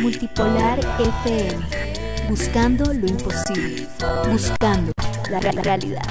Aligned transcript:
Multipolar 0.00 0.78
FM. 0.98 2.28
Buscando 2.28 2.92
lo 2.92 3.06
imposible. 3.06 3.86
Buscando 4.30 4.92
la 5.30 5.40
re- 5.40 5.52
realidad. 5.62 6.02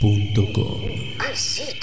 multipolarfm.com 0.00 1.79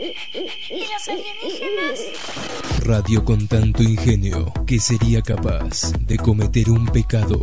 ¿Y 0.00 0.80
los 0.80 1.08
alienígenas? 1.08 2.00
Radio 2.84 3.22
con 3.22 3.46
tanto 3.46 3.82
ingenio 3.82 4.50
que 4.66 4.78
sería 4.80 5.20
capaz 5.20 5.92
de 6.00 6.16
cometer 6.16 6.70
un 6.70 6.86
pecado 6.86 7.42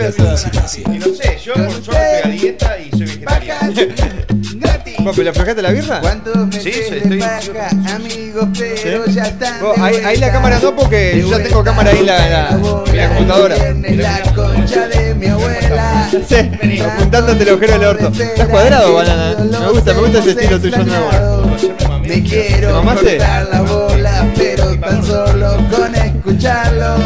Y 0.01 0.97
no 0.97 1.05
sé, 1.15 1.37
yo 1.43 1.53
por 1.53 1.83
suerte 1.83 2.15
estoy 2.17 2.31
a 2.31 2.33
dieta 2.33 2.77
y 2.79 2.89
soy 2.91 3.01
vegetariano. 3.05 3.71
Vos, 5.03 5.15
¿pero 5.15 5.29
aflojaste 5.31 5.61
la 5.61 5.71
birra? 5.71 6.01
Sí, 6.51 6.59
sí, 6.61 6.71
estoy. 6.95 7.21
amigos, 7.93 8.47
pero 8.83 9.05
ya 9.07 9.23
están. 9.23 9.59
Vos, 9.61 9.77
ahí, 9.79 9.95
ahí 10.05 10.17
la 10.17 10.31
cámara 10.31 10.59
no 10.61 10.75
porque 10.75 11.19
yo 11.21 11.37
ya 11.37 11.43
tengo 11.43 11.63
cámara 11.63 11.89
ahí 11.91 11.99
en 11.99 12.05
la, 12.05 12.29
la- 12.29 12.49
en 12.49 12.97
la 12.97 13.07
computadora. 13.09 13.55
la 13.89 14.21
concha 14.35 14.87
de 14.87 15.15
mi 15.15 15.27
abuela. 15.27 16.09
Sí, 16.27 16.81
apuntándote 16.81 17.43
el 17.43 17.49
agujero 17.49 17.73
del 17.73 17.83
orto. 17.85 18.07
¿Estás 18.09 18.47
cuadrado, 18.49 18.93
banana? 18.93 19.35
Me 19.39 19.69
gusta, 19.71 19.93
me 19.93 19.99
gusta 20.01 20.19
ese 20.19 20.31
estilo 20.31 20.59
tuyo 20.59 20.77
nuevo. 20.83 21.45
Me 22.01 22.07
¿Te 22.07 22.23
quiero 22.23 22.73
mamaste? 22.75 23.17
cortar 23.17 23.47
la 23.51 23.61
bola, 23.61 24.27
pero 24.35 24.75
tan 24.79 25.03
solo 25.05 25.57
con 25.71 25.95
escucharlos. 25.95 27.01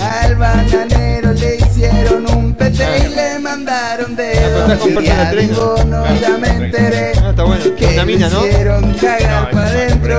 Al 0.00 0.36
bananero 0.36 1.32
le 1.32 1.56
hicieron 1.90 2.36
un 2.36 2.56
y 2.60 3.08
le 3.14 3.38
mandaron 3.40 4.16
pero 4.16 4.40
dedos. 4.40 4.62
estás 4.62 4.78
comprando 4.78 5.02
Y 5.02 5.08
una 5.12 5.22
al 5.28 5.30
trena. 5.36 5.58
bono 5.58 6.04
ya 6.20 6.38
me 6.38 6.48
enteré 6.48 7.12
Ah, 7.22 7.32
que 7.76 7.86
¿no? 8.28 8.46
hicieron 8.46 8.94
cagar 8.94 9.50
para 9.50 9.66
adentro. 9.68 10.18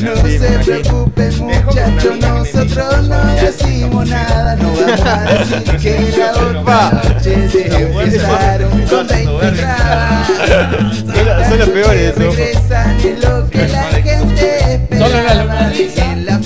No 0.00 0.16
se 0.16 0.58
preocupen 0.64 1.38
muchachos, 1.38 2.16
nosotros 2.20 3.08
no 3.08 3.26
decimos 3.34 4.08
nada, 4.08 4.56
no 4.56 4.72
vamos 4.72 5.00
a 5.06 5.20
decir 5.44 5.76
que 5.78 6.16
la 6.18 6.30
otra 6.32 7.02
noche 7.14 7.34
empezaron 7.34 8.70
con 8.86 9.06
20 9.06 9.52
trabas. 9.56 10.28
Son, 11.48 11.58
los 11.58 11.68
peores, 11.68 12.12
eso. 12.16 12.20
Regresan 12.30 12.96
es 13.00 13.24
lo 13.24 13.50
que 13.50 13.68
la 13.68 13.82
gente 13.84 14.74
esperaba. 14.74 15.70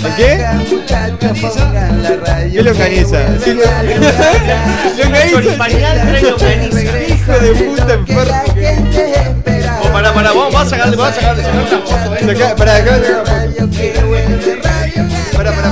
La 0.07 0.15
qué? 0.15 0.37
la. 0.37 0.51
¿Qué 2.51 2.61
longaniza? 2.63 3.25
que 3.33 3.39
Sí, 3.39 3.53
vuelva 3.53 3.71
la 3.71 3.83
lo- 3.83 3.91
longaniza. 3.91 5.57
Longaniza. 6.21 7.01
Hijo 7.07 7.33
de 7.39 7.49
puta 7.53 7.93
enfermo. 7.93 8.43
Oh, 9.81 9.89
pará, 9.91 10.13
pará, 10.13 10.29
vamos, 10.29 10.53
vamos 10.53 10.67
a 10.67 10.69
sacarle, 10.69 10.95
vamos 10.95 11.11
a 11.11 11.15
sacarle, 11.19 11.43
sacarle 11.43 11.65
foto, 11.81 12.15
eh. 12.15 12.53
Pará, 12.57 12.75
acá. 12.77 12.91
Pará, 15.35 15.51
pará, 15.51 15.69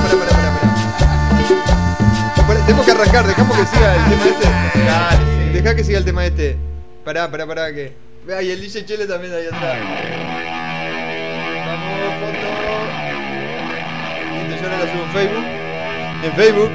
pará, 2.36 2.60
Tenemos 2.66 2.84
que 2.86 2.92
arrancar, 2.92 3.26
dejamos 3.26 3.56
que 3.56 3.66
siga 3.66 3.94
el 3.94 4.02
tema 4.10 4.24
este. 4.24 4.46
Dale, 4.84 5.18
sí. 5.18 5.52
Deja 5.54 5.74
que 5.76 5.84
siga 5.84 5.98
el 5.98 6.04
tema 6.04 6.26
este. 6.26 6.56
Pará, 7.04 7.30
pará, 7.30 7.46
pará, 7.46 7.72
que. 7.72 7.92
Vea, 8.26 8.42
y 8.42 8.50
el 8.50 8.60
DJ 8.60 8.84
Chele 8.86 9.06
también 9.06 9.32
ahí 9.34 9.46
atrás. 9.46 9.76
Vamos, 11.66 12.14
foto. 12.20 13.13
Lo 14.70 14.86
subo 14.92 15.04
en 15.04 15.10
Facebook. 15.12 15.44
En 16.24 16.32
Facebook. 16.32 16.70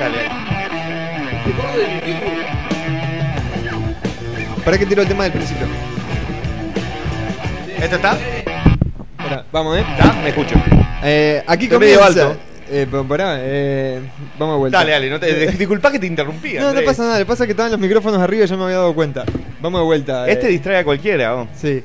Dale. 0.00 0.18
Para 4.64 4.78
que 4.78 4.86
tiro 4.86 5.02
el 5.02 5.08
tema 5.08 5.24
del 5.24 5.32
principio. 5.32 5.66
¿Esto 7.80 7.96
está? 7.96 8.16
Vamos, 9.52 9.76
eh. 9.78 9.84
¿Está? 9.98 10.12
Me 10.22 10.28
escucho. 10.30 10.54
Eh, 11.02 11.42
aquí 11.46 11.64
Estoy 11.64 11.78
medio 11.80 11.98
comienza. 11.98 12.26
alto. 12.28 12.40
Eh, 12.70 12.86
pará, 13.06 13.36
eh, 13.40 14.00
vamos 14.38 14.54
de 14.54 14.58
vuelta. 14.58 14.78
Dale, 14.78 14.92
dale, 14.92 15.10
no 15.10 15.20
te, 15.20 15.32
de- 15.34 15.46
disculpa 15.52 15.92
que 15.92 15.98
te 15.98 16.06
interrumpí. 16.06 16.54
No, 16.54 16.60
no 16.62 16.68
Andrés. 16.68 16.86
pasa 16.86 17.02
nada, 17.02 17.18
le 17.18 17.26
pasa 17.26 17.44
que 17.44 17.50
estaban 17.52 17.70
los 17.70 17.78
micrófonos 17.80 18.18
arriba 18.20 18.44
y 18.44 18.46
yo 18.48 18.54
no 18.56 18.60
me 18.60 18.64
había 18.66 18.78
dado 18.78 18.94
cuenta. 18.94 19.24
Vamos 19.60 19.80
de 19.82 19.84
vuelta. 19.84 20.26
Este 20.28 20.46
eh. 20.46 20.50
distrae 20.50 20.78
a 20.78 20.84
cualquiera, 20.84 21.34
vos. 21.34 21.48
Sí. 21.54 21.84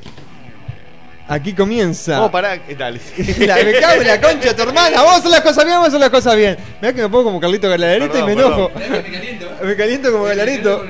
Aquí 1.32 1.54
comienza. 1.54 2.24
Oh, 2.24 2.32
pará, 2.32 2.56
eh, 2.56 2.76
dale. 2.76 3.00
La, 3.46 3.56
me 3.58 3.74
cago 3.80 4.02
en 4.02 4.08
la 4.08 4.20
concha 4.20 4.56
tu 4.56 4.64
hermana. 4.64 5.02
Vos 5.04 5.18
haces 5.18 5.30
las 5.30 5.42
cosas 5.42 5.64
bien, 5.64 5.78
vos 5.78 5.88
haces 5.90 6.00
las 6.00 6.10
cosas 6.10 6.36
bien. 6.36 6.58
Mirá 6.82 6.92
que 6.92 7.02
me 7.04 7.10
pongo 7.10 7.26
como 7.26 7.40
Carlito 7.40 7.70
Galarito 7.70 8.06
y 8.06 8.10
Perdón, 8.10 8.26
me 8.26 8.34
enojo. 8.34 8.72
Me 9.64 9.76
caliento 9.76 10.12
como 10.12 10.24
Galarito. 10.24 10.84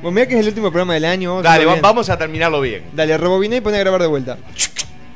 Vos 0.00 0.12
mirá 0.12 0.26
que 0.26 0.34
es 0.34 0.40
el 0.40 0.46
último 0.48 0.70
programa 0.70 0.94
del 0.94 1.04
año. 1.04 1.34
vamos 1.34 1.46
a 1.46 1.50
Dale, 1.50 1.66
va- 1.66 1.76
vamos 1.80 2.08
a 2.08 2.16
terminarlo 2.16 2.60
bien. 2.62 2.84
Dale, 2.94 3.18
rebobiné 3.18 3.56
y 3.56 3.60
poné 3.60 3.76
a 3.76 3.80
grabar 3.80 4.00
de 4.00 4.06
vuelta. 4.06 4.38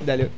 Dale. 0.04 0.28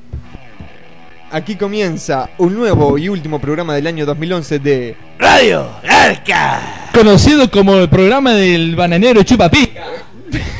Aquí 1.32 1.56
comienza 1.56 2.30
un 2.38 2.54
nuevo 2.54 2.96
y 2.98 3.08
último 3.08 3.40
programa 3.40 3.74
del 3.74 3.88
año 3.88 4.06
2011 4.06 4.58
de 4.60 4.96
Radio 5.18 5.68
Arca. 5.88 6.90
Conocido 6.94 7.50
como 7.50 7.74
el 7.78 7.88
programa 7.88 8.34
del 8.34 8.76
bananero 8.76 9.24
Chupapi. 9.24 9.72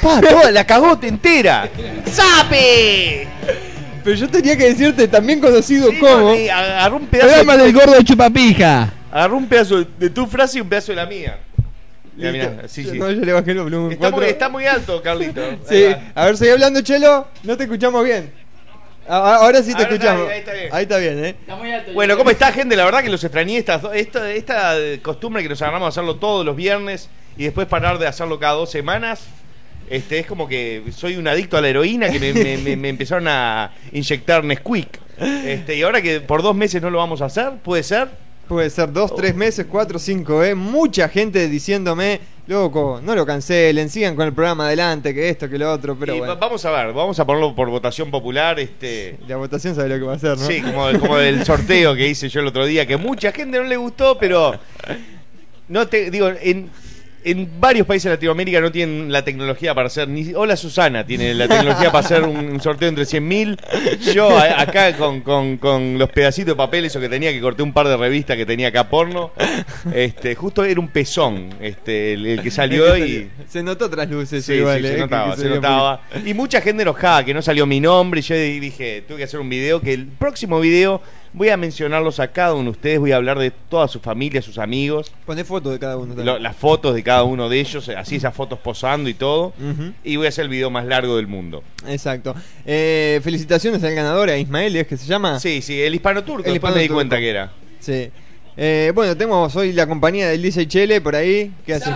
Pa, 0.03 0.21
toda 0.21 0.51
la 0.51 0.65
cagote 0.65 1.09
entera. 1.09 1.69
¡Sape! 2.07 3.27
Pero 4.05 4.17
yo 4.17 4.29
tenía 4.29 4.57
que 4.57 4.67
decirte 4.67 5.09
también 5.09 5.41
conocido 5.41 5.91
Sí, 5.91 5.99
como 5.99 6.33
no, 6.35 6.53
agarró 6.53 6.97
un 6.97 7.07
pedazo 7.07 7.29
Programa 7.29 7.57
de 7.57 7.65
del 7.65 7.73
gordo 7.73 8.03
Chupapija. 8.03 8.93
Agarró 9.11 9.37
un 9.37 9.49
pedazo 9.49 9.85
de 9.85 10.11
tu 10.11 10.27
frase 10.27 10.59
y 10.59 10.61
un 10.61 10.69
pedazo 10.69 10.93
de 10.93 10.97
la 10.97 11.07
mía. 11.07 11.39
Mira, 12.15 12.31
Listo. 12.33 12.51
mira, 12.51 12.69
sí, 12.69 12.85
sí. 12.85 12.99
No, 12.99 13.11
yo 13.11 13.21
le 13.25 13.33
bajé 13.33 13.51
el 13.51 13.61
volumen. 13.63 13.93
Está 13.93 14.11
muy, 14.11 14.25
está 14.27 14.49
muy 14.49 14.65
alto, 14.67 15.03
Carlito. 15.03 15.43
Sí, 15.69 15.85
va. 15.85 16.23
a 16.23 16.27
ver, 16.27 16.37
seguí 16.37 16.51
hablando, 16.53 16.81
Chelo. 16.83 17.27
No 17.43 17.57
te 17.57 17.65
escuchamos 17.65 18.05
bien. 18.05 18.33
A- 19.09 19.17
a- 19.17 19.37
Ahora 19.37 19.63
sí 19.63 19.75
te 19.75 19.83
Ahora 19.83 19.83
está 19.83 19.95
escuchamos. 19.95 20.23
bien, 20.23 20.33
ahí 20.33 20.39
está 20.41 20.53
bien. 20.53 20.69
Ahí 20.73 20.83
está 20.83 20.99
bien, 20.99 21.25
¿eh? 21.25 21.37
Bueno, 21.93 22.17
¿cómo 22.17 22.31
está, 22.31 22.53
gente? 22.53 22.75
La 22.77 22.85
verdad 22.85 23.03
que 23.03 23.09
los 23.11 23.23
extrañé. 23.23 23.59
Esta, 23.59 23.81
esta, 23.95 24.31
esta 24.33 24.79
eh, 24.79 25.01
costumbre 25.03 25.43
que 25.43 25.49
nos 25.49 25.61
agarramos 25.63 25.87
a 25.87 25.89
hacerlo 25.89 26.17
todos 26.17 26.47
los 26.47 26.57
viernes 26.57 27.09
y 27.37 27.45
después 27.45 27.67
parar 27.67 27.99
de 27.99 28.07
hacerlo 28.07 28.39
cada 28.39 28.55
dos 28.55 28.71
semanas. 28.71 29.27
Este, 29.89 30.19
es 30.19 30.27
como 30.27 30.49
que 30.49 30.83
soy 30.95 31.17
un 31.17 31.29
adicto 31.29 31.57
a 31.57 31.61
la 31.61 31.69
heroína 31.69 32.09
que 32.11 32.19
me, 32.19 32.33
me- 32.33 32.57
me- 32.59 32.77
me 32.77 32.89
empezaron 32.89 33.27
a 33.29 33.73
inyectar 33.93 34.43
Nesquik. 34.45 34.99
Este, 35.19 35.77
y 35.77 35.83
ahora 35.83 36.03
que 36.03 36.21
por 36.21 36.43
dos 36.43 36.55
meses 36.55 36.83
no 36.83 36.91
lo 36.91 36.99
vamos 36.99 37.23
a 37.23 37.27
hacer, 37.27 37.53
¿puede 37.63 37.83
ser? 37.83 38.09
Puede 38.49 38.71
ser 38.71 38.93
dos, 38.93 39.15
tres 39.15 39.35
meses, 39.35 39.67
cuatro, 39.69 39.99
cinco, 39.99 40.43
¿eh? 40.45 40.55
Mucha 40.55 41.09
gente 41.09 41.49
diciéndome, 41.49 42.21
loco, 42.47 43.01
no 43.03 43.15
lo 43.17 43.27
cancelen, 43.27 43.89
sigan 43.91 44.15
con 44.15 44.25
el 44.27 44.33
programa 44.33 44.67
adelante, 44.67 45.13
que 45.13 45.29
esto, 45.31 45.49
que 45.49 45.59
lo 45.59 45.73
otro, 45.73 45.97
pero 45.99 46.15
Y 46.15 46.19
bueno. 46.19 46.37
Vamos 46.37 46.65
a 46.65 46.71
ver, 46.71 46.93
vamos 46.93 47.19
a 47.19 47.25
ponerlo 47.25 47.57
por 47.57 47.69
votación 47.71 48.09
popular. 48.11 48.61
Este, 48.61 49.19
La 49.27 49.37
votación 49.37 49.75
sabe 49.75 49.89
lo 49.89 49.97
que 49.97 50.03
va 50.05 50.13
a 50.13 50.17
hacer, 50.17 50.39
¿no? 50.39 50.47
Sí, 50.47 50.61
como, 50.63 50.97
como 51.01 51.19
el 51.19 51.45
sorteo 51.45 51.97
que 51.97 52.07
hice 52.07 52.29
yo 52.29 52.39
el 52.41 52.47
otro 52.47 52.65
día, 52.67 52.87
que 52.87 52.97
mucha 52.97 53.33
gente 53.33 53.59
no 53.59 53.65
le 53.65 53.77
gustó, 53.77 54.17
pero 54.17 54.55
no 55.69 55.89
te 55.89 56.11
digo, 56.11 56.31
en, 56.41 56.71
en 57.31 57.61
varios 57.61 57.87
países 57.87 58.05
de 58.05 58.11
Latinoamérica 58.17 58.61
no 58.61 58.71
tienen 58.71 59.11
la 59.11 59.25
tecnología 59.25 59.75
para 59.75 59.89
hacer, 59.89 60.09
ni 60.09 60.33
hola 60.35 60.57
Susana 60.57 61.05
tiene 61.05 61.35
la 61.35 61.49
tecnología 61.49 61.91
para 61.91 62.05
hacer 62.07 62.23
un, 62.23 62.37
un 62.37 62.61
sorteo 62.61 62.89
entre 62.89 63.05
100.000. 63.05 64.13
Yo 64.15 64.37
a- 64.39 64.61
acá 64.61 64.97
con, 64.97 65.21
con- 65.23 65.57
con 65.57 65.99
los 65.99 66.09
pedacitos 66.11 66.53
de 66.53 66.57
papel, 66.57 66.85
eso 66.85 67.01
que 67.01 67.09
tenía 67.09 67.33
que 67.33 67.41
corté 67.41 67.63
un 67.63 67.73
par 67.73 67.89
de 67.89 67.97
revistas 67.97 68.37
que 68.37 68.47
tenía 68.47 68.69
acá 68.69 68.89
porno, 68.89 69.33
este, 69.93 70.35
justo 70.35 70.65
era 70.65 70.79
un 70.81 70.89
pezón 70.89 71.51
este, 71.61 72.13
el, 72.15 72.27
el 72.27 72.43
que 72.43 72.51
salió 72.51 72.97
y... 72.97 73.29
Se 73.49 73.63
notó 73.63 73.91
tras 73.91 74.09
luces, 74.09 74.45
Sí, 74.45 74.55
igual, 74.55 74.81
sí, 74.81 74.87
¿eh? 74.87 74.89
se 74.91 74.95
que- 74.95 75.01
notaba, 75.01 75.37
se 75.37 75.49
notaba. 75.49 76.01
Y 76.25 76.33
mucha 76.35 76.61
gente 76.61 76.83
enojada 76.83 77.25
que 77.25 77.35
no 77.35 77.43
salió 77.43 77.67
mi 77.67 77.81
nombre. 77.81 78.21
Y 78.21 78.23
yo 78.23 78.35
dije, 78.37 79.03
tuve 79.07 79.19
que 79.19 79.25
hacer 79.25 79.41
un 79.41 79.49
video. 79.49 79.81
Que 79.81 79.93
el 79.95 80.07
próximo 80.07 80.61
video 80.61 81.03
Voy 81.37 81.51
a 81.51 81.57
mencionarlos 81.59 82.19
a 82.19 82.29
cada 82.29 82.55
uno 82.55 82.65
de 82.65 82.71
ustedes, 82.71 82.99
voy 82.99 83.13
a 83.13 83.17
hablar 83.17 83.39
de 83.39 83.51
toda 83.51 83.89
su 83.89 84.01
familia, 84.01 84.41
sus 84.41 84.57
amigos, 84.57 85.13
Poné 85.27 85.45
fotos 85.45 85.71
de 85.71 85.79
cada 85.79 85.99
uno. 85.99 86.07
también. 86.15 86.25
lo- 86.27 86.39
las 86.39 86.57
fotos 86.57 86.95
de 86.95 87.03
cada 87.03 87.25
uno 87.25 87.51
de 87.51 87.61
ellos, 87.61 87.87
así 87.91 88.17
esas 88.17 88.35
fotos 88.35 88.59
posando 88.59 89.11
y 89.11 89.15
todo. 89.15 89.53
Y 90.03 90.17
voy 90.17 90.25
a 90.25 90.29
hacer 90.31 90.45
el 90.45 90.49
video 90.49 90.71
más 90.71 90.87
largo 90.87 91.17
del 91.17 91.27
mundo. 91.27 91.63
Exacto. 91.87 92.35
Eh, 92.65 93.21
felicitaciones 93.23 93.85
al 93.85 93.95
ganador, 93.95 94.31
a 94.31 94.39
Ismael, 94.39 94.75
¿es 94.77 94.87
que 94.87 94.97
se 94.97 95.05
llama? 95.07 95.39
Sí, 95.39 95.61
sí, 95.61 95.79
el 95.83 95.95
hispano 95.95 96.25
turco, 96.25 96.47
El 96.47 96.55
después 96.55 96.73
me 96.73 96.79
di 96.81 96.85
hispano 96.87 96.97
cuenta 96.97 97.19
que 97.19 97.29
era. 97.29 97.53
Sí. 97.81 98.11
Eh, 98.57 98.91
bueno, 98.95 99.15
tenemos 99.15 99.55
hoy 99.57 99.75
la 99.75 99.87
compañía 99.87 100.29
del 100.31 100.41
DJ 100.41 100.67
Chele 100.67 101.03
por 101.03 101.15
ahí. 101.15 101.53
¿Qué 101.67 101.75
hace? 101.75 101.93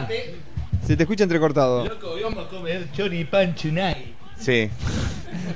Se 0.86 0.96
te 0.96 1.04
escucha 1.04 1.24
entrecortado. 1.24 1.86
Loco, 1.86 2.14
vamos 2.22 2.44
a 2.44 2.48
comer 2.50 2.88
choripán 2.92 3.54
chunai. 3.54 4.19
Sí. 4.40 4.68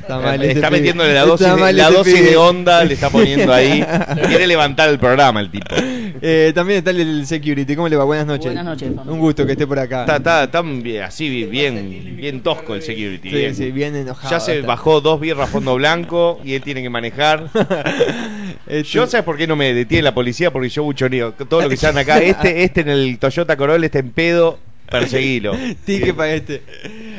Está 0.01 0.19
mal 0.21 0.43
Eh, 0.43 0.53
está 0.53 0.71
metiéndole 0.71 1.15
la 1.15 1.23
dosis, 1.25 1.47
la 1.73 1.91
dosis 1.91 2.23
de 2.23 2.37
onda, 2.37 2.85
le 2.85 2.95
está 2.95 3.11
poniendo 3.11 3.53
ahí. 3.53 3.85
Quiere 4.29 4.47
levantar 4.47 4.89
el 4.91 4.99
programa 4.99 5.41
el 5.41 5.51
tipo. 5.51 5.75
Eh, 6.21 6.53
también 6.55 6.79
está 6.79 6.91
el 6.91 7.27
security. 7.27 7.75
¿Cómo 7.75 7.89
le 7.89 7.97
va? 7.97 8.05
Buenas 8.05 8.27
noches. 8.27 8.47
Buenas 8.47 8.65
noches. 8.65 8.91
Un 9.07 9.19
gusto 9.19 9.47
que 9.47 9.53
esté 9.53 9.67
por 9.67 9.79
acá. 9.79 10.01
Está, 10.03 10.17
está, 10.17 10.45
está 10.45 10.63
bien- 10.63 11.03
así, 11.03 11.45
bien, 11.47 12.17
bien 12.17 12.41
tosco 12.43 12.75
el 12.75 12.83
security. 12.83 13.31
Sí, 13.31 13.35
bien. 13.37 13.55
sí, 13.55 13.71
bien 13.71 13.97
enojado. 13.97 14.31
Ya 14.31 14.41
se 14.41 14.57
está. 14.57 14.67
bajó 14.67 15.01
dos 15.01 15.21
birras 15.21 15.49
a 15.49 15.53
fondo 15.53 15.75
blanco 15.75 16.41
y 16.45 16.55
él 16.55 16.63
tiene 16.63 16.83
que 16.83 16.91
manejar. 16.91 17.49
Este- 18.67 18.83
Yo, 18.85 19.07
¿sabes 19.07 19.25
por 19.25 19.37
qué 19.37 19.47
no 19.47 19.57
me 19.57 19.75
detiene 19.75 20.03
la 20.03 20.15
policía? 20.15 20.51
Porque 20.51 20.69
yo 20.69 20.83
buchoneo. 20.85 21.33
Todo 21.33 21.63
lo 21.63 21.69
que 21.69 21.77
sean 21.77 21.97
acá. 21.99 22.19
Este, 22.19 22.65
este 22.65 22.81
en 22.83 22.89
el 22.89 23.19
Toyota 23.19 23.57
Corolla, 23.57 23.85
este 23.85 23.99
en 23.99 24.11
pedo, 24.11 24.59
perseguilo. 24.91 25.57
Tique 25.85 26.15
para 26.15 26.35
este. 26.35 26.63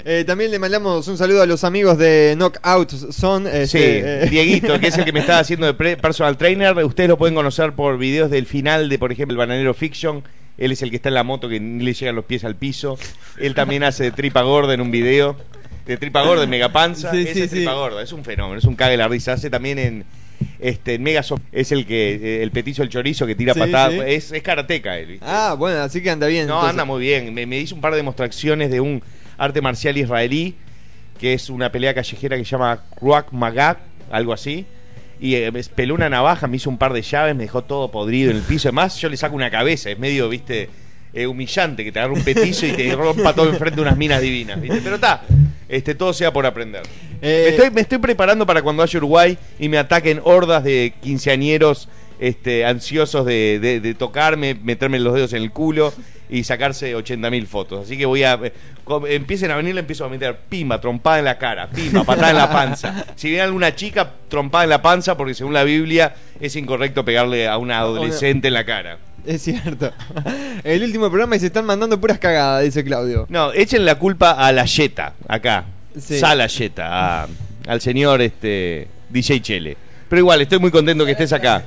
Eh, 0.05 0.23
también 0.25 0.51
le 0.51 0.59
mandamos 0.59 1.07
un 1.07 1.17
saludo 1.17 1.41
a 1.41 1.45
los 1.45 1.63
amigos 1.63 1.97
de 1.97 2.35
Knockout 2.37 2.89
Son. 3.11 3.43
Sí, 3.45 3.49
este, 3.53 4.23
eh, 4.25 4.29
Dieguito, 4.29 4.79
que 4.79 4.87
es 4.87 4.97
el 4.97 5.05
que 5.05 5.11
me 5.11 5.19
está 5.21 5.39
haciendo 5.39 5.65
de 5.65 5.73
pre- 5.73 5.97
personal 5.97 6.37
trainer. 6.37 6.75
Ustedes 6.83 7.09
lo 7.09 7.17
pueden 7.17 7.35
conocer 7.35 7.73
por 7.73 7.97
videos 7.97 8.29
del 8.29 8.45
final 8.45 8.89
de, 8.89 8.99
por 8.99 9.11
ejemplo, 9.11 9.33
el 9.33 9.37
Bananero 9.37 9.73
Fiction. 9.73 10.23
Él 10.57 10.71
es 10.71 10.81
el 10.81 10.89
que 10.89 10.95
está 10.95 11.09
en 11.09 11.15
la 11.15 11.23
moto 11.23 11.49
que 11.49 11.59
ni 11.59 11.83
le 11.83 11.93
llegan 11.93 12.15
los 12.15 12.23
pies 12.25 12.45
al 12.45 12.55
piso. 12.55 12.97
Él 13.37 13.53
también 13.55 13.83
hace 13.83 14.05
de 14.05 14.11
tripa 14.11 14.41
gorda 14.43 14.73
en 14.73 14.79
un 14.81 14.89
video. 14.89 15.35
De 15.85 15.97
tripa 15.97 16.23
gorda 16.23 16.43
en 16.45 16.49
Megapanza. 16.49 17.11
Sí, 17.11 17.23
Ese 17.23 17.33
sí, 17.33 17.41
es 17.41 17.49
tripa 17.51 17.71
sí. 17.71 17.77
gorda, 17.77 18.01
es 18.01 18.11
un 18.13 18.23
fenómeno, 18.23 18.57
es 18.57 18.63
un 18.65 18.75
cague 18.75 18.95
la 18.95 19.07
risa. 19.09 19.33
Hace 19.33 19.49
también 19.49 19.77
en 19.79 20.05
este 20.59 20.99
Megasoft. 20.99 21.41
Es 21.51 21.71
el 21.71 21.85
que 21.85 22.15
eh, 22.15 22.43
el 22.43 22.51
petizo 22.51 22.83
el 22.83 22.89
chorizo 22.89 23.25
que 23.25 23.35
tira 23.35 23.53
Sí, 23.53 23.59
patadas. 23.59 23.93
sí. 23.93 23.99
Es, 24.05 24.31
es 24.31 24.41
karateca 24.43 24.97
él. 24.97 25.05
¿viste? 25.07 25.25
Ah, 25.27 25.55
bueno, 25.57 25.79
así 25.81 26.01
que 26.01 26.09
anda 26.09 26.27
bien. 26.27 26.47
No, 26.47 26.53
entonces. 26.55 26.69
anda 26.71 26.85
muy 26.85 27.01
bien. 27.01 27.33
Me, 27.33 27.45
me 27.45 27.59
hizo 27.59 27.75
un 27.75 27.81
par 27.81 27.91
de 27.91 27.97
demostraciones 27.97 28.71
de 28.71 28.79
un 28.81 29.01
arte 29.37 29.61
marcial 29.61 29.97
israelí, 29.97 30.55
que 31.19 31.33
es 31.33 31.49
una 31.49 31.71
pelea 31.71 31.93
callejera 31.93 32.37
que 32.37 32.43
se 32.45 32.51
llama 32.51 32.83
Ruach 33.01 33.31
Magak, 33.31 33.79
algo 34.11 34.33
así. 34.33 34.65
Y 35.19 35.35
eh, 35.35 35.51
peló 35.75 35.93
una 35.95 36.09
navaja, 36.09 36.45
me 36.47 36.57
hizo 36.57 36.69
un 36.69 36.77
par 36.77 36.91
de 36.91 37.01
llaves, 37.01 37.35
me 37.35 37.43
dejó 37.43 37.63
todo 37.63 37.89
podrido 37.89 38.31
en 38.31 38.37
el 38.37 38.43
piso. 38.43 38.67
Además, 38.67 38.99
yo 38.99 39.07
le 39.09 39.15
saco 39.17 39.35
una 39.35 39.49
cabeza, 39.49 39.89
es 39.89 39.97
medio, 39.97 40.27
viste, 40.27 40.69
eh, 41.15 41.25
humillante 41.27 41.83
que 41.83 41.91
te 41.91 41.99
agarre 41.99 42.13
un 42.13 42.23
petizo 42.23 42.65
y 42.67 42.73
te 42.73 42.93
rompa 42.95 43.33
todo 43.33 43.49
enfrente 43.49 43.77
de 43.77 43.81
unas 43.81 43.97
minas 43.97 44.21
divinas, 44.21 44.59
¿viste? 44.61 44.81
Pero 44.83 44.95
está, 44.95 45.21
este, 45.69 45.95
todo 45.95 46.13
sea 46.13 46.31
por 46.33 46.45
aprender. 46.45 46.83
Eh, 47.21 47.43
Me, 47.45 47.49
estoy, 47.55 47.71
me 47.71 47.81
estoy 47.81 47.97
preparando 47.99 48.45
para 48.45 48.61
cuando 48.61 48.81
vaya 48.81 48.97
a 48.97 48.99
Uruguay 48.99 49.37
y 49.57 49.69
me 49.69 49.77
ataquen 49.77 50.19
hordas 50.23 50.63
de 50.63 50.93
quinceañeros 51.01 51.87
este, 52.19 52.65
ansiosos 52.65 53.25
de, 53.25 53.59
de- 53.59 53.79
de 53.79 53.93
tocarme, 53.93 54.53
meterme 54.55 54.99
los 54.99 55.13
dedos 55.13 55.33
en 55.33 55.41
el 55.41 55.51
culo 55.51 55.93
y 56.29 56.43
sacarse 56.43 56.95
80.000 56.95 57.45
fotos. 57.45 57.85
Así 57.85 57.97
que 57.97 58.05
voy 58.05 58.23
a. 58.23 58.39
eh, 58.43 58.51
empiecen 59.09 59.51
a 59.51 59.55
venir, 59.57 59.73
le 59.75 59.81
empiezo 59.81 60.05
a 60.05 60.09
meter 60.09 60.37
pimba, 60.49 60.79
trompada 60.81 61.19
en 61.19 61.25
la 61.25 61.37
cara, 61.37 61.67
pimba, 61.69 62.03
patada 62.03 62.31
en 62.31 62.37
la 62.37 62.49
panza. 62.51 63.05
Si 63.15 63.27
viene 63.29 63.43
alguna 63.43 63.75
chica, 63.75 64.11
trompada 64.27 64.63
en 64.63 64.69
la 64.71 64.81
panza, 64.81 65.15
porque 65.17 65.33
según 65.33 65.53
la 65.53 65.63
Biblia 65.63 66.15
es 66.39 66.55
incorrecto 66.55 67.03
pegarle 67.05 67.47
a 67.47 67.57
una 67.57 67.79
adolescente 67.79 68.47
en 68.47 68.53
la 68.53 68.65
cara. 68.65 68.97
Es 69.35 69.41
cierto. 69.43 69.91
El 70.63 70.83
último 70.83 71.09
programa 71.09 71.35
y 71.35 71.39
se 71.39 71.47
están 71.47 71.65
mandando 71.65 71.99
puras 71.99 72.19
cagadas, 72.19 72.63
dice 72.63 72.83
Claudio. 72.83 73.25
No, 73.29 73.51
echen 73.53 73.83
la 73.85 73.95
culpa 73.97 74.31
a 74.31 74.51
la 74.51 74.65
Yeta, 74.65 75.13
acá. 75.27 75.65
Sí. 75.99 76.19
Sala 76.19 76.47
Yeta, 76.47 77.23
a- 77.23 77.27
al 77.67 77.81
señor 77.81 78.21
este 78.21 78.87
DJ 79.09 79.41
Chele. 79.41 79.77
Pero 80.09 80.19
igual, 80.19 80.41
estoy 80.41 80.59
muy 80.59 80.69
contento 80.71 81.05
que 81.05 81.11
estés 81.13 81.33
acá. 81.33 81.63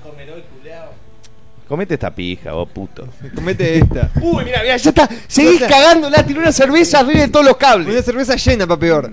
Comete 1.66 1.94
esta 1.94 2.14
pija, 2.14 2.52
vos 2.52 2.68
puto. 2.70 3.06
Comete 3.34 3.78
esta. 3.78 4.10
Uy, 4.22 4.44
mira, 4.44 4.62
mira, 4.62 4.76
ya 4.78 4.88
está. 4.90 5.06
Seguís 5.26 5.60
cagándola, 5.60 6.24
tiró 6.24 6.40
una 6.40 6.52
cerveza 6.52 7.00
arriba 7.00 7.20
de 7.20 7.28
todos 7.28 7.44
los 7.44 7.56
Una 7.56 7.58
cables. 7.68 8.04
cerveza 8.04 8.36
llena, 8.36 8.66
para 8.66 8.80
peor. 8.80 9.12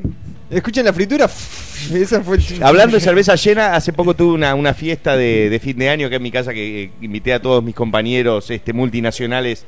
¿Escuchan 0.55 0.85
la 0.85 0.93
fritura? 0.93 1.25
Esa 1.93 2.21
fue. 2.21 2.39
Hablando 2.61 2.95
de 2.95 3.01
cerveza 3.01 3.35
llena, 3.35 3.75
hace 3.75 3.91
poco 3.91 4.15
tuve 4.15 4.33
una, 4.33 4.55
una 4.55 4.73
fiesta 4.73 5.17
de, 5.17 5.49
de 5.49 5.59
fin 5.59 5.77
de 5.77 5.89
año 5.89 6.07
acá 6.07 6.15
en 6.15 6.23
mi 6.23 6.31
casa 6.31 6.53
que 6.53 6.83
eh, 6.83 6.91
invité 7.01 7.33
a 7.33 7.41
todos 7.41 7.61
mis 7.61 7.75
compañeros 7.75 8.49
este, 8.49 8.71
multinacionales. 8.71 9.65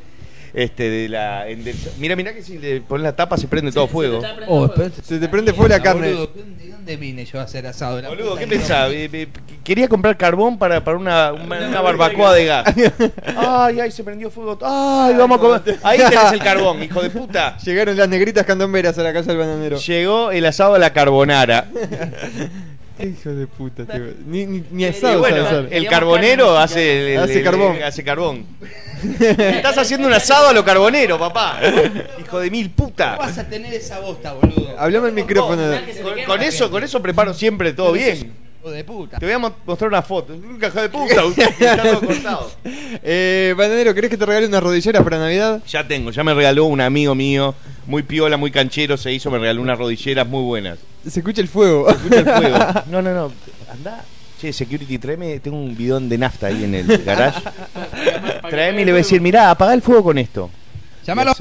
Este, 0.54 0.90
de 0.90 1.10
la. 1.10 1.48
en- 1.48 1.64
del- 1.64 1.76
mira, 1.98 2.16
mira 2.16 2.34
que 2.34 2.42
si 2.42 2.58
le 2.58 2.82
pones 2.82 3.04
la 3.04 3.16
tapa 3.16 3.38
se 3.38 3.48
prende 3.48 3.72
todo 3.72 3.88
fuego. 3.88 4.22
Oh. 4.48 4.70
Se 5.04 5.20
te 5.20 5.28
prende 5.28 5.54
fuego 5.54 5.70
la 5.70 5.82
carne. 5.82 6.14
Boludo, 6.14 6.32
¿De 6.58 6.72
dónde 6.72 6.98
vine 6.98 7.26
yo 7.26 7.40
a 7.40 7.44
hacer 7.44 7.68
asado? 7.68 8.02
La 8.02 8.10
Boludo, 8.10 8.36
¿qué 8.36 8.48
eh, 8.50 9.28
Quería 9.64 9.88
comprar 9.88 10.16
carbón 10.18 10.58
para, 10.58 10.84
para 10.84 10.98
una, 10.98 11.34
una, 11.34 11.68
una 11.68 11.82
barbacoa 11.82 12.34
de 12.34 12.46
gas. 12.46 12.74
Ay, 13.36 13.80
ay, 13.82 13.92
se 13.92 14.04
prendió 14.04 14.30
fuego. 14.30 14.58
Ay, 14.62 15.14
vamos 15.16 15.38
a 15.38 15.42
comer. 15.42 15.80
Ahí 15.84 15.98
tenés 16.10 16.32
el 16.32 16.40
carbón, 16.40 16.82
hijo 16.82 17.02
de 17.02 17.10
puta. 17.10 17.58
Llegaron 17.58 17.98
las 17.98 18.08
negritas 18.08 18.46
candomberas 18.46 18.98
a 18.98 19.04
la 19.04 19.12
casa 19.14 19.32
del 19.32 19.38
bananero. 19.40 19.78
Llegó 19.78 20.32
el 20.32 20.46
asado 20.46 20.76
a 20.76 20.80
la 20.80 20.94
carbonara. 20.94 21.68
Hijo 23.20 23.30
de 23.30 23.48
puta, 23.48 23.86
tío. 23.86 24.06
Ni, 24.26 24.46
ni, 24.46 24.64
ni 24.72 24.84
Y 24.84 24.86
asado 24.88 25.20
bueno, 25.20 25.38
sabe 25.46 25.58
hacer. 25.68 25.74
el 25.74 25.88
carbonero 25.88 26.58
hace, 26.58 27.00
el- 27.00 27.08
el- 27.18 27.24
Hace 27.24 27.38
el- 27.40 27.44
carbón. 27.44 27.78
hace 27.84 28.04
carbón. 28.04 28.46
Estás 29.20 29.78
haciendo 29.78 30.08
un 30.08 30.14
asado 30.14 30.50
a 30.50 30.54
lo 30.54 30.66
carbonero, 30.66 31.20
papá. 31.20 31.60
Hijo 32.20 32.40
de 32.40 32.50
mil 32.50 32.70
puta. 32.72 33.16
vas 33.18 33.38
a 33.38 33.48
tener 33.48 33.74
esa 33.74 34.00
bosta, 34.00 34.34
boludo? 34.34 34.76
Hablame 34.78 35.10
el 35.10 35.14
micrófono. 35.14 35.62
Con, 36.04 36.24
con 36.26 36.42
eso, 36.42 36.72
con 36.72 36.84
eso 36.84 37.02
preparo 37.02 37.34
siempre 37.34 37.74
todo 37.74 37.92
bien. 37.92 38.34
Hijo 38.68 38.72
de 38.76 38.84
puta. 38.84 39.18
Te 39.18 39.26
voy 39.26 39.34
a 39.36 39.40
mo- 39.40 39.56
mostrar 39.66 39.88
una 39.90 40.02
foto. 40.02 40.34
Un 40.34 40.58
caja 40.60 40.82
de 40.82 40.90
puta. 40.90 41.22
Está 41.48 41.82
todo 41.84 42.02
cortado. 42.02 42.52
Eh, 42.66 43.54
bananero, 43.58 43.94
¿querés 43.94 44.10
que 44.10 44.18
te 44.18 44.26
regale 44.26 44.48
unas 44.48 44.62
rodilleras 44.62 45.04
para 45.04 45.18
Navidad? 45.20 45.62
Ya 45.68 45.88
tengo, 45.88 46.12
ya 46.12 46.24
me 46.24 46.34
regaló 46.34 46.66
un 46.66 46.82
amigo 46.82 47.16
mío, 47.16 47.56
muy 47.86 48.04
piola, 48.04 48.36
muy 48.36 48.52
canchero, 48.52 48.98
se 48.98 49.14
hizo, 49.14 49.32
me 49.32 49.38
regaló 49.40 49.62
unas 49.62 49.78
rodilleras 49.78 50.28
muy 50.28 50.44
buenas. 50.44 50.80
Se 51.10 51.20
escucha 51.20 51.40
el 51.42 51.48
fuego. 51.48 51.90
Escucha 51.90 52.20
el 52.20 52.26
fuego. 52.26 52.58
No, 52.92 53.02
no, 53.02 53.14
no, 53.14 53.32
anda. 53.72 54.04
Che, 54.42 54.52
security, 54.54 55.00
tráeme, 55.00 55.40
tengo 55.40 55.58
un 55.58 55.76
bidón 55.76 56.10
de 56.10 56.18
nafta 56.18 56.48
ahí 56.48 56.64
en 56.64 56.76
el 56.76 57.04
garage. 57.04 57.42
Tráeme 58.50 58.82
y 58.82 58.86
le 58.86 58.92
voy 58.92 59.00
a 59.00 59.04
decir, 59.04 59.20
mirá, 59.22 59.50
apaga 59.50 59.74
el 59.74 59.82
fuego 59.82 60.04
con 60.04 60.18
esto. 60.18 60.50
Llámalo. 61.08 61.34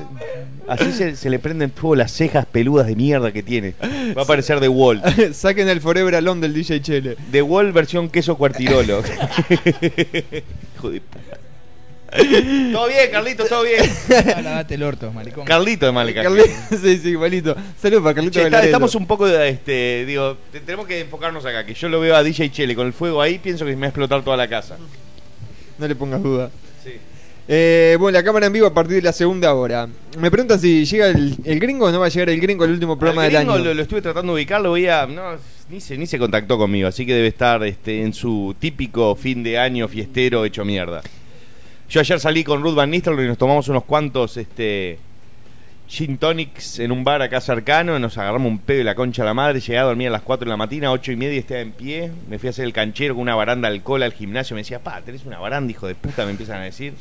Así 0.69 0.93
se, 0.93 1.17
se 1.17 1.29
le 1.29 1.39
prenden 1.41 1.71
fuego 1.73 1.97
las 1.97 2.13
cejas 2.13 2.47
peludas 2.47 2.87
de 2.87 2.95
mierda 2.97 3.33
que 3.33 3.43
tiene. 3.43 3.75
Va 4.17 4.23
a 4.23 4.25
parecer 4.25 4.61
The 4.61 4.69
Wall. 4.69 5.03
Saquen 5.35 5.69
el 5.69 5.81
Forever 5.81 6.15
Alone 6.15 6.41
del 6.41 6.55
DJ 6.55 6.81
Chele. 6.81 7.17
The 7.33 7.43
Wall 7.43 7.73
versión 7.73 8.09
queso 8.09 8.37
cuartirolo. 8.37 9.03
Hijo 10.77 10.91
de 10.91 11.01
puta. 11.01 11.39
Todo 12.73 12.87
bien, 12.89 13.11
Carlito, 13.11 13.45
todo 13.47 13.65
bien. 13.65 13.83
Date 14.09 14.75
el 14.77 14.83
orto, 14.85 15.13
maricón. 15.13 15.45
Carlito 15.45 15.85
de 15.87 15.93
Malca. 15.93 16.23
Sí, 16.71 16.99
sí, 16.99 17.09
igualito. 17.11 17.55
Saludos 17.83 18.05
para 18.05 18.15
Carlito 18.15 18.39
Che, 18.39 18.45
está- 18.47 18.65
estamos 18.65 18.95
un 18.95 19.07
poco, 19.07 19.27
de, 19.27 19.49
este, 19.49 20.05
digo, 20.07 20.37
te- 20.53 20.61
tenemos 20.61 20.87
que 20.87 21.01
enfocarnos 21.01 21.45
acá, 21.45 21.67
que 21.67 21.75
yo 21.75 21.89
lo 21.89 21.99
veo 22.01 22.15
a 22.17 22.23
DJ 22.23 22.51
Chele 22.53 22.75
con 22.77 22.87
el 22.87 22.93
fuego 22.93 23.21
ahí, 23.21 23.39
pienso 23.41 23.67
que 23.67 23.73
me 23.73 23.81
va 23.81 23.87
a 23.87 23.89
explotar 23.89 24.23
toda 24.23 24.37
la 24.37 24.49
casa. 24.49 24.77
No 25.79 25.87
le 25.89 25.95
pongas 25.97 26.23
duda. 26.23 26.51
Eh, 27.49 27.97
bueno, 28.01 28.19
la 28.19 28.25
cámara 28.25 28.47
en 28.47 28.53
vivo 28.53 28.67
a 28.67 28.75
partir 28.75 28.97
de 28.97 29.03
la 29.03 29.13
segunda 29.13 29.55
hora. 29.55 29.89
Me 30.19 30.31
preguntan 30.31 30.59
si 30.59 30.85
llega 30.85 31.07
el, 31.07 31.37
el 31.45 31.61
gringo 31.61 31.87
o 31.87 31.93
no 31.93 32.01
va 32.01 32.07
a 32.07 32.09
llegar 32.09 32.31
el 32.31 32.41
gringo 32.41 32.65
al 32.65 32.71
último 32.71 32.99
programa 32.99 33.25
del 33.25 33.37
año. 33.37 33.59
Lo, 33.59 33.73
lo 33.73 33.83
estuve 33.83 34.03
tratando 34.03 34.35
de 34.35 34.43
ubicar, 34.43 34.61
lo 34.61 34.73
veía, 34.73 35.07
no, 35.07 35.37
ni 35.69 35.81
se, 35.81 35.97
ni 35.97 36.07
se 36.07 36.19
contactó 36.19 36.59
conmigo, 36.59 36.89
así 36.89 37.07
que 37.07 37.15
debe 37.15 37.29
estar 37.29 37.63
este, 37.65 38.03
en 38.03 38.15
su 38.15 38.57
típico 38.59 39.15
fin 39.15 39.45
de 39.45 39.59
año 39.59 39.87
fiestero 39.87 40.45
hecho 40.45 40.65
mierda. 40.65 41.03
Yo 41.89 42.01
ayer 42.01 42.19
salí 42.19 42.43
con 42.43 42.63
Ruth 42.63 42.75
Van 42.75 42.91
Nistelrooy 42.91 43.27
y 43.27 43.29
nos 43.29 43.39
tomamos 43.39 43.69
unos 43.69 43.85
cuantos 43.85 44.37
este, 44.39 44.99
gin 45.87 46.19
tonics 46.19 46.81
en 46.81 46.91
un 46.91 47.05
bar 47.05 47.23
acá 47.23 47.41
cercano, 47.41 47.97
nos 48.01 48.19
agarramos 48.19 48.51
un 48.51 48.59
pedo 48.59 48.79
de 48.79 48.85
la 48.85 48.97
concha 48.97 49.23
a 49.23 49.27
la 49.27 49.35
madre, 49.35 49.61
llegué 49.61 49.79
a 49.79 49.85
dormir 49.85 50.09
a 50.09 50.11
las 50.11 50.23
4 50.23 50.47
de 50.47 50.51
la 50.51 50.57
mañana, 50.57 50.91
8 50.91 51.13
y 51.13 51.17
media 51.17 51.39
estaba 51.39 51.61
en 51.61 51.71
pie, 51.71 52.11
me 52.29 52.41
fui 52.41 52.49
a 52.49 52.51
hacer 52.51 52.65
el 52.65 52.73
canchero 52.73 53.15
con 53.15 53.23
una 53.23 53.37
baranda 53.37 53.69
de 53.69 53.77
alcohol 53.77 54.03
al 54.03 54.13
gimnasio, 54.13 54.57
me 54.57 54.63
decía, 54.63 54.81
pa, 54.81 55.01
tenés 55.03 55.25
una 55.25 55.39
baranda, 55.39 55.71
hijo 55.71 55.87
de 55.87 55.95
puta, 55.95 56.25
me 56.25 56.33
empiezan 56.33 56.61
a 56.61 56.65
decir. 56.65 56.95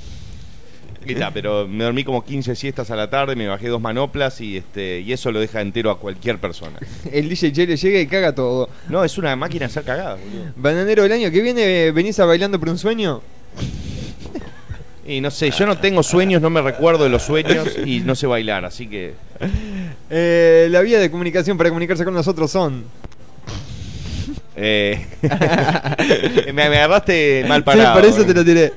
Pero 1.33 1.67
me 1.67 1.83
dormí 1.83 2.03
como 2.03 2.23
15 2.23 2.55
siestas 2.55 2.91
a 2.91 2.95
la 2.95 3.09
tarde, 3.09 3.35
me 3.35 3.47
bajé 3.47 3.67
dos 3.67 3.81
manoplas 3.81 4.41
y 4.41 4.57
este 4.57 4.99
y 5.01 5.13
eso 5.13 5.31
lo 5.31 5.39
deja 5.39 5.61
entero 5.61 5.91
a 5.91 5.99
cualquier 5.99 6.39
persona. 6.39 6.79
El 7.11 7.29
DJ 7.29 7.51
Chele 7.51 7.77
llega 7.77 7.99
y 7.99 8.07
caga 8.07 8.33
todo. 8.33 8.69
No, 8.89 9.03
es 9.03 9.17
una 9.17 9.35
máquina 9.35 9.61
de 9.61 9.65
hacer 9.65 9.83
cagadas, 9.83 10.19
boludo. 10.19 10.51
Bananero 10.55 11.03
del 11.03 11.11
año 11.11 11.31
que 11.31 11.41
viene, 11.41 11.91
¿venís 11.91 12.19
a 12.19 12.25
bailando 12.25 12.59
por 12.59 12.69
un 12.69 12.77
sueño? 12.77 13.21
Y 15.07 15.21
no 15.21 15.29
sé, 15.29 15.51
yo 15.51 15.67
no 15.67 15.77
tengo 15.77 16.01
sueños, 16.01 16.41
no 16.41 16.49
me 16.49 16.61
recuerdo 16.61 17.03
de 17.03 17.11
los 17.11 17.21
sueños 17.21 17.77
y 17.85 17.99
no 17.99 18.15
sé 18.15 18.25
bailar, 18.25 18.65
así 18.65 18.87
que 18.87 19.13
Eh, 20.09 20.67
la 20.69 20.81
vía 20.81 20.99
de 20.99 21.09
comunicación 21.09 21.57
para 21.57 21.69
comunicarse 21.69 22.05
con 22.05 22.13
nosotros 22.13 22.51
son. 22.51 22.83
Eh, 24.55 25.05
me, 26.53 26.63
agarraste 26.63 27.43
mal 27.47 27.61
Sí, 27.61 27.65
parado. 27.65 27.95
por 27.95 28.05
eso 28.05 28.23
te 28.25 28.33
lo 28.33 28.45
tiré. 28.45 28.73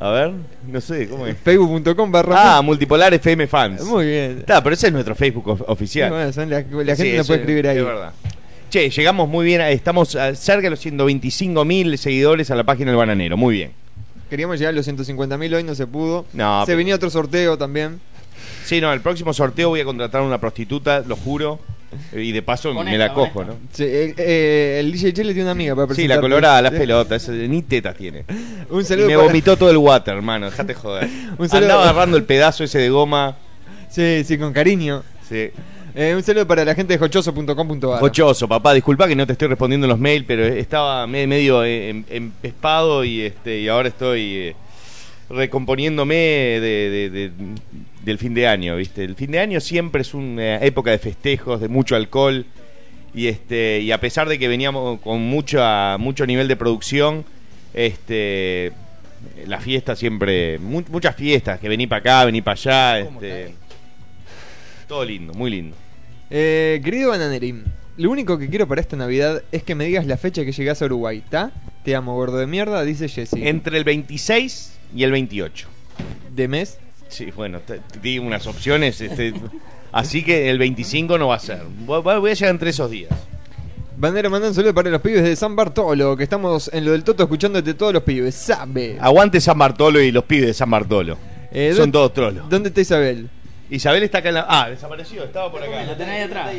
A 0.00 0.10
ver, 0.10 0.32
no 0.66 0.80
sé, 0.80 1.08
¿cómo 1.08 1.26
es? 1.26 1.36
Facebook.com 1.36 2.10
barra. 2.10 2.56
Ah, 2.56 2.62
Multipolar 2.62 3.12
FM 3.12 3.46
Fans. 3.46 3.82
Muy 3.84 4.06
bien. 4.06 4.38
Está, 4.40 4.62
pero 4.62 4.72
ese 4.74 4.86
es 4.86 4.92
nuestro 4.92 5.14
Facebook 5.14 5.46
of- 5.48 5.58
Sí, 5.58 5.64
oficial. 5.68 6.10
bueno, 6.10 6.32
son 6.32 6.48
la, 6.48 6.60
la 6.60 6.64
gente 6.64 6.96
Sí, 6.96 7.08
eso 7.10 7.26
puede 7.26 7.40
escribir 7.40 7.68
ahí. 7.68 7.78
Es 7.78 7.84
verdad. 7.84 8.12
Che, 8.70 8.88
llegamos 8.88 9.28
muy 9.28 9.44
bien, 9.44 9.60
estamos 9.62 10.14
a- 10.16 10.34
cerca 10.34 10.62
de 10.62 10.70
los 10.70 10.80
125 10.80 11.64
mil 11.66 11.98
seguidores 11.98 12.50
a 12.50 12.54
la 12.54 12.64
página 12.64 12.92
del 12.92 12.96
Bananero. 12.98 13.36
Muy 13.36 13.56
bien. 13.56 13.72
Queríamos 14.30 14.58
llegar 14.58 14.72
a 14.72 14.76
los 14.76 14.86
150.000 14.86 15.52
hoy, 15.54 15.64
no 15.64 15.74
se 15.74 15.86
pudo. 15.86 16.24
No, 16.32 16.62
se 16.62 16.66
pero- 16.66 16.78
venía 16.78 16.94
otro 16.94 17.10
sorteo 17.10 17.58
también. 17.58 18.00
Sí, 18.64 18.80
no, 18.80 18.92
el 18.92 19.00
próximo 19.02 19.34
sorteo 19.34 19.68
voy 19.68 19.80
a 19.80 19.84
contratar 19.84 20.22
a 20.22 20.24
una 20.24 20.38
prostituta, 20.40 21.00
lo 21.06 21.16
juro. 21.16 21.58
Y 22.16 22.32
de 22.32 22.42
paso 22.42 22.72
me 22.72 22.96
la 22.98 23.12
cojo. 23.12 23.44
¿no? 23.44 23.56
Sí, 23.72 23.82
eh, 23.84 24.14
eh, 24.16 24.76
el 24.80 24.92
DJ 24.92 25.12
Chile 25.12 25.32
tiene 25.32 25.42
una 25.42 25.50
amiga 25.52 25.74
para 25.74 25.86
Sí, 25.88 25.94
presentar. 25.94 26.16
la 26.16 26.20
colorada, 26.20 26.62
las 26.62 26.72
pelotas, 26.72 27.22
ese- 27.28 27.48
ni 27.48 27.62
tetas 27.62 27.96
tiene. 27.96 28.24
Un 28.70 28.82
Y 28.82 28.84
saludo 28.84 29.06
me 29.08 29.14
para- 29.14 29.26
vomitó 29.26 29.56
todo 29.56 29.70
el 29.70 29.76
water, 29.76 30.14
hermano, 30.14 30.46
dejate 30.50 30.74
joder. 30.82 31.08
Un 31.38 31.48
saludo- 31.48 31.66
Andaba 31.72 31.82
agarrando 31.90 32.16
el 32.16 32.24
pedazo 32.24 32.62
ese 32.64 32.78
de 32.78 32.90
goma. 32.90 33.36
Sí, 33.90 34.22
sí, 34.24 34.38
con 34.38 34.52
cariño. 34.52 35.02
Sí. 35.28 35.50
Eh, 35.96 36.14
un 36.14 36.22
saludo 36.22 36.46
para 36.46 36.64
la 36.64 36.76
gente 36.76 36.92
de 36.92 36.98
jochoso.com.ar. 37.00 37.98
Jochoso, 37.98 38.46
papá, 38.46 38.72
disculpa 38.72 39.08
que 39.08 39.16
no 39.16 39.26
te 39.26 39.32
estoy 39.32 39.48
respondiendo 39.48 39.88
los 39.88 39.98
mails, 39.98 40.24
pero 40.28 40.44
estaba 40.44 41.04
me- 41.08 41.26
medio 41.26 41.64
em- 41.64 42.04
empespado 42.08 43.02
y 43.04 43.22
este 43.22 43.58
y 43.58 43.66
ahora 43.68 43.88
estoy 43.88 44.54
recomponiéndome 45.28 46.14
de, 46.14 46.60
de- 46.60 47.10
de- 47.10 47.30
del 48.04 48.18
fin 48.18 48.34
de 48.34 48.46
año, 48.46 48.76
¿viste? 48.76 49.04
El 49.04 49.14
fin 49.14 49.30
de 49.30 49.38
año 49.40 49.60
siempre 49.60 50.02
es 50.02 50.14
una 50.14 50.56
época 50.58 50.90
de 50.90 50.98
festejos, 50.98 51.60
de 51.60 51.68
mucho 51.68 51.96
alcohol 51.96 52.46
y 53.14 53.26
este 53.26 53.80
y 53.80 53.90
a 53.92 53.98
pesar 54.00 54.28
de 54.28 54.38
que 54.38 54.48
veníamos 54.48 55.00
con 55.00 55.20
mucha 55.20 55.96
mucho 55.98 56.24
nivel 56.26 56.48
de 56.48 56.56
producción, 56.56 57.24
este 57.74 58.72
la 59.46 59.60
fiesta 59.60 59.96
siempre 59.96 60.58
mu- 60.58 60.82
muchas 60.90 61.14
fiestas, 61.16 61.60
que 61.60 61.68
vení 61.68 61.86
para 61.86 62.00
acá, 62.00 62.24
vení 62.24 62.40
para 62.40 62.52
allá, 62.54 62.98
este 63.00 63.54
todo 64.88 65.04
lindo, 65.04 65.32
muy 65.34 65.50
lindo. 65.50 65.76
Eh, 66.30 66.80
querido 66.84 67.10
Bananerín, 67.10 67.64
lo 67.96 68.10
único 68.10 68.38
que 68.38 68.48
quiero 68.48 68.66
para 68.66 68.80
esta 68.80 68.96
Navidad 68.96 69.42
es 69.52 69.62
que 69.62 69.74
me 69.74 69.84
digas 69.84 70.06
la 70.06 70.16
fecha 70.16 70.44
que 70.44 70.52
llegás 70.52 70.80
a 70.82 70.86
Uruguay, 70.86 71.18
¿está? 71.18 71.50
Te 71.84 71.94
amo, 71.94 72.14
gordo 72.14 72.38
de 72.38 72.46
mierda, 72.46 72.82
dice 72.84 73.08
Jessy. 73.08 73.46
Entre 73.46 73.76
el 73.76 73.84
26 73.84 74.78
y 74.94 75.02
el 75.04 75.12
28. 75.12 75.68
¿De 76.34 76.48
mes? 76.48 76.78
Sí, 77.10 77.30
bueno, 77.32 77.60
te, 77.60 77.78
te 77.80 77.98
di 78.00 78.18
unas 78.18 78.46
opciones. 78.46 79.00
Este, 79.00 79.34
así 79.92 80.22
que 80.24 80.48
el 80.50 80.58
25 80.58 81.18
no 81.18 81.28
va 81.28 81.34
a 81.34 81.38
ser. 81.40 81.62
Voy, 81.84 82.00
voy 82.02 82.30
a 82.30 82.34
llegar 82.34 82.50
entre 82.50 82.70
esos 82.70 82.90
días. 82.90 83.10
Banero, 83.96 84.30
manda 84.30 84.48
un 84.48 84.54
saludo 84.54 84.72
para 84.72 84.88
los 84.88 85.02
pibes 85.02 85.22
de 85.22 85.36
San 85.36 85.54
Bartolo, 85.54 86.16
que 86.16 86.22
estamos 86.24 86.70
en 86.72 86.86
lo 86.86 86.92
del 86.92 87.04
Toto 87.04 87.22
escuchándote 87.24 87.74
todos 87.74 87.92
los 87.92 88.02
pibes, 88.02 88.34
sabe. 88.34 88.96
Aguante 88.98 89.40
San 89.42 89.58
Bartolo 89.58 90.00
y 90.00 90.10
los 90.10 90.24
pibes 90.24 90.46
de 90.46 90.54
San 90.54 90.70
Bartolo. 90.70 91.18
Eh, 91.52 91.70
Son 91.72 91.80
¿dónde- 91.80 91.92
todos 91.92 92.14
trolos. 92.14 92.48
¿Dónde 92.48 92.68
está 92.70 92.80
Isabel? 92.80 93.28
Isabel 93.68 94.02
está 94.02 94.18
acá 94.18 94.28
en 94.30 94.34
la. 94.36 94.46
Ah, 94.48 94.70
desapareció, 94.70 95.22
estaba 95.24 95.50
por 95.52 95.62
acá. 95.62 95.84
La 95.84 95.96
tenés 95.96 96.14
ahí 96.14 96.22
atrás. 96.22 96.50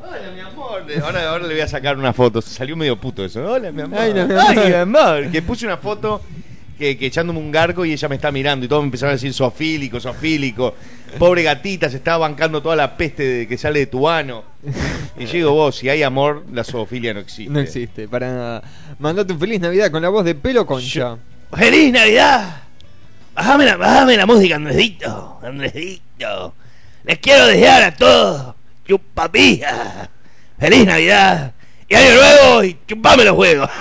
Hola, 0.00 0.30
mi 0.32 0.40
amor. 0.40 0.82
Ahora, 1.02 1.28
ahora 1.30 1.46
le 1.46 1.54
voy 1.54 1.60
a 1.60 1.68
sacar 1.68 1.98
una 1.98 2.12
foto. 2.12 2.40
Salió 2.40 2.76
medio 2.76 2.98
puto 2.98 3.24
eso. 3.24 3.44
Hola, 3.44 3.72
mi 3.72 3.82
amor. 3.82 3.98
Ay, 3.98 4.14
no, 4.14 4.26
mi 4.26 4.34
Ay, 4.34 4.56
amor. 4.56 4.66
mi 4.68 4.74
amor. 4.74 5.30
Que 5.32 5.42
puse 5.42 5.66
una 5.66 5.76
foto 5.76 6.22
que, 6.76 6.96
que 6.98 7.06
echándome 7.06 7.38
un 7.38 7.50
garco 7.50 7.84
y 7.84 7.92
ella 7.92 8.08
me 8.08 8.16
está 8.16 8.30
mirando 8.30 8.66
y 8.66 8.68
todos 8.68 8.82
me 8.82 8.86
empezaron 8.86 9.10
a 9.10 9.14
decir 9.14 9.32
sofílico, 9.32 10.00
sofílico. 10.00 10.74
Pobre 11.18 11.42
gatita, 11.42 11.88
se 11.88 11.96
estaba 11.96 12.18
bancando 12.18 12.60
toda 12.62 12.76
la 12.76 12.96
peste 12.96 13.22
de- 13.22 13.48
que 13.48 13.56
sale 13.58 13.80
de 13.80 13.86
tu 13.86 14.08
ano. 14.08 14.44
Y 15.18 15.24
yo 15.26 15.32
digo, 15.32 15.52
vos, 15.52 15.76
si 15.76 15.88
hay 15.88 16.02
amor, 16.02 16.44
la 16.52 16.62
zoofilia 16.64 17.14
no 17.14 17.20
existe. 17.20 17.52
No 17.52 17.60
existe, 17.60 18.08
para 18.08 18.28
nada. 18.32 18.62
Mandate 18.98 19.32
un 19.32 19.40
feliz 19.40 19.60
Navidad 19.60 19.90
con 19.90 20.02
la 20.02 20.08
voz 20.10 20.24
de 20.24 20.34
pelo 20.34 20.66
concha. 20.66 21.16
¡Feliz 21.56 21.92
Navidad! 21.92 22.62
Bájame 23.34 23.64
la, 23.66 23.76
bájame 23.76 24.16
la 24.16 24.26
música, 24.26 24.56
Andresito. 24.56 25.38
Andresito. 25.42 26.54
Les 27.04 27.18
quiero 27.18 27.46
desear 27.46 27.82
a 27.82 27.94
todos 27.94 28.54
chupapija. 28.86 30.08
¡Feliz 30.58 30.86
Navidad! 30.86 31.52
Y 31.88 31.94
año 31.94 32.14
nuevo 32.14 32.64
y 32.64 32.76
chupame 32.86 33.24
los 33.24 33.36
juegos. 33.36 33.70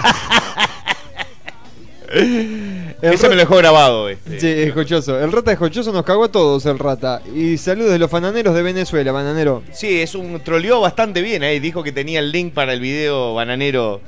Ese 3.13 3.29
me 3.29 3.35
lo 3.35 3.41
dejó 3.41 3.57
grabado. 3.57 4.09
Este. 4.09 4.39
Sí, 4.39 4.47
es 4.47 4.73
jochoso. 4.73 5.19
El 5.19 5.31
rata 5.31 5.51
de 5.51 5.57
jochoso 5.57 5.91
nos 5.91 6.03
cagó 6.03 6.25
a 6.25 6.31
todos, 6.31 6.65
el 6.65 6.79
rata. 6.79 7.21
Y 7.35 7.57
saludos 7.57 7.91
de 7.91 7.99
los 7.99 8.09
fananeros 8.09 8.55
de 8.55 8.63
Venezuela, 8.63 9.11
bananero. 9.11 9.63
Sí, 9.71 10.01
es 10.01 10.15
un 10.15 10.39
troleó 10.41 10.81
bastante 10.81 11.21
bien 11.21 11.43
ahí. 11.43 11.59
Dijo 11.59 11.83
que 11.83 11.91
tenía 11.91 12.19
el 12.19 12.31
link 12.31 12.53
para 12.53 12.73
el 12.73 12.79
video 12.79 13.33
bananero 13.35 14.01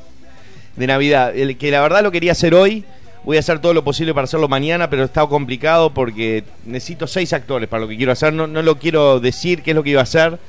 de 0.76 0.88
Navidad. 0.88 1.36
El, 1.36 1.58
que 1.58 1.70
la 1.72 1.82
verdad 1.82 2.02
lo 2.02 2.12
quería 2.12 2.32
hacer 2.32 2.54
hoy. 2.54 2.86
Voy 3.24 3.38
a 3.38 3.42
hacer 3.42 3.60
todo 3.60 3.74
lo 3.74 3.84
posible 3.84 4.14
para 4.14 4.24
hacerlo 4.24 4.48
mañana, 4.48 4.90
pero 4.90 5.04
está 5.04 5.26
complicado 5.28 5.94
porque 5.94 6.46
necesito 6.66 7.08
seis 7.08 7.34
actores 7.34 7.68
para 7.68 7.82
lo 7.82 7.88
que 7.88 7.98
quiero 7.98 8.14
hacer. 8.14 8.32
No, 8.34 8.48
no 8.48 8.62
lo 8.62 8.80
quiero 8.80 9.20
decir 9.20 9.64
qué 9.64 9.72
es 9.72 9.76
lo 9.76 9.84
que 9.84 9.90
iba 9.90 10.00
a 10.00 10.04
hacer, 10.04 10.40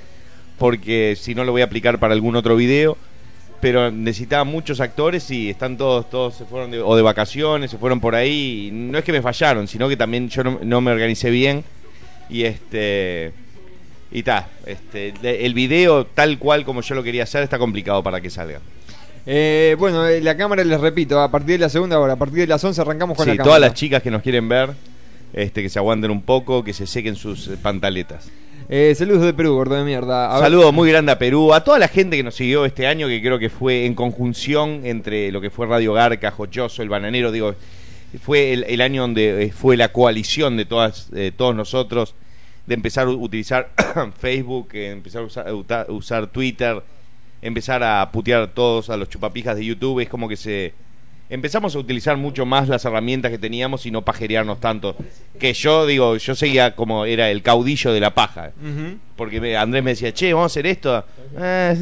porque 0.59 1.17
si 1.21 1.35
no 1.35 1.45
lo 1.45 1.51
voy 1.53 1.63
a 1.63 1.65
aplicar 1.65 1.99
para 1.99 2.15
algún 2.15 2.37
otro 2.37 2.55
video. 2.55 2.97
Pero 3.61 3.91
necesitaba 3.91 4.45
muchos 4.45 4.81
actores 4.81 5.31
y 5.31 5.51
están 5.51 5.77
todos, 5.77 6.09
todos 6.09 6.35
se 6.35 6.45
fueron 6.45 6.71
de, 6.71 6.81
o 6.81 6.95
de 6.95 7.03
vacaciones, 7.03 7.71
se 7.71 7.79
fueron 7.79 8.01
por 8.01 8.15
ahí. 8.15 8.69
Y 8.69 8.71
no 8.71 8.99
es 8.99 9.05
que 9.05 9.13
me 9.13 9.21
fallaron, 9.23 9.67
sino 9.67 9.89
que 9.89 9.97
también 9.97 10.29
yo 10.29 10.45
no, 10.45 10.61
no 10.63 10.81
me 10.81 10.93
organicé 10.93 11.31
bien. 11.31 11.65
Y 12.31 12.45
este. 12.45 13.33
Y 14.11 14.23
ta, 14.23 14.49
este, 14.65 15.13
el 15.45 15.53
video 15.55 16.07
tal 16.07 16.39
cual 16.39 16.65
como 16.65 16.81
yo 16.81 16.95
lo 16.95 17.03
quería 17.03 17.25
hacer 17.25 17.43
está 17.43 17.59
complicado 17.59 18.03
para 18.03 18.21
que 18.21 18.31
salga. 18.31 18.61
Eh, 19.27 19.77
bueno, 19.79 20.07
eh, 20.07 20.23
la 20.23 20.35
cámara, 20.37 20.65
les 20.65 20.81
repito, 20.81 21.21
a 21.21 21.31
partir 21.31 21.57
de 21.57 21.59
la 21.59 21.69
segunda 21.69 21.99
hora, 21.99 22.15
a 22.15 22.17
partir 22.17 22.39
de 22.39 22.47
las 22.47 22.65
11 22.65 22.81
arrancamos 22.81 23.17
con 23.17 23.25
Sí, 23.25 23.31
la 23.33 23.37
cámara. 23.37 23.45
todas 23.49 23.61
las 23.61 23.75
chicas 23.75 24.03
que 24.03 24.11
nos 24.11 24.23
quieren 24.23 24.49
ver, 24.49 24.71
este, 25.35 25.63
que 25.63 25.69
se 25.69 25.79
aguanten 25.79 26.11
un 26.11 26.23
poco, 26.23 26.65
que 26.65 26.73
se 26.73 26.87
sequen 26.87 27.17
sus 27.17 27.49
pantaletas. 27.61 28.31
Eh, 28.71 28.95
saludos 28.95 29.23
de 29.23 29.33
Perú, 29.33 29.55
gordo 29.55 29.77
de 29.77 29.85
mierda. 29.85 30.31
A 30.31 30.35
ver- 30.35 30.45
Saludo 30.51 30.73
muy 30.73 30.91
grande 30.91 31.11
a 31.11 31.19
Perú, 31.19 31.55
a 31.55 31.65
toda 31.65 31.79
la 31.79 31.89
gente 31.89 32.19
que 32.19 32.23
nos 32.23 32.35
siguió 32.35 32.67
este 32.67 32.87
año, 32.87 33.09
que 33.09 33.23
creo 33.23 33.39
que 33.39 33.49
fue 33.49 33.87
en 33.87 33.95
conjunción 33.95 34.83
entre 34.85 35.33
lo 35.33 35.41
que 35.41 35.49
fue 35.49 35.67
Radio 35.67 35.95
Garca, 35.95 36.31
Jochoso, 36.31 36.83
El 36.83 36.91
Bananero, 36.91 37.33
digo, 37.33 37.55
fue 38.21 38.53
el, 38.53 38.81
año 38.83 39.03
donde 39.03 39.45
eh, 39.45 39.53
fue 39.53 39.79
la 39.79 39.89
coalición 39.91 40.59
de 40.59 40.67
todas, 40.67 41.09
eh, 41.15 41.33
todos 41.35 41.55
nosotros, 41.55 42.15
de 42.67 42.75
empezar 42.75 43.07
a 43.07 43.11
utilizar 43.11 43.71
Facebook, 44.19 44.69
eh, 44.75 44.91
empezar 44.91 45.23
a 45.23 45.25
usar, 45.25 45.49
a 45.49 45.93
usar 45.93 46.27
Twitter, 46.27 46.83
empezar 47.41 47.83
a 47.83 48.11
putear 48.13 48.49
todos 48.49 48.91
a 48.91 48.99
los 48.99 49.09
chupapijas 49.09 49.57
de 49.57 49.65
YouTube, 49.65 50.01
es 50.01 50.09
como 50.11 50.29
que 50.29 50.37
se... 50.37 50.75
Empezamos 51.31 51.75
a 51.77 51.79
utilizar 51.79 52.17
mucho 52.17 52.47
más 52.47 52.69
las 52.69 52.85
herramientas 52.87 53.31
que 53.31 53.39
teníamos 53.39 53.85
y 53.85 53.91
no 53.91 54.03
pajerearnos 54.03 54.61
tanto. 54.61 54.97
Que 55.39 55.53
yo, 55.53 55.87
digo, 55.87 56.17
yo 56.17 56.35
seguía 56.35 56.75
como 56.75 57.05
era 57.05 57.31
el 57.31 57.43
caudillo 57.43 57.93
de 57.93 58.01
la 58.01 58.15
paja. 58.15 58.53
Porque 59.17 59.41
me- 59.41 59.57
Andrés 59.57 59.85
me 59.85 59.91
decía, 59.91 60.13
che, 60.15 60.33
vamos 60.33 60.51
a 60.51 60.53
hacer 60.53 60.67
esto. 60.67 61.05
Ah. 61.37 61.75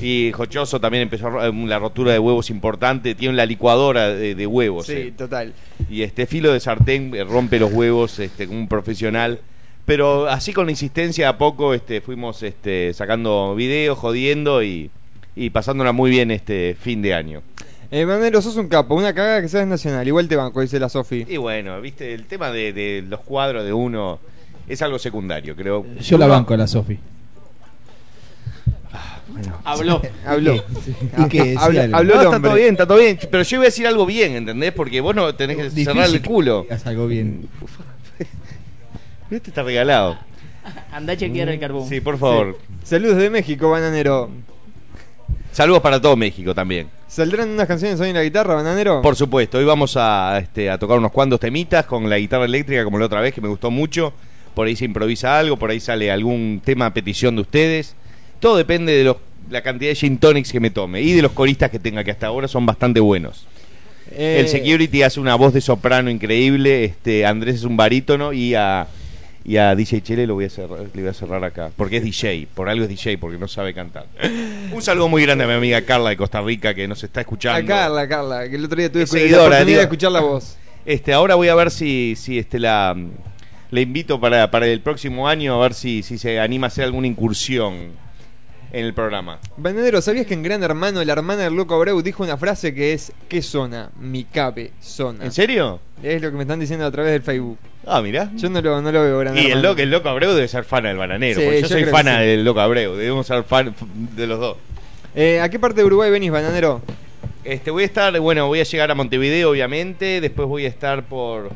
Y 0.00 0.32
Jochoso 0.32 0.80
también 0.80 1.02
empezó 1.02 1.28
ro- 1.30 1.52
la 1.52 1.78
rotura 1.78 2.12
de 2.12 2.18
huevos 2.18 2.48
importante. 2.50 3.14
Tiene 3.14 3.34
la 3.34 3.44
licuadora 3.46 4.08
de, 4.14 4.34
de 4.34 4.46
huevos. 4.46 4.86
Sí, 4.86 4.92
eh. 4.92 5.12
total. 5.16 5.52
Y 5.90 6.02
este 6.02 6.26
filo 6.26 6.52
de 6.52 6.60
sartén 6.60 7.12
eh, 7.14 7.24
rompe 7.24 7.58
los 7.58 7.72
huevos 7.72 8.18
este, 8.18 8.46
como 8.46 8.60
un 8.60 8.68
profesional. 8.68 9.40
Pero 9.84 10.28
así 10.28 10.52
con 10.52 10.66
la 10.66 10.70
insistencia 10.72 11.28
a 11.28 11.38
poco 11.38 11.74
este, 11.74 12.00
fuimos 12.00 12.42
este, 12.42 12.94
sacando 12.94 13.54
videos, 13.56 13.98
jodiendo 13.98 14.62
y, 14.62 14.90
y 15.34 15.50
pasándola 15.50 15.92
muy 15.92 16.10
bien 16.10 16.30
este 16.30 16.76
fin 16.80 17.02
de 17.02 17.14
año. 17.14 17.42
Eh, 17.90 18.04
Banero, 18.04 18.40
sos 18.40 18.56
un 18.56 18.68
capo, 18.68 18.94
una 18.94 19.12
cagada 19.12 19.40
que 19.42 19.48
seas 19.48 19.66
nacional. 19.66 20.06
Igual 20.06 20.28
te 20.28 20.36
banco, 20.36 20.60
dice 20.60 20.78
la 20.78 20.88
Sofi. 20.88 21.26
Y 21.28 21.36
bueno, 21.38 21.80
viste, 21.80 22.14
el 22.14 22.26
tema 22.26 22.50
de, 22.52 22.72
de 22.72 23.02
los 23.08 23.20
cuadros 23.20 23.64
de 23.64 23.72
uno 23.72 24.20
es 24.68 24.80
algo 24.82 24.98
secundario, 24.98 25.56
creo. 25.56 25.84
Yo 26.00 26.16
la 26.16 26.26
banco, 26.28 26.56
la 26.56 26.68
Sofi. 26.68 26.98
Habló. 29.64 30.02
Habló. 30.26 30.54
¿Y 31.18 31.28
qué? 31.28 31.38
Decía 31.44 31.60
Habló, 31.62 31.80
algo. 31.80 31.96
habló 31.96 32.14
No, 32.14 32.20
el 32.20 32.26
está 32.26 32.40
todo 32.42 32.54
bien, 32.54 32.68
está 32.70 32.86
todo 32.86 32.98
bien. 32.98 33.18
Pero 33.30 33.42
yo 33.42 33.56
iba 33.56 33.62
a 33.62 33.66
decir 33.66 33.86
algo 33.86 34.06
bien, 34.06 34.36
¿entendés? 34.36 34.72
Porque 34.72 35.00
vos 35.00 35.14
no 35.14 35.34
tenés 35.34 35.56
que 35.56 35.64
Difícil 35.64 35.84
cerrar 35.86 36.08
el 36.08 36.22
culo. 36.22 36.66
que 36.68 36.74
algo 36.88 37.06
bien. 37.06 37.48
Este 39.30 39.50
está 39.50 39.62
regalado. 39.62 40.18
Anda 40.92 41.12
a 41.12 41.16
chequear 41.16 41.48
el 41.48 41.60
carbón. 41.60 41.88
Sí, 41.88 42.00
por 42.00 42.18
favor. 42.18 42.58
Saludos 42.84 43.16
de 43.16 43.30
México, 43.30 43.70
Bananero. 43.70 44.30
Saludos 45.52 45.82
para 45.82 46.00
todo 46.00 46.16
México 46.16 46.54
también. 46.54 46.88
¿Saldrán 47.08 47.50
unas 47.50 47.66
canciones 47.66 47.98
hoy 48.00 48.10
en 48.10 48.14
la 48.16 48.22
guitarra, 48.22 48.54
Bananero? 48.54 49.02
Por 49.02 49.16
supuesto, 49.16 49.58
hoy 49.58 49.64
vamos 49.64 49.96
a, 49.96 50.38
este, 50.40 50.70
a 50.70 50.78
tocar 50.78 50.98
unos 50.98 51.10
cuantos 51.10 51.40
temitas 51.40 51.86
con 51.86 52.08
la 52.08 52.18
guitarra 52.18 52.44
eléctrica 52.44 52.84
como 52.84 52.98
la 52.98 53.06
otra 53.06 53.20
vez, 53.20 53.34
que 53.34 53.40
me 53.40 53.48
gustó 53.48 53.70
mucho. 53.70 54.12
Por 54.54 54.68
ahí 54.68 54.76
se 54.76 54.84
improvisa 54.84 55.38
algo, 55.38 55.56
por 55.56 55.70
ahí 55.70 55.80
sale 55.80 56.10
algún 56.10 56.60
tema 56.64 56.86
a 56.86 56.94
petición 56.94 57.34
de 57.34 57.42
ustedes. 57.42 57.94
Todo 58.38 58.56
depende 58.56 58.92
de 58.92 59.04
los- 59.04 59.16
la 59.50 59.62
cantidad 59.62 59.90
de 59.90 59.96
gin 59.96 60.18
tonics 60.18 60.52
que 60.52 60.60
me 60.60 60.70
tome 60.70 61.02
y 61.02 61.12
de 61.12 61.22
los 61.22 61.32
coristas 61.32 61.70
que 61.70 61.78
tenga, 61.80 62.04
que 62.04 62.10
hasta 62.12 62.28
ahora 62.28 62.46
son 62.46 62.64
bastante 62.64 63.00
buenos. 63.00 63.46
Eh, 64.12 64.38
El 64.40 64.48
security 64.48 65.02
hace 65.02 65.18
una 65.20 65.34
voz 65.34 65.52
de 65.52 65.60
soprano 65.60 66.10
increíble, 66.10 66.84
este 66.84 67.26
Andrés 67.26 67.56
es 67.56 67.64
un 67.64 67.76
barítono 67.76 68.32
y 68.32 68.54
a 68.54 68.86
Y 69.44 69.56
a 69.56 69.74
DJ 69.74 70.02
Chele 70.02 70.26
lo 70.26 70.34
voy 70.34 70.44
a 70.44 70.50
cerrar, 70.50 70.80
le 70.80 71.00
voy 71.00 71.10
a 71.10 71.14
cerrar 71.14 71.42
acá. 71.42 71.70
Porque 71.76 71.96
es 71.96 72.02
DJ, 72.04 72.46
por 72.54 72.68
algo 72.68 72.84
es 72.84 72.90
DJ, 72.90 73.16
porque 73.18 73.38
no 73.38 73.48
sabe 73.48 73.72
cantar. 73.72 74.06
Un 74.72 74.82
saludo 74.82 75.08
muy 75.08 75.22
grande 75.22 75.44
a 75.44 75.46
mi 75.46 75.54
amiga 75.54 75.80
Carla 75.82 76.10
de 76.10 76.16
Costa 76.16 76.40
Rica 76.42 76.74
que 76.74 76.86
nos 76.86 77.02
está 77.02 77.20
escuchando. 77.22 77.58
A 77.72 77.76
Carla, 77.76 78.08
Carla, 78.08 78.48
que 78.48 78.56
el 78.56 78.64
otro 78.64 78.76
día 78.78 78.92
tuve 78.92 79.04
Es 79.04 79.12
la 79.12 79.18
seguidora, 79.18 79.42
oportunidad 79.44 79.66
digo. 79.66 79.78
de 79.78 79.84
escuchar 79.84 80.12
la 80.12 80.20
voz. 80.20 80.56
Este, 80.84 81.12
ahora 81.12 81.34
voy 81.36 81.48
a 81.48 81.54
ver 81.54 81.70
si, 81.70 82.14
si 82.16 82.38
este 82.38 82.58
la, 82.58 82.96
le 83.70 83.80
invito 83.80 84.20
para, 84.20 84.50
para 84.50 84.66
el 84.66 84.80
próximo 84.82 85.26
año 85.26 85.54
a 85.54 85.62
ver 85.62 85.74
si, 85.74 86.02
si 86.02 86.18
se 86.18 86.38
anima 86.38 86.66
a 86.66 86.68
hacer 86.68 86.84
alguna 86.84 87.06
incursión 87.06 87.92
en 88.72 88.84
el 88.84 88.94
programa. 88.94 89.38
Bananero, 89.56 90.00
¿sabías 90.00 90.26
que 90.26 90.34
en 90.34 90.42
Gran 90.42 90.62
Hermano 90.62 91.02
la 91.02 91.12
hermana 91.12 91.42
del 91.44 91.54
loco 91.54 91.74
Abreu 91.74 92.00
dijo 92.02 92.22
una 92.22 92.36
frase 92.36 92.74
que 92.74 92.92
es 92.92 93.12
¿Qué 93.28 93.42
zona? 93.42 93.90
Mi 93.98 94.24
cabe 94.24 94.72
zona. 94.80 95.24
¿En 95.24 95.32
serio? 95.32 95.80
Es 96.02 96.20
lo 96.22 96.30
que 96.30 96.36
me 96.36 96.42
están 96.42 96.60
diciendo 96.60 96.86
a 96.86 96.90
través 96.90 97.12
del 97.12 97.22
Facebook. 97.22 97.58
Ah, 97.86 98.02
mira. 98.02 98.30
Yo 98.34 98.50
no 98.50 98.60
lo, 98.60 98.80
no 98.82 98.92
lo 98.92 99.02
veo 99.02 99.18
Gran 99.18 99.36
Y 99.36 99.46
el 99.46 99.62
loco, 99.62 99.80
el 99.80 99.90
loco 99.90 100.08
Abreu 100.08 100.32
debe 100.32 100.48
ser 100.48 100.64
fan 100.64 100.84
del 100.84 100.96
bananero. 100.96 101.40
Sí, 101.40 101.46
porque 101.46 101.62
yo, 101.62 101.68
yo 101.68 101.74
soy 101.74 101.84
fana 101.84 102.18
sí. 102.18 102.26
del 102.26 102.44
loco 102.44 102.60
Abreu. 102.60 102.94
Debemos 102.94 103.26
ser 103.26 103.42
fan 103.44 103.74
de 104.16 104.26
los 104.26 104.38
dos. 104.38 104.56
Eh, 105.14 105.40
¿A 105.40 105.48
qué 105.48 105.58
parte 105.58 105.80
de 105.80 105.86
Uruguay 105.86 106.10
venís, 106.10 106.30
Bananero? 106.30 106.82
Este, 107.42 107.70
voy 107.70 107.84
a 107.84 107.86
estar, 107.86 108.18
bueno, 108.20 108.46
voy 108.46 108.60
a 108.60 108.64
llegar 108.64 108.90
a 108.90 108.94
Montevideo, 108.94 109.50
obviamente. 109.50 110.20
Después 110.20 110.46
voy 110.46 110.66
a 110.66 110.68
estar 110.68 111.04
por 111.04 111.50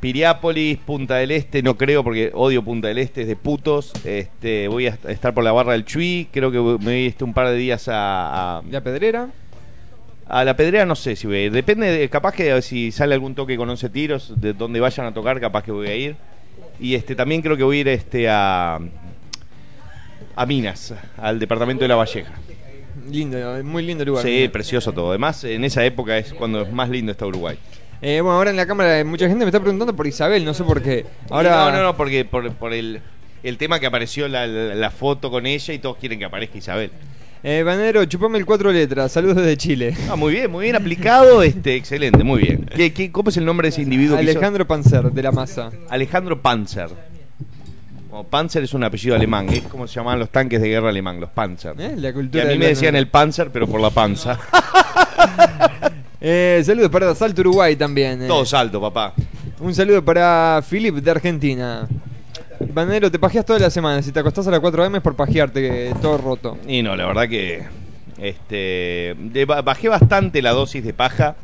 Piriápolis, 0.00 0.78
Punta 0.78 1.16
del 1.16 1.32
Este. 1.32 1.62
No 1.62 1.76
creo 1.76 2.04
porque 2.04 2.30
odio 2.32 2.62
Punta 2.62 2.88
del 2.88 2.98
Este, 2.98 3.22
es 3.22 3.26
de 3.28 3.36
putos. 3.36 3.92
Este, 4.04 4.68
voy 4.68 4.86
a 4.86 4.98
estar 5.08 5.34
por 5.34 5.42
la 5.44 5.52
barra 5.52 5.72
del 5.72 5.84
Chuy. 5.84 6.28
Creo 6.32 6.52
que 6.52 6.58
me 6.58 6.76
voy 6.76 7.06
este, 7.06 7.24
un 7.24 7.34
par 7.34 7.48
de 7.48 7.56
días 7.56 7.88
a, 7.88 8.58
a, 8.58 8.62
¿La 8.70 8.82
Pedrera? 8.82 9.28
A 10.28 10.44
la 10.44 10.56
pedrera. 10.56 10.86
No 10.86 10.94
sé 10.96 11.16
si 11.16 11.26
voy 11.26 11.36
a 11.36 11.44
ir. 11.44 11.52
Depende, 11.52 11.86
de, 11.90 12.08
capaz 12.08 12.32
que 12.34 12.60
si 12.62 12.90
sale 12.92 13.14
algún 13.14 13.34
toque 13.34 13.56
con 13.56 13.68
11 13.70 13.88
tiros, 13.90 14.32
de 14.40 14.52
donde 14.52 14.80
vayan 14.80 15.06
a 15.06 15.14
tocar, 15.14 15.40
capaz 15.40 15.62
que 15.64 15.72
voy 15.72 15.88
a 15.88 15.94
ir. 15.96 16.16
Y 16.80 16.94
este 16.94 17.14
también 17.14 17.40
creo 17.42 17.56
que 17.56 17.62
voy 17.62 17.78
a 17.78 17.80
ir 17.80 17.88
este 17.88 18.28
a 18.28 18.78
a 20.36 20.46
Minas, 20.46 20.92
al 21.16 21.38
departamento 21.38 21.84
de 21.84 21.88
La 21.88 21.96
Valleja. 21.96 22.32
Lindo, 23.08 23.62
muy 23.64 23.84
lindo 23.84 24.04
lugar. 24.04 24.24
Sí, 24.24 24.48
precioso 24.52 24.92
todo. 24.92 25.10
Además, 25.10 25.44
en 25.44 25.64
esa 25.64 25.84
época 25.84 26.16
es 26.18 26.32
cuando 26.32 26.62
es 26.62 26.72
más 26.72 26.88
lindo 26.88 27.12
está 27.12 27.26
Uruguay. 27.26 27.56
Eh, 28.02 28.20
bueno, 28.20 28.36
ahora 28.36 28.50
en 28.50 28.56
la 28.56 28.66
cámara 28.66 28.98
eh, 28.98 29.04
mucha 29.04 29.28
gente 29.28 29.44
me 29.44 29.48
está 29.50 29.60
preguntando 29.60 29.94
por 29.94 30.06
Isabel, 30.06 30.44
no 30.44 30.52
sé 30.54 30.64
por 30.64 30.82
qué. 30.82 31.06
Ahora, 31.30 31.50
No, 31.70 31.70
no, 31.72 31.82
no, 31.82 31.96
porque 31.96 32.24
por, 32.24 32.52
por 32.54 32.72
el, 32.72 33.00
el 33.42 33.56
tema 33.58 33.78
que 33.80 33.86
apareció 33.86 34.26
la, 34.28 34.46
la- 34.46 34.74
la 34.74 34.90
foto 34.90 35.30
con 35.30 35.46
ella 35.46 35.72
y 35.74 35.78
todos 35.78 35.96
quieren 35.98 36.18
que 36.18 36.24
aparezca 36.24 36.58
Isabel. 36.58 36.90
Eh, 37.46 37.62
Bananero, 37.62 38.02
chupame 38.06 38.38
el 38.38 38.46
cuatro 38.46 38.72
letras. 38.72 39.12
Saludos 39.12 39.36
desde 39.36 39.56
Chile. 39.58 39.94
Ah, 40.10 40.16
muy 40.16 40.32
bien, 40.32 40.50
muy 40.50 40.64
bien 40.64 40.76
aplicado, 40.76 41.42
este, 41.42 41.74
excelente, 41.76 42.24
muy 42.24 42.40
bien. 42.40 42.64
¿Qué, 42.74 42.92
qué, 42.94 43.12
cómo 43.12 43.28
es 43.28 43.36
el 43.36 43.44
nombre 43.44 43.66
de 43.66 43.68
ese 43.70 43.82
individuo? 43.82 44.16
que 44.16 44.22
hizo? 44.22 44.30
Alejandro 44.32 44.66
Panzer, 44.66 45.10
de 45.12 45.22
la 45.22 45.30
masa. 45.30 45.70
Alejandro 45.90 46.40
Panzer. 46.40 46.88
Bueno, 48.08 48.24
Panzer 48.30 48.64
es 48.64 48.72
un 48.72 48.82
apellido 48.84 49.14
alemán, 49.14 49.48
es 49.50 49.62
como 49.64 49.86
se 49.86 49.94
llamaban 49.96 50.20
los 50.20 50.30
tanques 50.30 50.58
de 50.62 50.68
guerra 50.68 50.88
alemán, 50.88 51.20
los 51.20 51.28
Panzer. 51.30 51.74
¿Eh? 51.78 51.94
La 51.98 52.08
Y 52.08 52.12
cultura 52.14 52.44
a 52.44 52.46
mí 52.46 52.56
me 52.56 52.68
decían 52.68 52.96
el 52.96 53.08
Panzer, 53.08 53.50
pero 53.50 53.66
por 53.66 53.80
la 53.80 53.90
panza. 53.90 54.38
Eh, 56.26 56.62
saludos 56.64 56.88
para 56.90 57.14
Salto 57.14 57.42
Uruguay 57.42 57.76
también. 57.76 58.22
eh. 58.22 58.26
Todo 58.26 58.46
salto, 58.46 58.80
papá. 58.80 59.12
Un 59.60 59.74
saludo 59.74 60.02
para 60.02 60.62
Philip 60.66 60.94
de 60.94 61.10
Argentina. 61.10 61.86
Bananero, 62.74 63.08
te 63.08 63.20
pajeas 63.20 63.46
toda 63.46 63.60
la 63.60 63.70
semana. 63.70 64.02
Si 64.02 64.10
te 64.10 64.18
acostás 64.18 64.48
a 64.48 64.50
las 64.50 64.58
4 64.58 64.84
am 64.84 64.96
es 64.96 65.00
por 65.00 65.14
pajearte, 65.14 65.60
que 65.62 65.94
todo 66.02 66.18
roto. 66.18 66.58
Y 66.66 66.82
no, 66.82 66.96
la 66.96 67.06
verdad 67.06 67.28
que 67.28 67.62
este 68.18 69.14
bajé 69.46 69.88
bastante 69.88 70.42
la 70.42 70.50
dosis 70.50 70.84
de 70.84 70.92
paja, 70.92 71.36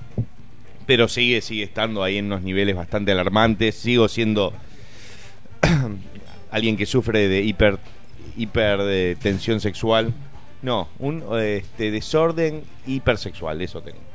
pero 0.87 1.07
sigue 1.07 1.41
sigue 1.41 1.63
estando 1.63 2.03
ahí 2.03 2.19
en 2.19 2.27
unos 2.27 2.43
niveles 2.43 2.75
bastante 2.75 3.13
alarmantes. 3.13 3.77
Sigo 3.77 4.09
siendo 4.09 4.53
alguien 6.51 6.77
que 6.77 6.85
sufre 6.85 7.29
de 7.29 7.43
hiper 7.43 7.79
hiper 8.37 8.83
de 8.83 9.17
tensión 9.23 9.61
sexual. 9.61 10.13
No, 10.63 10.89
un 10.99 11.23
este, 11.41 11.93
desorden 11.93 12.65
hipersexual, 12.87 13.63
eso 13.63 13.81
tengo. 13.83 14.10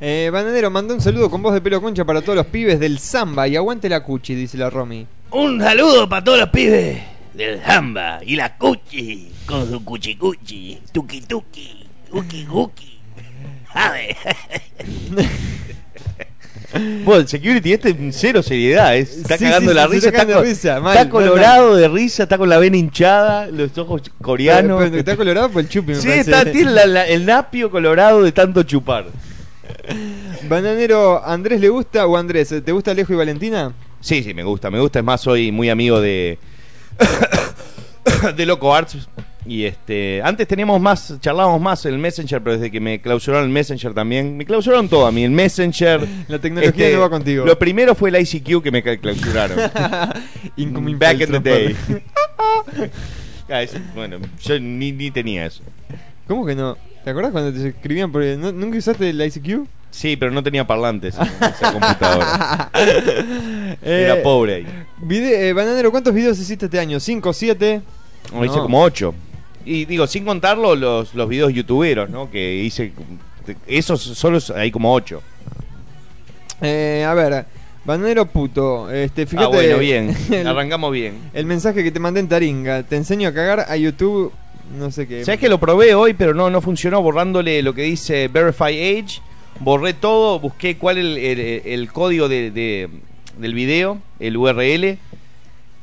Eh, 0.00 0.28
Bananero, 0.32 0.70
mandó 0.70 0.94
un 0.94 1.00
saludo 1.00 1.30
con 1.30 1.42
voz 1.42 1.54
de 1.54 1.60
pelo 1.60 1.80
concha 1.80 2.04
para 2.04 2.20
todos 2.20 2.36
los 2.36 2.46
pibes 2.46 2.78
del 2.78 2.98
Zamba 2.98 3.48
y 3.48 3.56
aguante 3.56 3.88
la 3.88 4.02
cuchi, 4.02 4.34
dice 4.34 4.58
la 4.58 4.68
Romy. 4.68 5.06
Un 5.30 5.60
saludo 5.60 6.08
para 6.08 6.22
todos 6.22 6.38
los 6.38 6.48
pibes 6.50 6.98
del 7.32 7.60
Jamba 7.60 8.20
y 8.24 8.36
la 8.36 8.56
Cuchi 8.56 9.30
con 9.46 9.68
su 9.68 9.82
cuchi 9.84 10.16
cuchi, 10.16 10.78
tuki 10.92 11.20
tuki, 11.22 11.86
uki 12.12 12.44
guki. 12.44 12.98
A 13.74 13.90
ver. 13.92 14.16
Bueno, 17.04 17.20
el 17.22 17.28
security 17.28 17.72
este 17.72 17.96
cero 18.10 18.42
seriedad, 18.42 18.96
es- 18.96 19.18
está 19.18 19.38
Sí, 19.38 19.44
cagando 19.44 19.70
sí, 19.70 19.76
la 19.76 19.86
sí, 19.86 19.92
risa, 19.92 20.08
está 20.08 20.40
risa, 20.42 20.80
mal, 20.80 20.92
está 20.94 21.04
mal, 21.04 21.08
colorado 21.10 21.74
de 21.76 21.88
risa, 21.88 22.24
está 22.24 22.36
con 22.36 22.48
la 22.50 22.58
vena 22.58 22.76
hinchada, 22.76 23.46
los 23.46 23.78
ojos 23.78 24.02
coreanos. 24.20 24.78
Pero- 24.78 24.90
pero 24.90 24.98
está 25.00 25.16
colorado 25.16 25.48
por 25.50 25.62
el 25.62 25.68
chupi, 25.70 25.92
me 25.92 25.94
Sí, 26.00 26.08
parece. 26.08 26.30
está, 26.30 26.44
tiene 26.52 26.72
la- 26.72 26.86
la- 26.86 27.06
el 27.06 27.24
napio 27.24 27.70
colorado 27.70 28.22
de 28.22 28.32
tanto 28.32 28.62
chupar. 28.64 29.06
Bananero, 30.48 31.24
¿Andrés 31.24 31.60
le 31.60 31.68
gusta 31.68 32.06
o 32.06 32.16
Andrés? 32.16 32.54
¿Te 32.64 32.72
gusta 32.72 32.90
Alejo 32.92 33.12
y 33.12 33.16
Valentina? 33.16 33.72
Sí, 34.00 34.22
sí, 34.22 34.34
me 34.34 34.44
gusta, 34.44 34.70
me 34.70 34.80
gusta. 34.80 35.00
Es 35.00 35.04
más, 35.04 35.20
soy 35.20 35.52
muy 35.52 35.68
amigo 35.70 36.00
de. 36.00 36.38
de 38.36 38.46
Loco 38.46 38.74
Arts. 38.74 39.08
Y 39.44 39.64
este. 39.64 40.20
Antes 40.22 40.48
teníamos 40.48 40.80
más, 40.80 41.18
charlábamos 41.20 41.60
más 41.60 41.84
en 41.86 41.94
el 41.94 41.98
Messenger, 41.98 42.42
pero 42.42 42.54
desde 42.54 42.70
que 42.70 42.80
me 42.80 43.00
clausuraron 43.00 43.46
el 43.46 43.52
Messenger 43.52 43.94
también. 43.94 44.36
Me 44.36 44.44
clausuraron 44.44 44.88
todo 44.88 45.06
a 45.06 45.12
mí, 45.12 45.24
el 45.24 45.30
Messenger. 45.30 46.02
Este, 46.02 46.24
La 46.32 46.38
tecnología 46.38 46.90
no 46.90 47.00
va 47.00 47.10
contigo. 47.10 47.44
Lo 47.44 47.58
primero 47.58 47.94
fue 47.94 48.10
el 48.10 48.20
ICQ 48.20 48.62
que 48.62 48.70
me 48.70 48.82
clausuraron. 48.82 49.58
Incoming 50.56 50.98
Back 50.98 51.20
in 51.20 51.32
the 51.32 51.40
day. 51.40 51.76
Ah, 53.48 53.64
bueno, 53.94 54.18
yo 54.42 54.58
ni, 54.58 54.90
ni 54.90 55.10
tenía 55.12 55.46
eso. 55.46 55.62
¿Cómo 56.26 56.44
que 56.44 56.56
no? 56.56 56.76
¿Te 57.06 57.10
acordás 57.10 57.30
cuando 57.30 57.52
te 57.52 57.68
escribían 57.68 58.10
por 58.10 58.20
el- 58.24 58.40
¿no- 58.40 58.50
¿Nunca 58.50 58.78
usaste 58.78 59.10
el 59.10 59.22
ICQ? 59.24 59.64
Sí, 59.92 60.16
pero 60.16 60.32
no 60.32 60.42
tenía 60.42 60.66
parlantes 60.66 61.14
en 61.16 61.22
esa 61.22 61.72
computadora. 61.72 62.68
Eh, 62.74 63.76
Era 64.10 64.20
pobre 64.24 64.54
ahí. 64.56 64.66
vide- 65.00 65.48
eh, 65.48 65.52
Bananero, 65.52 65.92
¿cuántos 65.92 66.12
videos 66.12 66.36
hiciste 66.36 66.64
este 66.64 66.80
año? 66.80 66.98
¿Cinco, 66.98 67.32
siete? 67.32 67.80
No, 68.32 68.44
hice 68.44 68.58
como 68.58 68.82
ocho. 68.82 69.14
Y 69.64 69.84
digo, 69.84 70.08
sin 70.08 70.24
contarlo 70.24 70.74
los, 70.74 71.14
los 71.14 71.28
videos 71.28 71.52
youtuberos, 71.52 72.10
¿no? 72.10 72.28
Que 72.28 72.56
hice. 72.56 72.90
Esos 73.68 74.02
solo 74.02 74.40
hay 74.56 74.72
como 74.72 74.92
ocho. 74.92 75.22
Eh, 76.60 77.04
a 77.08 77.14
ver, 77.14 77.46
Bananero 77.84 78.26
puto, 78.26 78.90
este, 78.90 79.26
fíjate. 79.26 79.46
ah, 79.46 79.48
bueno, 79.50 79.78
bien. 79.78 80.16
El, 80.32 80.46
Arrancamos 80.48 80.90
bien. 80.92 81.14
el 81.34 81.46
mensaje 81.46 81.84
que 81.84 81.92
te 81.92 82.00
mandé 82.00 82.18
en 82.18 82.28
Taringa. 82.28 82.82
Te 82.82 82.96
enseño 82.96 83.28
a 83.28 83.32
cagar 83.32 83.66
a 83.68 83.76
YouTube, 83.76 84.32
no 84.78 84.90
sé 84.90 85.06
qué. 85.06 85.24
¿Sabes 85.24 85.40
que 85.40 85.48
lo 85.48 85.58
probé 85.58 85.94
hoy, 85.94 86.14
pero 86.14 86.34
no, 86.34 86.50
no 86.50 86.60
funcionó? 86.60 87.02
Borrándole 87.02 87.62
lo 87.62 87.74
que 87.74 87.82
dice 87.82 88.28
Verify 88.28 88.98
Age. 88.98 89.20
Borré 89.60 89.94
todo, 89.94 90.38
busqué 90.40 90.76
cuál 90.76 90.98
es 90.98 91.04
el, 91.04 91.16
el- 91.18 91.62
el 91.64 91.92
código 91.92 92.28
de, 92.28 92.50
de- 92.50 92.88
del 93.38 93.54
video, 93.54 94.00
el 94.20 94.36
URL. 94.36 94.98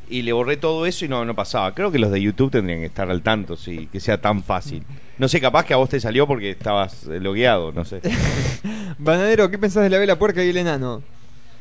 Y 0.10 0.22
le 0.22 0.34
borré 0.34 0.58
todo 0.58 0.86
eso 0.86 1.06
y 1.06 1.08
no, 1.08 1.26
no 1.26 1.34
pasaba. 1.34 1.74
Creo 1.74 1.92
que 1.92 1.98
los 1.98 2.12
de 2.12 2.22
YouTube 2.22 2.52
tendrían 2.52 2.82
que 2.82 2.86
estar 2.88 3.10
al 3.10 3.22
tanto, 3.24 3.56
sí, 3.58 3.88
que 3.92 4.00
sea 4.00 4.20
tan 4.22 4.44
fácil. 4.44 4.84
No 5.18 5.28
sé, 5.28 5.40
capaz 5.42 5.66
que 5.66 5.74
a 5.74 5.78
vos 5.78 5.90
te 5.90 6.00
salió 6.00 6.28
porque 6.28 6.52
estabas 6.52 7.06
eh, 7.08 7.20
logueado, 7.20 7.72
no 7.72 7.84
sé. 7.86 8.02
Bananero, 8.98 9.50
¿qué 9.50 9.58
pensás 9.58 9.84
de 9.84 9.90
la 9.90 9.98
vela 9.98 10.18
puerca 10.20 10.44
y 10.44 10.50
el 10.50 10.58
enano? 10.58 11.02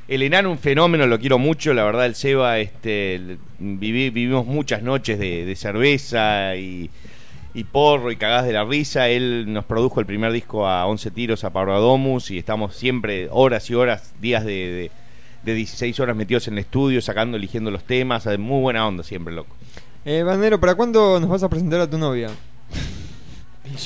El 0.09 0.23
enano 0.23 0.51
un 0.51 0.59
fenómeno, 0.59 1.07
lo 1.07 1.19
quiero 1.19 1.39
mucho, 1.39 1.73
la 1.73 1.85
verdad 1.85 2.05
el 2.07 2.15
Seba, 2.15 2.59
este, 2.59 3.15
el- 3.15 3.39
vivimos 3.59 4.45
muchas 4.45 4.83
noches 4.83 5.19
de, 5.19 5.45
de 5.47 5.57
cerveza 5.57 6.57
y, 6.57 6.91
y 7.55 7.65
porro 7.65 8.11
y 8.11 8.17
cagadas 8.17 8.47
de 8.47 8.53
la 8.53 8.65
risa. 8.65 9.09
Él 9.09 9.53
nos 9.53 9.65
produjo 9.65 10.01
el 10.01 10.07
primer 10.07 10.33
disco 10.33 10.67
a 10.67 10.87
11 10.87 11.11
tiros 11.11 11.45
a 11.45 11.51
Parvadomus 11.51 12.31
y 12.31 12.38
estamos 12.38 12.77
siempre 12.77 13.29
horas 13.31 13.69
y 13.71 13.75
horas, 13.75 14.12
días 14.21 14.45
de, 14.45 14.53
de, 14.53 14.91
de 15.43 15.55
16 15.55 15.99
horas 16.01 16.17
metidos 16.17 16.49
en 16.49 16.55
el 16.55 16.61
estudio, 16.61 17.01
sacando, 17.03 17.37
eligiendo 17.37 17.71
los 17.71 17.85
temas, 17.85 18.27
muy 18.38 18.61
buena 18.61 18.87
onda 18.87 19.03
siempre, 19.03 19.35
loco. 19.35 19.57
Eh, 20.05 20.23
Bananero, 20.25 20.59
¿para 20.59 20.75
cuándo 20.75 21.21
nos 21.21 21.29
vas 21.29 21.43
a 21.43 21.49
presentar 21.49 21.81
a 21.81 21.91
tu 21.91 21.99
novia? 21.99 22.31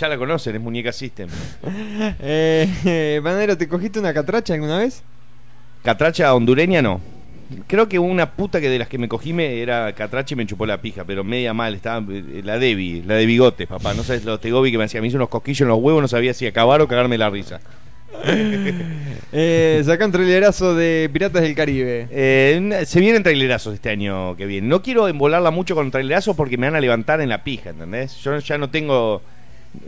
Ya 0.01 0.09
la 0.09 0.19
conocen, 0.19 0.57
es 0.57 0.61
Muñeca 0.61 0.93
System. 0.93 1.29
Eh, 2.21 2.69
eh, 2.85 3.21
Bananero, 3.23 3.57
¿te 3.57 3.69
cogiste 3.69 4.01
una 4.01 4.13
catracha 4.13 4.55
alguna 4.55 4.79
vez? 4.79 5.03
Catracha 5.83 6.35
hondureña 6.35 6.83
no. 6.83 7.01
Creo 7.67 7.89
que 7.89 7.99
una 7.99 8.33
puta 8.33 8.61
que 8.61 8.69
de 8.69 8.79
las 8.79 8.89
que 8.89 8.99
me 8.99 9.09
cogí 9.09 9.33
me 9.33 9.61
era 9.61 9.93
catracha 9.95 10.35
y 10.35 10.37
me 10.37 10.47
chupó 10.47 10.67
la 10.67 10.81
pija, 10.81 11.05
pero 11.05 11.23
media 11.25 11.55
mal, 11.55 11.75
estaba 11.75 12.05
eh, 12.13 12.43
la 12.45 12.59
Debbie, 12.59 13.03
la 13.07 13.15
de 13.15 13.27
bigotes, 13.27 13.67
papá. 13.69 13.95
No 13.95 14.03
sabes 14.03 14.25
lo 14.25 14.39
Tegobi 14.41 14.73
que 14.73 14.79
me 14.79 14.85
hacía, 14.85 15.01
me 15.01 15.07
hizo 15.07 15.17
unos 15.17 15.29
cosquillos 15.29 15.61
en 15.63 15.69
los 15.69 15.79
huevos, 15.79 16.03
no 16.03 16.09
sabía 16.09 16.35
si 16.35 16.47
acabar 16.47 16.81
o 16.81 16.89
cagarme 16.89 17.19
la 17.19 17.31
risa. 17.31 17.61
Eh, 19.33 19.83
saca 19.85 20.07
un 20.07 20.13
trailerazo 20.13 20.75
de 20.75 21.11
Piratas 21.13 21.43
del 21.43 21.55
Caribe. 21.55 22.07
Eh, 22.11 22.85
se 22.87 23.01
vienen 23.01 23.23
trailerazos 23.23 23.75
este 23.75 23.91
año 23.91 24.35
que 24.37 24.47
viene. 24.47 24.67
No 24.67 24.81
quiero 24.81 25.09
embolarla 25.09 25.51
mucho 25.51 25.75
con 25.75 25.91
trailerazos 25.91 26.35
porque 26.37 26.57
me 26.57 26.69
van 26.69 26.77
a 26.77 26.81
levantar 26.81 27.21
en 27.21 27.29
la 27.29 27.45
pija, 27.45 27.71
¿entendés? 27.71 28.17
Yo 28.23 28.39
ya 28.39 28.57
no 28.57 28.71
tengo. 28.71 29.21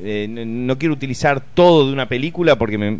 eh, 0.02 0.26
no, 0.28 0.44
no 0.44 0.78
quiero 0.78 0.92
utilizar 0.92 1.40
todo 1.40 1.86
de 1.86 1.92
una 1.94 2.08
película 2.08 2.58
porque 2.58 2.76
me, 2.76 2.98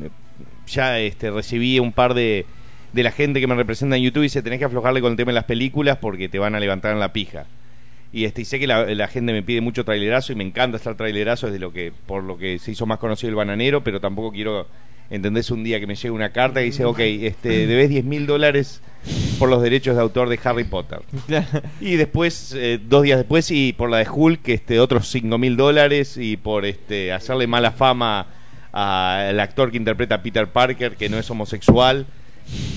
ya 0.69 0.99
este, 1.01 1.31
recibí 1.31 1.79
un 1.79 1.93
par 1.93 2.15
de 2.15 2.47
de 2.93 3.03
la 3.03 3.11
gente 3.11 3.41
que 3.41 3.47
me 3.47 3.55
representa 3.55 3.97
en 3.97 4.03
YouTube 4.03 4.23
y 4.23 4.27
dice, 4.27 4.43
tenés 4.43 4.59
que 4.59 4.65
aflojarle 4.65 5.01
con 5.01 5.13
el 5.13 5.17
tema 5.17 5.31
de 5.31 5.37
las 5.37 5.45
películas 5.45 5.99
porque 5.99 6.29
te 6.29 6.39
van 6.39 6.55
a 6.55 6.61
levantar 6.61 6.93
en 6.93 7.01
la 7.01 7.13
pija. 7.13 7.47
Y 8.13 8.25
este 8.25 8.43
y 8.43 8.45
sé 8.47 8.59
que 8.59 8.67
la, 8.67 8.87
la 8.87 9.09
gente 9.09 9.33
me 9.33 9.43
pide 9.43 9.61
mucho 9.61 9.85
trailerazo 9.85 10.33
y 10.33 10.37
me 10.37 10.45
encanta 10.45 10.79
estar 10.79 10.97
trailerazo 10.97 11.47
desde 11.47 11.59
lo 11.59 11.73
que 11.73 11.93
por 12.07 12.23
lo 12.23 12.39
que 12.39 12.59
se 12.59 12.73
hizo 12.73 12.87
más 12.87 12.99
conocido 12.99 13.29
el 13.29 13.37
bananero, 13.37 13.85
pero 13.85 14.01
tampoco 14.01 14.33
quiero 14.33 14.67
entendés 15.11 15.51
un 15.51 15.65
día 15.65 15.81
que 15.81 15.87
me 15.87 15.95
llegue 15.95 16.11
una 16.11 16.31
carta 16.31 16.61
que 16.61 16.67
dice, 16.67 16.85
ok, 16.85 16.99
este, 17.01 17.67
debes 17.67 17.89
10 17.89 18.05
mil 18.05 18.27
dólares 18.27 18.83
por 19.39 19.49
los 19.49 19.63
derechos 19.63 19.97
de 19.97 20.03
autor 20.03 20.29
de 20.29 20.39
Harry 20.45 20.65
Potter. 20.65 21.01
Y 21.81 21.97
después, 21.97 22.55
eh, 22.57 22.79
dos 22.83 23.03
días 23.03 23.19
después, 23.19 23.51
y 23.51 23.73
por 23.73 23.91
la 23.91 23.99
de 23.99 24.09
Hulk, 24.09 24.49
este, 24.49 24.81
otros 24.81 25.09
5 25.09 25.39
mil 25.39 25.57
dólares, 25.57 26.17
y 26.17 26.37
por 26.37 26.65
este, 26.67 27.13
hacerle 27.13 27.47
mala 27.47 27.71
fama 27.71 28.27
al 28.73 29.41
actor 29.41 29.71
que 29.71 29.79
interpreta 29.79 30.17
a 30.17 30.23
Peter 30.23 30.47
Parker, 30.49 30.97
que 30.97 31.09
no 31.09 31.19
es 31.19 31.31
homosexual. 31.31 32.07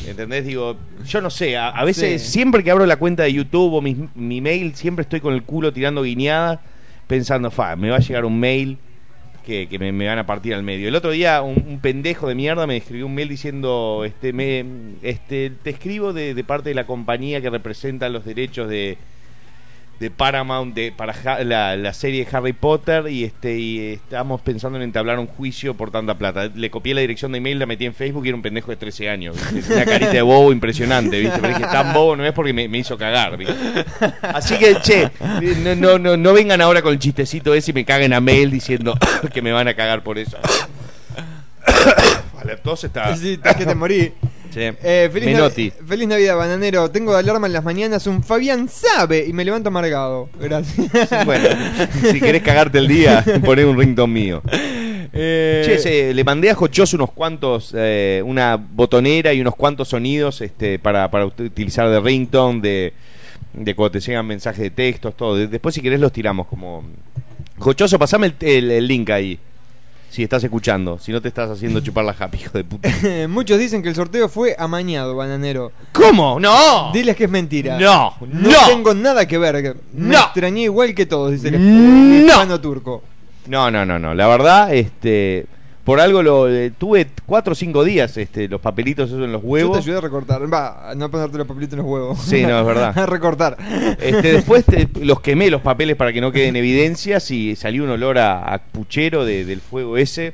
¿Entendés? 0.08 0.46
Digo, 0.46 0.78
yo 1.06 1.22
no 1.22 1.30
sé, 1.30 1.56
a, 1.58 1.70
a 1.70 1.86
veces, 1.86 2.22
Sí. 2.22 2.32
siempre 2.32 2.64
que 2.64 2.72
abro 2.72 2.86
la 2.86 2.98
cuenta 2.98 3.24
de 3.24 3.34
YouTube 3.34 3.74
o 3.74 3.82
mi, 3.82 3.96
mi 4.16 4.42
mail, 4.42 4.76
siempre 4.76 5.04
estoy 5.04 5.20
con 5.22 5.34
el 5.34 5.44
culo 5.44 5.72
tirando 5.72 6.04
guiñadas, 6.04 6.60
pensando, 7.08 7.52
fa, 7.52 7.76
me 7.76 7.90
va 7.90 7.98
a 7.98 8.00
llegar 8.00 8.26
un 8.26 8.40
mail 8.40 8.78
que, 9.46 9.68
que 9.68 9.80
me, 9.80 9.92
me 9.92 10.08
van 10.08 10.20
a 10.20 10.26
partir 10.26 10.54
al 10.54 10.64
medio. 10.64 10.88
El 10.88 10.96
otro 10.96 11.12
día 11.12 11.42
un, 11.42 11.64
un 11.68 11.80
pendejo 11.80 12.28
de 12.28 12.36
mierda 12.36 12.68
me 12.68 12.78
escribió 12.78 13.06
un 13.06 13.16
mail 13.16 13.30
diciendo, 13.30 14.04
este, 14.06 14.34
me, 14.34 14.66
este, 15.02 15.52
te 15.64 15.70
escribo 15.70 16.14
de, 16.14 16.34
de 16.34 16.44
parte 16.44 16.70
de 16.70 16.76
la 16.76 16.86
compañía 16.86 17.42
que 17.42 17.50
representa 17.50 18.10
los 18.10 18.26
derechos 18.26 18.70
de, 18.70 18.98
de 20.02 20.10
Paramount 20.10 20.74
de, 20.74 20.92
para 20.92 21.14
la, 21.44 21.78
la 21.78 21.94
serie 21.94 22.26
de 22.26 22.36
Harry 22.36 22.54
Potter 22.54 23.08
y 23.08 23.24
este 23.24 23.60
y 23.60 23.80
estamos 23.94 24.42
pensando 24.42 24.80
en 24.80 24.84
entablar 24.84 25.20
un 25.20 25.28
juicio 25.28 25.76
por 25.76 25.92
tanta 25.92 26.16
plata. 26.18 26.50
Le 26.56 26.72
copié 26.72 26.96
la 26.96 27.02
dirección 27.02 27.32
de 27.32 27.38
email, 27.38 27.60
la 27.60 27.68
metí 27.68 27.86
en 27.86 27.94
Facebook 27.94 28.26
y 28.26 28.30
era 28.30 28.36
un 28.36 28.42
pendejo 28.42 28.72
de 28.72 28.78
13 28.78 29.10
años. 29.12 29.38
¿viste? 29.54 29.76
Una 29.76 29.86
carita 29.86 30.12
de 30.12 30.24
bobo 30.24 30.52
impresionante, 30.52 31.20
¿viste? 31.20 31.38
Pero 31.40 31.56
dije, 31.56 31.70
tan 31.72 31.94
bobo 31.94 32.16
no 32.16 32.26
es 32.26 32.34
porque 32.34 32.52
me, 32.52 32.68
me 32.68 32.80
hizo 32.80 32.98
cagar, 32.98 33.38
¿viste? 33.38 33.54
Así 34.24 34.58
que, 34.58 34.76
che, 34.82 35.12
no, 35.60 35.76
no, 35.76 36.00
no, 36.00 36.18
no 36.18 36.34
vengan 36.34 36.62
ahora 36.62 36.82
con 36.82 36.94
el 36.94 37.00
chistecito 37.00 37.54
ese 37.54 37.70
y 37.70 37.74
me 37.76 37.86
caguen 37.86 38.14
a 38.14 38.20
mail 38.20 38.50
diciendo 38.50 38.98
que 39.32 39.44
me 39.44 39.52
van 39.52 39.68
a 39.68 39.76
cagar 39.76 40.02
por 40.02 40.18
eso. 40.18 40.38
Vale, 42.34 42.58
tos 42.58 42.86
está... 42.86 43.16
Sí, 43.16 43.34
estás 43.34 43.56
que 43.56 43.68
te 43.68 43.76
morí. 43.76 44.12
Eh, 44.56 45.10
feliz, 45.12 45.26
Menotti. 45.34 45.70
Nav- 45.72 45.88
feliz 45.88 46.08
Navidad, 46.08 46.36
bananero. 46.38 46.90
Tengo 46.92 47.14
de 47.14 47.20
alarma 47.20 47.48
en 47.48 47.54
las 47.54 47.64
mañanas 47.64 48.06
un 48.08 48.24
Fabián 48.24 48.68
sabe 48.70 49.26
y 49.28 49.34
me 49.34 49.46
levanto 49.46 49.70
amargado. 49.70 50.30
Gracias. 50.40 50.90
Bueno, 51.26 51.48
si 52.12 52.20
querés 52.20 52.42
cagarte 52.44 52.78
el 52.78 52.88
día, 52.88 53.24
poné 53.46 53.66
un 53.66 53.78
ringtone 53.78 54.14
mío. 54.14 54.42
Eh, 55.14 55.64
Che, 55.66 55.78
se- 55.80 56.14
le 56.14 56.24
mandé 56.24 56.50
a 56.50 56.56
Jochos 56.56 56.94
unos 56.94 57.12
cuantos, 57.12 57.74
eh, 57.76 58.22
una 58.26 58.56
botonera 58.58 59.34
y 59.34 59.42
unos 59.42 59.56
cuantos 59.56 59.90
sonidos 59.90 60.42
este, 60.42 60.80
para, 60.80 61.10
para 61.12 61.26
ut- 61.26 61.46
utilizar 61.46 61.90
de 61.90 62.00
ringtone, 62.00 62.62
de, 62.62 62.94
de 63.54 63.76
cuando 63.76 63.92
te 63.92 64.00
llegan 64.00 64.26
mensajes 64.26 64.62
de 64.62 64.70
textos, 64.72 65.16
todo. 65.18 65.36
De- 65.36 65.48
Después, 65.48 65.76
si 65.76 65.82
querés, 65.82 66.00
los 66.00 66.12
tiramos 66.12 66.48
como. 66.48 66.84
Jochoso, 67.58 68.00
pasame 68.00 68.28
el, 68.28 68.36
el- 68.48 68.72
el 68.72 68.88
link 68.88 69.10
ahí. 69.10 69.38
Si 70.12 70.24
estás 70.24 70.44
escuchando, 70.44 71.00
si 71.00 71.14
no 71.14 71.22
te 71.22 71.30
estás 71.30 71.50
haciendo 71.50 71.80
chupar 71.84 72.04
la 72.04 72.14
happy, 72.20 72.38
hijo 72.38 72.58
de 72.58 72.66
puta. 72.66 72.90
Muchos 73.30 73.58
dicen 73.58 73.82
que 73.82 73.88
el 73.88 73.96
sorteo 73.96 74.28
fue 74.28 74.54
amañado, 74.60 75.16
bananero. 75.16 75.72
¿Cómo? 75.94 76.38
¡No! 76.38 76.92
Diles 76.92 77.16
que 77.16 77.24
es 77.24 77.30
mentira. 77.30 77.78
No, 77.80 78.14
No, 78.20 78.50
no. 78.52 78.58
tengo 78.68 78.94
nada 78.94 79.26
que 79.26 79.38
ver. 79.38 79.78
Me 79.94 80.14
No. 80.14 80.20
extrañé 80.20 80.64
igual 80.64 80.94
que 80.94 81.06
todos, 81.06 81.32
dice 81.32 81.48
el 81.48 82.26
No. 82.26 82.28
hispano 82.28 82.60
turco. 82.60 83.02
No, 83.48 83.72
no, 83.72 83.86
no, 83.86 83.98
no. 84.00 84.14
La 84.14 84.28
verdad, 84.28 84.74
este. 84.74 85.46
Por 85.84 86.00
algo 86.00 86.22
lo 86.22 86.48
eh, 86.48 86.72
tuve 86.78 87.08
cuatro 87.26 87.54
o 87.54 87.56
cinco 87.56 87.84
días 87.84 88.16
este, 88.18 88.48
los 88.48 88.62
papelitos 88.62 89.10
esos 89.10 89.24
en 89.24 89.32
los 89.32 89.42
Yo 89.42 89.48
huevos. 89.48 89.78
te 89.80 89.84
ayudé 89.84 89.98
a 89.98 90.02
recortar. 90.02 90.54
Va, 90.54 90.92
a 90.92 90.96
no 90.96 91.10
ponerte 91.10 91.38
los 91.40 91.48
papelitos 91.48 91.74
en 91.74 91.80
los 91.80 91.88
huevos. 91.88 92.20
Sí, 92.22 92.44
no, 92.44 92.60
es 92.60 92.66
verdad. 92.66 92.94
a 92.98 93.06
recortar. 93.08 93.58
Este, 94.00 94.34
después 94.34 94.64
te- 94.66 94.88
los 95.04 95.22
quemé 95.22 95.50
los 95.50 95.62
papeles 95.62 95.96
para 95.96 96.14
que 96.14 96.22
no 96.22 96.32
queden 96.32 96.56
evidencias 96.56 97.32
y 97.32 97.56
salió 97.56 97.84
un 97.84 97.90
olor 97.90 98.20
a, 98.20 98.54
a 98.54 98.60
puchero 98.60 99.26
de- 99.26 99.44
del 99.46 99.60
fuego 99.62 99.98
ese. 99.98 100.34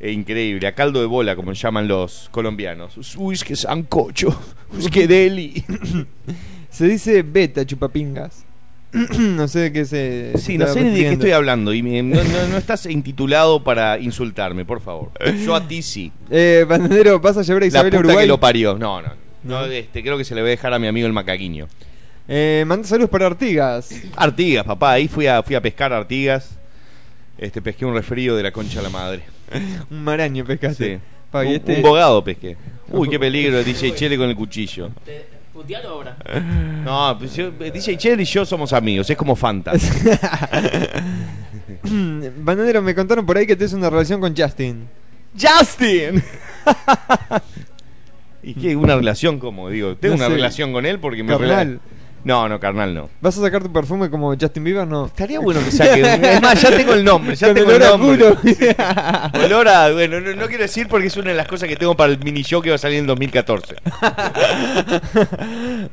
Eh, 0.00 0.10
increíble, 0.10 0.66
a 0.66 0.74
caldo 0.74 0.98
de 0.98 1.06
bola, 1.06 1.36
como 1.36 1.52
llaman 1.52 1.86
los 1.86 2.28
colombianos. 2.32 2.96
Uy, 3.16 3.34
es 3.36 3.44
que 3.44 3.54
sancocho, 3.54 4.36
uy, 4.72 4.80
es 4.80 4.90
que 4.90 5.06
deli. 5.06 5.64
Se 6.70 6.88
dice 6.88 7.22
beta 7.22 7.64
chupapingas. 7.64 8.44
no 9.18 9.48
sé 9.48 9.58
de 9.60 9.72
qué 9.72 9.84
se. 9.84 10.32
Sí, 10.36 10.58
no 10.58 10.66
sé 10.66 10.82
ni 10.84 10.90
de 10.90 11.00
qué 11.02 11.12
estoy 11.12 11.30
hablando 11.32 11.72
y 11.72 11.82
me- 11.82 12.02
no, 12.02 12.22
no- 12.22 12.48
no 12.48 12.56
estás 12.58 12.84
intitulado 12.86 13.64
para 13.64 13.98
insultarme, 13.98 14.64
por 14.64 14.80
favor. 14.80 15.10
Yo 15.44 15.54
a 15.54 15.66
ti 15.66 15.82
sí. 15.82 16.12
Eh, 16.30 16.64
bananero, 16.68 17.18
vas 17.20 17.36
a 17.38 17.42
llevar 17.42 17.62
a 17.62 17.64
La 17.64 17.68
Isabel 17.68 17.90
puta 17.90 17.96
a 17.96 18.00
Uruguay. 18.00 18.24
que 18.24 18.28
lo 18.28 18.38
parió. 18.40 18.76
No, 18.78 19.00
no. 19.02 19.12
No, 19.44 19.64
este, 19.64 20.02
creo 20.02 20.16
que 20.18 20.24
se 20.24 20.34
le 20.34 20.40
voy 20.42 20.48
a 20.48 20.52
dejar 20.52 20.72
a 20.74 20.78
mi 20.78 20.86
amigo 20.86 21.06
el 21.06 21.12
macaquiño. 21.12 21.66
Eh, 22.28 22.64
manda 22.66 22.86
saludos 22.86 23.10
para 23.10 23.26
Artigas. 23.26 23.90
Artigas, 24.14 24.64
papá, 24.64 24.92
ahí 24.92 25.08
fui 25.08 25.26
a, 25.26 25.42
fui 25.42 25.56
a 25.56 25.60
pescar 25.60 25.92
Artigas. 25.92 26.58
Este, 27.38 27.60
pesqué 27.60 27.84
un 27.84 27.94
refrío 27.94 28.36
de 28.36 28.42
la 28.44 28.52
concha 28.52 28.78
de 28.78 28.82
la 28.84 28.90
madre. 28.90 29.22
Un 29.90 30.04
maraño 30.04 30.44
pescaste. 30.44 30.94
Sí. 30.96 31.00
Pa, 31.30 31.44
y 31.44 31.48
un, 31.48 31.54
este- 31.54 31.76
un 31.76 31.82
bogado 31.82 32.22
pesqué. 32.22 32.56
Uy, 32.90 33.08
qué 33.08 33.18
peligro 33.18 33.58
el 33.58 33.64
DJ 33.64 33.94
Chele 33.94 34.16
con 34.18 34.28
el 34.28 34.36
cuchillo. 34.36 34.90
Putealo 35.52 35.88
ahora. 35.90 36.16
No, 36.84 37.16
pues 37.18 37.34
yo- 37.36 37.50
DJ 37.50 37.96
Chele 37.98 38.22
y 38.22 38.26
yo 38.26 38.44
somos 38.46 38.72
amigos, 38.72 39.08
es 39.10 39.16
como 39.16 39.36
Fanta. 39.36 39.72
Bananero, 42.38 42.82
me 42.82 42.94
contaron 42.94 43.26
por 43.26 43.36
ahí 43.36 43.46
que 43.46 43.56
tienes 43.56 43.72
una 43.74 43.90
relación 43.90 44.20
con 44.20 44.34
Justin. 44.36 44.88
¡Justin! 45.38 46.22
¿Y 48.42 48.54
qué? 48.54 48.74
¿Una 48.76 48.96
relación 48.96 49.38
como? 49.38 49.68
Digo, 49.68 49.96
tengo 49.96 50.14
No 50.16 50.20
una 50.20 50.28
sé. 50.28 50.34
relación 50.34 50.72
con 50.72 50.84
él 50.86 50.98
porque 50.98 51.22
me 51.22 51.32
Carnal. 51.36 51.74
rela- 51.76 51.80
No, 52.24 52.48
no, 52.48 52.60
carnal 52.60 52.94
no. 52.94 53.08
¿Vas 53.20 53.36
a 53.36 53.40
sacar 53.40 53.62
tu 53.62 53.72
perfume 53.72 54.08
como 54.08 54.34
Justin 54.40 54.62
Bieber? 54.64 54.86
No. 54.86 55.06
Estaría 55.06 55.40
bueno 55.40 55.60
que 55.64 55.70
saque. 55.72 56.02
Es 56.22 56.40
más, 56.42 56.60
ya 56.62 56.70
tengo 56.76 56.94
el 56.94 57.04
nombre, 57.04 57.34
ya 57.34 57.48
Con 57.48 57.56
tengo 57.56 57.70
el 57.72 57.82
olor 57.82 57.94
a 57.94 57.98
nombre. 57.98 58.18
culo. 58.18 58.36
Olor 59.44 59.68
a. 59.68 59.92
Bueno, 59.92 60.20
no, 60.20 60.32
no 60.34 60.46
quiero 60.46 60.62
decir 60.62 60.86
porque 60.88 61.08
es 61.08 61.16
una 61.16 61.30
de 61.30 61.36
las 61.36 61.48
cosas 61.48 61.68
que 61.68 61.76
tengo 61.76 61.96
para 61.96 62.12
el 62.12 62.18
mini 62.20 62.42
show 62.42 62.62
que 62.62 62.70
va 62.70 62.76
a 62.76 62.78
salir 62.78 62.98
en 62.98 63.06
2014. 63.06 63.74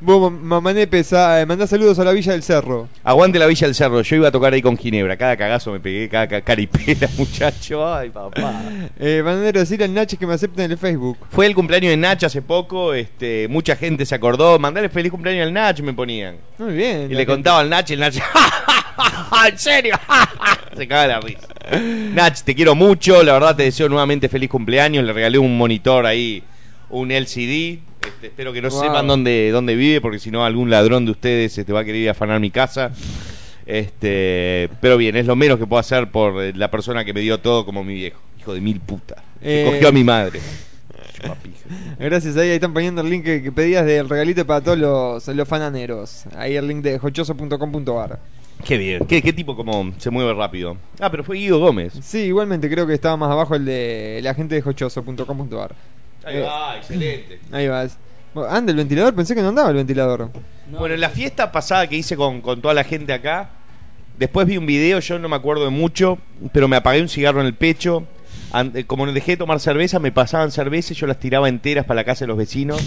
Vos, 0.02 0.32
Mamané, 0.32 0.88
pesa, 0.88 1.42
eh, 1.42 1.46
mandá 1.46 1.68
saludos 1.68 2.00
a 2.00 2.04
la 2.04 2.12
Villa 2.12 2.32
del 2.32 2.44
Cerro. 2.44 2.88
Aguante 3.04 3.39
la 3.39 3.48
Villa 3.48 3.68
del 3.68 3.76
Cerro. 3.76 4.02
Yo 4.02 4.15
iba 4.15 4.28
a 4.28 4.32
tocar 4.32 4.54
ahí 4.54 4.62
con 4.62 4.78
Ginebra. 4.78 5.18
Cada 5.18 5.38
cagazo 5.38 5.72
me 5.72 5.80
pegué, 5.80 6.10
cada 6.10 6.28
ca- 6.28 6.42
caripela, 6.42 7.08
muchacho. 7.18 7.88
Ay, 7.94 8.10
papá. 8.10 8.62
Eh, 9.00 9.22
Bananero, 9.24 9.60
decirle 9.60 9.86
al 9.86 9.94
Nachi 9.94 10.18
que 10.18 10.28
me 10.28 10.34
acepten 10.34 10.65
en 10.65 10.72
el 10.72 10.78
Facebook. 10.78 11.18
Fue 11.30 11.46
el 11.46 11.56
cumpleaños 11.56 11.92
de 11.92 11.98
Nach 11.98 12.24
hace 12.24 12.42
poco. 12.42 12.94
Este, 12.94 13.48
mucha 13.50 13.76
gente 13.76 14.06
se 14.06 14.15
acordó. 14.15 14.60
Mandale 14.60 14.89
feliz 14.89 15.12
cumpleaños 15.12 15.48
al 15.48 15.54
Nach, 15.54 15.80
me 15.82 15.94
ponían. 16.19 16.36
Muy 16.58 16.73
bien. 16.73 17.08
Y 17.12 17.15
le 17.15 17.25
contaba 17.25 17.60
al 17.60 17.69
Nach 17.69 17.89
y 17.89 17.93
el 17.93 17.99
Nach. 17.99 18.13
¿En 19.47 19.58
serio? 19.58 19.95
se 20.75 20.88
caga 20.88 21.08
la 21.08 21.19
risa. 21.21 21.47
Nach, 22.13 22.38
te 22.43 22.53
quiero 22.55 22.75
mucho. 22.75 23.23
La 23.23 23.34
verdad, 23.34 23.55
te 23.55 23.63
deseo 23.63 23.88
nuevamente 23.89 24.27
feliz 24.29 24.49
cumpleaños. 24.49 25.03
Le 25.05 25.13
regalé 25.13 25.38
un 25.38 25.58
monitor 25.58 26.05
ahí, 26.05 26.43
un 26.89 27.12
LCD. 27.12 27.79
Este, 28.05 28.27
espero 28.27 28.51
que 28.53 28.62
no 28.62 28.69
Wow. 28.69 28.82
sepan 28.82 29.08
dónde, 29.08 29.51
dónde 29.51 29.75
vive, 29.75 30.01
porque 30.01 30.19
si 30.19 30.32
no, 30.32 30.43
algún 30.45 30.69
ladrón 30.69 31.05
de 31.05 31.12
ustedes 31.12 31.53
se 31.53 31.63
te 31.65 31.71
va 31.73 31.82
a 31.82 31.86
querer 31.86 32.01
ir 32.01 32.08
a 32.10 32.12
afanar 32.12 32.39
mi 32.39 32.49
casa. 32.51 32.91
Este, 33.65 34.69
pero 34.82 34.97
bien, 34.97 35.15
es 35.15 35.25
lo 35.27 35.36
menos 35.36 35.60
que 35.60 35.67
puedo 35.67 35.79
hacer 35.79 36.10
por 36.10 36.41
eh, 36.43 36.53
la 36.55 36.71
persona 36.71 37.05
que 37.05 37.13
me 37.13 37.19
dio 37.21 37.39
todo 37.39 37.65
como 37.65 37.84
mi 37.84 37.93
viejo. 37.93 38.19
Hijo 38.39 38.53
de 38.53 38.62
mil 38.62 38.79
puta. 38.79 39.15
Que 39.41 39.62
Eh. 39.62 39.65
cogió 39.71 39.89
a 39.89 39.91
mi 39.91 40.03
madre. 40.03 40.39
Chupapija. 41.19 41.65
Gracias, 41.99 42.38
ahí, 42.38 42.49
ahí 42.49 42.55
están 42.55 42.73
poniendo 42.73 43.01
el 43.01 43.10
link 43.10 43.23
que, 43.23 43.41
que 43.41 43.51
pedías 43.51 43.86
del 43.86 44.10
regalito 44.10 44.45
para 44.45 44.62
todos 44.62 44.77
los, 44.77 45.27
los 45.27 45.47
fananeros. 45.47 46.25
Ahí 46.36 46.55
el 46.55 46.67
link 46.67 46.82
de 46.82 46.99
jochoso.com.ar. 46.99 48.19
Qué 48.65 48.77
bien. 48.77 49.05
¿Qué, 49.05 49.21
qué 49.21 49.32
tipo 49.32 49.55
como 49.55 49.93
se 49.97 50.10
mueve 50.10 50.34
rápido? 50.34 50.77
Ah, 50.99 51.10
pero 51.10 51.23
fue 51.23 51.38
Guido 51.38 51.60
Gómez. 51.60 51.93
Sí, 52.01 52.19
igualmente 52.19 52.69
creo 52.69 52.86
que 52.86 52.93
estaba 52.93 53.15
más 53.15 53.32
abajo 53.32 53.55
el 53.55 53.65
de 53.65 54.19
la 54.21 54.34
gente 54.34 54.55
de 54.55 54.62
jochoso.com.ar. 54.62 55.75
Ahí 56.25 56.39
va, 56.41 56.77
excelente. 56.77 57.39
Ahí 57.51 57.67
vas. 57.67 57.97
Anda 58.49 58.71
el 58.71 58.77
ventilador, 58.77 59.15
pensé 59.15 59.34
que 59.34 59.41
no 59.41 59.49
andaba 59.49 59.69
el 59.69 59.75
ventilador. 59.75 60.29
Bueno, 60.71 60.93
en 60.93 61.01
la 61.01 61.10
fiesta 61.10 61.51
pasada 61.51 61.88
que 61.88 61.95
hice 61.95 62.15
con, 62.15 62.41
con 62.41 62.62
toda 62.62 62.73
la 62.73 62.84
gente 62.84 63.12
acá, 63.12 63.49
después 64.17 64.45
vi 64.45 64.58
un 64.58 64.67
video, 64.67 64.99
yo 64.99 65.17
no 65.17 65.27
me 65.27 65.36
acuerdo 65.36 65.65
de 65.65 65.71
mucho, 65.71 66.19
pero 66.53 66.67
me 66.67 66.75
apagué 66.75 67.01
un 67.01 67.10
cigarro 67.10 67.41
en 67.41 67.47
el 67.47 67.55
pecho. 67.55 68.05
Eh, 68.53 68.83
Como 68.85 69.05
dejé 69.12 69.31
de 69.31 69.38
tomar 69.38 69.59
cerveza, 69.59 69.99
me 69.99 70.12
pasaban 70.12 70.51
cerveza 70.51 70.93
y 70.93 70.95
yo 70.95 71.07
las 71.07 71.19
tiraba 71.19 71.49
enteras 71.49 71.85
para 71.85 72.01
la 72.01 72.03
casa 72.03 72.25
de 72.25 72.27
los 72.27 72.38
vecinos. 72.38 72.81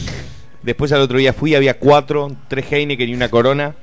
Después 0.62 0.92
al 0.92 1.00
otro 1.00 1.18
día 1.18 1.32
fui, 1.32 1.56
había 1.56 1.78
cuatro, 1.78 2.36
tres 2.48 2.70
Heineken 2.70 3.08
y 3.08 3.14
una 3.14 3.28
Corona. 3.28 3.74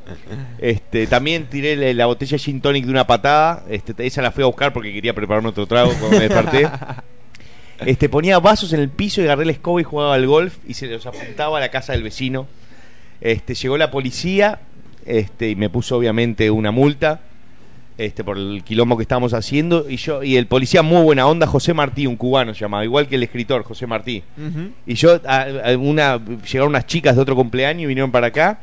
Este, 0.60 1.08
también 1.08 1.48
tiré 1.50 1.76
la, 1.76 1.94
la 1.94 2.06
botella 2.06 2.32
de 2.32 2.40
Gin 2.40 2.62
Tonic 2.62 2.86
de 2.86 2.92
una 2.92 3.06
patada. 3.06 3.64
Este, 3.70 3.94
esa 4.06 4.22
la 4.22 4.32
fui 4.32 4.44
a 4.44 4.48
buscar 4.48 4.72
porque 4.72 4.94
quería 4.94 5.14
prepararme 5.14 5.50
otro 5.50 5.68
trago 5.68 5.92
cuando 6.00 6.18
me 6.18 6.28
desperté. 6.30 6.70
Este, 7.86 8.10
ponía 8.10 8.40
vasos 8.40 8.74
en 8.74 8.82
el 8.82 8.90
piso 8.90 9.22
y 9.22 9.26
agarré 9.26 9.46
la 9.46 9.54
escoba 9.54 9.80
y 9.80 9.86
jugaba 9.86 10.14
al 10.16 10.28
golf 10.28 10.58
y 10.68 10.74
se 10.74 10.88
los 10.88 11.06
apuntaba 11.06 11.58
a 11.58 11.62
la 11.62 11.70
casa 11.70 11.94
del 11.94 12.04
vecino. 12.04 12.48
Este, 13.22 13.56
llegó 13.56 13.78
la 13.78 13.90
policía 13.92 14.60
este, 15.06 15.50
y 15.50 15.56
me 15.56 15.70
puso 15.70 15.98
obviamente 15.98 16.52
una 16.52 16.72
multa. 16.72 17.22
Este, 18.00 18.24
por 18.24 18.38
el 18.38 18.64
quilombo 18.64 18.98
que 18.98 19.04
estábamos 19.04 19.34
haciendo. 19.34 19.90
Y 19.90 19.98
yo, 19.98 20.24
y 20.24 20.38
el 20.38 20.48
policía 20.48 20.82
muy 20.82 21.02
buena 21.04 21.28
onda, 21.28 21.46
José 21.46 21.74
Martí, 21.74 22.08
un 22.08 22.16
cubano 22.16 22.54
se 22.54 22.62
llamaba, 22.62 22.84
igual 22.84 23.08
que 23.08 23.16
el 23.16 23.24
escritor, 23.24 23.64
José 23.64 23.86
Martí. 23.88 24.24
Y 24.88 24.94
yo, 24.96 25.20
a- 25.28 25.72
a 25.72 25.78
una, 25.78 26.20
llegaron 26.52 26.70
unas 26.70 26.86
chicas 26.88 27.16
de 27.16 27.22
otro 27.22 27.36
cumpleaños 27.36 27.84
y 27.84 27.86
vinieron 27.88 28.12
para 28.12 28.28
acá 28.28 28.60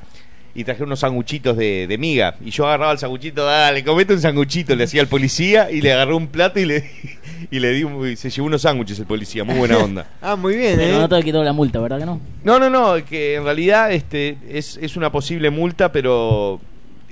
y 0.55 0.65
trajeron 0.65 0.89
unos 0.89 1.01
sanguchitos 1.01 1.55
de, 1.57 1.87
de 1.87 1.99
miga. 1.99 2.35
Y 2.43 2.51
yo 2.51 2.67
agarraba 2.67 2.93
el 2.93 2.99
sanguchito, 2.99 3.45
dale, 3.45 3.85
comete 3.85 4.15
un 4.15 4.21
sanguchito, 4.23 4.75
le 4.75 4.85
hacía 4.85 5.03
al 5.03 5.09
policía 5.09 5.71
y 5.71 5.83
le 5.83 5.93
agarré 5.93 6.15
un 6.15 6.29
plato 6.29 6.59
y 6.59 6.65
le, 6.65 6.91
y 7.51 7.59
le 7.61 7.73
di, 7.73 7.85
un- 7.85 8.09
y 8.09 8.17
se 8.17 8.31
llevó 8.31 8.47
unos 8.47 8.63
sándwiches 8.63 8.99
el 8.99 9.05
policía, 9.07 9.45
muy 9.45 9.59
buena 9.59 9.77
onda. 9.77 10.07
Ah, 10.23 10.35
muy 10.35 10.57
bien, 10.57 10.77
Pero 10.79 10.97
¿eh? 10.97 10.99
no 11.01 11.09
te 11.11 11.23
quitó 11.23 11.45
la 11.45 11.53
multa, 11.53 11.79
¿verdad 11.79 11.99
que 11.99 12.07
no? 12.07 12.21
No, 12.43 12.59
no, 12.59 12.71
no, 12.71 13.05
que 13.05 13.35
en 13.35 13.45
realidad 13.45 13.93
este 13.93 14.39
es, 14.49 14.79
es 14.81 14.97
una 14.97 15.13
posible 15.13 15.51
multa, 15.51 15.93
pero 15.93 16.59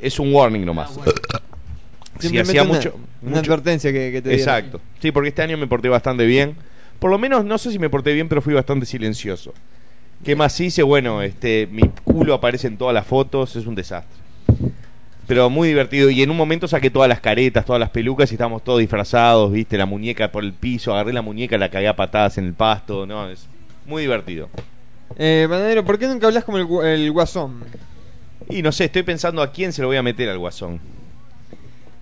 es 0.01 0.19
un 0.19 0.33
warning 0.35 0.65
nomás. 0.65 0.91
Sí, 0.95 1.01
Simplemente 2.19 2.51
hacía 2.53 2.63
una, 2.63 2.75
mucho, 2.75 2.95
una 3.23 3.39
advertencia 3.39 3.93
que, 3.93 4.13
que 4.13 4.23
te 4.23 4.29
dieron. 4.31 4.49
Exacto. 4.49 4.81
Sí, 5.01 5.13
porque 5.13 5.29
este 5.31 5.43
año 5.43 5.57
me 5.57 5.67
porté 5.67 5.89
bastante 5.89 6.25
bien. 6.27 6.57
Por 6.99 7.11
lo 7.11 7.19
menos, 7.19 7.45
no 7.45 7.59
sé 7.59 7.71
si 7.73 7.79
me 7.79 7.91
porté 7.91 8.13
bien, 8.13 8.29
pero 8.29 8.41
fui 8.41 8.55
bastante 8.55 8.87
silencioso. 8.87 9.53
¿Qué 10.25 10.37
más 10.37 10.59
hice? 10.61 10.83
Bueno, 10.83 11.23
este, 11.23 11.69
mi 11.71 11.83
culo 12.05 12.35
aparece 12.35 12.67
en 12.67 12.79
todas 12.79 12.95
las 12.95 13.07
fotos, 13.07 13.57
es 13.57 13.67
un 13.67 13.75
desastre. 13.75 14.17
Pero 15.27 15.51
muy 15.51 15.69
divertido. 15.69 16.09
Y 16.11 16.23
en 16.23 16.31
un 16.31 16.37
momento 16.37 16.69
saqué 16.69 16.91
todas 16.91 17.09
las 17.09 17.21
caretas, 17.21 17.65
todas 17.65 17.81
las 17.81 17.91
pelucas 17.91 18.31
y 18.31 18.35
estábamos 18.35 18.63
todos 18.63 18.79
disfrazados, 18.79 19.53
viste, 19.53 19.77
la 19.77 19.87
muñeca 19.87 20.31
por 20.31 20.45
el 20.45 20.53
piso, 20.53 20.93
agarré 20.93 21.13
la 21.13 21.23
muñeca, 21.23 21.59
la 21.59 21.71
cagué 21.71 21.89
a 21.89 21.97
patadas 21.97 22.39
en 22.39 22.47
el 22.47 22.55
pasto, 22.55 23.07
no, 23.07 23.29
es 23.29 23.49
muy 23.87 24.03
divertido. 24.03 24.49
Eh, 25.19 25.47
Banadero, 25.49 25.85
¿por 25.85 25.99
qué 25.99 26.07
nunca 26.07 26.27
hablas 26.27 26.45
como 26.45 26.59
el, 26.59 26.87
el 26.87 27.13
guasón? 27.13 27.63
Y 28.49 28.63
no 28.63 28.73
sé, 28.73 28.85
estoy 28.85 29.03
pensando 29.03 29.43
a 29.43 29.53
quién 29.53 29.73
se 29.73 29.83
lo 29.83 29.89
voy 29.89 29.97
a 29.97 30.03
meter 30.03 30.29
al 30.29 30.39
guasón. 30.39 30.81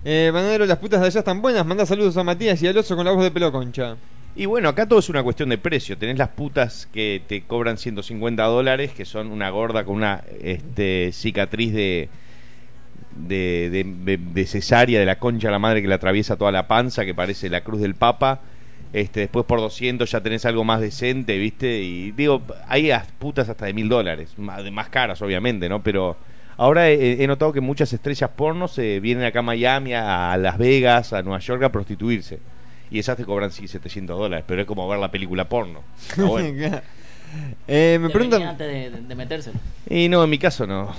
Eh, 0.05 0.31
las 0.67 0.77
putas 0.79 0.99
de 1.01 1.07
allá 1.07 1.19
están 1.19 1.41
buenas. 1.41 1.65
Manda 1.65 1.85
saludos 1.85 2.17
a 2.17 2.23
Matías 2.23 2.61
y 2.61 2.67
al 2.67 2.77
oso 2.77 2.95
con 2.95 3.05
la 3.05 3.11
voz 3.11 3.23
de 3.23 3.31
pelo 3.31 3.51
concha. 3.51 3.95
Y 4.35 4.45
bueno, 4.47 4.67
acá 4.69 4.87
todo 4.87 4.99
es 4.99 5.09
una 5.09 5.23
cuestión 5.23 5.49
de 5.49 5.57
precio. 5.57 5.97
Tenés 5.97 6.17
las 6.17 6.29
putas 6.29 6.87
que 6.91 7.21
te 7.27 7.43
cobran 7.43 7.77
150 7.77 8.43
dólares, 8.43 8.91
que 8.91 9.05
son 9.05 9.31
una 9.31 9.49
gorda 9.49 9.83
con 9.85 9.95
una 9.95 10.23
este, 10.41 11.11
cicatriz 11.13 11.71
de, 11.73 12.09
de, 13.15 13.69
de, 14.03 14.17
de- 14.17 14.45
cesárea 14.45 14.99
de 14.99 15.05
la 15.05 15.19
concha 15.19 15.47
de 15.47 15.51
la 15.51 15.59
madre 15.59 15.81
que 15.81 15.87
le 15.87 15.93
atraviesa 15.93 16.35
toda 16.35 16.51
la 16.51 16.67
panza, 16.67 17.05
que 17.05 17.13
parece 17.13 17.49
la 17.49 17.61
cruz 17.61 17.79
del 17.81 17.95
Papa. 17.95 18.41
Este, 18.91 19.21
después 19.21 19.45
por 19.45 19.59
200 19.59 20.09
ya 20.11 20.21
tenés 20.21 20.45
algo 20.45 20.63
más 20.63 20.79
decente, 20.81 21.37
¿viste? 21.37 21.81
Y 21.81 22.11
digo, 22.11 22.41
hay 22.67 22.91
as- 22.91 23.07
putas 23.19 23.49
hasta 23.49 23.65
de 23.65 23.73
mil 23.73 23.89
dólares, 23.89 24.33
más, 24.37 24.69
más 24.71 24.89
caras 24.89 25.21
obviamente, 25.21 25.67
¿no? 25.69 25.81
Pero 25.81 26.15
ahora 26.57 26.89
he, 26.89 27.23
he 27.23 27.27
notado 27.27 27.51
que 27.53 27.61
muchas 27.61 27.91
estrellas 27.93 28.29
porno 28.35 28.67
se 28.67 28.99
vienen 28.99 29.25
acá 29.25 29.39
a 29.39 29.43
Miami, 29.43 29.93
a, 29.93 30.31
a 30.33 30.37
Las 30.37 30.57
Vegas, 30.57 31.13
a 31.13 31.21
Nueva 31.21 31.39
York 31.39 31.63
a 31.63 31.71
prostituirse. 31.71 32.39
Y 32.91 32.99
esas 32.99 33.17
te 33.17 33.25
cobran 33.25 33.51
sí 33.51 33.67
700 33.67 34.17
dólares, 34.17 34.45
pero 34.47 34.61
es 34.61 34.67
como 34.67 34.87
ver 34.87 34.99
la 34.99 35.09
película 35.09 35.49
porno. 35.49 35.81
Bueno. 36.17 36.81
eh, 37.67 37.97
me 37.99 38.09
preguntan. 38.09 38.43
antes 38.43 38.67
de, 38.67 39.01
de- 39.01 39.15
metérselo. 39.15 39.57
Y 39.89 40.09
no, 40.09 40.23
en 40.23 40.29
mi 40.29 40.37
caso 40.37 40.67
no. 40.67 40.93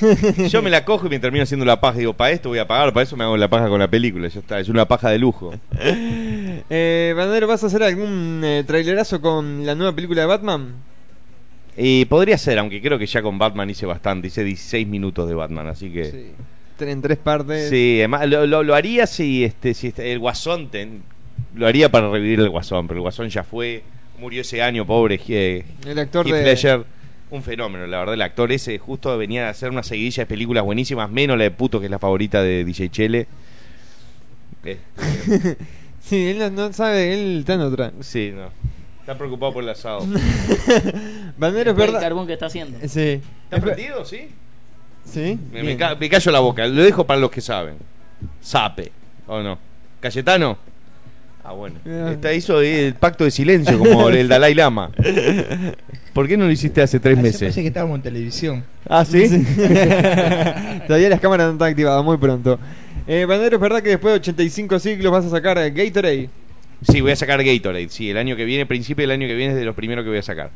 Yo 0.48 0.62
me 0.62 0.70
la 0.70 0.84
cojo 0.84 1.06
y 1.06 1.10
me 1.10 1.18
termino 1.18 1.42
haciendo 1.42 1.66
la 1.66 1.80
paja. 1.80 1.98
Digo, 1.98 2.14
para 2.14 2.30
esto 2.30 2.48
voy 2.48 2.60
a 2.60 2.66
pagar, 2.68 2.92
para 2.92 3.02
eso 3.04 3.16
me 3.16 3.24
hago 3.24 3.36
la 3.36 3.48
paja 3.48 3.68
con 3.68 3.80
la 3.80 3.88
película. 3.88 4.28
Ya 4.28 4.38
está, 4.40 4.60
es 4.60 4.68
una 4.68 4.86
paja 4.86 5.10
de 5.10 5.18
lujo. 5.18 5.52
Eh, 6.70 7.12
Banadero, 7.16 7.48
¿vas 7.48 7.62
a 7.64 7.66
hacer 7.66 7.82
algún 7.82 8.40
eh, 8.44 8.62
trailerazo 8.66 9.20
con 9.20 9.66
la 9.66 9.74
nueva 9.74 9.94
película 9.94 10.20
de 10.22 10.26
Batman? 10.26 10.74
Y 11.76 12.04
podría 12.04 12.36
ser, 12.38 12.58
aunque 12.58 12.80
creo 12.82 12.98
que 12.98 13.06
ya 13.06 13.22
con 13.22 13.38
Batman 13.38 13.70
hice 13.70 13.86
bastante. 13.86 14.28
Hice 14.28 14.44
16 14.44 14.86
minutos 14.86 15.28
de 15.28 15.34
Batman, 15.34 15.68
así 15.68 15.90
que. 15.90 16.04
Sí. 16.10 16.26
En 16.84 17.00
tres 17.00 17.16
partes. 17.18 17.70
Sí, 17.70 17.96
además, 18.00 18.28
lo, 18.28 18.44
lo- 18.46 18.62
lo 18.64 18.74
haría 18.74 19.06
si, 19.06 19.44
este, 19.44 19.72
si 19.72 19.88
este- 19.88 20.12
el 20.12 20.18
Guasón. 20.18 20.68
ten- 20.68 21.02
lo 21.54 21.66
haría 21.66 21.90
para 21.90 22.10
revivir 22.10 22.40
el 22.40 22.48
Guasón, 22.50 22.88
pero 22.88 22.98
el 22.98 23.02
Guasón 23.02 23.28
ya 23.28 23.44
fue. 23.44 23.82
Murió 24.18 24.40
ese 24.40 24.62
año, 24.62 24.84
pobre. 24.86 25.20
eh, 25.28 25.64
El 25.86 25.98
actor 25.98 26.26
Heath 26.26 26.34
de. 26.36 26.42
Ledger, 26.44 26.84
un 27.30 27.42
fenómeno, 27.42 27.86
la 27.86 27.98
verdad. 28.00 28.14
El 28.14 28.22
actor 28.22 28.50
ese 28.52 28.78
justo 28.78 29.16
venía 29.16 29.46
a 29.46 29.50
hacer 29.50 29.70
una 29.70 29.82
seguidilla 29.82 30.22
de 30.24 30.26
películas 30.26 30.64
buenísimas, 30.64 31.10
menos 31.10 31.36
la 31.38 31.44
de 31.44 31.50
Puto, 31.52 31.78
que 31.80 31.86
es 31.86 31.90
la 31.90 31.98
favorita 31.98 32.42
de 32.42 32.64
DJ 32.64 32.88
Chele. 32.90 33.26
Eh, 34.64 34.78
Sí, 36.00 36.28
él 36.30 36.38
no, 36.38 36.50
no 36.50 36.72
sabe, 36.72 37.14
él 37.14 37.38
está 37.40 37.54
en 37.54 37.60
otra. 37.60 37.92
sí, 38.00 38.32
no. 38.34 38.50
Está 39.02 39.18
preocupado 39.18 39.52
por 39.52 39.62
el 39.64 39.68
asado. 39.70 40.00
Banadero, 41.36 41.70
es 41.72 41.76
Por 41.76 41.84
el 41.86 41.90
verdad. 41.92 42.00
carbón 42.00 42.26
que 42.26 42.32
está 42.34 42.46
haciendo. 42.46 42.78
Sí. 42.88 43.20
¿Está 43.44 43.56
Es 43.56 43.62
prendido? 43.62 44.04
Sí. 44.04 44.28
Sí. 45.04 45.38
Me, 45.52 45.62
me 45.64 45.76
ca- 45.76 45.96
me 45.96 46.08
callo 46.08 46.30
la 46.30 46.38
boca, 46.40 46.66
lo 46.66 46.82
dejo 46.82 47.04
para 47.04 47.18
los 47.18 47.30
que 47.30 47.40
saben. 47.40 47.74
Sape, 48.40 48.92
¿o 49.26 49.40
no? 49.42 49.58
¿Cayetano? 50.00 50.56
Ah, 51.44 51.52
bueno. 51.52 51.80
Ah. 51.84 52.10
Esta 52.12 52.32
hizo 52.32 52.60
el 52.60 52.94
pacto 52.94 53.24
de 53.24 53.32
silencio 53.32 53.76
como 53.76 54.08
el 54.10 54.28
Dalai 54.28 54.54
Lama. 54.54 54.90
¿Por 56.12 56.28
qué 56.28 56.36
no 56.36 56.44
lo 56.44 56.52
hiciste 56.52 56.80
hace 56.82 57.00
tres 57.00 57.14
Ah, 57.14 57.20
yo 57.20 57.22
meses? 57.24 57.40
pensé 57.40 57.62
que 57.62 57.66
estábamos 57.68 57.96
en 57.96 58.02
televisión. 58.02 58.64
Ah, 58.88 59.04
¿sí? 59.04 59.24
Todavía 60.86 61.08
las 61.08 61.20
cámaras 61.20 61.46
no 61.48 61.52
están 61.54 61.70
activadas, 61.70 62.04
muy 62.04 62.16
pronto. 62.18 62.58
Eh, 63.08 63.24
Banadero, 63.24 63.56
¿es 63.56 63.60
verdad 63.60 63.82
que 63.82 63.88
después 63.88 64.12
de 64.14 64.20
85 64.20 64.78
siglos 64.78 65.10
vas 65.10 65.24
a 65.24 65.30
sacar 65.30 65.58
eh, 65.58 65.72
Gatorade? 65.72 66.30
Sí, 66.82 67.00
voy 67.00 67.12
a 67.12 67.16
sacar 67.16 67.42
Gatorade. 67.44 67.88
Sí, 67.88 68.10
el 68.10 68.16
año 68.16 68.36
que 68.36 68.44
viene, 68.44 68.66
principio 68.66 69.02
del 69.02 69.12
año 69.12 69.26
que 69.26 69.34
viene 69.34 69.52
es 69.52 69.58
de 69.58 69.64
los 69.64 69.74
primeros 69.74 70.04
que 70.04 70.10
voy 70.10 70.18
a 70.18 70.22
sacar. 70.22 70.50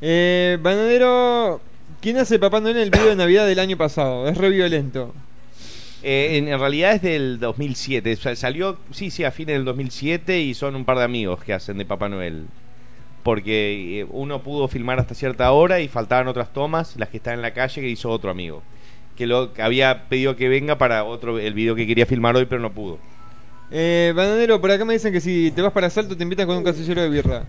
Eh, 0.00 0.58
Banadero, 0.60 1.60
¿quién 2.00 2.16
hace 2.16 2.38
Papá 2.38 2.60
Noel 2.60 2.76
en 2.76 2.82
el 2.84 2.90
video 2.90 3.08
de 3.10 3.16
Navidad 3.16 3.46
del 3.46 3.58
año 3.58 3.76
pasado? 3.76 4.28
Es 4.28 4.36
re 4.36 4.50
violento. 4.50 5.14
Eh, 6.02 6.38
en, 6.38 6.48
en 6.48 6.58
realidad 6.58 6.94
es 6.94 7.02
del 7.02 7.38
2007. 7.38 8.16
Sa- 8.16 8.34
Salió, 8.36 8.78
sí, 8.90 9.10
sí, 9.10 9.24
a 9.24 9.30
fines 9.30 9.54
del 9.54 9.64
2007 9.64 10.40
y 10.40 10.54
son 10.54 10.74
un 10.74 10.84
par 10.84 10.98
de 10.98 11.04
amigos 11.04 11.42
que 11.44 11.52
hacen 11.52 11.78
de 11.78 11.84
Papá 11.84 12.08
Noel. 12.08 12.46
Porque 13.22 14.00
eh, 14.00 14.06
uno 14.10 14.42
pudo 14.42 14.66
filmar 14.66 14.98
hasta 14.98 15.14
cierta 15.14 15.52
hora 15.52 15.80
y 15.80 15.88
faltaban 15.88 16.26
otras 16.28 16.52
tomas, 16.52 16.96
las 16.96 17.10
que 17.10 17.18
están 17.18 17.34
en 17.34 17.42
la 17.42 17.52
calle, 17.52 17.82
que 17.82 17.88
hizo 17.88 18.08
otro 18.10 18.30
amigo. 18.30 18.62
Que 19.16 19.26
lo 19.26 19.52
que 19.52 19.60
había 19.62 20.08
pedido 20.08 20.36
que 20.36 20.48
venga 20.48 20.78
para 20.78 21.04
otro 21.04 21.38
el 21.38 21.52
video 21.52 21.74
que 21.74 21.86
quería 21.86 22.06
filmar 22.06 22.34
hoy, 22.36 22.46
pero 22.46 22.62
no 22.62 22.72
pudo. 22.72 22.98
Eh, 23.70 24.12
Banadero, 24.14 24.60
por 24.60 24.70
acá 24.70 24.84
me 24.84 24.94
dicen 24.94 25.12
que 25.12 25.20
si 25.20 25.50
te 25.52 25.62
vas 25.62 25.72
para 25.72 25.88
Salto 25.90 26.16
te 26.16 26.22
invitan 26.22 26.46
con 26.46 26.56
un 26.56 26.64
casillero 26.64 27.02
de 27.02 27.08
birra. 27.08 27.44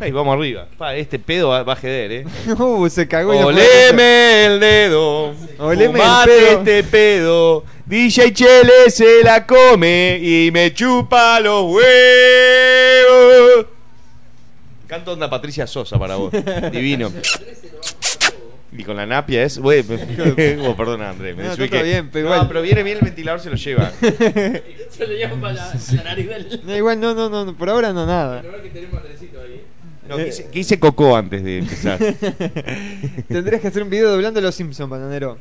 Ahí 0.00 0.10
vamos 0.10 0.34
arriba. 0.34 0.66
Pa, 0.76 0.96
este 0.96 1.18
pedo 1.20 1.50
va, 1.50 1.62
va 1.62 1.74
a 1.74 1.76
jeder, 1.76 2.10
¿eh? 2.12 2.24
uh, 2.58 2.88
se 2.88 3.06
cagó. 3.06 3.32
y 3.34 3.38
Oleme 3.38 4.46
el 4.46 4.58
dedo. 4.60 5.34
Oleme 5.58 6.00
el 6.00 6.24
pedo. 6.24 6.58
este 6.58 6.82
pedo. 6.84 7.64
DJ 7.86 8.32
Chele 8.32 8.90
se 8.90 9.22
la 9.22 9.46
come 9.46 10.18
y 10.20 10.50
me 10.50 10.74
chupa 10.74 11.38
los 11.38 11.64
huevos. 11.72 13.66
Canto 14.88 15.12
onda 15.12 15.30
Patricia 15.30 15.66
Sosa 15.66 15.98
para 15.98 16.16
vos. 16.16 16.32
Divino. 16.72 17.12
Y 18.76 18.82
con 18.82 18.96
la 18.96 19.06
napia 19.06 19.44
es. 19.44 19.58
Güey, 19.58 19.84
me- 19.84 20.66
oh, 20.66 20.76
perdona, 20.76 21.10
André. 21.10 21.34
Me 21.34 21.44
No, 21.44 21.52
está 21.52 21.82
bien, 21.82 22.10
pero 22.12 22.28
No, 22.28 22.34
igual. 22.34 22.48
pero 22.48 22.62
viene 22.62 22.82
bien 22.82 22.98
el 22.98 23.04
ventilador, 23.04 23.40
se 23.40 23.50
lo 23.50 23.56
lleva. 23.56 23.90
Se 24.90 25.06
lo 25.08 25.12
llevan 25.12 25.40
para 25.40 25.54
la, 25.54 25.74
la 25.96 26.02
nariz 26.04 26.28
del. 26.28 26.60
No, 26.64 26.76
igual 26.76 27.00
no, 27.00 27.14
no, 27.14 27.28
no, 27.44 27.56
por 27.56 27.68
ahora 27.68 27.92
no 27.92 28.06
nada. 28.06 28.42
No, 30.08 30.16
quise, 30.18 30.50
quise 30.50 30.78
cocó 30.78 31.16
antes 31.16 31.42
de 31.42 31.58
empezar. 31.58 31.98
Tendrías 33.28 33.60
que 33.60 33.68
hacer 33.68 33.82
un 33.82 33.90
video 33.90 34.10
doblando 34.10 34.40
los 34.40 34.54
Simpsons, 34.54 34.90
Bananero. 34.90 35.38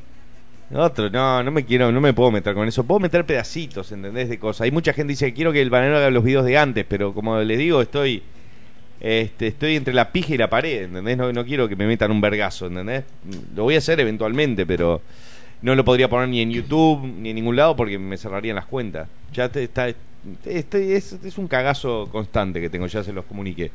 Otro, 0.73 1.09
no, 1.09 1.43
no 1.43 1.51
me 1.51 1.65
quiero, 1.65 1.91
no 1.91 1.99
me 2.01 2.13
puedo 2.13 2.31
meter 2.31 2.53
con 2.53 2.67
eso. 2.67 2.83
Puedo 2.83 2.99
meter 2.99 3.25
pedacitos, 3.25 3.91
¿entendés? 3.91 4.29
De 4.29 4.39
cosas. 4.39 4.61
Hay 4.61 4.71
mucha 4.71 4.93
gente 4.93 5.11
que 5.11 5.13
dice 5.13 5.25
que 5.27 5.33
quiero 5.33 5.51
que 5.51 5.61
el 5.61 5.69
bananero 5.69 5.97
haga 5.97 6.09
los 6.09 6.23
videos 6.23 6.45
de 6.45 6.57
antes, 6.57 6.85
pero 6.87 7.13
como 7.13 7.37
les 7.41 7.57
digo, 7.57 7.81
estoy 7.81 8.23
este, 9.03 9.47
estoy 9.47 9.75
entre 9.75 9.93
la 9.93 10.11
pija 10.11 10.33
y 10.33 10.37
la 10.37 10.49
pared, 10.49 10.83
¿entendés? 10.85 11.17
No, 11.17 11.31
no 11.31 11.45
quiero 11.45 11.67
que 11.69 11.75
me 11.75 11.85
metan 11.85 12.09
un 12.09 12.21
vergazo, 12.21 12.67
¿entendés? 12.67 13.03
Lo 13.55 13.63
voy 13.63 13.75
a 13.75 13.79
hacer 13.79 13.99
eventualmente, 13.99 14.65
pero 14.65 15.01
no 15.61 15.75
lo 15.75 15.83
podría 15.85 16.09
poner 16.09 16.29
ni 16.29 16.41
en 16.41 16.51
YouTube 16.51 17.05
ni 17.19 17.29
en 17.29 17.35
ningún 17.35 17.55
lado 17.55 17.75
porque 17.75 17.99
me 17.99 18.17
cerrarían 18.17 18.55
las 18.55 18.65
cuentas. 18.65 19.07
Ya 19.33 19.49
te, 19.49 19.63
está, 19.63 19.89
estoy- 20.45 20.93
es, 20.93 21.13
es 21.23 21.37
un 21.37 21.47
cagazo 21.47 22.07
constante 22.11 22.59
que 22.61 22.69
tengo, 22.69 22.87
ya 22.87 23.03
se 23.03 23.11
los 23.13 23.25
comuniqué. 23.25 23.71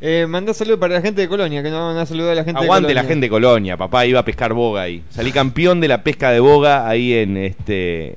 Eh, 0.00 0.26
mandá 0.28 0.52
saludos 0.52 0.80
para 0.80 0.94
la 0.94 1.00
gente 1.00 1.20
de 1.22 1.28
Colonia, 1.28 1.62
que 1.62 1.70
no 1.70 1.86
van 1.86 1.96
a 1.96 2.04
saludar 2.04 2.32
a 2.32 2.34
la 2.34 2.44
gente 2.44 2.60
Aguante 2.62 2.88
de 2.88 2.94
la 2.94 3.02
Colonia. 3.02 3.08
gente 3.14 3.26
de 3.26 3.30
Colonia, 3.30 3.76
papá, 3.76 4.04
iba 4.06 4.20
a 4.20 4.24
pescar 4.24 4.52
boga 4.52 4.82
ahí. 4.82 5.02
Salí 5.10 5.30
campeón 5.30 5.80
de 5.80 5.88
la 5.88 6.02
pesca 6.02 6.30
de 6.30 6.40
boga 6.40 6.88
ahí 6.88 7.12
en 7.14 7.36
este 7.36 8.16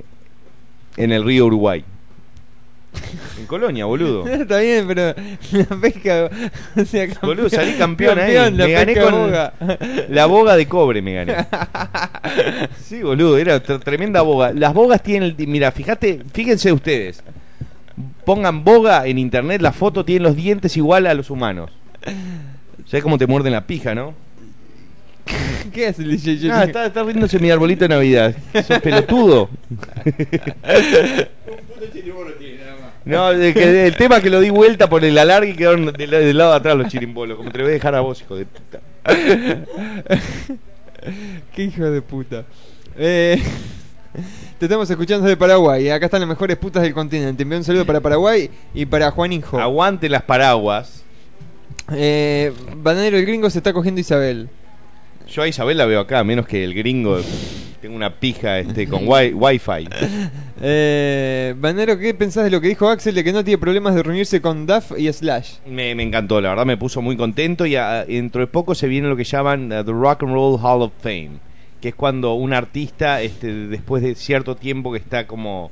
en 0.97 1.11
el 1.11 1.23
río 1.23 1.45
Uruguay. 1.45 1.83
En 3.39 3.45
Colonia, 3.45 3.85
boludo. 3.85 4.27
Está 4.27 4.59
bien, 4.59 4.85
pero 4.87 5.13
la 5.51 5.75
pesca. 5.81 6.29
O 6.75 6.85
sea, 6.85 7.05
campeón- 7.07 7.19
Boludo, 7.21 7.49
salí 7.49 7.73
campeón, 7.73 8.19
ahí. 8.19 8.33
campeón, 8.35 8.57
Me 8.57 8.71
gané 8.71 8.95
con 8.95 9.11
boga. 9.11 9.53
la 10.09 10.25
boga 10.25 10.55
de 10.55 10.67
cobre, 10.67 11.01
me 11.01 11.13
gané. 11.13 11.35
Sí, 12.83 13.01
boludo, 13.01 13.37
era 13.37 13.61
tr- 13.63 13.81
tremenda 13.83 14.21
boga. 14.21 14.51
Las 14.53 14.73
bogas 14.73 15.01
tienen, 15.03 15.35
el- 15.37 15.47
mira, 15.47 15.71
fíjate, 15.71 16.21
fíjense 16.33 16.71
ustedes. 16.71 17.23
Pongan 18.25 18.63
boga 18.63 19.07
en 19.07 19.17
internet, 19.17 19.61
la 19.61 19.71
foto 19.71 20.03
tiene 20.05 20.23
los 20.25 20.35
dientes 20.35 20.75
igual 20.77 21.07
a 21.07 21.13
los 21.13 21.29
humanos. 21.29 21.71
¿Sabes 22.85 23.03
cómo 23.03 23.17
te 23.17 23.27
muerden 23.27 23.53
la 23.53 23.65
pija, 23.65 23.95
no? 23.95 24.13
¿Qué 25.73 25.87
hace 25.87 26.03
el? 26.03 26.51
Ah, 26.51 26.63
está, 26.63 26.85
está 26.85 27.03
riéndose 27.03 27.37
mi 27.39 27.49
arbolito 27.49 27.83
de 27.85 27.89
Navidad. 27.89 28.35
Sos 28.65 28.79
pelotudo. 28.79 29.49
No, 33.07 33.29
de 33.33 33.53
que- 33.53 33.87
el 33.87 33.95
tema 33.95 34.17
es 34.17 34.23
que 34.23 34.29
lo 34.29 34.39
di 34.39 34.49
vuelta 34.49 34.89
por 34.89 35.03
el 35.05 35.17
alargue 35.17 35.51
y 35.51 35.55
quedaron 35.55 35.85
del, 35.93 36.09
del 36.09 36.37
lado 36.37 36.51
de 36.51 36.57
atrás 36.57 36.75
los 36.77 36.87
chirimbolos. 36.87 37.37
Como 37.37 37.51
te 37.51 37.57
lo 37.59 37.63
voy 37.63 37.71
a 37.71 37.73
dejar 37.73 37.95
a 37.95 38.01
vos, 38.01 38.21
hijo 38.21 38.35
de 38.35 38.45
puta. 38.45 38.79
Qué 41.55 41.63
hijo 41.63 41.85
de 41.89 42.01
puta. 42.01 42.43
Eh, 42.97 43.41
te 44.59 44.65
estamos 44.65 44.89
escuchando 44.89 45.25
desde 45.25 45.37
Paraguay. 45.37 45.89
Acá 45.89 46.05
están 46.05 46.21
las 46.21 46.29
mejores 46.29 46.57
putas 46.57 46.83
del 46.83 46.93
continente. 46.93 47.43
Envío 47.43 47.57
un 47.59 47.63
saludo 47.63 47.85
para 47.85 48.01
Paraguay 48.01 48.49
y 48.73 48.85
para 48.85 49.11
Juaninho. 49.11 49.59
Aguante 49.59 50.09
las 50.09 50.23
paraguas. 50.23 51.03
Eh, 51.93 52.51
Bananero 52.75 53.17
el 53.17 53.25
gringo 53.25 53.49
se 53.49 53.59
está 53.59 53.71
cogiendo 53.71 54.01
Isabel. 54.01 54.49
Yo 55.29 55.43
a 55.43 55.47
Isabel 55.47 55.77
la 55.77 55.85
veo 55.85 55.99
acá, 55.99 56.23
menos 56.23 56.47
que 56.47 56.63
el 56.63 56.73
gringo. 56.73 57.19
Tengo 57.81 57.95
una 57.95 58.15
pija 58.19 58.59
este, 58.59 58.87
con 58.87 59.07
wi 59.07 59.33
wifi. 59.33 59.87
Eh, 60.59 61.53
Bananero, 61.57 61.99
¿qué 61.99 62.13
pensás 62.15 62.43
de 62.43 62.49
lo 62.49 62.59
que 62.59 62.67
dijo 62.67 62.89
Axel 62.89 63.13
de 63.13 63.23
que 63.23 63.31
no 63.31 63.43
tiene 63.43 63.59
problemas 63.59 63.93
de 63.93 64.01
reunirse 64.01 64.41
con 64.41 64.65
Duff 64.65 64.91
y 64.97 65.11
Slash? 65.11 65.57
Me, 65.67 65.91
encantó, 65.91 66.41
la 66.41 66.49
verdad 66.49 66.65
me 66.65 66.77
puso 66.77 67.01
muy 67.01 67.15
contento 67.15 67.65
y 67.65 67.75
ah, 67.75 68.05
dentro 68.05 68.41
de 68.41 68.47
poco 68.47 68.73
se 68.73 68.87
viene 68.87 69.07
lo 69.07 69.15
que 69.15 69.23
llaman 69.23 69.71
uh, 69.71 69.83
The 69.83 69.91
Rock 69.91 70.23
and 70.23 70.33
Roll 70.33 70.59
Hall 70.61 70.81
of 70.81 70.93
Fame, 70.99 71.33
que 71.79 71.89
es 71.89 71.95
cuando 71.95 72.33
un 72.33 72.53
artista, 72.53 73.21
este, 73.21 73.53
después 73.67 74.01
de 74.01 74.15
cierto 74.15 74.55
tiempo 74.55 74.91
que 74.91 74.97
está 74.97 75.27
como 75.27 75.69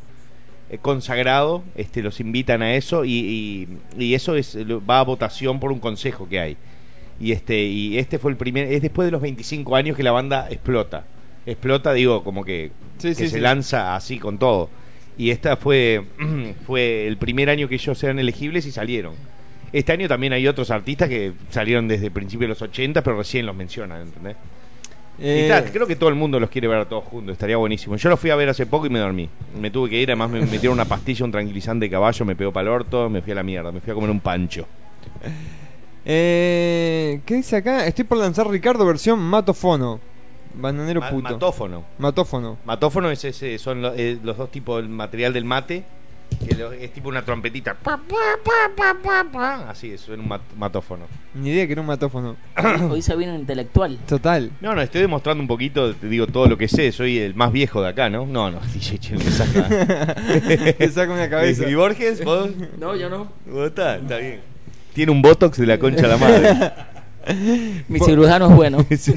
eh, 0.70 0.78
consagrado, 0.80 1.64
este, 1.76 2.04
los 2.04 2.20
invitan 2.20 2.62
a 2.62 2.76
eso 2.76 3.06
y, 3.06 3.68
y- 3.98 4.14
eso 4.14 4.36
es 4.36 4.56
va 4.88 5.00
a 5.00 5.04
votación 5.04 5.60
por 5.60 5.72
un 5.72 5.80
consejo 5.80 6.30
que 6.30 6.40
hay. 6.40 6.58
Y 7.20 7.32
este, 7.32 7.64
y 7.64 7.98
este 7.98 8.20
fue 8.20 8.30
el 8.32 8.38
primer, 8.38 8.72
es 8.72 8.82
después 8.84 9.06
de 9.08 9.12
los 9.12 9.22
25 9.22 9.76
años 9.76 9.98
que 9.98 10.04
la 10.04 10.12
banda 10.12 10.48
explota. 10.50 11.06
Explota, 11.46 11.94
digo, 11.94 12.24
como 12.24 12.44
que, 12.44 12.72
Sí, 12.98 13.10
que 13.10 13.16
sí, 13.16 13.28
se 13.28 13.36
sí. 13.36 13.40
lanza 13.40 13.96
así 13.96 14.18
con 14.20 14.38
todo. 14.38 14.70
Y 15.18 15.30
esta 15.30 15.58
fue, 15.58 16.04
fue 16.66 17.08
el 17.08 17.18
primer 17.18 17.50
año 17.50 17.68
que 17.68 17.76
ellos 17.76 18.04
eran 18.04 18.20
elegibles 18.20 18.66
y 18.66 18.72
salieron. 18.72 19.14
Este 19.74 19.92
año 19.92 20.08
también 20.08 20.32
hay 20.34 20.48
otros 20.48 20.72
artistas 20.72 21.10
que 21.10 21.34
salieron 21.50 21.88
desde 21.88 22.10
principios 22.12 22.46
de 22.48 22.50
los 22.50 22.62
80, 22.62 23.02
pero 23.04 23.18
recién 23.18 23.46
los 23.46 23.56
mencionan, 23.56 24.02
¿entendés? 24.04 24.36
Eh, 25.18 25.50
creo 25.72 25.88
que 25.88 25.96
todo 25.96 26.10
el 26.10 26.16
mundo 26.16 26.40
los 26.42 26.50
quiere 26.50 26.68
ver 26.68 26.80
a 26.80 26.86
todos 26.90 27.06
juntos, 27.06 27.34
estaría 27.34 27.56
buenísimo. 27.58 27.96
Yo 27.96 28.10
los 28.10 28.20
fui 28.20 28.30
a 28.32 28.36
ver 28.36 28.50
hace 28.50 28.66
poco 28.66 28.86
y 28.86 28.90
me 28.90 29.00
dormí. 29.00 29.30
Me 29.60 29.72
tuve 29.72 29.90
que 29.90 30.02
ir, 30.02 30.10
además 30.10 30.30
me 30.30 30.42
metieron 30.46 30.74
una 30.74 30.86
pastilla, 30.86 31.24
un 31.26 31.32
tranquilizante 31.32 31.86
de 31.86 31.90
caballo, 31.90 32.26
me 32.26 32.36
pegó 32.36 32.52
para 32.52 32.64
el 32.64 32.74
orto, 32.74 33.10
me 33.10 33.22
fui 33.22 33.32
a 33.32 33.36
la 33.36 33.44
mierda, 33.44 33.72
me 33.72 33.80
fui 33.80 33.92
a 33.92 33.94
comer 33.94 34.10
un 34.10 34.20
pancho. 34.20 34.66
eh, 36.06 37.22
¿Qué 37.26 37.36
dice 37.36 37.58
acá? 37.58 37.86
Estoy 37.88 38.06
por 38.06 38.18
lanzar 38.18 38.48
Ricardo 38.50 38.86
versión 38.86 39.20
matofono. 39.20 40.00
Bananero 40.58 41.02
Ma- 41.02 41.10
puto. 41.10 41.24
matófono. 41.24 41.84
Matófono. 41.98 42.58
Matófono 42.66 43.10
es 43.12 43.24
ese, 43.26 43.58
son 43.60 43.82
lo- 43.82 43.94
eh, 43.96 44.18
los 44.24 44.38
dos 44.38 44.52
tipos 44.52 44.82
del 44.82 44.90
material 44.90 45.34
del 45.34 45.46
mate, 45.46 45.84
que 46.48 46.56
lo- 46.56 46.72
es 46.72 46.92
tipo 46.92 47.10
una 47.10 47.24
trompetita. 47.24 47.74
Pa, 47.76 47.98
pa, 47.98 48.16
pa, 48.44 48.72
pa, 48.76 48.96
pa, 49.02 49.26
pa. 49.32 49.70
Así 49.70 49.92
es, 49.92 50.02
suena 50.02 50.24
un 50.24 50.30
mat- 50.30 50.42
matófono. 50.58 51.06
Ni 51.36 51.50
idea 51.50 51.66
que 51.68 51.74
era 51.74 51.82
un 51.82 51.88
matófono. 51.88 52.36
Hoy 52.92 53.02
se 53.02 53.16
viene 53.16 53.34
un 53.34 53.40
intelectual. 53.42 53.98
Total. 54.08 54.52
No, 54.62 54.74
no, 54.74 54.82
estoy 54.82 55.02
demostrando 55.02 55.42
un 55.42 55.48
poquito, 55.48 55.94
te 55.94 56.08
digo 56.08 56.26
todo 56.28 56.48
lo 56.48 56.58
que 56.58 56.68
sé, 56.68 56.92
soy 56.92 57.20
el 57.20 57.36
más 57.36 57.52
viejo 57.52 57.82
de 57.82 57.90
acá, 57.90 58.10
¿no? 58.10 58.26
No, 58.26 58.50
no, 58.52 58.60
DJ 58.74 58.98
Chel 59.00 59.18
me 59.20 59.26
saca. 59.32 59.68
Te 60.78 60.90
saca 60.92 61.14
una 61.14 61.30
cabeza. 61.30 61.70
¿Y 61.70 61.76
Borges? 61.76 62.24
¿Vos? 62.26 62.50
No, 62.80 62.96
yo 62.96 63.10
no. 63.10 63.28
¿Vos 63.46 63.68
está? 63.68 63.98
Está 63.98 64.18
bien. 64.18 64.42
Tiene 64.94 65.12
un 65.12 65.22
botox 65.22 65.58
de 65.58 65.66
la 65.66 65.78
concha 65.78 66.06
a 66.06 66.08
la 66.10 66.18
madre. 66.18 66.72
Mi 67.88 68.00
cirujano 68.00 68.50
es 68.50 68.56
bueno. 68.56 68.86
Sí. 68.98 69.14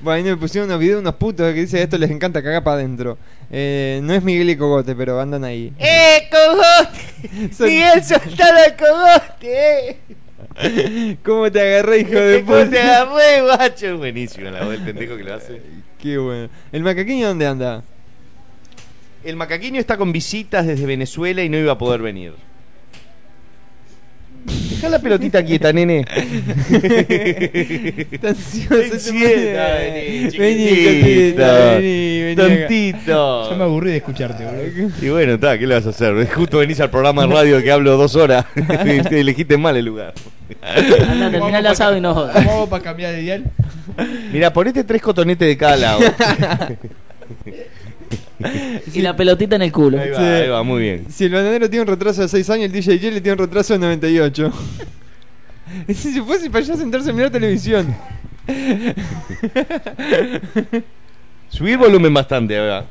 Bueno, 0.00 0.16
ahí 0.16 0.22
me 0.22 0.36
pusieron 0.36 0.68
unos 0.70 0.78
videos 0.80 0.96
de 0.98 1.00
unos 1.02 1.14
putos 1.16 1.52
que 1.52 1.60
dice 1.60 1.82
esto 1.82 1.98
les 1.98 2.10
encanta 2.10 2.42
cagar 2.42 2.62
para 2.62 2.76
adentro. 2.76 3.18
Eh, 3.50 4.00
no 4.02 4.14
es 4.14 4.22
Miguel 4.22 4.50
y 4.50 4.56
Cogote, 4.56 4.94
pero 4.94 5.20
andan 5.20 5.42
ahí. 5.44 5.72
¡Eh, 5.78 6.28
cogote! 6.30 7.52
Son- 7.54 7.66
¡Miguel, 7.68 8.04
soltá 8.04 8.64
el 8.66 8.76
cogote! 8.76 9.98
eh! 10.60 11.16
¿Cómo 11.24 11.50
te 11.50 11.60
agarré, 11.60 12.00
hijo 12.00 12.10
de 12.12 12.42
¿Cómo 12.46 12.58
te 12.58 12.66
puta? 12.66 13.02
agarré, 13.02 13.42
guacho? 13.42 13.98
Buenísimo 13.98 14.50
la 14.50 14.60
voz 14.60 14.70
del 14.70 14.82
pendejo 14.82 15.16
que 15.16 15.24
lo 15.24 15.34
hace. 15.34 15.60
Qué 16.00 16.16
bueno. 16.18 16.48
¿El 16.72 16.82
macaqueño 16.84 17.28
dónde 17.28 17.46
anda? 17.46 17.82
El 19.24 19.34
macaqueño 19.36 19.80
está 19.80 19.96
con 19.96 20.12
visitas 20.12 20.64
desde 20.66 20.86
Venezuela 20.86 21.42
y 21.42 21.48
no 21.48 21.58
iba 21.58 21.72
a 21.72 21.78
poder 21.78 22.00
venir. 22.02 22.34
Deja 24.70 24.88
la 24.88 24.98
pelotita 24.98 25.44
quieta, 25.44 25.72
nene. 25.72 26.00
Está 28.10 28.28
ansioso 28.28 29.12
vení. 30.38 30.68
Cotita, 30.84 31.78
vení. 31.78 32.36
Tontito. 32.36 33.50
Yo 33.50 33.56
me 33.56 33.64
aburrí 33.64 33.90
de 33.90 33.96
escucharte, 33.98 34.44
boludo. 34.44 34.90
Y 35.02 35.08
bueno, 35.08 35.34
está, 35.34 35.58
¿qué 35.58 35.66
le 35.66 35.74
vas 35.74 35.86
a 35.86 35.90
hacer? 35.90 36.28
Justo 36.32 36.58
venís 36.58 36.80
al 36.80 36.90
programa 36.90 37.26
de 37.26 37.34
radio 37.34 37.62
que 37.62 37.70
hablo 37.70 37.96
dos 37.96 38.16
horas. 38.16 38.46
Te 39.08 39.20
elegiste 39.20 39.56
mal 39.56 39.76
el 39.76 39.84
lugar. 39.84 40.14
Anda, 40.62 41.30
termina 41.30 41.58
el 41.58 41.66
asado 41.66 41.96
y 41.96 42.00
no 42.00 42.14
jodas. 42.14 42.34
¿Cómo 42.34 42.50
hago 42.52 42.68
para 42.68 42.82
cambiar 42.82 43.12
de 43.12 43.20
dial? 43.20 43.44
Mira, 44.32 44.52
ponete 44.52 44.84
tres 44.84 45.02
cotonetes 45.02 45.46
de 45.48 45.56
cada 45.56 45.76
lado. 45.76 46.00
Y 48.94 49.02
la 49.02 49.16
pelotita 49.16 49.56
en 49.56 49.62
el 49.62 49.72
culo. 49.72 50.00
Ahí 50.00 50.10
va, 50.10 50.16
Sí. 50.16 50.22
ahí 50.22 50.48
va, 50.48 50.62
muy 50.62 50.82
bien. 50.82 51.06
Si 51.10 51.24
el 51.24 51.32
bananero 51.32 51.68
tiene 51.68 51.82
un 51.82 51.88
retraso 51.88 52.22
de 52.22 52.28
6 52.28 52.48
años, 52.50 52.66
el 52.66 52.72
DJ 52.72 52.98
Jelly 52.98 53.20
tiene 53.20 53.32
un 53.32 53.38
retraso 53.46 53.72
de 53.74 53.78
98. 53.80 54.52
Es 55.86 55.96
si 55.98 56.12
se 56.12 56.22
fuese 56.22 56.48
para 56.50 56.64
allá 56.64 56.74
a 56.74 56.76
sentarse 56.76 57.10
a 57.10 57.12
mirar 57.12 57.30
televisión. 57.30 57.94
Subí 61.50 61.72
el 61.72 61.78
volumen 61.78 62.12
bastante, 62.14 62.58
va. 62.58 62.84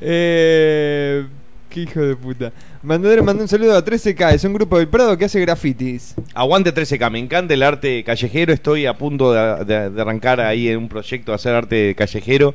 eh, 0.00 1.24
qué 1.70 1.80
hijo 1.82 2.00
de 2.00 2.16
puta. 2.16 2.52
Bananero 2.82 3.24
mandó 3.24 3.42
un 3.42 3.48
saludo 3.48 3.76
a 3.76 3.84
13K, 3.84 4.34
es 4.34 4.44
un 4.44 4.52
grupo 4.54 4.78
del 4.78 4.88
Prado 4.88 5.16
que 5.16 5.24
hace 5.24 5.40
grafitis. 5.40 6.14
Aguante 6.34 6.72
13K, 6.74 7.10
me 7.10 7.18
encanta 7.18 7.54
el 7.54 7.62
arte 7.62 8.02
callejero. 8.04 8.52
Estoy 8.52 8.86
a 8.86 8.96
punto 8.96 9.32
de, 9.32 9.64
de- 9.64 9.90
de 9.90 10.00
arrancar 10.02 10.40
ahí 10.40 10.68
en 10.68 10.78
un 10.78 10.88
proyecto 10.88 11.32
de 11.32 11.36
hacer 11.36 11.54
arte 11.54 11.94
callejero. 11.96 12.54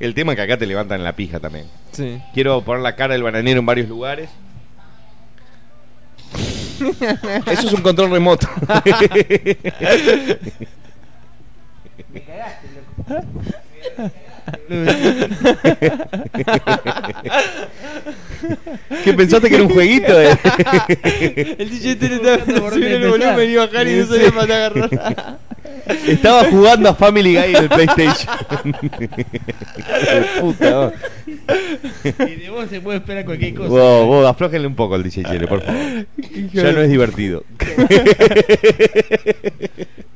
El 0.00 0.14
tema 0.14 0.32
es 0.32 0.36
que 0.36 0.42
acá 0.42 0.56
te 0.56 0.66
levantan 0.66 1.02
la 1.02 1.14
pija 1.16 1.40
también. 1.40 1.66
Sí. 1.92 2.20
Quiero 2.32 2.62
poner 2.62 2.82
la 2.82 2.94
cara 2.94 3.14
del 3.14 3.22
bananero 3.22 3.60
en 3.60 3.66
varios 3.66 3.88
lugares. 3.88 4.30
Eso 7.46 7.66
es 7.66 7.72
un 7.72 7.82
control 7.82 8.10
remoto. 8.10 8.48
¿Qué 19.04 19.12
pensaste 19.14 19.48
que 19.48 19.54
era 19.54 19.64
un 19.64 19.70
jueguito? 19.70 20.20
eh? 20.20 20.36
El 21.58 21.70
DJ 21.70 21.96
tiene 21.96 22.16
el 22.16 22.60
volumen 22.60 23.50
y 23.50 23.56
bajar 23.56 23.88
y 23.88 23.96
no 23.96 24.06
sabía 24.06 24.30
para 24.32 24.66
agarrar. 24.66 25.38
Estaba 26.06 26.44
jugando 26.44 26.88
a 26.88 26.94
Family 26.94 27.34
Guy 27.34 27.54
en 27.54 27.56
el 27.56 27.68
PlayStation. 27.68 28.34
Hijo 28.64 28.98
de 28.98 30.40
puta, 30.40 30.78
vos. 30.78 30.92
Y 32.28 32.34
de 32.36 32.50
vos 32.50 32.68
se 32.68 32.80
puede 32.80 32.98
esperar 32.98 33.24
cualquier 33.24 33.54
cosa. 33.54 33.68
Vos, 33.68 34.06
vos, 34.06 34.26
aflójenle 34.26 34.66
un 34.66 34.74
poco 34.74 34.94
al 34.94 35.02
DJ 35.02 35.24
Chele, 35.24 35.46
por 35.46 35.62
favor. 35.62 36.06
Ya 36.52 36.72
no 36.72 36.80
es 36.80 36.90
divertido. 36.90 37.44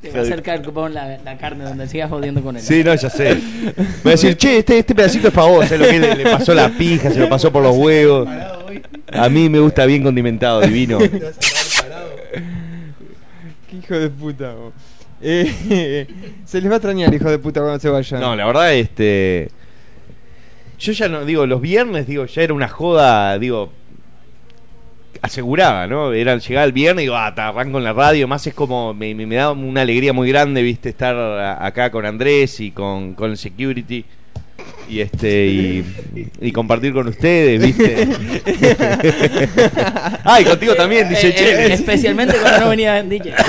Te 0.01 0.11
va 0.11 0.19
a 0.19 0.21
acercar 0.23 0.61
con 0.61 0.93
la, 0.93 1.17
la 1.23 1.37
carne 1.37 1.63
donde 1.63 1.87
sigas 1.87 2.09
jodiendo 2.09 2.41
con 2.43 2.55
él. 2.57 2.61
Sí, 2.61 2.83
no, 2.83 2.93
ya 2.93 3.09
sé. 3.09 3.35
Voy 4.03 4.09
a 4.09 4.11
decir, 4.11 4.35
che, 4.35 4.57
este, 4.59 4.79
este 4.79 4.93
pedacito 4.93 5.29
es 5.29 5.33
para 5.33 5.47
vos. 5.47 5.71
Es 5.71 5.79
lo 5.79 5.87
que 5.87 5.99
le, 5.99 6.15
le 6.15 6.23
pasó 6.23 6.53
la 6.53 6.69
pija, 6.69 7.09
se 7.11 7.19
lo 7.19 7.29
pasó 7.29 7.51
por 7.51 7.63
los 7.63 7.75
huevos. 7.75 8.27
A 9.11 9.29
mí 9.29 9.49
me 9.49 9.59
gusta 9.59 9.85
bien 9.85 10.03
condimentado, 10.03 10.61
divino. 10.61 10.97
Te 10.97 11.07
vas 11.07 11.37
a 11.37 11.39
quedar 11.39 11.89
parado. 11.89 12.09
Qué 13.69 13.77
hijo 13.77 13.93
de 13.95 14.09
puta. 14.09 14.53
vos. 14.53 14.73
Eh, 15.23 16.07
se 16.45 16.61
les 16.61 16.69
va 16.69 16.75
a 16.75 16.77
extrañar, 16.77 17.13
hijo 17.13 17.29
de 17.29 17.39
puta, 17.39 17.61
cuando 17.61 17.79
se 17.79 17.89
vayan. 17.89 18.19
No, 18.19 18.35
la 18.35 18.45
verdad, 18.45 18.73
este. 18.73 19.49
Yo 20.79 20.91
ya 20.91 21.07
no, 21.07 21.23
digo, 21.25 21.45
los 21.45 21.61
viernes, 21.61 22.07
digo, 22.07 22.25
ya 22.25 22.41
era 22.41 22.53
una 22.53 22.67
joda, 22.67 23.37
digo, 23.39 23.71
asegurada, 25.21 25.87
¿no? 25.87 26.11
Era 26.11 26.37
llegar 26.37 26.65
el 26.65 26.73
viernes 26.73 27.03
y 27.03 27.05
digo, 27.05 27.15
ah, 27.15 27.33
te 27.33 27.41
arranco 27.41 27.77
en 27.77 27.85
la 27.85 27.93
radio, 27.93 28.27
más 28.27 28.45
es 28.47 28.53
como, 28.53 28.93
me, 28.93 29.15
me, 29.15 29.25
me 29.25 29.35
da 29.35 29.51
una 29.51 29.81
alegría 29.81 30.11
muy 30.11 30.27
grande, 30.29 30.61
viste, 30.61 30.89
estar 30.89 31.15
a- 31.15 31.65
acá 31.65 31.89
con 31.89 32.05
Andrés 32.05 32.59
y 32.59 32.71
con, 32.71 33.13
con 33.13 33.31
el 33.31 33.37
security. 33.37 34.03
Y 34.89 34.99
este, 34.99 35.45
y, 35.47 35.85
y 36.41 36.51
compartir 36.51 36.93
con 36.93 37.07
ustedes, 37.07 37.61
viste. 37.61 38.05
Ay, 40.25 40.43
contigo 40.43 40.75
también, 40.75 41.07
dice 41.09 41.29
Eh, 41.29 41.33
eh, 41.67 41.73
especialmente 41.73 42.35
cuando 42.41 42.59
no 42.65 42.69
venía 42.69 43.01
DJ. 43.03 43.33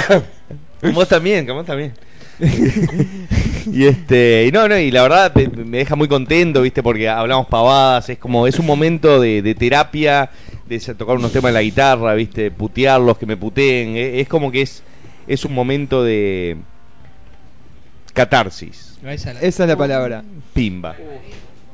Vos 0.92 1.08
también, 1.08 1.46
que 1.46 1.52
vos 1.52 1.64
también. 1.64 1.92
y 3.72 3.84
este, 3.84 4.46
y 4.48 4.52
no, 4.52 4.66
no, 4.68 4.76
y 4.76 4.90
la 4.90 5.02
verdad 5.02 5.32
me, 5.34 5.46
me 5.64 5.78
deja 5.78 5.94
muy 5.94 6.08
contento, 6.08 6.62
viste, 6.62 6.82
porque 6.82 7.08
hablamos 7.08 7.46
pavadas, 7.46 8.08
es 8.08 8.18
como, 8.18 8.46
es 8.46 8.58
un 8.58 8.66
momento 8.66 9.20
de, 9.20 9.40
de 9.40 9.54
terapia, 9.54 10.30
de 10.66 10.78
tocar 10.80 11.16
unos 11.16 11.32
temas 11.32 11.50
en 11.50 11.54
la 11.54 11.62
guitarra, 11.62 12.14
viste, 12.14 12.50
putearlos, 12.50 13.18
que 13.18 13.26
me 13.26 13.36
puteen, 13.36 13.96
es, 13.96 14.22
es 14.22 14.28
como 14.28 14.50
que 14.50 14.62
es, 14.62 14.82
es 15.28 15.44
un 15.44 15.54
momento 15.54 16.02
de, 16.02 16.56
catarsis. 18.12 18.98
Esa 19.04 19.34
la- 19.34 19.40
Esa 19.40 19.64
es 19.64 19.68
la 19.68 19.76
palabra. 19.76 20.24
Pimba. 20.54 20.96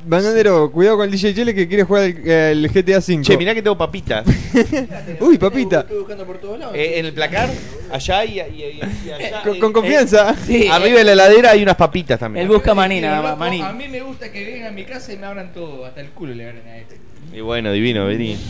Bananero, 0.04 0.70
cuidado 0.72 0.96
con 0.96 1.04
el 1.06 1.10
DJ 1.10 1.34
Chele 1.34 1.54
que 1.54 1.68
quiere 1.68 1.84
jugar 1.84 2.04
el, 2.04 2.28
el 2.28 2.68
GTA 2.70 3.00
5. 3.00 3.22
Che, 3.22 3.36
mirá 3.36 3.54
que 3.54 3.62
tengo 3.62 3.76
papitas. 3.76 4.24
Uy, 5.20 5.36
papita. 5.38 5.80
Estuve 5.80 5.98
buscando 5.98 6.26
por 6.26 6.38
todos 6.38 6.58
lados. 6.58 6.74
Eh, 6.74 6.98
en 6.98 7.06
el 7.06 7.12
placar, 7.12 7.50
allá 7.92 8.24
y, 8.24 8.38
y- 8.40 8.42
y- 8.42 8.80
y 9.08 9.10
allá. 9.10 9.42
Con, 9.44 9.56
eh, 9.56 9.58
con 9.58 9.72
confianza. 9.72 10.34
Sí, 10.46 10.68
Arriba 10.68 10.98
de 10.98 11.04
la 11.04 11.12
heladera 11.12 11.50
hay 11.50 11.62
unas 11.62 11.76
papitas 11.76 12.18
también. 12.18 12.44
Él 12.46 12.52
busca 12.52 12.74
maní, 12.74 13.00
nada 13.00 13.20
más, 13.22 13.38
maní. 13.38 13.60
A 13.60 13.72
mí 13.72 13.88
me 13.88 14.00
gusta 14.00 14.32
que 14.32 14.44
vengan 14.44 14.68
a 14.68 14.70
mi 14.70 14.84
casa 14.84 15.12
y 15.12 15.16
me 15.18 15.26
abran 15.26 15.52
todo, 15.52 15.84
hasta 15.84 16.00
el 16.00 16.08
culo 16.10 16.34
le 16.34 16.48
abran 16.48 16.66
a 16.66 16.78
este. 16.78 16.96
Y 17.34 17.40
bueno, 17.40 17.72
divino, 17.72 18.06
vení. 18.06 18.36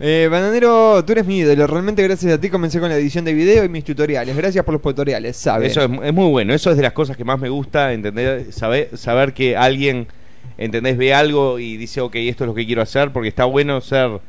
Eh, 0.00 0.26
Bananero, 0.28 1.04
tú 1.04 1.12
eres 1.12 1.24
mi 1.26 1.38
ídolo. 1.38 1.66
Realmente 1.68 2.02
gracias 2.02 2.32
a 2.32 2.40
ti 2.40 2.48
comencé 2.48 2.80
con 2.80 2.88
la 2.88 2.96
edición 2.96 3.24
de 3.24 3.32
video 3.32 3.62
y 3.62 3.68
mis 3.68 3.84
tutoriales. 3.84 4.34
Gracias 4.36 4.64
por 4.64 4.72
los 4.72 4.82
tutoriales, 4.82 5.36
¿sabes? 5.36 5.70
Eso 5.70 5.82
es, 5.84 5.90
es 6.02 6.12
muy 6.12 6.28
bueno. 6.30 6.52
Eso 6.52 6.70
es 6.70 6.76
de 6.76 6.82
las 6.82 6.92
cosas 6.92 7.16
que 7.16 7.24
más 7.24 7.38
me 7.38 7.48
gusta, 7.48 7.92
entender, 7.92 8.52
saber, 8.52 8.88
saber 8.96 9.32
que 9.34 9.56
alguien, 9.56 10.08
¿entendés? 10.58 10.96
Ve 10.96 11.14
algo 11.14 11.58
y 11.58 11.76
dice, 11.76 12.00
ok, 12.00 12.14
esto 12.16 12.44
es 12.44 12.48
lo 12.48 12.54
que 12.54 12.66
quiero 12.66 12.82
hacer, 12.82 13.12
porque 13.12 13.28
está 13.28 13.44
bueno 13.44 13.80
ser 13.80 14.20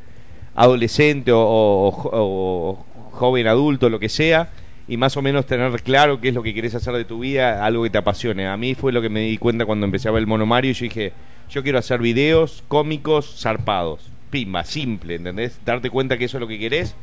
adolescente 0.54 1.32
o, 1.32 1.38
o- 1.40 2.84
joven 3.12 3.46
adulto, 3.46 3.88
lo 3.88 3.98
que 3.98 4.08
sea, 4.10 4.50
y 4.88 4.96
más 4.98 5.16
o 5.16 5.22
menos 5.22 5.46
tener 5.46 5.82
claro 5.82 6.20
qué 6.20 6.28
es 6.28 6.34
lo 6.34 6.42
que 6.42 6.52
querés 6.54 6.74
hacer 6.74 6.94
de 6.94 7.04
tu 7.04 7.20
vida, 7.20 7.64
algo 7.64 7.82
que 7.82 7.90
te 7.90 7.98
apasione. 7.98 8.46
A 8.46 8.56
mí 8.56 8.74
fue 8.74 8.92
lo 8.92 9.00
que 9.02 9.08
me 9.08 9.20
di 9.20 9.38
cuenta 9.38 9.64
cuando 9.64 9.86
empecé 9.86 10.08
a 10.08 10.12
ver 10.12 10.20
el 10.20 10.26
Mono 10.26 10.44
Mario 10.46 10.70
y 10.72 10.74
yo 10.74 10.84
dije, 10.84 11.12
yo 11.50 11.62
quiero 11.62 11.78
hacer 11.78 12.00
videos 12.00 12.62
cómicos 12.68 13.40
zarpados. 13.40 14.10
Pimba, 14.30 14.64
simple, 14.64 15.14
¿entendés? 15.14 15.58
Darte 15.64 15.88
cuenta 15.88 16.18
que 16.18 16.26
eso 16.26 16.36
es 16.36 16.40
lo 16.40 16.48
que 16.48 16.58
querés 16.58 16.94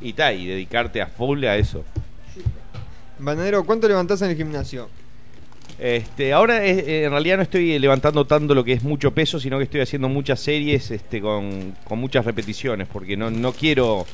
y 0.00 0.12
tal, 0.14 0.36
y 0.40 0.46
dedicarte 0.46 1.02
a 1.02 1.06
full 1.06 1.44
a 1.44 1.56
eso. 1.56 1.84
Bananero, 3.18 3.64
¿cuánto 3.64 3.88
levantás 3.88 4.22
en 4.22 4.30
el 4.30 4.36
gimnasio? 4.36 4.88
Este, 5.78 6.32
ahora 6.32 6.66
eh, 6.66 7.04
en 7.04 7.10
realidad 7.12 7.36
no 7.36 7.44
estoy 7.44 7.78
levantando 7.78 8.26
tanto 8.26 8.54
lo 8.54 8.64
que 8.64 8.72
es 8.72 8.82
mucho 8.82 9.12
peso, 9.12 9.38
sino 9.38 9.58
que 9.58 9.64
estoy 9.64 9.80
haciendo 9.80 10.08
muchas 10.08 10.40
series 10.40 10.90
este, 10.90 11.20
con, 11.20 11.74
con 11.84 12.00
muchas 12.00 12.24
repeticiones, 12.24 12.88
porque 12.92 13.16
no, 13.16 13.30
no 13.30 13.52
quiero 13.52 14.04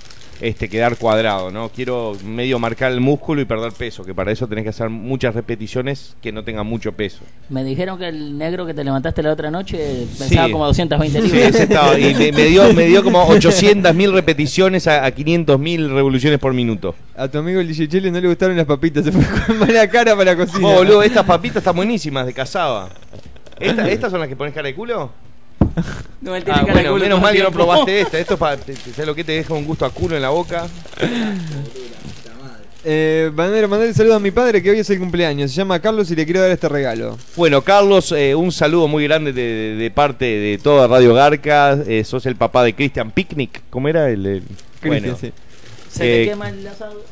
este, 0.40 0.68
quedar 0.68 0.96
cuadrado, 0.96 1.50
¿no? 1.50 1.68
Quiero 1.70 2.12
medio 2.24 2.58
marcar 2.58 2.92
el 2.92 3.00
músculo 3.00 3.40
y 3.40 3.44
perder 3.44 3.72
peso, 3.72 4.04
que 4.04 4.14
para 4.14 4.32
eso 4.32 4.46
tenés 4.46 4.64
que 4.64 4.70
hacer 4.70 4.88
muchas 4.90 5.34
repeticiones 5.34 6.16
que 6.20 6.32
no 6.32 6.44
tengan 6.44 6.66
mucho 6.66 6.92
peso. 6.92 7.20
Me 7.48 7.62
dijeron 7.64 7.98
que 7.98 8.08
el 8.08 8.36
negro 8.36 8.66
que 8.66 8.74
te 8.74 8.84
levantaste 8.84 9.22
la 9.22 9.32
otra 9.32 9.50
noche 9.50 10.06
pesaba 10.18 10.46
Sí. 10.46 10.52
como 10.52 10.66
220 10.66 11.20
Sí, 11.22 11.26
libras. 11.28 11.48
ese 11.54 11.62
estaba, 11.64 11.98
y 11.98 12.14
me, 12.14 12.32
me 12.32 12.44
dio, 12.46 12.72
me 12.74 12.84
dio 12.86 13.02
como 13.04 13.24
800.000 13.28 14.12
repeticiones 14.12 14.86
a, 14.86 15.04
a 15.04 15.10
500.000 15.14 15.92
revoluciones 15.94 16.38
por 16.38 16.52
minuto. 16.52 16.94
A 17.16 17.28
tu 17.28 17.38
amigo 17.38 17.60
el 17.60 17.68
DJ 17.68 17.88
Chele 17.88 18.10
no 18.10 18.20
le 18.20 18.28
gustaron 18.28 18.56
las 18.56 18.66
papitas, 18.66 19.04
se 19.04 19.12
fue 19.12 19.24
con 19.46 19.58
mala 19.60 19.88
cara 19.88 20.16
para 20.16 20.34
la 20.34 20.36
cocina. 20.36 20.66
Oh, 20.68 20.74
boludo, 20.76 21.02
estas 21.02 21.24
papitas 21.24 21.58
están 21.58 21.76
buenísimas, 21.76 22.26
de 22.26 22.32
cazaba. 22.32 22.90
Esta- 23.60 23.88
¿Estas 23.88 24.10
son 24.10 24.20
las 24.20 24.28
que 24.28 24.34
pones 24.36 24.52
cara 24.52 24.66
de 24.66 24.74
culo? 24.74 25.10
No, 26.20 26.34
él 26.36 26.44
tiene 26.44 26.60
Ah, 26.60 26.66
cara 26.66 26.74
de 26.82 26.88
bueno, 26.88 26.90
culo 26.92 27.02
menos 27.04 27.20
mal 27.20 27.34
que 27.34 27.42
no 27.42 27.50
probaste 27.52 28.00
esta. 28.02 28.18
Esto 28.18 28.34
es 28.34 28.40
para. 28.40 28.56
¿Sabes 28.62 29.06
lo 29.06 29.14
que 29.14 29.24
te 29.24 29.32
deja 29.32 29.52
un 29.54 29.64
gusto 29.64 29.84
a 29.84 29.90
culo 29.90 30.16
en 30.16 30.22
la 30.22 30.30
boca? 30.30 30.66
Eh, 32.86 33.30
Bananero, 33.34 33.66
mandale 33.66 33.94
saludo 33.94 34.16
a 34.16 34.20
mi 34.20 34.30
padre 34.30 34.62
que 34.62 34.70
hoy 34.70 34.78
es 34.78 34.90
el 34.90 34.98
cumpleaños. 34.98 35.50
Se 35.50 35.56
llama 35.56 35.80
Carlos 35.80 36.10
y 36.10 36.16
le 36.16 36.24
quiero 36.26 36.40
dar 36.42 36.50
este 36.50 36.68
regalo. 36.68 37.16
Bueno, 37.34 37.62
Carlos, 37.62 38.12
eh, 38.12 38.34
un 38.34 38.52
saludo 38.52 38.88
muy 38.88 39.04
grande 39.04 39.32
de, 39.32 39.42
de- 39.42 39.74
de 39.76 39.90
parte 39.90 40.24
de 40.26 40.58
toda 40.58 40.86
Radio 40.86 41.14
Garca. 41.14 41.78
Eh, 41.86 42.04
sos 42.04 42.26
el 42.26 42.36
papá 42.36 42.62
de 42.62 42.74
Christian 42.74 43.10
Picnic. 43.10 43.62
¿Cómo 43.70 43.88
era 43.88 44.10
el.? 44.10 44.42
bueno, 44.84 45.16
sí. 45.18 45.32
Se 45.90 45.98
te 46.00 46.22
Eh, 46.24 46.26
quema 46.28 46.50
el 46.50 46.66
asado. 46.66 47.02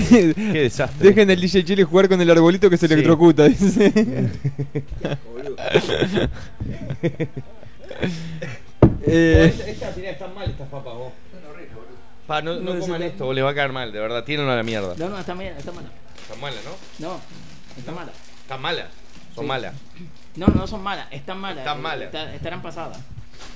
Qué 0.08 0.34
desastre. 0.62 1.08
Dejen 1.08 1.30
al 1.30 1.40
DJ 1.40 1.64
Chile 1.64 1.84
jugar 1.84 2.08
con 2.08 2.20
el 2.20 2.30
arbolito 2.30 2.68
que 2.70 2.76
se 2.76 2.86
Sí. 2.88 2.94
electrocuta, 2.94 3.44
dice. 3.44 3.92
eh, 9.06 9.54
Estas 9.66 9.96
están 9.98 10.34
mal, 10.34 10.50
estas 10.50 10.68
papas, 10.68 10.94
vos. 10.94 11.12
Pa, 12.26 12.42
no, 12.42 12.56
no 12.56 12.74
No, 12.74 12.80
coman 12.80 13.02
esto, 13.02 13.24
vos 13.24 13.34
les 13.34 13.42
va 13.44 13.50
a 13.50 13.54
caer 13.54 13.72
mal, 13.72 13.90
de 13.90 13.98
verdad. 14.00 14.22
Tienen 14.24 14.48
a 14.48 14.56
la 14.56 14.62
mierda. 14.62 14.94
No, 14.98 15.08
no, 15.08 15.18
está 15.18 15.32
bien, 15.34 15.54
está 15.56 15.72
mala. 15.72 15.88
Están 16.20 16.40
malas, 16.40 16.60
¿no? 16.64 17.06
No, 17.08 17.20
está 17.78 17.92
mala. 17.92 18.12
Están 18.42 18.60
malas. 18.60 18.86
Son 19.34 19.44
Sí. 19.44 19.48
malas. 19.48 19.74
No, 20.36 20.46
no 20.48 20.66
son 20.66 20.82
malas, 20.82 21.06
están 21.10 21.38
malas. 21.38 21.58
Están 21.58 21.80
malas. 21.80 22.04
está- 22.06 22.34
estarán 22.34 22.60
pasadas. 22.62 22.98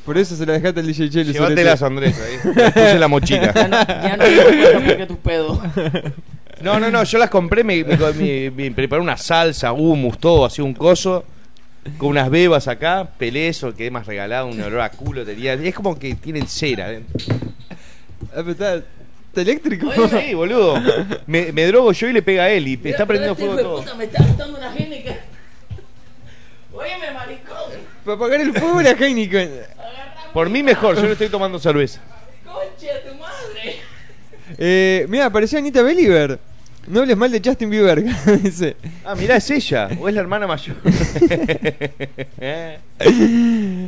Por 0.04 0.18
eso 0.18 0.36
se 0.36 0.44
la 0.46 0.54
dejaste 0.54 0.80
al 0.80 0.86
DJ 0.86 1.08
sobre 1.08 1.24
Llévatelas. 1.32 1.82
Andrés, 1.82 2.20
ahí. 2.20 2.52
Las 2.54 2.72
puse 2.72 2.90
en 2.92 3.00
la 3.00 3.08
mochila. 3.08 3.52
Ya 3.54 3.68
no, 3.68 3.84
ya 3.86 4.16
no 4.16 4.24
te 4.24 4.80
porque 4.86 5.06
tus 5.06 5.18
pedos. 5.18 5.58
No, 6.60 6.78
no, 6.78 6.92
no, 6.92 7.02
yo 7.02 7.18
las 7.18 7.28
compré, 7.28 7.64
me, 7.64 7.82
me- 7.82 7.96
me- 7.96 8.50
me 8.52 8.70
preparé 8.70 9.02
una 9.02 9.16
salsa, 9.16 9.72
hummus, 9.72 10.16
todo, 10.18 10.44
así 10.44 10.62
un 10.62 10.74
coso, 10.74 11.24
con 11.98 12.10
unas 12.10 12.30
bebas 12.30 12.68
acá, 12.68 13.08
pelé 13.18 13.48
eso, 13.48 13.74
quedé 13.74 13.90
más 13.90 14.06
regalado, 14.06 14.46
un 14.46 14.60
olor 14.60 14.80
a 14.82 14.90
culo 14.90 15.24
tenía. 15.24 15.54
Es 15.54 15.74
como 15.74 15.98
que 15.98 16.14
tienen 16.14 16.46
cera 16.46 16.88
dentro. 16.88 17.18
Ah, 18.28 18.34
pero 18.36 18.50
está, 18.52 18.74
está 18.76 19.40
eléctrico. 19.40 19.90
Sí, 20.08 20.34
boludo. 20.34 20.80
Me, 21.26 21.50
me 21.50 21.66
drogo 21.66 21.90
yo 21.90 22.06
y 22.06 22.12
le 22.12 22.22
pega 22.22 22.44
a 22.44 22.50
él 22.50 22.68
y 22.68 22.74
está 22.84 23.06
prendiendo 23.06 23.32
Este 23.32 23.44
fuego 23.44 23.60
todo. 23.60 23.80
puta 23.82 23.94
me 23.96 24.04
está 24.04 24.22
gustando 24.22 24.58
una 24.58 24.72
Heineken. 24.72 25.16
Óyeme, 26.72 27.10
maricón. 27.12 27.61
Para 28.04 28.16
apagar 28.16 28.40
el 28.40 28.52
fuego 28.52 28.82
la 28.82 28.90
Heineken. 28.92 29.50
Por 30.32 30.48
mí 30.50 30.62
mejor, 30.62 30.96
yo 30.96 31.02
no 31.02 31.12
estoy 31.12 31.28
tomando 31.28 31.58
cerveza. 31.58 32.00
Concha 32.44 33.00
tu 33.08 33.14
madre. 33.16 33.76
Eh, 34.58 35.06
mira, 35.08 35.26
apareció 35.26 35.58
Anita 35.58 35.82
Believer. 35.82 36.38
No 36.88 37.00
hables 37.00 37.16
mal 37.16 37.30
de 37.30 37.40
Justin 37.44 37.70
Bieber. 37.70 38.02
dice. 38.42 38.76
Ah, 39.04 39.14
mirá, 39.14 39.36
es 39.36 39.48
ella, 39.50 39.88
o 40.00 40.08
es 40.08 40.14
la 40.14 40.20
hermana 40.20 40.48
mayor. 40.48 40.76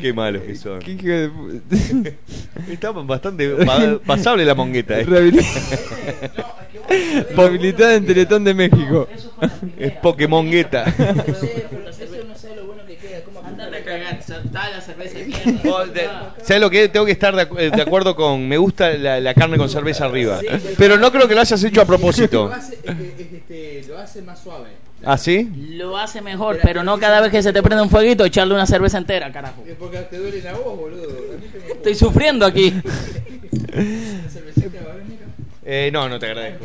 Qué 0.01 0.13
malos 0.15 0.43
que 0.43 0.55
son. 0.55 0.79
¿Qué 0.81 0.93
hijo 0.93 1.07
de 1.09 1.29
pu- 1.31 2.13
Está 2.71 2.93
bastante 2.93 3.49
pa- 3.65 3.99
pasable 4.07 4.45
la 4.45 4.55
mongueta, 4.55 4.99
eh. 5.01 5.07
Rehabil- 5.07 5.45
Rehabilitada 7.37 7.95
en 7.97 8.07
Teletón 8.07 8.45
de 8.45 8.55
México. 8.55 9.09
Es 9.13 9.23
con 9.25 9.49
la 9.49 9.55
primera. 9.57 9.87
Es 9.87 9.93
Pokémon 10.01 10.49
gueta. 10.51 10.85
No 10.87 11.35
sé, 11.35 11.67
pero 11.71 11.83
la 11.85 11.93
cerveza 11.93 12.25
no 12.29 12.37
sé 12.39 12.55
lo 12.55 12.65
bueno 12.67 12.85
que 12.87 12.97
queda. 12.97 13.23
¿Cómo 13.25 13.41
Andate 13.45 13.77
a 13.77 13.83
cagar, 13.85 14.23
la 15.13 15.21
mierda. 15.65 15.85
De- 15.87 16.09
¿Sabes 16.45 16.61
lo 16.61 16.71
que? 16.71 16.89
Tengo 16.89 17.05
que 17.07 17.13
estar 17.13 17.35
de, 17.37 17.49
acu- 17.49 17.71
de 17.75 17.83
acuerdo 17.83 18.15
con. 18.17 18.47
Me 18.49 18.57
gusta 18.57 18.91
la, 18.95 19.21
la 19.21 19.35
carne 19.35 19.57
con 19.59 19.69
cerveza 19.69 20.07
arriba. 20.07 20.41
Pero 20.79 20.97
no 20.99 21.11
creo 21.13 21.27
que 21.29 21.35
lo 21.35 21.41
hayas 21.41 21.63
hecho 21.63 21.81
a 21.83 21.85
propósito. 21.85 22.47
Lo 22.49 22.55
hace, 22.55 22.79
este, 23.35 23.85
lo 23.89 23.99
hace 23.99 24.23
más 24.23 24.41
suave. 24.43 24.69
¿Ah, 25.07 25.19
sí? 25.19 25.51
Lo 25.73 25.99
hace 25.99 26.23
mejor, 26.23 26.59
pero 26.63 26.83
no 26.83 26.99
cada 26.99 27.21
vez 27.21 27.31
que 27.31 27.43
se 27.43 27.53
te 27.53 27.63
prende 27.63 27.83
un 27.83 27.91
fueguito 27.91 28.25
echarle 28.25 28.55
una 28.55 28.67
cerveza 28.67 28.97
entera, 28.97 29.31
carajo. 29.31 29.63
Es 29.67 29.75
porque 29.77 29.99
te 29.99 30.17
duele 30.17 30.41
la 30.41 30.55
voz, 30.55 30.79
boludo. 30.79 31.09
Estoy 31.69 31.95
sufriendo 31.95 32.47
aquí. 32.47 32.73
una 33.53 34.31
cervecita, 34.31 34.79
¿va 34.87 34.93
a 34.93 34.97
venir? 34.97 35.19
Eh, 35.67 35.91
no, 35.93 36.09
no 36.09 36.19
te 36.19 36.27
agradezco. 36.27 36.65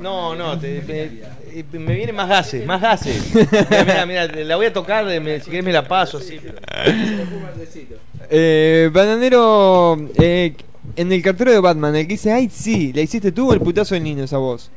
No, 0.00 0.34
no, 0.34 0.58
te- 0.58 0.82
me, 1.72 1.78
me 1.78 1.94
vienen 1.94 2.14
más 2.14 2.28
gases, 2.28 2.64
más 2.66 2.80
gases. 2.80 3.34
Mira, 3.34 4.06
mira, 4.06 4.26
mira, 4.28 4.44
la 4.44 4.56
voy 4.56 4.66
a 4.66 4.72
tocar, 4.72 5.04
de- 5.06 5.20
me- 5.20 5.40
si 5.40 5.50
querés 5.50 5.64
me 5.64 5.72
la 5.72 5.86
paso 5.86 6.18
así. 6.18 6.38
Eh, 8.30 8.88
bananero, 8.92 9.98
eh, 10.16 10.54
en 10.96 11.12
el 11.12 11.22
cartero 11.22 11.50
de 11.52 11.60
Batman, 11.60 11.94
el 11.96 12.06
que 12.06 12.14
dice, 12.14 12.32
ay, 12.32 12.48
sí, 12.52 12.92
¿la 12.92 13.00
hiciste 13.02 13.32
tú 13.32 13.50
o 13.50 13.52
el 13.52 13.60
putazo 13.60 13.94
del 13.94 14.04
niño 14.04 14.24
esa 14.24 14.38
voz? 14.38 14.70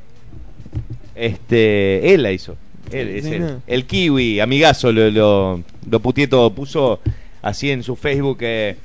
Este, 1.16 2.14
él 2.14 2.24
la 2.24 2.32
hizo. 2.32 2.56
Él, 2.92 3.10
es 3.10 3.26
Sí, 3.26 3.34
él. 3.36 3.42
no. 3.42 3.62
El 3.68 3.86
kiwi, 3.86 4.40
amigazo, 4.40 4.92
lo, 4.92 5.10
lo, 5.10 5.64
lo 5.90 6.00
puteé 6.00 6.28
todo. 6.28 6.50
Puso 6.52 7.00
así 7.42 7.70
en 7.72 7.84
su 7.84 7.96
Facebook. 7.96 8.40
eh, 8.42 8.76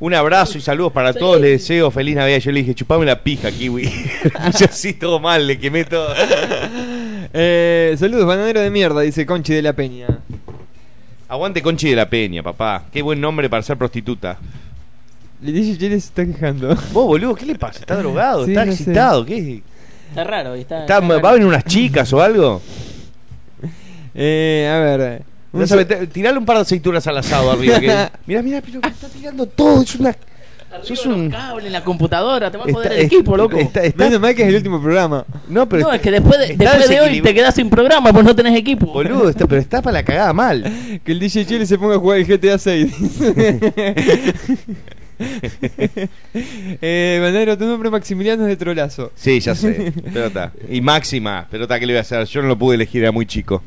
un 0.00 0.14
abrazo 0.14 0.58
y 0.58 0.60
saludos 0.60 0.92
para 0.92 1.12
todos. 1.14 1.40
Le 1.40 1.50
deseo 1.50 1.90
feliz 1.90 2.16
Navidad. 2.16 2.38
Yo 2.38 2.52
le 2.52 2.60
dije, 2.60 2.74
chupame 2.74 3.04
la 3.06 3.22
pija, 3.22 3.50
kiwi. 3.50 3.84
Puse 4.46 4.64
así 4.66 4.92
todo 4.94 5.20
mal, 5.20 5.46
le 5.46 5.58
quemé 5.58 5.84
todo. 5.84 6.14
Eh, 7.36 7.96
saludos, 7.98 8.26
bananero 8.26 8.60
de 8.60 8.70
mierda, 8.70 9.00
dice 9.00 9.26
Conchi 9.26 9.52
de 9.54 9.62
la 9.62 9.72
Peña. 9.72 10.06
Aguante 11.26 11.62
Conchi 11.62 11.90
de 11.90 11.96
la 11.96 12.08
Peña, 12.08 12.44
papá. 12.44 12.84
Qué 12.92 13.02
buen 13.02 13.20
nombre 13.20 13.50
para 13.50 13.60
ser 13.64 13.76
prostituta. 13.76 14.38
Le 15.42 15.50
dice 15.50 15.76
Chile 15.76 15.98
se 15.98 16.06
está 16.08 16.24
quejando. 16.24 16.68
Vos, 16.68 17.06
boludo, 17.06 17.34
¿qué 17.34 17.44
le 17.46 17.56
pasa? 17.56 17.80
¿Está 17.80 17.96
drogado? 17.96 18.44
Sí, 18.44 18.52
¿Está 18.52 18.64
no 18.64 18.70
excitado? 18.70 19.26
¿Qué? 19.26 19.62
Está 20.10 20.22
raro. 20.22 20.54
Está, 20.54 20.82
Está- 20.82 20.98
está 21.00 21.18
¿Va 21.18 21.30
a 21.30 21.32
venir 21.32 21.48
unas 21.48 21.64
chicas 21.64 22.12
o 22.12 22.20
algo? 22.22 22.62
Eh, 24.14 24.70
a 24.72 24.78
ver. 24.78 25.22
No 25.54 25.66
sabe, 25.66 25.84
tirale 26.08 26.38
un 26.38 26.44
par 26.44 26.56
de 26.56 26.62
aceitunas 26.62 27.06
al 27.06 27.16
asado 27.18 27.52
arriba. 27.52 27.80
Que... 27.80 27.86
Mirá, 28.26 28.42
mirá, 28.42 28.60
pero 28.60 28.80
está 28.86 29.08
tirando 29.08 29.46
todo. 29.46 29.82
Es 29.82 29.94
una. 29.96 30.14
Sos 30.82 31.06
un- 31.06 31.30
cables, 31.30 31.70
la 31.70 31.84
computadora, 31.84 32.50
te 32.50 32.56
va 32.58 32.64
a 32.64 32.68
Está- 32.68 32.88
el 32.94 33.06
equipo, 33.06 33.36
loco. 33.36 33.56
está- 33.56 33.84
está- 33.84 34.04
Menos 34.06 34.20
mal 34.20 34.34
que 34.34 34.42
es 34.42 34.48
el 34.48 34.56
último 34.56 34.82
programa. 34.82 35.24
No, 35.48 35.68
pero 35.68 35.82
no, 35.82 35.86
está- 35.88 35.96
es 35.96 36.02
que 36.02 36.10
después 36.10 36.36
de, 36.36 36.56
después 36.56 36.88
de 36.88 37.00
hoy 37.00 37.20
te 37.20 37.32
quedas 37.32 37.54
sin 37.54 37.70
programa, 37.70 38.12
pues 38.12 38.24
no 38.24 38.34
tenés 38.34 38.56
equipo. 38.58 38.86
Boludo, 38.86 39.28
está, 39.28 39.46
pero 39.46 39.60
está 39.60 39.80
para 39.80 39.98
la 39.98 40.02
cagada 40.02 40.32
mal. 40.32 40.64
Que 41.04 41.12
el 41.12 41.20
DJ 41.20 41.46
Chile 41.46 41.64
se 41.64 41.78
ponga 41.78 41.94
a 41.94 41.98
jugar 41.98 42.18
el 42.18 42.26
GTA 42.26 42.58
6. 42.58 42.92
eh, 46.80 47.18
Banero, 47.22 47.56
tu 47.56 47.64
nombre 47.66 47.90
Maximiliano 47.90 48.42
es 48.44 48.48
de 48.48 48.56
Trolazo. 48.56 49.12
Sí, 49.14 49.40
ya 49.40 49.54
sé. 49.54 49.92
Pero 50.12 50.26
está. 50.26 50.52
Y 50.68 50.80
Máxima, 50.80 51.46
pero 51.50 51.64
está, 51.64 51.78
¿qué 51.78 51.86
le 51.86 51.92
voy 51.92 51.98
a 51.98 52.02
hacer? 52.02 52.24
Yo 52.26 52.42
no 52.42 52.48
lo 52.48 52.58
pude 52.58 52.76
elegir, 52.76 53.02
era 53.02 53.12
muy 53.12 53.26
chico. 53.26 53.62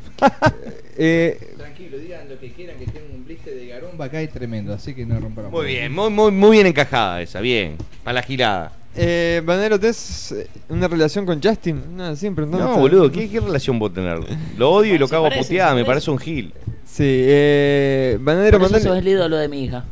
Eh, 0.97 1.55
Digan 1.97 2.29
lo 2.29 2.39
que 2.39 2.51
quieran, 2.51 2.77
que 2.77 2.85
tienen 2.85 3.11
un 3.13 3.25
blister 3.25 3.53
de 3.55 3.67
garomba 3.67 4.05
acá 4.05 4.21
y 4.21 4.27
tremendo, 4.27 4.73
así 4.73 4.93
que 4.93 5.05
no 5.05 5.19
rompan 5.19 5.45
la 5.45 5.49
Muy 5.49 5.65
bien, 5.67 5.91
muy, 5.93 6.09
muy, 6.09 6.31
muy 6.31 6.51
bien 6.51 6.67
encajada 6.67 7.21
esa, 7.21 7.41
bien. 7.41 7.77
Para 8.03 8.15
la 8.15 8.21
girada. 8.23 8.71
eh, 8.95 9.41
Banero, 9.45 9.79
¿tenés 9.79 10.31
eh, 10.31 10.47
una 10.69 10.87
relación 10.87 11.25
con 11.25 11.41
Justin? 11.41 11.95
No, 11.95 12.15
siempre. 12.15 12.45
No, 12.45 12.77
boludo, 12.77 13.11
¿qué, 13.11 13.29
qué 13.29 13.39
relación 13.39 13.77
vos 13.79 13.93
tener? 13.93 14.19
Lo 14.57 14.71
odio 14.71 14.95
y 14.95 14.97
lo 14.97 15.07
cago 15.07 15.25
a 15.25 15.29
parece, 15.29 15.49
puteada, 15.49 15.75
me 15.75 15.85
parece. 15.85 16.09
un 16.11 16.17
gil. 16.17 16.53
Sí, 16.85 17.03
eh, 17.05 18.17
Banero, 18.21 18.57
Por 18.59 18.67
eso 18.67 18.79
sos 18.79 18.97
el 18.97 19.07
ídolo 19.07 19.37
de 19.37 19.47
mi 19.49 19.63
hija. 19.65 19.83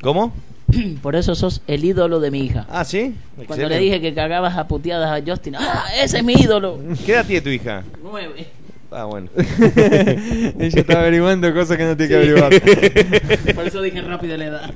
¿Cómo? 0.00 0.32
Por 1.02 1.16
eso 1.16 1.34
sos 1.34 1.62
el 1.66 1.84
ídolo 1.84 2.18
de 2.20 2.30
mi 2.30 2.40
hija. 2.44 2.66
Ah, 2.70 2.84
¿sí? 2.84 3.14
Cuando 3.34 3.42
Excelente. 3.54 3.74
le 3.74 3.80
dije 3.80 4.00
que 4.00 4.14
cagabas 4.14 4.56
a 4.56 4.66
puteadas 4.68 5.10
a 5.20 5.24
Justin, 5.24 5.56
¡ah, 5.56 5.84
ese 6.02 6.18
es 6.18 6.24
mi 6.24 6.32
ídolo! 6.34 6.78
¿Qué 7.04 7.12
edad 7.12 7.26
tiene 7.26 7.42
tu 7.42 7.48
hija? 7.50 7.82
Nueve. 8.02 8.46
Ah, 8.92 9.04
bueno. 9.04 9.28
Ella 9.36 10.80
está 10.80 10.98
averiguando 11.00 11.52
cosas 11.54 11.76
que 11.76 11.84
no 11.84 11.96
tiene 11.96 12.08
que 12.08 12.16
averiguar. 12.16 12.50
Por 13.54 13.66
eso 13.66 13.82
dije 13.82 14.00
rápido 14.02 14.36
la 14.36 14.44
edad. 14.46 14.74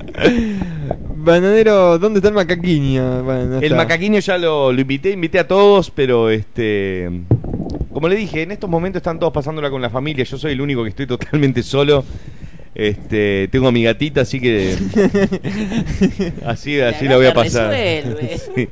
Bananero, 1.16 1.98
¿dónde 1.98 2.18
está 2.18 2.28
el 2.28 2.34
macaquiño? 2.34 3.24
Bueno, 3.24 3.44
no 3.46 3.56
El 3.58 3.64
está. 3.64 3.76
macaquiño 3.76 4.20
ya 4.20 4.38
lo, 4.38 4.72
lo 4.72 4.80
invité, 4.80 5.10
invité 5.10 5.38
a 5.40 5.48
todos, 5.48 5.90
pero 5.90 6.30
este. 6.30 7.10
Como 7.92 8.08
le 8.08 8.16
dije, 8.16 8.42
en 8.42 8.52
estos 8.52 8.68
momentos 8.70 9.00
están 9.00 9.18
todos 9.18 9.32
pasándola 9.32 9.70
con 9.70 9.80
la 9.82 9.90
familia. 9.90 10.24
Yo 10.24 10.36
soy 10.38 10.52
el 10.52 10.60
único 10.60 10.82
que 10.84 10.90
estoy 10.90 11.06
totalmente 11.06 11.62
solo. 11.62 12.04
Este, 12.74 13.48
tengo 13.52 13.68
a 13.68 13.72
mi 13.72 13.84
gatita, 13.84 14.22
así 14.22 14.40
que. 14.40 14.74
así 16.46 16.80
así 16.80 17.06
la 17.06 17.16
voy 17.16 17.26
a 17.26 17.34
pasar. 17.34 17.70
resuelve. 17.70 18.38
Sí. 18.54 18.68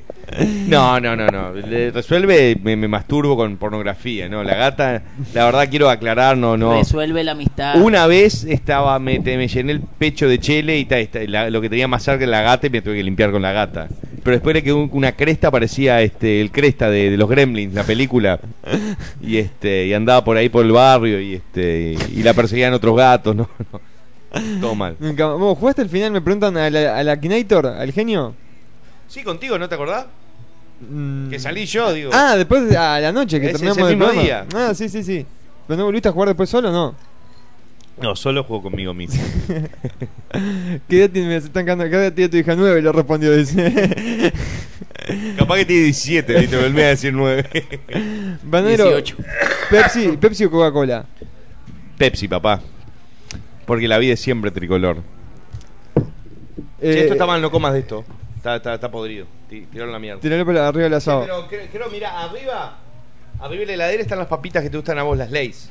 No, 0.69 0.99
no, 0.99 1.15
no, 1.15 1.27
no. 1.27 1.53
Le 1.53 1.91
resuelve, 1.91 2.57
me, 2.63 2.75
me 2.75 2.89
masturbo 2.89 3.37
con 3.37 3.59
pornografía, 3.59 4.31
¿no? 4.31 4.43
La 4.43 4.55
gata, 4.55 5.03
la 5.35 5.45
verdad 5.45 5.69
quiero 5.69 5.91
aclarar, 5.91 6.39
no, 6.39 6.57
no. 6.57 6.79
Resuelve 6.79 7.23
la 7.23 7.33
amistad. 7.33 7.77
Una 7.83 8.07
vez 8.07 8.45
estaba, 8.45 8.99
me, 8.99 9.21
te- 9.21 9.37
me 9.37 9.47
llené 9.49 9.73
el 9.73 9.81
pecho 9.81 10.27
de 10.29 10.39
chele 10.39 10.79
y 10.79 10.87
ta, 10.87 10.99
esta- 11.01 11.21
la- 11.27 11.51
lo 11.51 11.61
que 11.61 11.69
tenía 11.69 11.87
más 11.87 12.03
cerca 12.05 12.23
era 12.25 12.31
la 12.31 12.41
gata 12.43 12.67
y 12.67 12.71
me 12.71 12.81
tuve 12.81 12.97
que 12.97 13.03
limpiar 13.03 13.31
con 13.31 13.43
la 13.43 13.53
gata. 13.53 13.89
Pero 14.23 14.37
después 14.37 14.63
quedó 14.63 14.79
un- 14.79 14.91
una 14.93 15.13
cresta, 15.13 15.51
parecía 15.51 16.01
este, 16.01 16.41
el 16.41 16.51
cresta 16.51 16.89
de, 16.89 17.11
de 17.11 17.17
los 17.19 17.29
Gremlins, 17.29 17.75
la 17.75 17.85
película. 17.85 18.41
Y 19.21 19.37
este, 19.37 19.87
y 19.89 19.93
andaba 19.93 20.25
por 20.25 20.39
ahí 20.39 20.49
por 20.49 20.65
el 20.65 20.73
barrio 20.73 21.21
y 21.21 21.35
este, 21.35 21.95
y 22.15 22.23
la 22.23 22.33
perseguían 22.33 22.73
otros 22.73 22.97
gatos, 22.97 23.37
no, 23.37 23.51
no. 23.73 23.92
Todo 24.61 24.75
mal. 24.75 24.97
Nunca- 25.01 25.27
¿Vos 25.35 25.59
jugaste 25.59 25.83
el 25.83 25.89
final? 25.89 26.11
Me 26.13 26.21
preguntan 26.21 26.57
al, 26.57 26.75
al 26.77 27.09
Akinator, 27.09 27.67
al 27.67 27.93
genio. 27.93 28.35
Sí, 29.09 29.23
contigo, 29.23 29.59
¿no 29.59 29.69
te 29.69 29.75
acordás? 29.75 30.07
Mm. 30.89 31.29
Que 31.31 31.39
salí 31.39 31.67
yo, 31.67 31.93
digo. 31.93 32.11
Ah, 32.13 32.35
después 32.37 32.69
de- 32.69 32.77
a 32.77 32.99
la 32.99 33.13
noche 33.13 33.39
que 33.41 33.47
Ese 33.47 33.57
es 33.57 33.61
terminamos 33.61 33.79
el 33.89 33.93
el 33.93 33.99
mismo 33.99 34.13
programa. 34.13 34.47
día. 34.49 34.69
Ah, 34.71 34.75
sí, 34.75 34.89
sí, 34.89 35.03
sí. 35.05 35.27
¿Pero 35.67 35.79
no 35.79 35.85
volviste 35.85 36.09
a 36.09 36.13
jugar 36.13 36.29
después 36.29 36.49
solo 36.51 36.73
no? 36.73 36.95
No, 38.01 38.17
solo 38.17 38.43
juego 38.43 38.63
conmigo 38.65 38.95
mismo. 38.95 39.23
¿Qué 40.89 40.99
edad 41.05 41.11
tiene? 41.11 41.29
Me 41.29 41.37
están 41.37 41.65
cagando- 41.67 41.89
¿Qué 41.89 41.95
edad 41.97 42.13
tiene 42.13 42.29
tu 42.31 42.37
hija? 42.39 42.55
Nueve, 42.57 42.81
le 42.83 42.91
respondió, 42.91 43.37
dice. 43.37 44.33
Capaz 45.37 45.57
que 45.57 45.65
tiene 45.67 45.83
17, 45.85 46.41
¿viste? 46.41 46.57
Me 46.57 46.65
olvidé 46.65 46.83
de 46.85 46.89
decir 46.89 47.13
9. 47.13 47.49
Banero, 48.45 48.85
18. 48.87 49.17
Pepsi, 49.71 50.17
Pepsi 50.17 50.45
o 50.47 50.51
Coca-Cola. 50.51 51.05
Pepsi, 51.99 52.29
papá. 52.29 52.61
Porque 53.73 53.89
la 53.89 53.97
vida 53.97 54.13
es 54.13 54.21
siempre 54.21 54.51
tricolor. 54.51 54.99
Che, 55.97 56.03
Eh, 56.93 57.01
esto 57.01 57.15
está 57.15 57.25
mal, 57.25 57.41
no 57.41 57.51
comas 57.51 57.73
de 57.73 57.79
esto. 57.79 58.05
Está, 58.37 58.57
está, 58.57 58.75
está 58.75 58.91
podrido. 58.91 59.25
Ti- 59.49 59.63
Tiraron 59.73 59.91
la 59.93 59.99
mierda. 59.99 60.21
Tiralo 60.21 60.45
para 60.45 60.69
arriba 60.69 60.83
del 60.85 60.93
asado. 60.93 61.23
Pero 61.23 61.49
creo, 61.49 61.67
creo, 61.73 61.89
mira, 61.91 62.21
arriba, 62.23 62.77
arriba 63.41 63.61
de 63.61 63.67
la 63.69 63.73
heladera 63.73 64.03
están 64.03 64.19
las 64.19 64.27
papitas 64.29 64.63
que 64.63 64.69
te 64.69 64.77
gustan 64.77 64.99
a 64.99 65.05
vos, 65.05 65.17
las 65.17 65.31
Lays. 65.31 65.71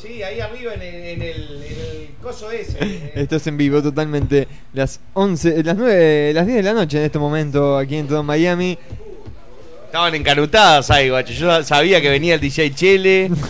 Sí, 0.00 0.22
ahí 0.22 0.40
arriba 0.40 0.72
en 0.72 0.80
el, 0.80 0.94
en 0.94 1.20
el, 1.22 1.62
en 1.64 1.72
el 1.80 2.08
coso 2.22 2.50
ese. 2.50 3.12
Esto 3.14 3.36
es 3.36 3.46
en 3.46 3.58
vivo 3.58 3.82
totalmente. 3.82 4.48
Las 4.72 4.98
11, 5.12 5.62
las 5.64 5.76
9, 5.76 6.32
las 6.32 6.46
10 6.46 6.56
de 6.56 6.62
la 6.62 6.72
noche 6.72 6.96
en 6.96 7.04
este 7.04 7.18
momento 7.18 7.76
aquí 7.76 7.96
en 7.96 8.08
todo 8.08 8.22
Miami. 8.22 8.78
Estaban 9.84 10.14
encanutadas 10.14 10.90
ahí, 10.90 11.10
guacho. 11.10 11.34
Yo 11.34 11.62
sabía 11.62 12.00
que 12.00 12.08
venía 12.08 12.32
el 12.36 12.40
DJ 12.40 12.74
Chele. 12.74 13.30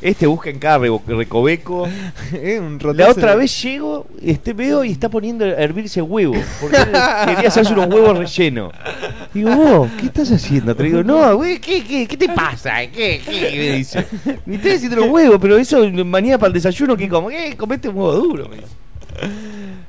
Este 0.00 0.26
busca 0.26 0.50
en 0.50 0.58
cada 0.58 0.78
recoveco. 0.78 1.88
Eh, 2.32 2.60
un 2.60 2.78
La 2.94 3.08
otra 3.10 3.34
vez 3.36 3.62
llego, 3.62 4.06
este 4.22 4.52
veo 4.52 4.84
y 4.84 4.92
está 4.92 5.08
poniendo 5.08 5.44
a 5.44 5.48
hervirse 5.48 6.02
huevo. 6.02 6.34
Porque 6.60 6.76
quería 7.26 7.48
hacerse 7.48 7.72
unos 7.72 7.86
huevos 7.86 8.18
rellenos. 8.18 8.72
Digo, 9.32 9.54
vos, 9.56 9.90
¿qué 9.98 10.06
estás 10.06 10.30
haciendo? 10.30 10.74
Te 10.76 10.82
digo, 10.84 11.02
no, 11.02 11.36
güey, 11.36 11.58
¿qué, 11.58 11.82
qué, 11.82 12.06
qué 12.06 12.16
te 12.16 12.28
pasa? 12.28 12.86
¿Qué, 12.92 13.20
qué? 13.24 13.40
Me 13.56 13.76
dice. 13.76 14.06
Ni 14.44 14.56
estoy 14.56 14.72
haciendo 14.72 14.96
los 14.96 15.08
huevos, 15.08 15.38
pero 15.40 15.56
eso 15.56 15.88
mañana 16.04 16.38
para 16.38 16.48
el 16.48 16.54
desayuno, 16.54 16.96
que 16.96 17.08
como, 17.08 17.28
¿qué? 17.28 17.56
Comete 17.56 17.88
un 17.88 17.96
huevo 17.96 18.12
duro. 18.12 18.48
Me 18.48 18.56
dice. 18.56 18.68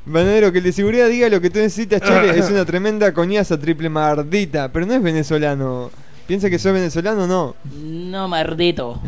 Banadero, 0.05 0.51
que 0.51 0.59
el 0.59 0.63
de 0.63 0.71
seguridad 0.71 1.07
diga 1.07 1.29
lo 1.29 1.41
que 1.41 1.49
tú 1.49 1.59
necesitas, 1.59 2.01
Chile. 2.01 2.37
es 2.37 2.49
una 2.51 2.65
tremenda 2.65 3.13
coñaza 3.13 3.59
triple 3.59 3.89
mardita. 3.89 4.71
Pero 4.71 4.85
no 4.85 4.93
es 4.93 5.03
venezolano. 5.03 5.91
¿Piensa 6.29 6.47
que 6.47 6.59
soy 6.59 6.73
venezolano 6.73 7.25
no? 7.25 7.55
No, 7.73 8.27
mardito. 8.27 9.01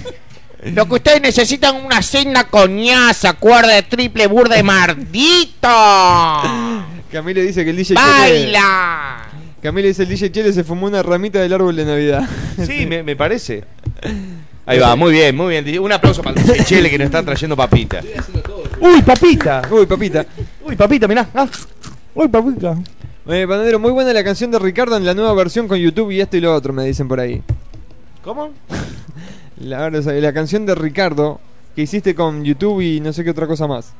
Lo 0.64 0.88
que 0.88 0.94
ustedes 0.94 1.20
necesitan 1.20 1.76
es 1.76 1.84
una 1.84 2.00
cena 2.00 2.44
coñaza, 2.44 3.34
cuerda 3.34 3.74
de 3.74 3.82
triple 3.82 4.26
burda 4.28 4.56
de 4.56 4.62
mardito. 4.62 5.68
Camilo 7.12 7.42
dice 7.42 7.64
que 7.64 7.70
el 7.70 7.76
DJ 7.76 7.96
Chele. 7.96 8.00
¡Baila! 8.00 9.26
Camilo 9.62 9.88
dice 9.88 10.04
el 10.04 10.08
DJ 10.08 10.32
Chele 10.32 10.54
se 10.54 10.64
fumó 10.64 10.86
una 10.86 11.02
ramita 11.02 11.38
del 11.38 11.52
árbol 11.52 11.76
de 11.76 11.84
Navidad. 11.84 12.26
Sí, 12.66 12.86
me, 12.86 13.02
me 13.02 13.14
parece. 13.14 13.64
Ahí 14.64 14.78
va, 14.78 14.96
muy 14.96 15.12
bien, 15.12 15.36
muy 15.36 15.60
bien. 15.60 15.78
Un 15.78 15.92
aplauso 15.92 16.22
para 16.22 16.40
el 16.40 16.46
DJ 16.46 16.64
Chele 16.64 16.88
que 16.88 16.96
nos 16.96 17.04
está 17.04 17.22
trayendo 17.22 17.56
papita. 17.56 18.00
¡Uy, 18.80 19.02
papita! 19.02 19.68
Uy, 19.70 19.84
papita. 19.84 20.24
¡Uy, 20.64 20.76
papita, 20.76 21.06
mirá! 21.06 21.28
Ah. 21.34 21.46
¡Uy, 22.14 22.28
papita! 22.28 22.74
Eh, 23.30 23.46
muy 23.78 23.92
buena 23.92 24.14
la 24.14 24.24
canción 24.24 24.50
de 24.50 24.58
Ricardo 24.58 24.96
en 24.96 25.04
la 25.04 25.12
nueva 25.12 25.34
versión 25.34 25.68
con 25.68 25.76
YouTube 25.78 26.10
y 26.12 26.20
esto 26.22 26.38
y 26.38 26.40
lo 26.40 26.54
otro, 26.54 26.72
me 26.72 26.82
dicen 26.84 27.08
por 27.08 27.20
ahí. 27.20 27.42
¿Cómo? 28.24 28.52
La, 29.60 30.32
canción 30.32 30.64
de 30.64 30.74
Ricardo 30.74 31.38
que 31.76 31.82
hiciste 31.82 32.14
con 32.14 32.42
YouTube 32.42 32.80
y 32.80 33.00
no 33.00 33.12
sé 33.12 33.24
qué 33.24 33.30
otra 33.30 33.46
cosa 33.46 33.66
más. 33.66 33.92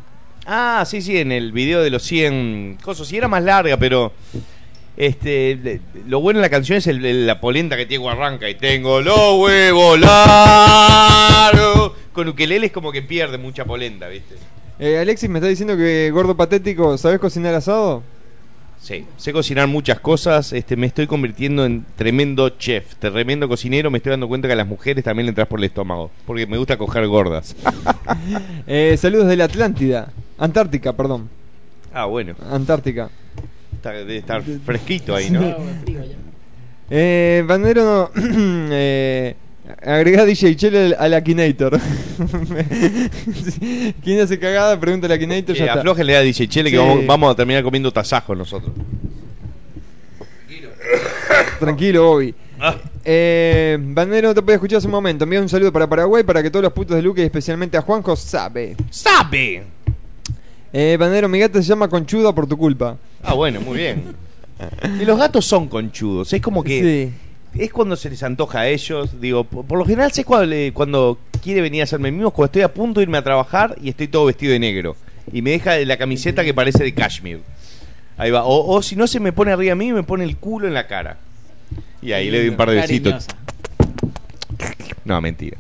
Ah, 0.47 0.83
sí, 0.87 1.03
sí, 1.03 1.19
en 1.19 1.31
el 1.31 1.53
video 1.53 1.83
de 1.83 1.91
los 1.91 2.05
100 2.05 2.79
cosas. 2.83 3.07
Sí, 3.07 3.19
era 3.19 3.29
más 3.29 3.43
larga, 3.43 3.77
pero. 3.77 4.13
Este, 4.97 5.81
lo 6.07 6.21
bueno 6.21 6.39
de 6.39 6.47
la 6.47 6.51
canción 6.51 6.79
es 6.79 6.87
el- 6.87 7.05
el- 7.05 7.27
la 7.27 7.39
polenta 7.39 7.77
que 7.77 7.85
Diego 7.85 8.09
arranca 8.09 8.49
y 8.49 8.55
tengo 8.55 9.03
los 9.03 9.39
huevos 9.41 10.01
largos. 10.01 11.93
Con 12.15 12.29
ukelele 12.29 12.67
es 12.67 12.73
como 12.73 12.91
que 12.91 13.03
pierde 13.03 13.37
mucha 13.37 13.67
polenta, 13.67 14.09
¿viste? 14.09 14.37
Eh, 14.79 14.99
Alexis 14.99 15.29
me 15.29 15.39
está 15.39 15.49
diciendo 15.49 15.77
que 15.77 16.11
gordo 16.13 16.35
patético, 16.35 16.97
¿sabes 16.97 17.19
cocinar 17.21 17.55
asado? 17.55 18.03
Sí, 18.81 19.05
sé 19.17 19.33
cocinar 19.33 19.67
muchas 19.67 19.99
cosas, 20.01 20.53
este, 20.53 20.77
me 20.77 20.87
estoy 20.87 21.07
convirtiendo 21.07 21.67
en 21.67 21.85
tremendo 21.97 22.49
chef, 22.51 22.95
tremendo 22.97 23.49
cocinero, 23.49 23.91
me 23.91 23.99
estoy 23.99 24.11
dando 24.11 24.29
cuenta 24.29 24.47
que 24.49 24.53
a 24.53 24.57
las 24.57 24.67
mujeres 24.69 25.03
también 25.05 25.27
le 25.27 25.31
entras 25.31 25.49
por 25.49 25.59
el 25.59 25.65
estómago, 25.65 26.11
porque 26.27 26.47
me 26.47 26.57
gusta 26.59 26.77
coger 26.79 27.07
gordas. 27.07 27.55
Eh, 28.67 28.97
saludos 28.99 29.27
de 29.29 29.37
la 29.37 29.45
Atlántida. 29.45 30.11
Antártica, 30.39 30.93
perdón. 30.95 31.29
ah, 31.93 32.05
bueno, 32.07 32.35
Antártica. 32.51 33.11
está- 33.75 33.93
debe 33.93 34.17
estar 34.19 34.43
fresquito 34.65 35.15
ahí, 35.15 35.31
¿no? 35.31 35.55
Eh, 36.91 37.45
Bandero 37.47 37.85
no. 37.85 38.11
eh, 38.73 39.35
agrega 39.83 40.25
DJ 40.25 40.57
Chele 40.57 40.95
al- 40.99 41.15
Akinator. 41.15 41.79
¿Quién 44.03 44.21
hace 44.21 44.39
cagada? 44.39 44.79
Pregunta 44.79 45.07
al 45.07 45.13
Akinator. 45.13 45.57
Eh, 45.57 45.59
ya 45.59 45.75
aflójenle 45.75 46.17
a 46.17 46.21
DJ 46.21 46.49
Chele 46.49 46.71
que 46.71 46.77
Sí. 46.77 46.83
vamos, 46.83 47.07
vamos 47.07 47.33
a 47.33 47.35
terminar 47.37 47.63
comiendo 47.63 47.91
tasajos 47.93 48.37
nosotros. 48.37 48.73
Tranquilo, 51.59 52.05
Bobby. 52.05 52.35
Ah. 52.61 52.77
Eh, 53.05 53.79
Bandero 53.81 54.29
no 54.29 54.35
te 54.35 54.43
puede 54.43 54.57
escuchar 54.57 54.79
hace 54.79 54.87
un 54.87 54.93
momento. 54.93 55.25
Envía 55.25 55.41
un 55.41 55.49
saludo 55.49 55.73
para 55.73 55.89
Paraguay 55.89 56.23
para 56.25 56.43
que 56.43 56.51
todos 56.51 56.63
los 56.63 56.73
putos 56.73 56.97
de 56.97 57.03
Luque 57.03 57.23
y 57.23 57.25
especialmente 57.25 57.77
a 57.77 57.83
Juanjo 57.83 58.15
sabe. 58.17 58.77
¡Sabe! 58.91 59.63
Eh, 60.73 60.97
Bandero, 60.99 61.29
mi 61.29 61.39
gata 61.39 61.61
se 61.63 61.69
llama 61.69 61.89
Conchuda 61.89 62.35
por 62.35 62.47
tu 62.47 62.57
culpa. 62.57 62.97
Ah, 63.23 63.35
bueno, 63.35 63.61
muy 63.61 63.79
bien. 63.79 64.03
Y 65.01 65.05
los 65.05 65.19
gatos 65.19 65.45
son 65.45 65.69
conchudos, 65.69 66.33
es 66.33 66.41
como 66.43 66.63
que 66.65 66.83
Sí. 67.11 67.13
Es 67.59 67.73
cuando 67.73 67.97
se 67.97 68.09
les 68.11 68.23
antoja 68.23 68.61
a 68.61 68.69
ellos. 68.69 69.21
Digo, 69.21 69.45
por, 69.45 69.65
por 69.67 69.79
lo 69.79 69.85
general 69.85 70.13
sé 70.13 70.25
cuando, 70.25 70.47
le- 70.47 70.73
cuando 70.73 71.19
quiere 71.43 71.61
venir 71.61 71.81
a 71.81 71.85
hacerme 71.85 72.11
mimos, 72.11 72.33
cuando 72.33 72.47
estoy 72.47 72.63
a 72.63 72.73
punto 72.73 73.01
de 73.01 73.05
irme 73.05 73.19
a 73.19 73.23
trabajar 73.23 73.77
y 73.83 73.89
estoy 73.89 74.09
todo 74.09 74.27
vestido 74.27 74.53
de 74.53 74.59
negro. 74.59 74.97
Y 75.33 75.43
me 75.43 75.51
deja 75.51 75.77
la 75.79 75.97
camiseta 75.97 76.43
que 76.45 76.55
parece 76.55 76.85
de 76.85 76.95
cashmere. 76.95 77.41
Ahí 78.17 78.31
va. 78.31 78.45
O, 78.45 78.75
o 78.75 78.83
si 78.83 78.97
no 78.97 79.07
se 79.07 79.21
me 79.21 79.33
pone 79.33 79.53
arriba 79.53 79.73
a 79.73 79.77
mí, 79.77 79.93
me 79.93 80.03
pone 80.03 80.25
el 80.25 80.37
culo 80.37 80.67
en 80.67 80.75
la 80.75 80.87
cara. 80.87 81.19
Y 82.01 82.13
ahí 82.13 82.31
le 82.31 82.39
doy 82.41 82.49
un 82.49 82.57
par 82.57 82.71
de 82.71 82.77
besitos. 82.77 83.27
No, 85.05 85.21
mentira. 85.21 85.57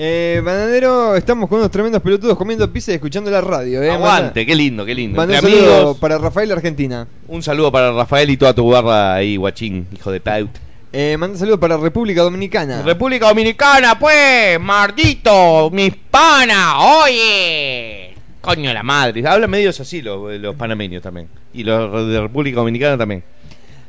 Eh, 0.00 0.40
bananero, 0.44 1.16
estamos 1.16 1.48
con 1.48 1.58
unos 1.58 1.70
tremendos 1.72 2.00
pelotudos 2.00 2.36
comiendo 2.38 2.72
pizza 2.72 2.92
y 2.92 2.94
escuchando 2.94 3.30
la 3.30 3.40
radio. 3.40 3.82
Eh. 3.82 3.90
Aguante, 3.90 4.46
qué 4.46 4.54
lindo, 4.54 4.84
qué 4.86 4.94
lindo. 4.94 5.16
Manda, 5.16 5.34
un 5.36 5.40
saludo 5.42 5.74
amigos, 5.74 5.98
para 5.98 6.18
Rafael 6.18 6.52
Argentina. 6.52 7.08
un 7.26 7.42
saludo 7.42 7.72
para 7.72 7.90
Rafael 7.92 8.30
y 8.30 8.36
toda 8.36 8.54
tu 8.54 8.68
barra 8.70 9.14
ahí, 9.14 9.36
guachín, 9.36 9.88
hijo 9.92 10.12
de 10.12 10.20
paut. 10.20 10.50
Eh, 10.92 11.16
manda 11.18 11.34
un 11.34 11.38
saludo 11.38 11.60
para 11.60 11.76
República 11.76 12.22
Dominicana. 12.22 12.82
República 12.82 13.28
Dominicana, 13.28 13.98
pues, 13.98 14.58
mardito, 14.58 15.70
mis 15.70 15.94
panas, 16.10 16.74
oye. 17.04 18.14
Coño 18.40 18.72
la 18.72 18.82
madre. 18.82 19.26
Hablan 19.28 19.50
medios 19.50 19.78
así 19.80 20.00
los, 20.00 20.32
los 20.40 20.54
panameños 20.56 21.02
también. 21.02 21.28
Y 21.52 21.64
los 21.64 22.08
de 22.08 22.20
República 22.20 22.58
Dominicana 22.60 22.96
también. 22.96 23.22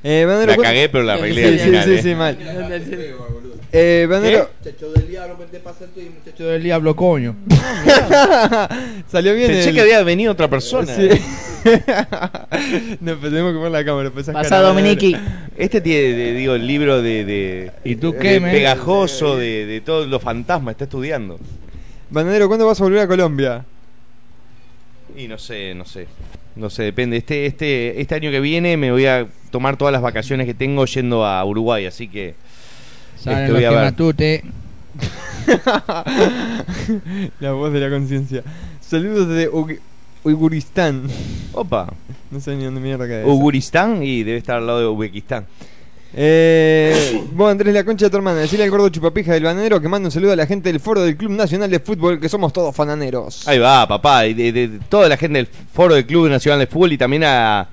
Eh, 0.04 0.26
La 0.46 0.56
¿cu- 0.56 0.62
cagué, 0.62 0.90
pero 0.90 1.04
la 1.04 1.14
arreglé 1.14 1.42
Sí, 1.42 1.48
al 1.48 1.60
sí, 1.60 1.66
final, 1.66 1.84
sí, 1.86 1.92
eh. 1.92 2.02
sí, 2.02 2.16
mal. 2.16 2.38
Eh, 3.72 4.08
Bananero, 4.10 4.50
Muchacho 4.64 4.92
del 4.92 5.08
diablo, 5.08 5.38
vente 5.38 5.60
pa' 5.60 5.74
ser 5.74 5.90
tú 5.90 6.00
y 6.00 6.10
muchacho 6.10 6.46
del 6.48 6.64
diablo, 6.64 6.96
coño. 6.96 7.36
salió 9.08 9.34
bien. 9.36 9.48
Pensé 9.48 9.70
el- 9.70 9.76
que 9.76 9.82
había 9.82 10.02
venido 10.04 10.32
otra 10.32 10.48
persona. 10.48 10.94
Sí. 10.96 11.08
no, 13.02 13.16
pero 13.20 13.22
tenemos 13.22 13.52
que 13.52 13.58
poner 13.58 13.72
la 13.72 13.86
cámara. 13.86 14.12
esas 14.18 14.34
Pasa 14.34 14.50
caras, 14.50 14.68
Dominiki. 14.70 15.16
Este 15.56 15.82
tiene, 15.82 16.14
de- 16.18 16.34
digo, 16.34 16.56
el 16.56 16.66
libro 16.66 17.02
de, 17.02 17.26
de, 17.26 17.72
¿Y 17.84 17.96
tú 17.98 18.12
de 18.14 18.18
qué, 18.20 18.42
pegajoso 18.42 19.38
de, 19.38 19.66
de 19.66 19.82
todos 19.82 20.08
los 20.08 20.22
fantasmas, 20.22 20.72
está 20.74 20.86
estudiando. 20.86 21.40
Bananero, 22.10 22.48
¿cuándo 22.48 22.66
vas 22.66 22.80
a 22.82 22.84
volver 22.84 23.02
a 23.02 23.08
Colombia? 23.08 23.66
Y 25.16 25.28
no 25.28 25.38
sé, 25.38 25.76
no 25.76 25.86
sé. 25.86 26.08
No 26.56 26.70
sé, 26.70 26.84
depende. 26.84 27.18
Este, 27.18 27.46
este, 27.46 28.02
este 28.02 28.16
año 28.16 28.32
que 28.32 28.40
viene 28.40 28.78
me 28.78 28.92
voy 28.92 29.06
a 29.06 29.28
tomar 29.52 29.78
todas 29.78 29.92
las 29.92 30.02
vacaciones 30.02 30.48
que 30.48 30.54
tengo 30.54 30.86
yendo 30.86 31.26
a 31.26 31.44
Uruguay, 31.46 31.86
así 31.86 32.08
que 32.08 32.34
Salen 33.24 33.40
Este, 33.40 33.52
los 33.54 33.62
que 33.62 33.76
matute. 33.76 34.44
la 37.40 37.52
voz 37.54 37.72
de 37.74 37.80
la 37.80 37.90
conciencia. 37.90 38.44
Saludos 38.82 39.28
de 39.30 39.50
Uiguristán. 40.24 41.04
Opa, 41.54 41.92
No 42.32 42.40
sé 42.40 42.56
ni 42.56 42.66
dónde 42.66 42.82
mierda 42.82 43.08
queda 43.08 43.22
eso. 43.22 43.30
Uguristán 43.30 44.04
y 44.04 44.24
debe 44.24 44.38
estar 44.38 44.58
al 44.58 44.68
lado 44.68 44.80
de 44.80 44.88
Uzbekistán. 44.88 45.46
Eh, 46.14 47.24
vos 47.34 47.52
Andrés 47.52 47.74
la 47.74 47.84
concha 47.84 48.06
de 48.06 48.10
tu 48.12 48.18
hermana, 48.18 48.40
decirle 48.40 48.66
al 48.66 48.72
gordo 48.72 48.90
chupapija 48.90 49.34
del 49.34 49.44
bananero 49.44 49.80
que 49.80 49.88
mande 49.88 50.08
un 50.08 50.12
saludo 50.12 50.32
a 50.34 50.36
la 50.36 50.48
gente 50.48 50.72
del 50.72 50.80
foro 50.80 51.02
del 51.04 51.16
Club 51.16 51.32
Nacional 51.32 51.70
de 51.70 51.80
Fútbol, 51.80 52.20
que 52.20 52.28
somos 52.30 52.52
todos 52.52 52.76
fananeros. 52.76 53.48
Ahí 53.48 53.60
va, 53.60 53.88
papá, 53.88 54.26
y 54.26 54.34
de, 54.34 54.52
de- 54.52 54.68
de 54.70 54.80
toda 54.90 55.08
la 55.08 55.18
gente 55.18 55.38
del 55.38 55.48
foro 55.48 55.94
del 55.96 56.06
Club 56.06 56.30
Nacional 56.30 56.60
de 56.60 56.68
Fútbol 56.68 56.94
y 56.94 56.98
también 56.98 57.24
a, 57.26 57.68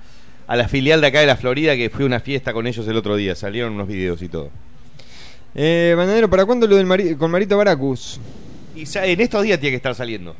a 0.46 0.56
la 0.56 0.68
filial 0.68 1.00
de 1.00 1.06
acá 1.06 1.20
de 1.20 1.26
la 1.26 1.36
Florida 1.36 1.74
que 1.76 1.88
fui 1.88 2.02
a 2.04 2.06
una 2.06 2.20
fiesta 2.20 2.52
con 2.52 2.66
ellos 2.66 2.86
el 2.86 2.96
otro 2.96 3.16
día. 3.16 3.34
Salieron 3.34 3.72
unos 3.72 3.88
videos 3.88 4.20
y 4.22 4.28
todo. 4.28 4.50
Eh, 5.58 5.94
bananero, 5.96 6.28
¿para 6.28 6.44
cuándo 6.44 6.66
lo 6.66 6.76
del 6.76 6.84
Mari- 6.86 7.14
con 7.16 7.30
Marito 7.30 7.56
Baracus? 7.56 8.20
Y 8.74 8.84
en 8.98 9.20
estos 9.22 9.42
días 9.42 9.58
tiene 9.58 9.72
que 9.72 9.76
estar 9.76 9.94
saliendo. 9.94 10.36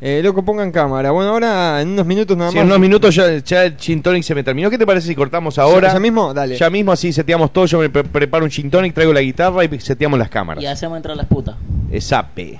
Eh, 0.00 0.20
loco, 0.22 0.44
pongan 0.44 0.70
cámara. 0.70 1.10
Bueno, 1.10 1.30
ahora 1.30 1.80
en 1.80 1.88
unos 1.88 2.06
minutos 2.06 2.36
nada 2.36 2.50
Si 2.50 2.56
más. 2.56 2.62
en 2.62 2.68
unos 2.68 2.78
minutos 2.78 3.14
ya, 3.14 3.38
ya 3.38 3.64
el 3.64 3.76
gin 3.76 4.02
tonic 4.02 4.22
se 4.22 4.34
me 4.34 4.44
terminó. 4.44 4.68
¿Qué 4.70 4.76
te 4.78 4.86
parece 4.86 5.08
si 5.08 5.14
cortamos 5.16 5.58
ahora? 5.58 5.88
¿Ya, 5.88 5.94
ya 5.94 6.00
mismo? 6.00 6.32
Dale. 6.34 6.56
Ya 6.56 6.68
mismo 6.70 6.92
así 6.92 7.12
seteamos 7.12 7.50
todo. 7.52 7.64
Yo 7.66 7.78
me 7.80 7.88
pre- 7.88 8.04
preparo 8.04 8.44
un 8.44 8.50
gin 8.50 8.70
tonic, 8.70 8.92
traigo 8.94 9.12
la 9.12 9.22
guitarra 9.22 9.64
y 9.64 9.80
seteamos 9.80 10.18
las 10.18 10.28
cámaras. 10.28 10.62
Y 10.62 10.66
hacemos 10.66 10.96
entrar 10.98 11.16
las 11.16 11.26
putas. 11.26 11.56
Esape. 11.90 12.58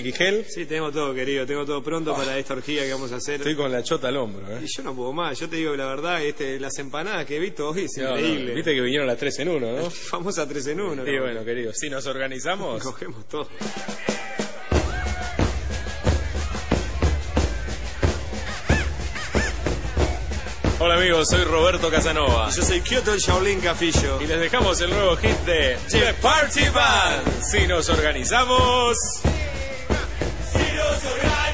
Amigo. 0.00 0.16
¿Trajiste 0.16 0.28
el 0.28 0.42
Quijel? 0.42 0.44
Sí, 0.48 0.66
tengo 0.66 0.92
todo, 0.92 1.14
querido. 1.14 1.46
Tengo 1.46 1.64
todo 1.64 1.82
pronto 1.82 2.14
para 2.14 2.38
esta 2.38 2.54
orgía 2.54 2.82
que 2.82 2.92
vamos 2.92 3.12
a 3.12 3.16
hacer. 3.16 3.36
Estoy 3.36 3.56
con 3.56 3.70
la 3.70 3.82
chota 3.82 4.08
al 4.08 4.16
hombro, 4.16 4.46
¿eh? 4.50 4.60
Y 4.62 4.66
yo 4.66 4.82
no 4.82 4.94
puedo 4.94 5.12
más. 5.12 5.38
Yo 5.38 5.48
te 5.48 5.56
digo 5.56 5.74
la 5.76 5.86
verdad, 5.86 6.22
este, 6.22 6.58
las 6.60 6.78
empanadas 6.78 7.24
que 7.26 7.36
he 7.36 7.40
visto 7.40 7.70
hoy 7.70 7.84
es 7.84 7.96
No, 7.98 8.10
no, 8.10 8.18
increíble. 8.18 8.54
Viste 8.54 8.74
que 8.74 8.80
vinieron 8.80 9.06
las 9.06 9.18
tres 9.18 9.38
en 9.38 9.48
uno, 9.48 9.72
¿no? 9.72 9.90
Famosa 10.06 10.46
3 10.46 10.66
en 10.68 10.80
1. 10.80 11.04
Sí, 11.04 11.18
bueno, 11.18 11.44
querido. 11.44 11.72
Si 11.72 11.90
nos 11.90 12.06
organizamos. 12.06 12.82
Cogemos 12.82 13.26
todo. 13.28 13.48
Hola 20.78 20.96
amigos, 20.96 21.28
soy 21.30 21.42
Roberto 21.42 21.90
Casanova. 21.90 22.50
Yo 22.50 22.62
soy 22.62 22.80
Kyoto 22.82 23.14
el 23.14 23.18
Shaolin 23.18 23.60
Cafillo. 23.60 24.20
Y 24.20 24.26
les 24.26 24.38
dejamos 24.38 24.80
el 24.82 24.90
nuevo 24.90 25.16
hit 25.16 25.36
de 25.46 25.78
The 25.88 26.14
Party 26.20 26.68
Band. 26.68 27.42
Si 27.42 27.66
nos 27.66 27.88
organizamos. 27.88 28.96
Si 31.06 31.45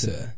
sir. 0.00 0.29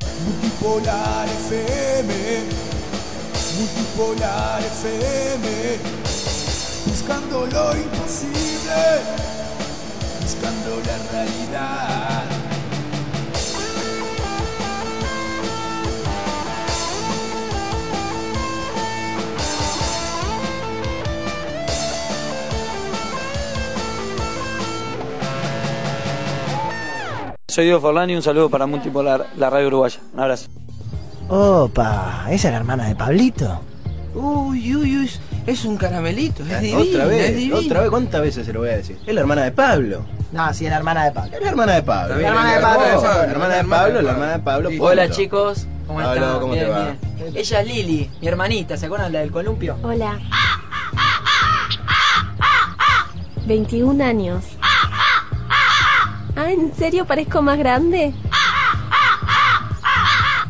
Soy 27.62 27.66
Diego 27.66 27.80
Forlani 27.80 28.12
y 28.14 28.16
un 28.16 28.22
saludo 28.22 28.50
para 28.50 28.66
Multipolar, 28.66 29.28
la 29.36 29.48
radio 29.48 29.68
uruguaya. 29.68 30.00
Un 30.12 30.18
abrazo. 30.18 30.48
Opa, 31.28 32.24
¿esa 32.28 32.48
es 32.48 32.52
la 32.52 32.56
hermana 32.58 32.88
de 32.88 32.96
Pablito? 32.96 33.60
Uy, 34.16 34.74
uy, 34.74 34.96
uy, 34.96 35.10
es 35.46 35.64
un 35.64 35.76
caramelito, 35.76 36.42
es 36.42 36.60
divino, 36.60 36.80
otra 36.80 37.04
es 37.04 37.08
vez, 37.08 37.36
divino. 37.36 37.58
otra 37.58 37.80
vez, 37.82 37.90
¿cuántas 37.90 38.20
veces 38.20 38.44
se 38.46 38.52
lo 38.52 38.58
voy 38.58 38.70
a 38.70 38.78
decir? 38.78 38.98
Es 39.06 39.14
la 39.14 39.20
hermana 39.20 39.44
de 39.44 39.52
Pablo. 39.52 40.04
No, 40.32 40.52
sí, 40.52 40.64
es 40.64 40.72
la 40.72 40.78
hermana 40.78 41.04
de 41.04 41.12
Pablo. 41.12 41.36
Es 41.36 41.40
la 41.40 41.48
hermana 41.50 41.74
de 41.74 41.82
Pablo. 41.84 42.16
La 42.16 42.28
hermana 42.28 42.54
de 42.56 42.60
Pablo. 42.60 43.02
La 43.04 43.24
hermana 43.30 43.54
de 43.54 43.64
Pablo, 43.64 44.02
la 44.02 44.10
hermana 44.10 44.32
de 44.32 44.38
Pablo. 44.40 44.70
Hola 44.80 45.10
chicos, 45.10 45.66
¿cómo 45.86 46.00
están? 46.02 46.40
¿cómo 46.40 46.54
te 46.54 46.64
va? 46.64 46.96
Ella 47.32 47.60
es 47.60 47.66
Lili, 47.68 48.10
mi 48.20 48.26
hermanita, 48.26 48.76
¿se 48.76 48.86
acuerdan 48.86 49.12
la 49.12 49.20
del 49.20 49.30
columpio? 49.30 49.76
Hola. 49.84 50.18
21 53.46 54.04
años. 54.04 54.46
¿En 56.53 56.74
serio 56.74 57.07
parezco 57.07 57.42
más 57.42 57.59
grande? 57.59 58.12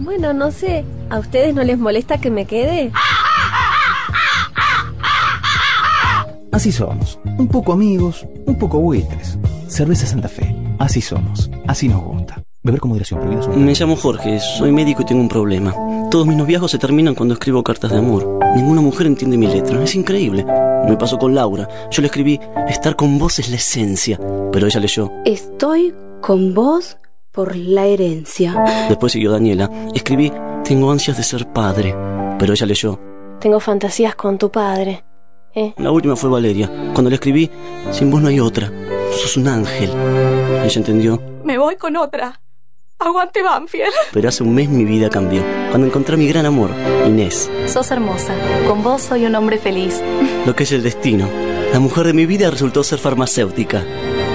Bueno, 0.00 0.32
no 0.32 0.50
sé. 0.50 0.84
¿A 1.10 1.18
ustedes 1.18 1.54
no 1.54 1.62
les 1.62 1.78
molesta 1.78 2.18
que 2.18 2.30
me 2.30 2.46
quede? 2.46 2.90
Así 6.50 6.70
somos, 6.70 7.18
un 7.38 7.48
poco 7.48 7.72
amigos, 7.72 8.26
un 8.46 8.58
poco 8.58 8.78
buitres. 8.78 9.38
Cerveza 9.68 10.06
Santa 10.06 10.28
Fe, 10.28 10.54
así 10.78 11.00
somos, 11.00 11.50
así 11.66 11.88
nos 11.88 12.02
gusta. 12.02 12.42
Beber 12.62 12.80
con 12.80 12.90
moderación, 12.90 13.20
prohibido 13.20 13.48
Me 13.56 13.72
llamo 13.72 13.96
Jorge, 13.96 14.38
soy 14.38 14.70
médico 14.70 15.02
y 15.02 15.06
tengo 15.06 15.22
un 15.22 15.28
problema. 15.28 15.74
Todos 16.12 16.26
mis 16.26 16.36
noviazgos 16.36 16.70
se 16.70 16.78
terminan 16.78 17.14
cuando 17.14 17.32
escribo 17.32 17.64
cartas 17.64 17.90
de 17.90 17.96
amor. 17.96 18.38
Ninguna 18.54 18.82
mujer 18.82 19.06
entiende 19.06 19.38
mi 19.38 19.46
letra, 19.46 19.82
es 19.82 19.94
increíble. 19.94 20.44
Me 20.86 20.94
pasó 20.98 21.16
con 21.16 21.34
Laura. 21.34 21.66
Yo 21.90 22.02
le 22.02 22.08
escribí, 22.08 22.38
estar 22.68 22.96
con 22.96 23.18
vos 23.18 23.38
es 23.38 23.48
la 23.48 23.56
esencia. 23.56 24.20
Pero 24.52 24.66
ella 24.66 24.78
leyó. 24.78 25.10
Estoy 25.24 25.94
con 26.20 26.52
vos 26.52 26.98
por 27.30 27.56
la 27.56 27.86
herencia. 27.86 28.62
Después 28.90 29.12
siguió 29.12 29.30
Daniela. 29.30 29.70
Escribí, 29.94 30.30
tengo 30.64 30.92
ansias 30.92 31.16
de 31.16 31.22
ser 31.22 31.50
padre. 31.50 31.96
Pero 32.38 32.52
ella 32.52 32.66
leyó. 32.66 33.00
Tengo 33.40 33.58
fantasías 33.58 34.14
con 34.14 34.36
tu 34.36 34.50
padre. 34.50 35.02
¿Eh? 35.54 35.72
La 35.78 35.92
última 35.92 36.14
fue 36.14 36.28
Valeria. 36.28 36.70
Cuando 36.92 37.08
le 37.08 37.14
escribí, 37.14 37.50
sin 37.90 38.10
vos 38.10 38.20
no 38.20 38.28
hay 38.28 38.38
otra. 38.38 38.70
Sos 39.12 39.38
un 39.38 39.48
ángel. 39.48 39.90
Ella 40.62 40.76
entendió. 40.76 41.22
Me 41.42 41.56
voy 41.56 41.76
con 41.76 41.96
otra. 41.96 42.41
Aguante 43.04 43.42
Banfield. 43.42 43.92
Pero 44.12 44.28
hace 44.28 44.44
un 44.44 44.54
mes 44.54 44.68
mi 44.68 44.84
vida 44.84 45.10
cambió. 45.10 45.42
Cuando 45.70 45.88
encontré 45.88 46.14
a 46.14 46.18
mi 46.18 46.28
gran 46.28 46.46
amor, 46.46 46.70
Inés. 47.06 47.50
Sos 47.66 47.90
hermosa. 47.90 48.34
Con 48.68 48.82
vos 48.82 49.02
soy 49.02 49.26
un 49.26 49.34
hombre 49.34 49.58
feliz. 49.58 50.00
Lo 50.46 50.54
que 50.54 50.62
es 50.62 50.72
el 50.72 50.84
destino. 50.84 51.28
La 51.72 51.80
mujer 51.80 52.06
de 52.06 52.12
mi 52.12 52.26
vida 52.26 52.50
resultó 52.50 52.84
ser 52.84 53.00
farmacéutica. 53.00 53.84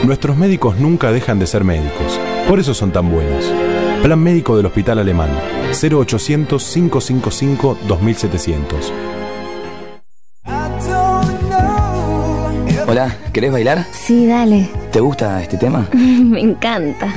Nuestros 0.04 0.36
médicos 0.36 0.78
nunca 0.78 1.12
dejan 1.12 1.40
de 1.40 1.48
ser 1.48 1.64
médicos. 1.64 2.20
Por 2.48 2.60
eso 2.60 2.74
son 2.74 2.92
tan 2.92 3.10
buenos. 3.10 3.46
Plan 4.04 4.20
médico 4.20 4.58
del 4.58 4.66
Hospital 4.66 5.00
Alemán. 5.00 5.30
0800 5.72 6.64
555 6.64 7.78
2700. 7.88 8.94
Hola, 12.90 13.18
¿querés 13.34 13.52
bailar? 13.52 13.86
Sí, 13.92 14.28
dale. 14.28 14.70
¿Te 14.92 15.00
gusta 15.00 15.42
este 15.42 15.58
tema? 15.58 15.88
Me 15.94 16.42
encanta. 16.42 17.14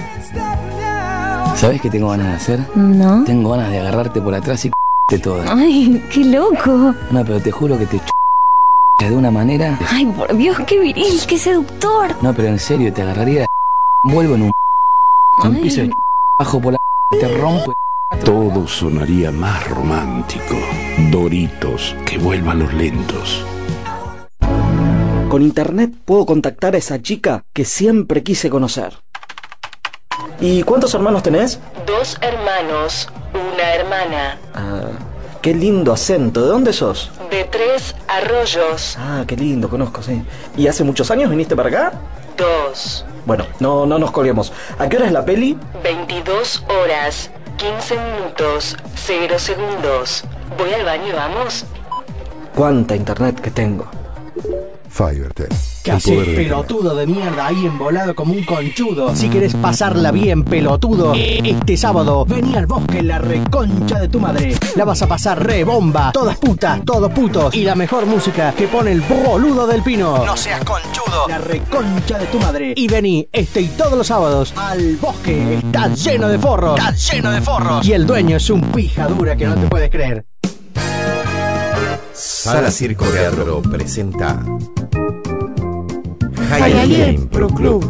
¿Sabes 1.54 1.80
qué 1.80 1.90
tengo 1.90 2.08
ganas 2.10 2.28
de 2.28 2.34
hacer? 2.34 2.60
¿No? 2.74 3.24
Tengo 3.24 3.50
ganas 3.50 3.70
de 3.70 3.80
agarrarte 3.80 4.20
por 4.20 4.34
atrás 4.34 4.64
y 4.64 4.70
de 5.10 5.18
toda. 5.18 5.44
Ay, 5.52 6.02
qué 6.12 6.24
loco. 6.24 6.94
No, 7.10 7.24
pero 7.24 7.40
te 7.40 7.50
juro 7.50 7.78
que 7.78 7.86
te 7.86 8.00
de 9.08 9.16
una 9.16 9.30
manera. 9.30 9.78
Ay, 9.88 10.04
por 10.06 10.36
Dios, 10.36 10.58
qué 10.66 10.78
viril, 10.78 11.20
qué 11.26 11.38
seductor. 11.38 12.14
No, 12.22 12.34
pero 12.34 12.48
en 12.48 12.58
serio, 12.58 12.92
te 12.92 13.02
agarraría 13.02 13.46
vuelvo 14.04 14.34
en 14.34 14.42
un 14.42 14.52
Ay. 15.42 15.52
empiezo 15.52 15.82
de 15.82 15.92
bajo 16.38 16.60
por 16.60 16.72
la 16.74 16.78
te 17.10 17.28
rompo. 17.38 17.72
Todo 18.24 18.66
sonaría 18.66 19.30
más 19.30 19.68
romántico. 19.68 20.56
Doritos, 21.10 21.94
que 22.06 22.18
vuelvan 22.18 22.58
los 22.60 22.74
lentos. 22.74 23.44
Con 25.28 25.42
internet 25.42 25.94
puedo 26.04 26.26
contactar 26.26 26.74
a 26.74 26.78
esa 26.78 27.00
chica 27.00 27.46
que 27.54 27.64
siempre 27.64 28.22
quise 28.22 28.50
conocer. 28.50 28.94
¿Y 30.40 30.62
cuántos 30.62 30.94
hermanos 30.94 31.22
tenés? 31.22 31.60
Dos 31.86 32.16
hermanos, 32.22 33.08
una 33.34 33.74
hermana. 33.74 34.38
Ah, 34.54 34.88
qué 35.42 35.54
lindo 35.54 35.92
acento. 35.92 36.42
¿De 36.42 36.48
dónde 36.48 36.72
sos? 36.72 37.10
De 37.30 37.44
tres 37.44 37.94
arroyos. 38.08 38.96
Ah, 38.98 39.24
qué 39.26 39.36
lindo, 39.36 39.68
conozco, 39.68 40.02
sí. 40.02 40.22
¿Y 40.56 40.66
hace 40.66 40.82
muchos 40.82 41.10
años 41.10 41.28
viniste 41.30 41.54
para 41.54 41.68
acá? 41.68 41.92
Dos. 42.38 43.04
Bueno, 43.26 43.46
no, 43.58 43.84
no 43.84 43.98
nos 43.98 44.10
colguemos. 44.12 44.50
¿A 44.78 44.88
qué 44.88 44.96
hora 44.96 45.06
es 45.06 45.12
la 45.12 45.24
peli? 45.26 45.58
22 45.84 46.64
horas, 46.68 47.30
15 47.58 47.96
minutos, 47.98 48.76
0 48.94 49.38
segundos. 49.38 50.24
Voy 50.56 50.72
al 50.72 50.84
baño, 50.84 51.14
vamos. 51.14 51.66
¿Cuánta 52.54 52.96
internet 52.96 53.38
que 53.40 53.50
tengo? 53.50 53.86
Fivertel. 54.90 55.48
¿Qué 55.82 55.92
haces, 55.92 56.28
pelotudo 56.36 56.94
de 56.94 57.06
mierda, 57.06 57.46
ahí 57.46 57.64
embolado 57.64 58.14
como 58.14 58.34
un 58.34 58.44
conchudo? 58.44 59.16
Si 59.16 59.30
querés 59.30 59.54
pasarla 59.54 60.10
bien, 60.10 60.44
pelotudo, 60.44 61.14
este 61.14 61.76
sábado 61.76 62.26
vení 62.26 62.54
al 62.56 62.66
bosque 62.66 63.02
la 63.02 63.18
reconcha 63.18 63.98
de 63.98 64.08
tu 64.08 64.20
madre. 64.20 64.54
La 64.76 64.84
vas 64.84 65.00
a 65.00 65.06
pasar 65.06 65.42
re 65.42 65.64
bomba, 65.64 66.10
todas 66.12 66.36
putas, 66.36 66.84
todos 66.84 67.10
putos 67.12 67.54
y 67.54 67.62
la 67.62 67.74
mejor 67.74 68.04
música 68.04 68.52
que 68.52 68.68
pone 68.68 68.92
el 68.92 69.00
boludo 69.00 69.66
del 69.66 69.82
pino. 69.82 70.22
No 70.24 70.36
seas 70.36 70.62
conchudo, 70.64 71.28
la 71.28 71.38
reconcha 71.38 72.18
de 72.18 72.26
tu 72.26 72.38
madre. 72.38 72.74
Y 72.76 72.86
vení 72.88 73.26
este 73.32 73.62
y 73.62 73.68
todos 73.68 73.96
los 73.96 74.06
sábados 74.06 74.52
al 74.56 74.96
bosque. 74.96 75.54
Está 75.54 75.88
lleno 75.94 76.28
de 76.28 76.38
forros, 76.38 76.78
está 76.78 76.92
lleno 76.92 77.30
de 77.30 77.40
forros. 77.40 77.86
Y 77.86 77.92
el 77.94 78.06
dueño 78.06 78.36
es 78.36 78.50
un 78.50 78.60
pija 78.60 79.06
dura 79.06 79.34
que 79.34 79.46
no 79.46 79.54
te 79.54 79.66
puedes 79.68 79.88
creer. 79.88 80.26
Sala 82.22 82.70
Circo 82.70 83.06
Teatro 83.06 83.62
presenta 83.62 84.44
Hialeah 86.50 87.12
Impro 87.12 87.48
Club. 87.48 87.82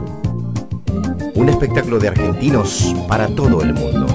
Un 1.35 1.49
espectáculo 1.49 1.99
de 1.99 2.07
argentinos 2.07 2.95
para 3.09 3.27
todo 3.27 3.61
el 3.63 3.75
mundo. 3.75 4.07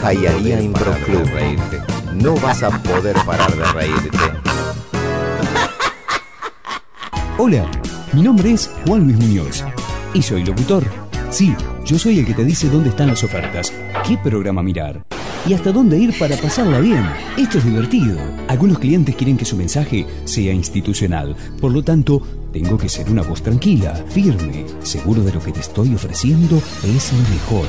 Hialeah 0.10 0.62
Impro 0.62 0.94
Club. 1.04 1.30
No 2.14 2.36
vas 2.36 2.64
a 2.64 2.70
poder 2.82 3.18
parar 3.26 3.54
de 3.54 3.66
reírte. 3.74 4.18
Hola, 7.38 7.66
mi 8.14 8.22
nombre 8.22 8.52
es 8.52 8.70
Juan 8.86 9.04
Luis 9.04 9.18
Muñoz 9.18 9.64
y 10.14 10.22
soy 10.22 10.44
locutor. 10.44 10.86
Sí, 11.30 11.56
yo 11.86 11.98
soy 11.98 12.20
el 12.20 12.26
que 12.26 12.34
te 12.34 12.44
dice 12.44 12.70
dónde 12.70 12.90
están 12.90 13.08
las 13.08 13.24
ofertas, 13.24 13.72
qué 14.06 14.18
programa 14.18 14.62
mirar 14.62 15.06
y 15.48 15.54
hasta 15.54 15.72
dónde 15.72 15.98
ir 15.98 16.18
para 16.20 16.38
pasarla 16.38 16.80
bien. 16.80 17.04
Esto 17.38 17.58
es 17.58 17.66
divertido. 17.66 18.18
Algunos 18.48 18.80
clientes 18.80 19.16
quieren 19.16 19.38
que 19.38 19.46
su 19.46 19.56
mensaje 19.56 20.06
sea 20.26 20.54
institucional, 20.54 21.36
por 21.60 21.72
lo 21.72 21.84
tanto, 21.84 22.22
tengo 22.52 22.78
que 22.78 22.90
ser 22.90 23.10
una 23.10 23.22
voz 23.22 23.42
tranquila, 23.42 23.96
firme, 24.10 24.66
seguro 24.84 25.24
de 25.24 25.32
lo 25.32 25.40
que 25.40 25.54
te 25.54 25.62
estoy 25.62 25.96
ofreciendo 25.96 26.58
es 26.84 27.14
lo 27.14 27.30
mejor. 27.30 27.66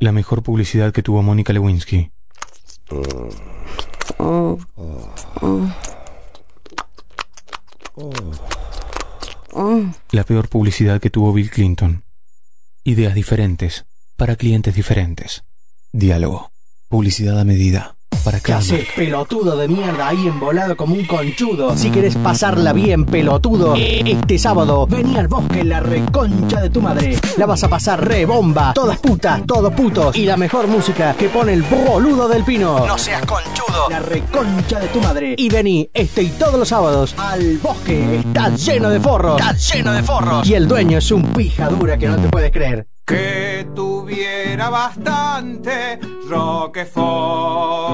La 0.00 0.10
mejor 0.10 0.42
publicidad 0.42 0.92
que 0.92 1.04
tuvo 1.04 1.22
Mónica 1.22 1.52
Lewinsky. 1.52 2.10
La 10.12 10.24
peor 10.24 10.48
publicidad 10.48 11.00
que 11.00 11.10
tuvo 11.10 11.32
Bill 11.32 11.50
Clinton. 11.50 12.04
Ideas 12.84 13.14
diferentes 13.14 13.84
para 14.16 14.36
clientes 14.36 14.74
diferentes. 14.74 15.44
Diálogo. 15.92 16.50
Publicidad 16.88 17.38
a 17.38 17.44
medida 17.44 17.96
para 18.20 18.38
¿Qué 18.38 18.52
cada 18.52 18.58
haces, 18.58 18.86
pelotudo 18.94 19.56
de 19.56 19.68
mierda, 19.68 20.08
ahí 20.08 20.26
embolado 20.26 20.76
como 20.76 20.94
un 20.94 21.04
conchudo? 21.06 21.76
Si 21.76 21.90
querés 21.90 22.16
pasarla 22.16 22.72
bien, 22.72 23.04
pelotudo, 23.04 23.74
este 23.76 24.38
sábado 24.38 24.86
vení 24.86 25.16
al 25.16 25.28
bosque 25.28 25.64
la 25.64 25.80
reconcha 25.80 26.60
de 26.60 26.70
tu 26.70 26.80
madre. 26.80 27.18
La 27.36 27.46
vas 27.46 27.62
a 27.64 27.68
pasar 27.68 28.06
re 28.06 28.26
bomba, 28.26 28.72
todas 28.74 28.98
putas, 28.98 29.44
todos 29.46 29.72
putos 29.72 30.16
y 30.16 30.24
la 30.24 30.36
mejor 30.36 30.66
música 30.68 31.14
que 31.14 31.28
pone 31.28 31.52
el 31.52 31.62
boludo 31.62 32.28
del 32.28 32.44
pino. 32.44 32.86
No 32.86 32.98
seas 32.98 33.24
conchudo, 33.24 33.88
la 33.88 34.00
reconcha 34.00 34.80
de 34.80 34.88
tu 34.88 35.00
madre. 35.00 35.34
Y 35.36 35.48
vení 35.48 35.88
este 35.92 36.22
y 36.22 36.28
todos 36.30 36.58
los 36.58 36.68
sábados 36.68 37.14
al 37.18 37.58
bosque. 37.58 38.16
Está 38.16 38.54
lleno 38.54 38.90
de 38.90 39.00
forros, 39.00 39.40
está 39.40 39.54
lleno 39.54 39.92
de 39.92 40.02
forros. 40.02 40.48
Y 40.48 40.54
el 40.54 40.68
dueño 40.68 40.98
es 40.98 41.10
un 41.10 41.22
pija 41.32 41.68
dura 41.68 41.96
que 41.98 42.08
no 42.08 42.16
te 42.16 42.28
puedes 42.28 42.50
creer. 42.52 42.89
Que 43.10 43.66
tuviera 43.74 44.70
bastante 44.70 45.98
Roquefort. 46.28 47.90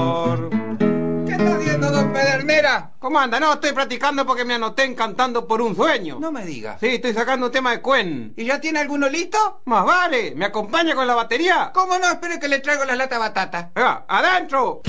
Que 1.25 1.35
practicando, 1.35 1.89
don 1.89 2.13
Pedernera? 2.13 2.91
¿Cómo 2.99 3.17
anda? 3.17 3.39
No, 3.39 3.53
estoy 3.53 3.71
practicando 3.71 4.27
porque 4.27 4.45
me 4.45 4.53
anoté 4.53 4.83
en 4.83 4.93
Cantando 4.93 5.47
por 5.47 5.59
un 5.63 5.75
Sueño. 5.75 6.19
No 6.19 6.31
me 6.31 6.45
digas. 6.45 6.79
Sí, 6.79 6.89
estoy 6.89 7.15
sacando 7.15 7.47
un 7.47 7.51
tema 7.51 7.71
de 7.71 7.81
Cuen. 7.81 8.35
¿Y 8.37 8.45
ya 8.45 8.61
tiene 8.61 8.77
alguno 8.77 9.09
listo? 9.09 9.63
Más 9.65 9.85
vale, 9.85 10.35
¿me 10.35 10.45
acompaña 10.45 10.93
con 10.93 11.07
la 11.07 11.15
batería? 11.15 11.71
¿Cómo 11.73 11.97
no? 11.97 12.11
Espere 12.11 12.39
que 12.39 12.47
le 12.47 12.59
traigo 12.59 12.85
la 12.85 12.95
lata 12.95 13.15
de 13.15 13.19
batata. 13.19 13.71
Venga, 13.73 14.05
adentro. 14.07 14.83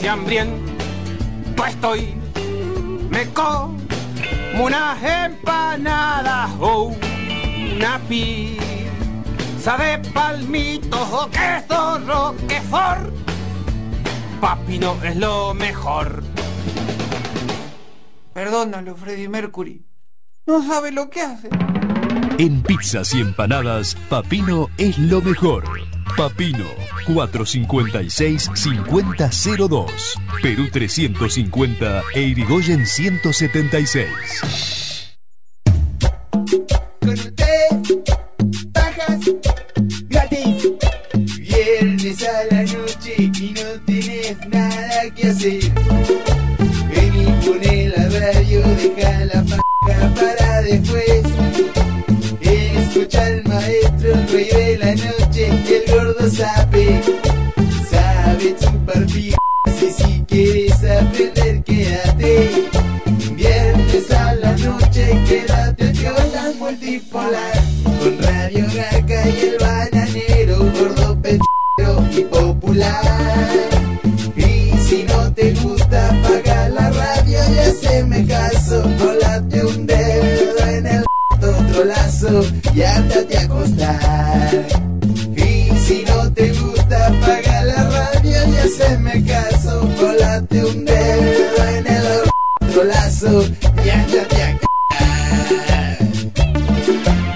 Si 0.00 0.08
hambriento 0.08 1.64
estoy, 1.64 2.16
me 3.08 3.32
como 3.32 3.89
unas 4.58 5.02
empanadas 5.02 6.50
o 6.58 6.92
una 7.76 7.98
pizza 8.08 9.76
de 9.76 9.98
palmitos 10.12 11.08
o 11.12 11.28
queso 11.30 11.98
roquefort. 12.06 13.12
Papino 14.40 14.96
es 15.04 15.16
lo 15.16 15.54
mejor. 15.54 16.22
Perdónalo, 18.32 18.96
Freddy 18.96 19.28
Mercury. 19.28 19.84
No 20.46 20.62
sabe 20.66 20.92
lo 20.92 21.10
que 21.10 21.20
hace. 21.20 21.50
En 22.38 22.62
pizzas 22.62 23.14
y 23.14 23.20
empanadas, 23.20 23.96
Papino 24.08 24.68
es 24.78 24.98
lo 24.98 25.20
mejor. 25.20 25.64
Papino 26.16 26.66
456-5002. 27.06 29.86
Perú 30.42 30.70
350 30.70 32.02
e 32.14 32.22
Irigoyen 32.22 32.86
176. 32.86 34.89
Sabe. 56.90 57.20
Sabe 57.90 58.56
chupar 58.56 59.06
si 59.08 60.24
quieres 60.26 60.84
aprender, 60.84 61.62
quédate. 61.64 62.68
Viernes 63.34 64.10
a 64.10 64.34
la 64.34 64.56
noche, 64.56 65.22
quédate 65.28 65.92
con 66.02 66.32
la 66.32 66.52
multipolar. 66.58 67.62
Con 67.84 68.18
Radio 68.22 68.66
Gaca 68.74 69.28
y 69.28 69.40
el 69.40 69.56
bananero, 69.58 70.58
gordo 70.58 71.20
petero 71.20 72.04
y 72.12 72.20
popular. 72.22 73.48
Y 74.36 74.76
si 74.78 75.04
no 75.04 75.32
te 75.32 75.52
gusta, 75.54 76.08
apaga 76.08 76.68
la 76.68 76.90
radio 76.90 77.38
y 77.54 77.58
haceme 77.58 78.26
caso. 78.26 78.82
Colate 78.98 79.64
un 79.64 79.86
dedo 79.86 80.66
en 80.68 80.86
el 80.86 81.04
otro 81.42 81.84
lazo 81.84 82.44
y 82.74 82.82
ándate 82.82 83.38
a 83.38 83.42
acostar. 83.42 84.49
Y 88.90 88.94
haceme 88.94 89.24
caso. 89.24 89.88
Colate 89.98 90.64
un 90.64 90.84
dedo 90.84 91.64
en 91.68 91.86
el 91.86 92.02
otro 92.62 92.84
lazo 92.84 93.44
y 93.84 93.88
ándate 93.88 94.42
a 94.42 94.58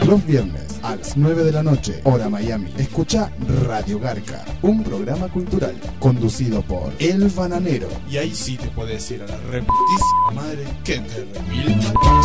Los 0.05 0.27
viernes 0.27 0.63
a 0.83 0.97
las 0.97 1.17
9 1.17 1.45
de 1.45 1.53
la 1.53 1.63
noche, 1.63 2.01
hora 2.05 2.29
Miami. 2.29 2.73
Escucha 2.77 3.31
Radio 3.67 3.99
Garca, 3.99 4.45
un 4.63 4.83
programa 4.83 5.29
cultural 5.29 5.81
conducido 5.99 6.61
por 6.63 6.93
El 6.99 7.29
Bananero. 7.29 7.89
Y 8.11 8.19
ahí 8.19 8.35
sí 8.35 8.57
te 8.57 8.69
puedes 8.69 8.95
decir 8.95 9.23
a 9.23 9.27
la 9.27 9.37
reputísima 9.51 10.31
madre 10.35 10.65
que 10.85 10.99
te 10.99 11.25
remil. 11.33 11.81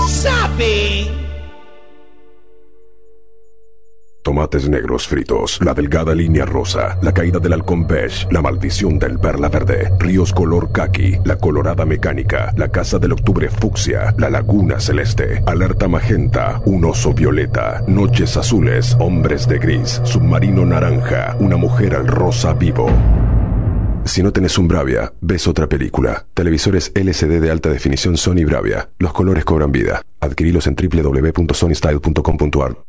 ¡Sabe! 0.10 1.39
Tomates 4.24 4.70
negros 4.70 5.08
fritos, 5.08 5.60
la 5.64 5.74
delgada 5.74 6.14
línea 6.14 6.46
rosa, 6.46 6.98
la 7.02 7.14
caída 7.14 7.40
del 7.40 7.54
halcón 7.54 7.88
la 8.30 8.42
maldición 8.42 9.00
del 9.00 9.20
perla 9.20 9.48
verde, 9.50 9.92
ríos 10.00 10.34
color 10.34 10.72
kaki, 10.72 11.18
la 11.24 11.38
colorada 11.38 11.86
mecánica, 11.86 12.54
la 12.58 12.70
casa 12.70 13.00
del 13.00 13.14
octubre 13.14 13.50
fucsia, 13.50 14.14
la 14.18 14.30
laguna 14.30 14.80
celeste, 14.80 15.42
alerta 15.46 15.88
magenta, 15.88 16.62
un 16.66 16.86
oso 16.86 17.14
violeta, 17.14 17.84
noches 17.88 18.38
azules, 18.38 18.96
hombres 19.00 19.48
de 19.48 19.60
gris, 19.60 20.02
submarino 20.04 20.66
naranja, 20.66 21.36
una 21.40 21.58
mujer 21.58 21.96
al 21.96 22.08
rosa 22.08 22.54
vivo. 22.54 22.90
Si 24.06 24.24
no 24.24 24.34
tenés 24.34 24.58
un 24.58 24.68
Bravia, 24.68 25.14
ves 25.22 25.48
otra 25.48 25.68
película. 25.68 26.26
Televisores 26.34 26.92
LCD 26.96 27.40
de 27.40 27.52
alta 27.52 27.70
definición 27.70 28.18
Sony 28.18 28.44
Bravia. 28.46 28.90
Los 28.98 29.14
colores 29.14 29.46
cobran 29.46 29.72
vida. 29.72 30.02
Adquirilos 30.20 30.68
en 30.68 30.76
www.sonystyle.com.ar. 30.76 32.89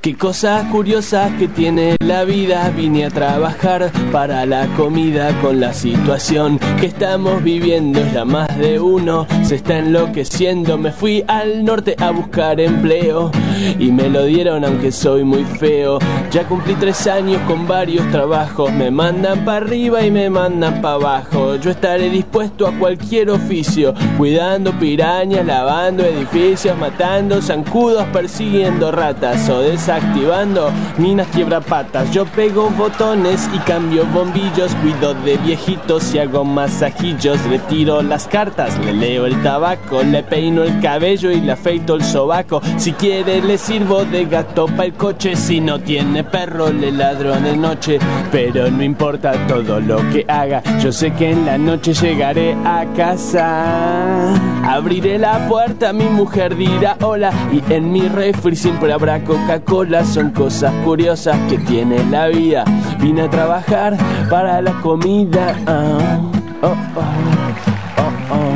Qué 0.00 0.16
cosas 0.16 0.64
curiosas 0.70 1.30
que 1.32 1.46
tiene 1.46 1.96
la 2.00 2.24
vida, 2.24 2.72
vine 2.74 3.04
a 3.04 3.10
trabajar 3.10 3.92
para 4.10 4.46
la 4.46 4.66
comida 4.68 5.38
con 5.42 5.60
la 5.60 5.74
situación 5.74 6.58
que 6.80 6.86
estamos 6.86 7.44
viviendo, 7.44 8.00
ya 8.10 8.24
más 8.24 8.48
de 8.56 8.80
uno 8.80 9.26
se 9.42 9.56
está 9.56 9.76
enloqueciendo, 9.76 10.78
me 10.78 10.90
fui 10.90 11.22
al 11.28 11.66
norte 11.66 11.96
a 11.98 12.12
buscar 12.12 12.60
empleo 12.60 13.30
y 13.78 13.92
me 13.92 14.08
lo 14.08 14.24
dieron 14.24 14.64
aunque 14.64 14.90
soy 14.90 15.22
muy 15.22 15.44
feo, 15.44 15.98
ya 16.30 16.48
cumplí 16.48 16.76
tres 16.76 17.06
años 17.06 17.42
con 17.46 17.68
varios 17.68 18.10
trabajos, 18.10 18.72
me 18.72 18.90
mandan 18.90 19.44
para 19.44 19.58
arriba 19.58 20.00
y 20.00 20.10
me 20.10 20.30
mandan 20.30 20.80
para 20.80 20.94
abajo, 20.94 21.56
yo 21.56 21.72
estaré 21.72 22.08
dispuesto 22.08 22.66
a 22.66 22.72
cualquier 22.72 23.28
oficio, 23.28 23.92
cuidando 24.16 24.72
pirañas, 24.78 25.44
lavando 25.44 26.06
edificios, 26.06 26.78
matando 26.78 27.42
zancudos, 27.42 28.06
persiguiendo 28.14 28.90
ratas 28.90 29.46
o 29.50 29.60
desactivando 29.90 30.70
minas 30.98 31.26
quiebrapatas. 31.28 32.12
Yo 32.12 32.24
pego 32.24 32.70
botones 32.70 33.50
y 33.52 33.58
cambio 33.58 34.06
bombillos, 34.06 34.72
cuido 34.76 35.14
de 35.14 35.36
viejitos 35.38 36.14
y 36.14 36.20
hago 36.20 36.44
masajillos. 36.44 37.42
Retiro 37.48 38.00
las 38.00 38.28
cartas, 38.28 38.78
le 38.84 38.92
leo 38.92 39.26
el 39.26 39.42
tabaco, 39.42 40.04
le 40.04 40.22
peino 40.22 40.62
el 40.62 40.80
cabello 40.80 41.32
y 41.32 41.40
le 41.40 41.52
afeito 41.52 41.96
el 41.96 42.04
sobaco. 42.04 42.62
Si 42.76 42.92
quiere 42.92 43.42
le 43.42 43.58
sirvo 43.58 44.04
de 44.04 44.26
gato 44.26 44.66
para 44.66 44.84
el 44.84 44.94
coche, 44.94 45.34
si 45.34 45.60
no 45.60 45.80
tiene 45.80 46.22
perro 46.22 46.70
le 46.70 46.92
ladro 46.92 47.34
de 47.40 47.56
noche. 47.56 47.98
Pero 48.30 48.70
no 48.70 48.84
importa 48.84 49.32
todo 49.48 49.80
lo 49.80 49.96
que 50.10 50.24
haga, 50.28 50.62
yo 50.78 50.92
sé 50.92 51.12
que 51.14 51.32
en 51.32 51.46
la 51.46 51.58
noche 51.58 51.94
llegaré 51.94 52.54
a 52.64 52.86
casa. 52.96 54.34
Abriré 54.64 55.18
la 55.18 55.48
puerta, 55.48 55.92
mi 55.92 56.04
mujer 56.04 56.54
dirá 56.54 56.96
hola 57.02 57.32
y 57.50 57.72
en 57.72 57.90
mi 57.90 58.06
refri 58.06 58.54
siempre 58.54 58.92
habrá 58.92 59.24
Coca-Cola. 59.24 59.79
Son 59.80 60.30
cosas 60.32 60.74
curiosas 60.84 61.38
que 61.48 61.56
tiene 61.56 62.04
la 62.10 62.26
vida. 62.26 62.64
Vine 62.98 63.22
a 63.22 63.30
trabajar 63.30 63.96
para 64.28 64.60
la 64.60 64.72
comida. 64.82 65.56
Ah, 65.66 66.18
oh, 66.60 66.66
oh, 66.66 67.00
oh, 68.30 68.54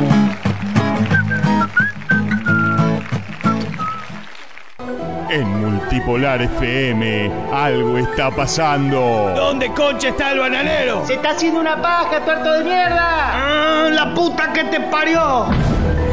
En 5.31 5.61
Multipolar 5.61 6.43
FM 6.43 7.31
algo 7.51 7.97
está 7.97 8.29
pasando. 8.29 9.33
¿Dónde 9.35 9.71
concha 9.73 10.09
está 10.09 10.31
el 10.31 10.39
bananero? 10.39 11.07
Se 11.07 11.15
está 11.15 11.31
haciendo 11.31 11.59
una 11.59 11.81
paja, 11.81 12.23
tuerto 12.23 12.53
de 12.53 12.63
mierda. 12.65 12.99
Ah, 12.99 13.89
la 13.91 14.13
puta 14.13 14.53
que 14.53 14.63
te 14.65 14.79
parió. 14.79 15.47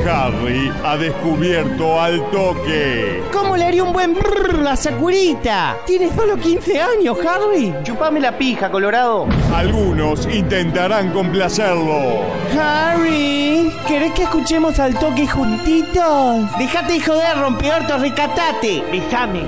Harry 0.07 0.73
ha 0.85 0.97
descubierto 0.97 2.01
al 2.01 2.31
toque. 2.31 3.23
¿Cómo 3.33 3.57
le 3.57 3.65
haría 3.65 3.85
un 3.85 3.93
buen 3.93 4.15
brrr 4.15 4.67
a 4.67 4.77
Sakurita? 4.77 5.77
Tiene 5.87 6.11
solo 6.15 6.37
15 6.37 6.81
años, 6.81 7.17
Harry. 7.27 7.75
Chupame 7.83 8.21
la 8.21 8.37
pija, 8.37 8.71
Colorado. 8.71 9.27
Algunos 9.55 10.27
intentarán 10.27 11.11
complacerlo. 11.13 12.23
Harry, 12.59 13.73
¿querés 13.87 14.13
que 14.13 14.25
escuchemos 14.25 14.79
al 14.79 14.99
toque 14.99 15.27
juntitos? 15.27 16.59
Déjate 16.59 16.95
de 16.95 17.01
joder, 17.01 17.39
rompeorto, 17.39 17.99
recatate. 17.99 18.83
Besame. 18.91 19.43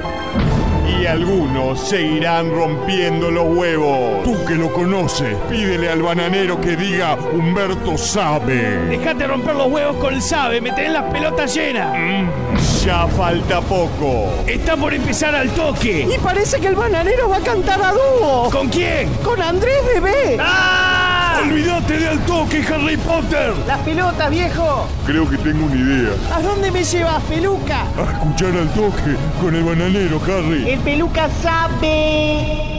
Y 1.01 1.07
algunos 1.07 1.81
seguirán 1.81 2.51
rompiendo 2.51 3.31
los 3.31 3.47
huevos. 3.57 4.23
Tú 4.23 4.45
que 4.45 4.55
lo 4.55 4.73
conoces, 4.73 5.37
pídele 5.51 5.91
al 5.91 6.03
bananero 6.03 6.61
que 6.61 6.77
diga 6.77 7.15
Humberto 7.15 7.99
sabe. 7.99 8.79
Dejate 8.89 9.27
romper 9.27 9.57
los 9.57 9.67
huevos 9.71 9.97
con 9.97 10.15
el 10.15 10.23
sabe, 10.23 10.61
me 10.61 10.73
tenés 10.73 10.93
las 10.93 11.13
pelotas 11.13 11.55
llenas. 11.55 11.95
Mm, 11.97 12.85
ya 12.85 13.07
falta 13.09 13.61
poco. 13.61 14.29
Está 14.47 14.77
por 14.77 14.95
empezar 14.95 15.35
al 15.35 15.51
toque. 15.51 16.09
Y 16.15 16.19
parece 16.19 16.61
que 16.61 16.69
el 16.69 16.75
bananero 16.75 17.29
va 17.29 17.39
a 17.39 17.41
cantar 17.41 17.83
a 17.83 17.93
dúo. 17.93 18.51
¿Con 18.51 18.69
quién? 18.69 19.09
Con 19.25 19.43
Andrés 19.43 19.79
Bebé. 19.95 20.39
¡Ah! 20.41 21.04
¡Olvídate 21.43 21.99
de 21.99 22.17
toque, 22.27 22.63
Harry 22.63 22.97
Potter! 22.97 23.55
¡Las 23.67 23.81
pelotas, 23.81 24.31
viejo! 24.31 24.89
Creo 25.05 25.29
que 25.29 25.37
tengo 25.39 25.67
una 25.67 25.77
idea. 25.77 26.13
¿A 26.33 26.41
dónde 26.41 26.71
me 26.71 26.85
llevas, 26.85 27.23
peluca? 27.25 27.83
A 27.83 28.13
escuchar 28.13 28.57
al 28.57 28.73
toque 28.73 29.17
con 29.41 29.55
el 29.55 29.65
bananero, 29.65 30.21
Harry. 30.25 30.71
El 30.71 30.81
peluca 30.81 31.29
sabe. 31.43 32.71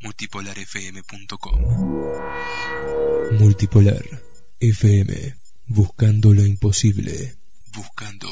multipolarfm.com 0.00 1.60
Multipolar 3.38 4.04
FM, 4.60 5.34
buscando 5.66 6.32
lo 6.32 6.44
imposible 6.46 7.43
buscando 7.74 8.28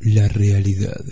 la 0.00 0.28
realidad. 0.28 1.04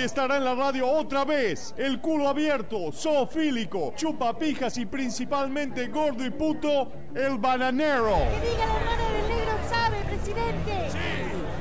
hoy 0.00 0.06
estará 0.06 0.36
en 0.38 0.44
la 0.44 0.54
radio 0.54 0.88
otra 0.88 1.24
vez 1.24 1.74
el 1.76 2.00
culo 2.00 2.28
abierto, 2.28 2.90
zoofílico, 2.92 3.92
chupapijas 3.96 4.78
y 4.78 4.86
principalmente 4.86 5.88
gordo 5.88 6.24
y 6.24 6.30
puto, 6.30 6.90
el 7.14 7.36
bananero. 7.38 8.16
diga 8.40 8.66
la 8.66 8.76
hermana 8.78 9.10
del 9.12 9.28
negro 9.28 9.52
sabe, 9.68 9.96
presidente. 10.04 10.88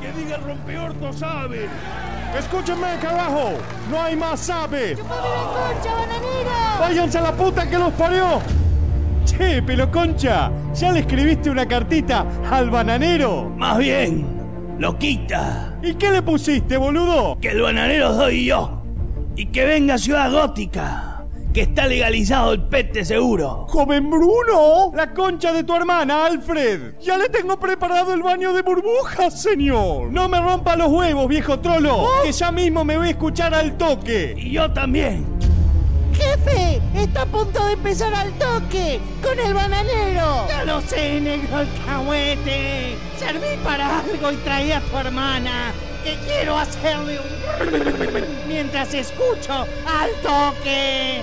Que 0.01 0.11
diga 0.13 0.37
el 0.37 0.43
rompeorto 0.43 1.11
sabe. 1.11 1.67
Escúchenme, 2.37 2.97
carajo, 3.01 3.51
no 3.91 4.01
hay 4.01 4.15
más 4.15 4.39
sabe. 4.39 4.95
concha, 4.95 5.93
bananero! 5.93 6.79
Váyanse 6.79 7.17
a 7.17 7.21
la 7.21 7.31
puta 7.33 7.69
que 7.69 7.77
los 7.77 7.91
parió. 7.93 8.41
Che, 9.25 9.61
pelo 9.63 9.91
concha, 9.91 10.49
¿ya 10.73 10.91
le 10.91 11.01
escribiste 11.01 11.49
una 11.49 11.67
cartita 11.67 12.25
al 12.49 12.69
bananero? 12.69 13.49
Más 13.49 13.77
bien, 13.79 14.77
lo 14.79 14.97
quita. 14.97 15.68
¿Y 15.82 15.93
qué 15.93 16.11
le 16.11 16.21
pusiste, 16.21 16.75
boludo? 16.75 17.38
Que 17.39 17.49
el 17.49 17.61
bananero 17.61 18.13
soy 18.13 18.45
yo. 18.45 18.84
Y 19.36 19.45
que 19.45 19.65
venga 19.65 19.97
Ciudad 19.97 20.30
Gótica. 20.32 21.25
Que 21.53 21.61
está 21.61 21.88
legalizado 21.88 22.51
el 22.53 22.63
pete 22.63 23.05
seguro. 23.05 23.65
¡Joven 23.69 24.09
Bruno! 24.09 24.91
La 24.93 25.13
concha 25.13 25.53
de 25.53 25.63
tu 25.63 25.73
hermana, 25.73 26.25
Alfred. 26.25 26.95
Ya 26.99 27.17
le 27.17 27.30
tengo 27.30 27.57
preparado 27.57 28.13
el 28.13 28.21
baño 28.21 28.53
de 28.53 28.61
burbujas, 28.61 29.41
señor. 29.41 30.11
No 30.11 30.27
me 30.27 30.41
rompa 30.41 30.75
los 30.75 30.89
huevos, 30.89 31.27
viejo 31.27 31.59
trolo. 31.59 32.07
Que 32.23 32.34
ya 32.34 32.51
mismo 32.51 32.84
me 32.84 32.97
voy 32.97 33.07
a 33.07 33.11
escuchar 33.11 33.55
al 33.55 33.77
toque. 33.77 34.36
Y 34.38 34.51
yo 34.51 34.71
también. 34.71 35.25
¡Jefe! 36.20 36.82
¡Está 36.95 37.22
a 37.22 37.26
punto 37.26 37.65
de 37.65 37.74
empezar 37.74 38.13
al 38.13 38.32
toque! 38.34 38.99
¡Con 39.24 39.39
el 39.39 39.53
bananero! 39.53 40.47
Ya 40.49 40.65
lo 40.65 40.82
sé, 40.82 41.22
negro 41.22 41.57
alcahuete. 41.57 42.97
Serví 43.17 43.57
para 43.63 43.99
algo 43.99 44.32
y 44.32 44.36
traí 44.38 44.72
a 44.72 44.82
tu 44.82 44.97
hermana. 44.97 45.72
Que 46.03 46.17
quiero 46.26 46.57
hacerle 46.57 47.20
un... 47.20 48.47
mientras 48.47 48.93
escucho 48.93 49.65
al 49.86 50.11
toque. 50.22 51.22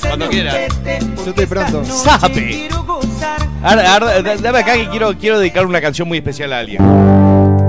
Cuando 0.00 0.28
pete, 0.28 0.98
Yo 1.16 1.30
estoy 1.30 1.46
pronto. 1.46 1.84
¡Sape! 1.84 2.68
Ahora, 3.62 3.92
ahora, 3.94 4.22
dame 4.22 4.58
acá 4.58 4.74
que 4.74 4.88
quiero, 4.88 5.16
quiero 5.18 5.38
dedicar 5.38 5.66
una 5.66 5.80
canción 5.80 6.08
muy 6.08 6.18
especial 6.18 6.52
a 6.52 6.58
alguien. 6.58 6.82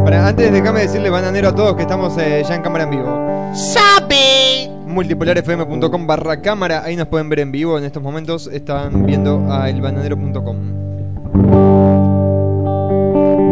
Para, 0.03 0.27
antes 0.27 0.51
déjame 0.51 0.81
decirle 0.81 1.09
bananero 1.09 1.49
a 1.49 1.55
todos 1.55 1.75
que 1.75 1.83
estamos 1.83 2.17
eh, 2.17 2.43
ya 2.47 2.55
en 2.55 2.61
cámara 2.61 2.85
en 2.85 2.89
vivo. 2.91 3.51
¡Sabe! 3.53 4.69
Multipolarfm.com 4.87 6.07
barra 6.07 6.41
cámara, 6.41 6.83
ahí 6.83 6.95
nos 6.95 7.07
pueden 7.07 7.29
ver 7.29 7.39
en 7.39 7.51
vivo 7.51 7.77
en 7.77 7.83
estos 7.83 8.01
momentos. 8.01 8.47
Están 8.47 9.05
viendo 9.05 9.51
a 9.51 9.69
elbananero.com. 9.69 10.57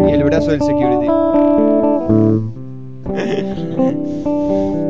Y 0.08 0.12
el 0.12 0.24
brazo 0.24 0.52
del 0.52 0.62
security. 0.62 1.08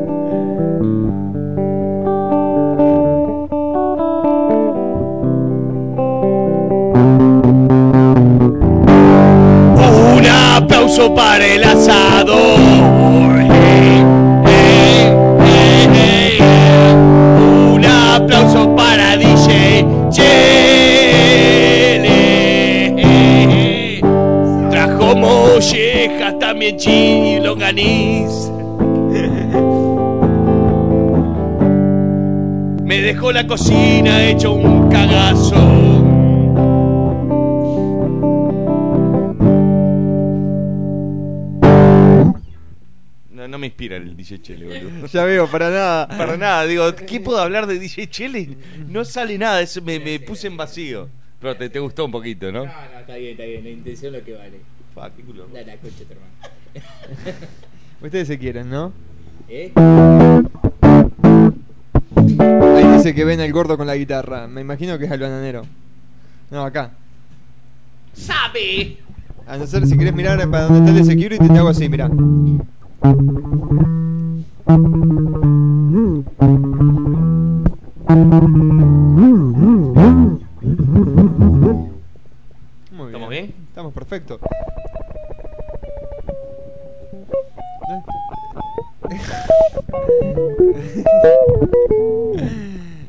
aplauso 10.89 11.13
para 11.13 11.45
el 11.45 11.63
asador. 11.63 12.59
Un 17.73 17.85
aplauso 17.85 18.75
para 18.75 19.15
DJ 19.15 19.85
Chele. 20.09 20.31
Trajo 24.71 25.15
mollejas, 25.15 26.39
también 26.39 26.77
chili 26.77 27.35
y 27.35 27.39
longaniz. 27.39 28.51
Me 32.83 33.01
dejó 33.01 33.31
la 33.31 33.45
cocina 33.45 34.23
hecho 34.23 34.53
un 34.53 34.89
cagazo. 34.89 36.08
No, 43.49 43.57
me 43.57 43.67
inspira 43.67 43.97
el 43.97 44.15
DJ 44.15 44.41
Chele, 44.41 44.65
boludo. 44.65 45.07
Ya 45.11 45.23
veo, 45.23 45.47
para 45.49 45.69
nada. 45.69 46.07
Para 46.07 46.37
nada, 46.37 46.65
digo, 46.65 46.95
¿qué 46.95 47.19
puedo 47.19 47.39
hablar 47.39 47.65
de 47.65 47.79
DJ 47.79 48.07
Chele? 48.07 48.57
No 48.87 49.03
sale 49.03 49.37
nada, 49.37 49.61
eso 49.61 49.81
me, 49.81 49.99
me 49.99 50.19
puse 50.19 50.47
en 50.47 50.55
vacío. 50.57 51.09
Pero 51.41 51.55
te, 51.57 51.69
te 51.69 51.79
gustó 51.79 52.05
un 52.05 52.11
poquito, 52.11 52.51
¿no? 52.51 52.65
No, 52.65 52.71
no, 52.71 52.99
está 52.99 53.15
bien, 53.15 53.31
está 53.31 53.43
bien. 53.45 53.63
La 53.63 53.69
intención 53.69 54.13
es 54.13 54.19
lo 54.19 54.25
que 54.25 54.33
vale. 54.33 54.59
Pa, 54.93 55.09
qué 55.15 55.23
culo. 55.23 55.47
La 55.53 55.63
concha, 55.77 56.03
tu 56.05 56.13
hermano. 56.13 56.31
Ustedes 58.01 58.27
se 58.27 58.37
quieren, 58.37 58.69
¿no? 58.69 58.93
¿Eh? 59.47 59.71
Ahí 62.15 62.97
dice 62.97 63.15
que 63.15 63.25
ven 63.25 63.39
al 63.39 63.51
gordo 63.51 63.77
con 63.77 63.87
la 63.87 63.95
guitarra. 63.95 64.47
Me 64.47 64.61
imagino 64.61 64.99
que 64.99 65.05
es 65.05 65.11
el 65.11 65.19
bananero. 65.19 65.63
No, 66.51 66.65
acá. 66.65 66.91
¡Sabe! 68.13 68.97
A 69.47 69.57
no 69.57 69.65
ser 69.65 69.87
si 69.87 69.97
querés 69.97 70.13
mirar 70.13 70.37
para 70.49 70.65
donde 70.65 70.89
está 70.89 70.99
el 70.99 71.05
security, 71.05 71.47
te 71.47 71.57
hago 71.57 71.69
así, 71.69 71.89
mirá. 71.89 72.09
Muy 82.91 83.07
¿Estamos 83.07 83.29
bien? 83.29 83.53
Estamos 83.69 83.93
perfectos. 83.93 84.39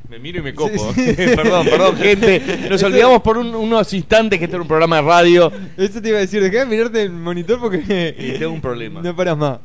Me 0.09 0.19
miro 0.19 0.41
y 0.41 0.43
me 0.43 0.55
copo. 0.55 0.93
Sí, 0.95 1.07
sí. 1.07 1.15
perdón, 1.15 1.67
perdón, 1.67 1.97
gente. 1.97 2.43
Nos 2.69 2.83
olvidamos 2.83 3.23
por 3.23 3.39
un- 3.39 3.55
unos 3.55 3.93
instantes 3.93 4.39
que 4.39 4.47
este 4.47 4.57
era 4.57 4.63
un 4.63 4.69
programa 4.69 4.97
de 4.97 5.03
radio. 5.03 5.53
Eso 5.77 6.03
te 6.03 6.09
iba 6.09 6.19
a 6.19 6.23
decir, 6.23 6.43
dejá 6.43 6.61
de 6.61 6.67
mirarte 6.67 7.03
el 7.03 7.11
monitor 7.11 7.61
porque. 7.61 8.15
Y 8.19 8.39
tengo 8.39 8.53
un 8.53 8.61
problema. 8.61 9.01
No 9.11 9.15
paras 9.15 9.37
más. 9.37 9.59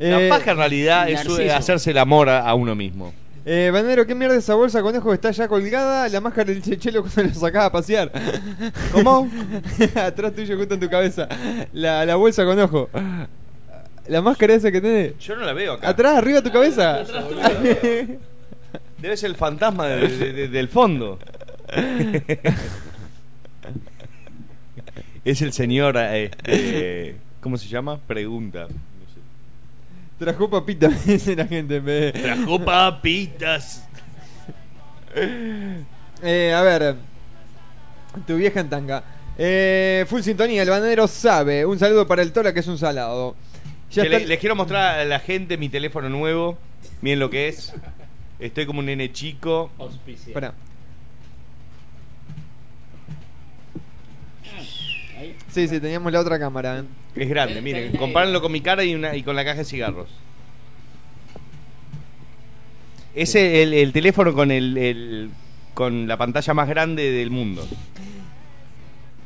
La 0.00 0.20
Eh, 0.22 0.28
paja 0.28 0.50
en 0.52 0.56
realidad 0.56 1.08
es 1.08 1.24
Narciso. 1.26 1.54
hacerse 1.54 1.90
el 1.92 1.98
amor 1.98 2.28
a, 2.28 2.40
a 2.40 2.54
uno 2.54 2.74
mismo. 2.74 3.12
Eh, 3.46 3.70
Banero, 3.72 4.06
¿qué 4.06 4.14
mierda 4.14 4.36
esa 4.36 4.54
bolsa 4.54 4.82
conejo 4.82 5.08
que 5.10 5.14
está 5.14 5.30
ya 5.30 5.46
colgada? 5.48 6.08
La 6.08 6.20
máscara 6.20 6.50
del 6.52 6.62
chechelo 6.62 7.02
cuando 7.02 7.22
lo 7.24 7.34
sacaba 7.34 7.66
a 7.66 7.72
pasear. 7.72 8.10
¿Cómo? 8.92 9.30
Atrás 9.94 10.34
tuyo, 10.34 10.56
justo 10.58 10.74
en 10.74 10.80
tu 10.80 10.88
cabeza. 10.90 11.28
La, 11.72 12.04
la 12.04 12.16
bolsa 12.16 12.44
con 12.44 12.58
ojo. 12.58 12.88
La 14.08 14.20
máscara 14.22 14.54
esa 14.54 14.72
que 14.72 14.80
tenés. 14.80 15.18
Yo 15.18 15.36
no 15.36 15.44
la 15.44 15.52
veo 15.52 15.74
acá. 15.74 15.88
Atrás, 15.90 16.16
arriba 16.18 16.40
de 16.40 16.48
tu 16.48 16.52
cabeza. 16.52 17.04
Debe 18.98 19.16
ser 19.16 19.30
el 19.30 19.36
fantasma 19.36 19.86
de- 19.86 20.08
de- 20.08 20.32
de- 20.32 20.48
del 20.48 20.68
fondo. 20.68 21.18
es 25.24 25.42
el 25.42 25.52
señor. 25.52 25.96
eh, 25.98 26.30
eh, 26.44 27.16
¿Cómo 27.40 27.56
se 27.56 27.68
llama? 27.68 27.98
Pregunta. 28.06 28.66
Trajo 30.20 30.48
papita, 30.48 30.86
dice 31.06 31.34
la 31.34 31.46
gente. 31.46 31.80
de- 31.80 32.12
Trajo 32.12 32.64
papitas. 32.64 33.84
Eh, 36.22 36.52
a 36.54 36.60
ver. 36.62 36.96
Tu 38.26 38.36
vieja 38.36 38.60
en 38.60 38.68
tanga. 38.68 39.02
Eh, 39.38 40.04
full 40.06 40.20
sintonía, 40.20 40.62
el 40.62 40.68
bananero 40.68 41.08
sabe. 41.08 41.64
Un 41.64 41.78
saludo 41.78 42.06
para 42.06 42.20
el 42.22 42.30
Tora 42.32 42.52
que 42.52 42.60
es 42.60 42.66
un 42.68 42.76
salado. 42.76 43.34
Ya 43.90 44.02
Que 44.02 44.08
está- 44.08 44.18
le- 44.20 44.26
les 44.26 44.38
quiero 44.38 44.54
mostrar 44.54 45.00
a 45.00 45.04
la 45.06 45.18
gente 45.18 45.56
mi 45.56 45.68
teléfono 45.70 46.08
nuevo. 46.10 46.58
Miren 47.00 47.20
lo 47.20 47.30
que 47.30 47.48
es. 47.48 47.72
Estoy 48.38 48.66
como 48.66 48.80
un 48.80 48.86
nene 48.86 49.10
chico. 49.12 49.70
Espera. 50.06 50.52
Sí, 55.50 55.66
sí, 55.68 55.80
teníamos 55.80 56.12
la 56.12 56.20
otra 56.20 56.38
cámara. 56.38 56.80
eh. 56.80 56.84
Es 57.16 57.28
grande, 57.28 57.60
miren. 57.60 57.96
Compárenlo 57.96 58.40
con 58.40 58.52
mi 58.52 58.60
cara 58.60 58.84
y, 58.84 58.94
una, 58.94 59.16
y 59.16 59.22
con 59.22 59.34
la 59.36 59.44
caja 59.44 59.58
de 59.58 59.64
cigarros. 59.64 60.08
Ese 63.14 63.62
el, 63.62 63.74
el 63.74 63.92
teléfono 63.92 64.32
con 64.34 64.50
el, 64.50 64.76
el- 64.78 65.30
con 65.74 66.06
la 66.06 66.16
pantalla 66.16 66.54
más 66.54 66.68
grande 66.68 67.10
del 67.10 67.30
mundo. 67.30 67.66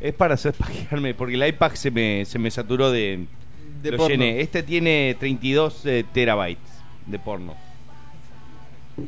Es 0.00 0.14
para 0.14 0.34
hacer 0.34 0.54
pajearme, 0.54 1.14
porque 1.14 1.34
el 1.34 1.46
iPad 1.46 1.72
se 1.74 1.90
me, 1.90 2.24
se 2.24 2.38
me 2.38 2.50
saturó 2.50 2.90
de, 2.90 3.26
De 3.82 3.90
lo 3.90 3.96
porno. 3.96 4.10
llené. 4.24 4.40
Este 4.40 4.62
tiene 4.62 5.16
32 5.18 5.86
eh, 5.86 6.04
terabytes 6.12 6.62
de 7.06 7.18
porno. 7.18 7.54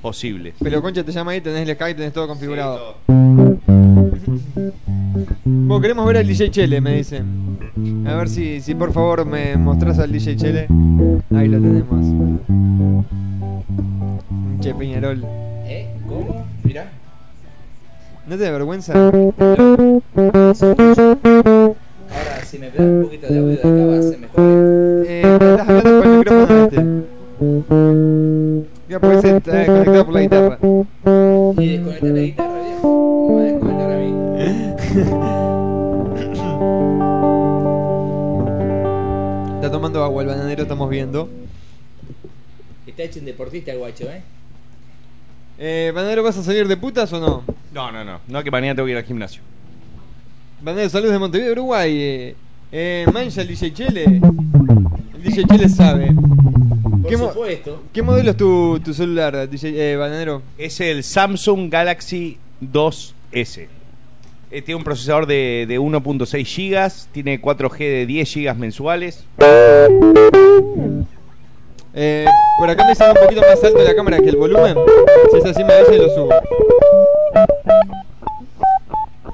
Posible. 0.03 0.55
Pero 0.63 0.83
concha 0.83 1.05
te 1.05 1.13
llama 1.13 1.33
ahí, 1.33 1.41
tenés 1.41 1.69
el 1.69 1.75
Skype, 1.75 1.95
tenés 1.95 2.13
todo 2.13 2.27
configurado. 2.27 2.99
Vos 5.45 5.81
queremos 5.81 6.07
ver 6.07 6.19
al 6.19 6.27
DJ 6.27 6.51
Chele, 6.51 6.81
me 6.81 6.97
dicen. 6.97 7.25
A 8.07 8.15
ver 8.15 8.29
si, 8.29 8.61
si 8.61 8.75
por 8.75 8.93
favor 8.93 9.25
me 9.25 9.57
mostrás 9.57 9.99
al 9.99 10.13
DJ 10.13 10.37
Chele. 10.37 10.67
Ahí 11.35 11.49
lo 11.49 11.61
tenemos. 11.61 12.07
Che 14.61 14.75
Peñarol. 14.75 15.25
¿Eh? 15.67 15.89
¿Cómo? 16.07 16.45
Mirá. 16.65 16.91
¿No 18.27 18.37
te 18.37 18.43
da 18.43 18.51
vergüenza? 18.51 18.93
Ahora, 18.95 19.25
si 22.45 22.59
me 22.59 22.71
das 22.71 22.81
un 22.81 23.03
poquito 23.05 23.27
de 23.29 23.39
audio 23.39 23.57
de 23.57 23.61
acá 23.61 23.87
va 23.87 23.99
a 23.99 24.03
ser 24.03 24.19
mejor. 24.19 24.41
Eh, 25.07 25.23
estás 25.23 25.69
hablando 25.69 25.99
por 25.99 26.07
el 26.07 26.19
micrófono 26.19 26.65
este. 26.65 27.07
Ya 28.89 29.01
puede 29.01 29.21
ser 29.21 29.37
eh, 29.37 29.41
conectado 29.67 30.05
por 30.05 30.15
la 30.15 30.21
guitarra. 30.21 30.59
Y 31.59 31.67
desconectar 31.69 32.11
la 32.11 32.21
guitarra, 32.21 32.63
viejo. 32.63 33.27
Me 33.29 33.35
va 33.35 33.41
a 33.41 33.45
desconectar 33.45 33.91
a 33.91 33.99
mí. 33.99 34.15
Está 39.57 39.71
tomando 39.73 40.05
agua 40.05 40.23
el 40.23 40.29
bananero, 40.29 40.63
estamos 40.63 40.89
viendo. 40.89 41.29
Está 42.87 43.03
hecho 43.03 43.19
un 43.19 43.25
deportista 43.25 43.73
el 43.73 43.79
guacho, 43.79 44.05
¿eh? 44.05 44.23
Eh, 45.59 45.91
bananero, 45.93 46.23
¿vas 46.23 46.39
a 46.39 46.45
salir 46.45 46.69
de 46.69 46.77
putas 46.77 47.13
o 47.13 47.19
no? 47.19 47.43
No, 47.75 47.91
no, 47.91 48.05
no. 48.05 48.21
No, 48.29 48.45
que 48.45 48.53
mañana 48.53 48.77
tengo 48.77 48.87
que 48.87 48.93
ir 48.93 48.99
al 48.99 49.05
gimnasio. 49.05 49.43
Bananero, 50.63 50.89
saludos 50.89 51.11
de 51.13 51.19
Montevideo, 51.19 51.51
Uruguay. 51.53 52.01
Eh, 52.01 52.37
eh, 52.71 53.05
mancha 53.13 53.43
el 53.43 53.49
DJ 53.49 53.73
Chele. 53.73 54.05
El 54.05 55.23
DJ 55.23 55.45
Chele 55.45 55.69
sabe. 55.69 56.15
Por 57.07 57.11
¿Qué, 57.11 57.17
mo- 57.17 57.29
supuesto. 57.33 57.83
¿Qué 57.93 58.03
modelo 58.03 58.31
es 58.33 58.37
tu, 58.37 58.81
tu 58.85 58.93
celular, 58.93 59.49
DJ 59.49 59.93
eh, 59.93 59.97
Bananero? 59.97 60.43
Es 60.59 60.81
el 60.81 61.05
Samsung 61.05 61.71
Galaxy 61.71 62.37
2S. 62.61 63.67
Eh, 64.51 64.63
tiene 64.63 64.77
un 64.77 64.85
procesador 64.85 65.27
de, 65.27 65.67
de 65.69 65.79
1.6 65.79 66.71
GB, 66.71 67.13
tiene 67.13 67.41
4G 67.41 67.79
de 67.79 68.07
10 68.07 68.35
GB 68.35 68.55
mensuales. 68.57 69.25
Eh, 71.95 72.27
por 72.59 72.69
acá 72.71 72.87
me 72.87 72.95
sale 72.95 73.13
un 73.13 73.25
poquito 73.25 73.41
más 73.41 73.63
alto 73.63 73.83
la 73.83 73.95
cámara 73.95 74.19
que 74.19 74.29
el 74.29 74.37
volumen. 74.37 74.77
Si 75.31 75.39
es 75.39 75.45
así, 75.45 75.63
me 75.65 75.73
avisa 75.75 75.95
y 75.95 75.99
lo 75.99 76.09
subo. 76.11 76.31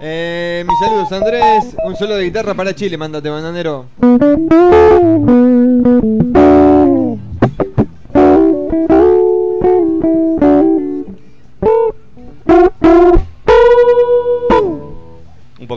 Eh, 0.01 0.65
mis 0.69 0.79
saludos, 0.79 1.13
Andrés. 1.13 1.77
Un 1.85 1.97
solo 1.97 2.17
de 2.17 2.25
guitarra 2.25 2.55
para 2.55 2.75
Chile, 2.75 2.97
mándate, 2.99 3.29
bananero. 3.31 3.87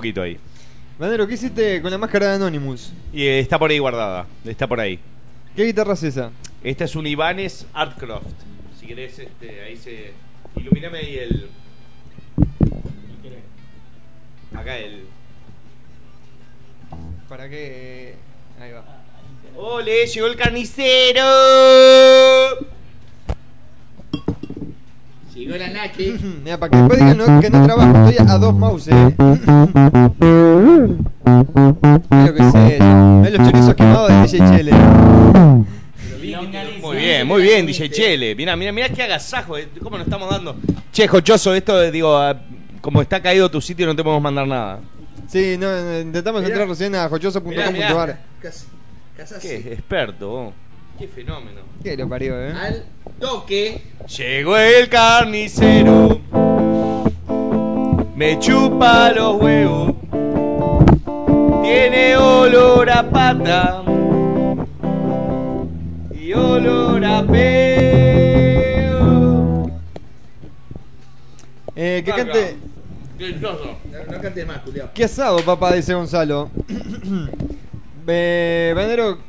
Poquito 0.05 0.21
ahí. 0.21 0.37
¿qué 0.99 1.33
hiciste 1.33 1.81
con 1.81 1.89
la 1.89 1.97
máscara 1.97 2.27
de 2.29 2.35
Anonymous? 2.35 2.93
Y 3.11 3.23
eh, 3.23 3.39
está 3.39 3.57
por 3.57 3.71
ahí 3.71 3.79
guardada. 3.79 4.27
Está 4.45 4.67
por 4.67 4.79
ahí. 4.79 4.99
¿Qué 5.55 5.63
guitarra 5.63 5.93
es 5.93 6.03
esa? 6.03 6.31
Esta 6.63 6.83
es 6.83 6.95
un 6.95 7.07
Ibanez 7.07 7.65
Artcroft. 7.73 8.27
Si 8.79 8.85
querés, 8.85 9.17
este, 9.17 9.61
ahí 9.63 9.75
se. 9.75 10.11
Ilumíname 10.57 10.99
ahí 10.99 11.17
el. 11.17 11.49
Acá 14.55 14.77
el. 14.77 15.05
¿Para 17.27 17.49
qué? 17.49 18.13
Ahí 18.61 18.71
va. 18.71 18.85
¡Ole! 19.57 20.05
¡Llegó 20.05 20.27
el 20.27 20.35
carnicero! 20.35 21.23
Llegó 25.35 25.57
la 25.57 25.67
Naki. 25.69 26.15
Mira, 26.43 26.57
para 26.59 26.69
que 26.71 26.77
después 26.77 26.99
digan 26.99 27.17
no- 27.17 27.41
que 27.41 27.49
no 27.49 27.65
trabajo, 27.65 28.09
estoy 28.09 28.27
a 28.27 28.37
dos 28.37 28.55
mouse, 28.55 28.87
eh. 28.87 29.15
Mira 32.09 32.25
lo 32.25 32.33
que 32.33 32.41
es 32.41 32.55
eso. 32.55 33.21
Ves 33.21 33.31
los 33.33 33.47
chorizos 33.51 33.73
quemados 33.75 34.09
de 34.09 34.21
DJ 34.21 34.37
Chele. 34.57 34.71
Muy 36.81 36.97
bien, 36.97 37.27
muy 37.27 37.41
bien, 37.41 37.65
DJ 37.65 37.89
Chele. 37.89 38.35
Mira, 38.35 38.55
mira, 38.55 38.71
mira 38.71 38.89
qué 38.89 39.03
agasajo. 39.03 39.57
eh, 39.57 39.67
¿Cómo 39.81 39.97
nos 39.97 40.07
estamos 40.07 40.29
dando? 40.29 40.55
Che, 40.91 41.07
Jochoso, 41.07 41.53
esto, 41.53 41.81
eh, 41.83 41.91
digo, 41.91 42.15
ah, 42.17 42.39
como 42.81 43.01
está 43.01 43.21
caído 43.21 43.49
tu 43.51 43.59
sitio, 43.61 43.85
no 43.85 43.95
te 43.95 44.03
podemos 44.03 44.21
mandar 44.23 44.47
nada. 44.47 44.79
Sí, 45.27 45.57
no, 45.59 45.67
no, 45.81 45.99
intentamos 45.99 46.41
Mirá. 46.41 46.53
entrar 46.53 46.67
recién 46.69 46.93
a 46.95 46.99
Mirá, 46.99 47.09
joyoso.com.ar. 47.09 47.73
mirá. 47.73 48.19
Qué 49.41 49.55
experto, 49.73 50.27
vos. 50.29 50.53
Qué 50.97 51.07
fenómeno. 51.09 51.59
Qué 51.83 51.97
lo 51.97 52.07
parió, 52.07 52.41
eh. 52.41 52.53
Al 52.53 52.85
toque. 53.19 53.81
Llegó 54.17 54.55
el 54.55 54.87
carnicero. 54.87 56.21
Me 58.15 58.39
chupa 58.39 59.11
los 59.11 59.41
huevos. 59.41 59.93
Tiene 61.63 62.15
olor 62.15 62.89
a 62.89 63.09
pata. 63.09 63.83
Y 66.13 66.31
olor 66.31 67.03
a 67.03 67.23
peo. 67.27 68.45
Eh, 71.75 72.03
que 72.05 72.11
cante. 72.11 72.55
Delicioso. 73.17 73.77
No, 73.91 74.13
no 74.13 74.21
cante 74.21 74.45
más, 74.45 74.61
Julio. 74.63 74.89
Qué 74.93 75.03
asado, 75.03 75.39
papá, 75.39 75.73
dice 75.73 75.93
Gonzalo. 75.93 76.49
eh, 78.07 78.71
Banero, 78.73 79.19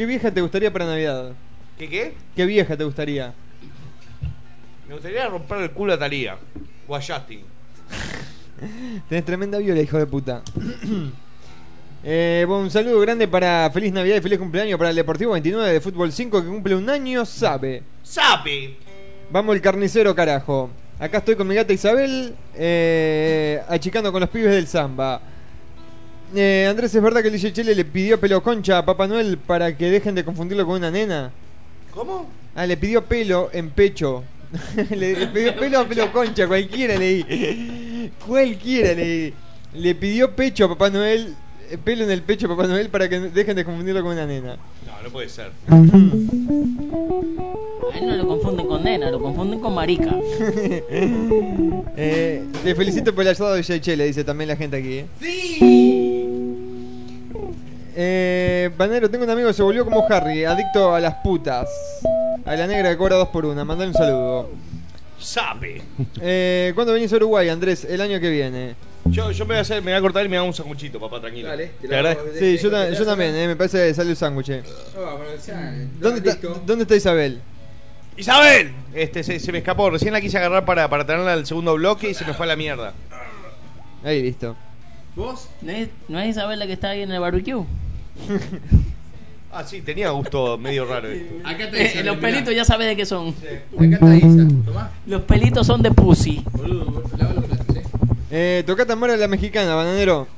¿qué 0.00 0.06
vieja 0.06 0.30
te 0.30 0.40
gustaría 0.40 0.72
para 0.72 0.86
Navidad? 0.86 1.32
¿Qué 1.76 1.86
qué? 1.86 2.14
¿Qué 2.34 2.46
vieja 2.46 2.74
te 2.74 2.84
gustaría? 2.84 3.34
Me 4.88 4.94
gustaría 4.94 5.28
romper 5.28 5.58
el 5.58 5.72
culo 5.72 5.92
a 5.92 5.98
Talía. 5.98 6.38
O 6.88 6.96
a 6.96 7.02
Justin. 7.02 7.42
Tenés 9.10 9.26
tremenda 9.26 9.58
viola, 9.58 9.82
hijo 9.82 9.98
de 9.98 10.06
puta. 10.06 10.42
Eh, 12.02 12.46
bueno, 12.48 12.62
un 12.62 12.70
saludo 12.70 12.98
grande 13.00 13.28
para 13.28 13.70
Feliz 13.74 13.92
Navidad 13.92 14.16
y 14.16 14.20
feliz 14.22 14.38
cumpleaños 14.38 14.78
para 14.78 14.88
el 14.88 14.96
Deportivo 14.96 15.32
29 15.32 15.70
de 15.70 15.80
Fútbol 15.82 16.10
5 16.10 16.40
que 16.40 16.48
cumple 16.48 16.74
un 16.74 16.88
año, 16.88 17.26
sabe. 17.26 17.82
¡Sabe! 18.02 18.78
Vamos 19.30 19.54
el 19.54 19.60
carnicero, 19.60 20.14
carajo. 20.14 20.70
Acá 20.98 21.18
estoy 21.18 21.36
con 21.36 21.46
mi 21.46 21.54
gata 21.54 21.74
Isabel, 21.74 22.34
eh, 22.54 23.60
achicando 23.68 24.10
con 24.10 24.22
los 24.22 24.30
pibes 24.30 24.50
del 24.50 24.66
samba. 24.66 25.20
Eh, 26.34 26.66
Andrés, 26.68 26.94
¿es 26.94 27.02
verdad 27.02 27.22
que 27.22 27.28
el 27.28 27.34
DJ 27.34 27.52
Chele 27.52 27.74
le 27.74 27.84
pidió 27.84 28.20
pelo 28.20 28.42
concha 28.42 28.78
a 28.78 28.86
Papá 28.86 29.06
Noel 29.08 29.36
para 29.38 29.76
que 29.76 29.90
dejen 29.90 30.14
de 30.14 30.24
confundirlo 30.24 30.64
con 30.64 30.76
una 30.76 30.90
nena? 30.90 31.32
¿Cómo? 31.92 32.28
Ah, 32.54 32.66
le 32.66 32.76
pidió 32.76 33.04
pelo 33.04 33.50
en 33.52 33.70
pecho. 33.70 34.22
le, 34.90 35.14
le 35.14 35.26
pidió 35.28 35.56
pelo 35.56 35.80
a 35.80 35.88
pelo 35.88 36.12
concha, 36.12 36.46
cualquiera 36.46 36.96
leí. 36.96 38.12
Cualquiera 38.26 38.94
leí. 38.94 39.34
Le 39.74 39.94
pidió 39.94 40.34
pecho 40.34 40.66
a 40.66 40.68
Papá 40.68 40.90
Noel, 40.90 41.34
eh, 41.70 41.78
pelo 41.78 42.04
en 42.04 42.10
el 42.10 42.22
pecho 42.22 42.46
a 42.46 42.50
Papá 42.50 42.68
Noel 42.68 42.90
para 42.90 43.08
que 43.08 43.18
dejen 43.18 43.56
de 43.56 43.64
confundirlo 43.64 44.02
con 44.02 44.12
una 44.12 44.26
nena. 44.26 44.56
No, 44.86 45.02
no 45.02 45.10
puede 45.10 45.28
ser. 45.28 45.50
A 45.68 45.76
él 47.98 48.06
no 48.06 48.16
lo 48.16 48.28
confunden 48.28 48.66
con 48.68 48.84
nena, 48.84 49.10
lo 49.10 49.20
confunden 49.20 49.58
con 49.60 49.74
marica. 49.74 50.14
Eh, 52.02 52.44
te 52.64 52.74
felicito 52.74 53.14
por 53.14 53.24
el 53.24 53.32
asado 53.32 53.52
de 53.52 53.62
Jay 53.62 53.78
Chele, 53.80 54.06
dice 54.06 54.24
también 54.24 54.48
la 54.48 54.56
gente 54.56 54.78
aquí. 54.78 55.04
¿eh? 55.20 56.09
Eh, 57.96 58.70
Banero, 58.76 59.10
tengo 59.10 59.24
un 59.24 59.30
amigo 59.30 59.48
que 59.48 59.54
se 59.54 59.62
volvió 59.62 59.84
como 59.84 60.06
Harry, 60.08 60.44
adicto 60.44 60.94
a 60.94 61.00
las 61.00 61.14
putas. 61.16 61.68
A 62.44 62.54
la 62.56 62.66
negra 62.66 62.90
que 62.90 62.96
cobra 62.96 63.16
dos 63.16 63.28
por 63.28 63.44
una. 63.46 63.64
Mandale 63.64 63.90
un 63.90 63.94
saludo. 63.96 64.50
Sabe. 65.18 65.82
Eh, 66.20 66.72
¿Cuándo 66.74 66.92
venís 66.94 67.12
a 67.12 67.16
Uruguay, 67.16 67.48
Andrés? 67.48 67.84
El 67.84 68.00
año 68.00 68.18
que 68.20 68.30
viene. 68.30 68.74
Yo, 69.06 69.30
yo 69.32 69.44
me 69.44 69.48
voy 69.54 69.58
a 69.58 69.60
hacer, 69.62 69.82
me 69.82 69.90
voy 69.90 69.98
a 69.98 70.00
cortar 70.00 70.24
y 70.24 70.28
me 70.28 70.36
hago 70.36 70.46
un 70.46 70.54
sanguchito, 70.54 70.98
papá, 71.00 71.20
tranquilo. 71.20 71.48
Dale, 71.48 71.72
te 71.80 71.88
¿Te 71.88 72.02
la 72.02 72.10
hago. 72.10 72.20
Sí, 72.38 72.58
yo, 72.58 72.70
ta- 72.70 72.84
¿Te 72.86 72.92
yo 72.92 72.98
das 72.98 73.06
también, 73.06 73.34
eh, 73.34 73.46
me 73.48 73.56
parece 73.56 73.88
que 73.88 73.94
sale 73.94 74.10
el 74.10 74.16
sándwich. 74.16 74.48
eh. 74.50 74.62
Oh, 74.96 75.16
bueno, 75.16 75.32
ya, 75.46 75.74
¿Dónde, 76.00 76.18
está, 76.18 76.30
listo. 76.32 76.62
¿Dónde 76.66 76.82
está 76.84 76.96
Isabel? 76.96 77.40
¡Isabel! 78.16 78.72
Este, 78.94 79.22
se, 79.22 79.40
se 79.40 79.52
me 79.52 79.58
escapó, 79.58 79.88
recién 79.90 80.12
la 80.12 80.20
quise 80.20 80.36
agarrar 80.38 80.64
para, 80.64 80.88
para 80.88 81.06
tenerla 81.06 81.32
al 81.32 81.46
segundo 81.46 81.74
bloque 81.74 82.10
y 82.10 82.14
se 82.14 82.24
me 82.24 82.34
fue 82.34 82.44
a 82.46 82.48
la 82.48 82.56
mierda. 82.56 82.92
Ahí, 84.04 84.22
listo. 84.22 84.56
¿Vos? 85.16 85.48
¿No 85.62 85.70
es, 85.72 85.88
¿No 86.08 86.18
es 86.20 86.30
Isabel 86.30 86.58
la 86.58 86.66
que 86.66 86.72
está 86.74 86.90
ahí 86.90 87.02
en 87.02 87.10
el 87.12 87.20
barbecue? 87.20 87.64
Ah, 89.52 89.64
sí, 89.64 89.80
tenía 89.82 90.10
gusto 90.10 90.56
medio 90.58 90.84
raro. 90.86 91.08
Acá 91.42 91.64
está 91.64 91.76
Eh, 91.76 92.04
los 92.04 92.16
mirá. 92.18 92.28
pelitos 92.28 92.54
ya 92.54 92.64
sabes 92.64 92.86
de 92.86 92.94
qué 92.94 93.04
son. 93.04 93.30
Acá 93.76 93.94
está 93.94 94.16
Isa. 94.16 94.46
Tomá. 94.64 94.92
Los 95.06 95.22
pelitos 95.22 95.66
son 95.66 95.82
de 95.82 95.90
pussy. 95.90 96.44
Boludo, 96.52 96.84
boludo, 96.84 97.02
lava 97.18 97.32
los 97.34 97.44
platos, 97.46 97.76
eh. 97.76 97.82
Eh, 98.30 98.62
toca 98.64 98.86
Tamara 98.86 99.16
la 99.16 99.26
mexicana, 99.26 99.74
bananero. 99.74 100.28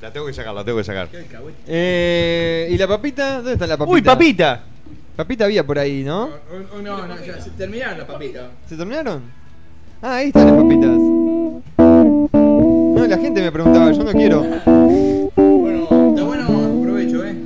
La 0.00 0.12
tengo 0.12 0.26
que 0.26 0.32
sacar, 0.34 0.54
la 0.54 0.64
tengo 0.64 0.78
que 0.78 0.84
sacar. 0.84 1.08
Eh, 1.66 2.68
¿Y 2.70 2.76
la 2.78 2.88
papita? 2.88 3.36
¿Dónde 3.36 3.52
está 3.52 3.66
la 3.66 3.76
papita? 3.76 3.92
¡Uy, 3.94 4.02
papita! 4.02 4.64
Papita 5.16 5.44
había 5.44 5.64
por 5.66 5.78
ahí, 5.78 6.02
¿no? 6.02 6.30
No, 6.82 7.06
no, 7.06 7.24
ya 7.24 7.40
se 7.40 7.50
terminaron 7.50 7.98
las 7.98 8.06
papitas. 8.06 8.44
¿Se 8.66 8.76
terminaron? 8.76 9.22
Ah, 10.00 10.16
ahí 10.16 10.28
están 10.28 10.46
las 10.46 10.56
papitas. 10.62 10.90
No, 12.32 13.06
la 13.06 13.18
gente 13.18 13.42
me 13.42 13.52
preguntaba, 13.52 13.92
yo 13.92 14.04
no 14.04 14.12
quiero. 14.12 14.40
Bueno, 15.36 15.82
está 16.10 16.22
bueno, 16.22 16.80
provecho, 16.82 17.24
eh. 17.24 17.36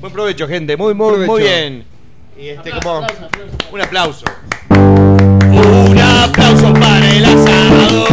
Buen 0.00 0.12
provecho, 0.12 0.48
gente, 0.48 0.76
muy, 0.76 0.94
muy, 0.94 1.10
Provecho. 1.12 1.32
muy 1.32 1.42
bien. 1.42 1.84
Y 2.38 2.48
este, 2.48 2.70
como. 2.70 3.04
Aplauso, 3.04 3.24
aplauso. 3.26 3.56
Un 3.72 3.80
aplauso. 3.82 4.24
Un 5.90 5.98
aplauso 5.98 6.72
para 6.74 7.14
el 7.14 7.24
asado. 7.24 8.06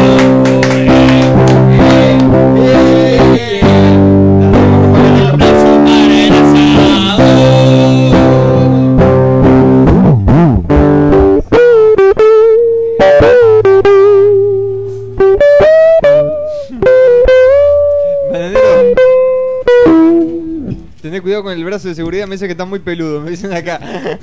Un 2.27 3.04
Tené 21.05 21.21
cuidado 21.21 21.43
con 21.43 21.53
el 21.53 21.63
brazo 21.63 21.87
de 21.87 21.93
seguridad, 21.93 22.25
me 22.25 22.33
dice 22.33 22.47
que 22.47 22.53
está 22.53 22.65
muy 22.65 22.79
peludo, 22.79 23.21
me 23.21 23.29
dicen 23.29 23.53
acá. 23.53 23.79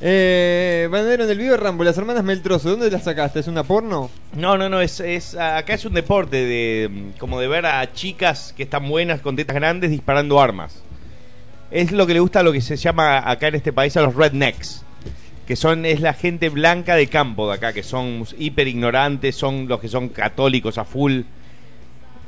eh, 0.00 0.88
Bananero, 0.90 1.24
en 1.24 1.30
el 1.30 1.36
video 1.36 1.52
de 1.52 1.58
Rambo, 1.58 1.84
las 1.84 1.98
hermanas 1.98 2.24
Meltroso, 2.24 2.70
¿dónde 2.70 2.90
las 2.90 3.04
sacaste? 3.04 3.40
¿Es 3.40 3.46
una 3.46 3.62
porno? 3.62 4.08
No, 4.32 4.56
no, 4.56 4.70
no, 4.70 4.80
es, 4.80 5.00
es 5.00 5.34
acá 5.34 5.74
es 5.74 5.84
un 5.84 5.92
deporte 5.92 6.46
de 6.46 7.12
como 7.18 7.38
de 7.40 7.46
ver 7.46 7.66
a 7.66 7.92
chicas 7.92 8.54
que 8.56 8.62
están 8.62 8.88
buenas 8.88 9.20
con 9.20 9.36
tetas 9.36 9.54
grandes 9.54 9.90
disparando 9.90 10.40
armas. 10.40 10.82
Es 11.70 11.92
lo 11.92 12.06
que 12.06 12.14
le 12.14 12.20
gusta 12.20 12.40
a 12.40 12.42
lo 12.42 12.50
que 12.50 12.62
se 12.62 12.76
llama 12.76 13.30
acá 13.30 13.48
en 13.48 13.56
este 13.56 13.74
país 13.74 13.98
a 13.98 14.00
los 14.00 14.14
rednecks, 14.14 14.82
que 15.46 15.56
son 15.56 15.84
es 15.84 16.00
la 16.00 16.14
gente 16.14 16.48
blanca 16.48 16.96
de 16.96 17.08
campo 17.08 17.48
de 17.48 17.56
acá, 17.56 17.74
que 17.74 17.82
son 17.82 18.24
hiper 18.38 18.66
ignorantes, 18.66 19.36
son 19.36 19.68
los 19.68 19.78
que 19.78 19.88
son 19.88 20.08
católicos 20.08 20.78
a 20.78 20.86
full, 20.86 21.20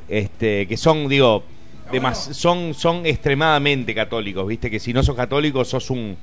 este, 0.07 0.67
que 0.67 0.77
son 0.77 1.07
digo, 1.07 1.43
demas- 1.91 2.33
son 2.33 2.73
son 2.73 3.05
extremadamente 3.05 3.93
católicos, 3.95 4.45
viste 4.47 4.69
que 4.69 4.79
si 4.79 4.93
no 4.93 5.03
sos 5.03 5.15
católico 5.15 5.63
sos 5.65 5.89
un 5.89 6.17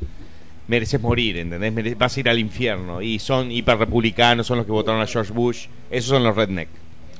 mereces 0.66 1.00
morir, 1.00 1.38
¿entendés? 1.38 1.72
Mere- 1.72 1.94
vas 1.94 2.16
a 2.16 2.20
ir 2.20 2.28
al 2.28 2.38
infierno. 2.38 3.00
Y 3.02 3.18
son 3.18 3.50
hiper 3.50 3.78
republicanos, 3.78 4.46
son 4.46 4.58
los 4.58 4.66
que 4.66 4.72
votaron 4.72 5.00
a 5.00 5.06
George 5.06 5.32
Bush. 5.32 5.66
Esos 5.90 6.10
son 6.10 6.22
los 6.24 6.36
redneck. 6.36 6.68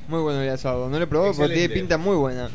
Muy 0.07 0.21
bueno 0.21 0.41
el 0.41 0.49
asado, 0.49 0.87
no 0.89 0.99
lo 0.99 1.07
probado 1.09 1.31
porque 1.33 1.45
Excelente. 1.53 1.67
tiene 1.69 1.81
pinta 1.81 1.97
muy 1.97 2.15
buena. 2.15 2.49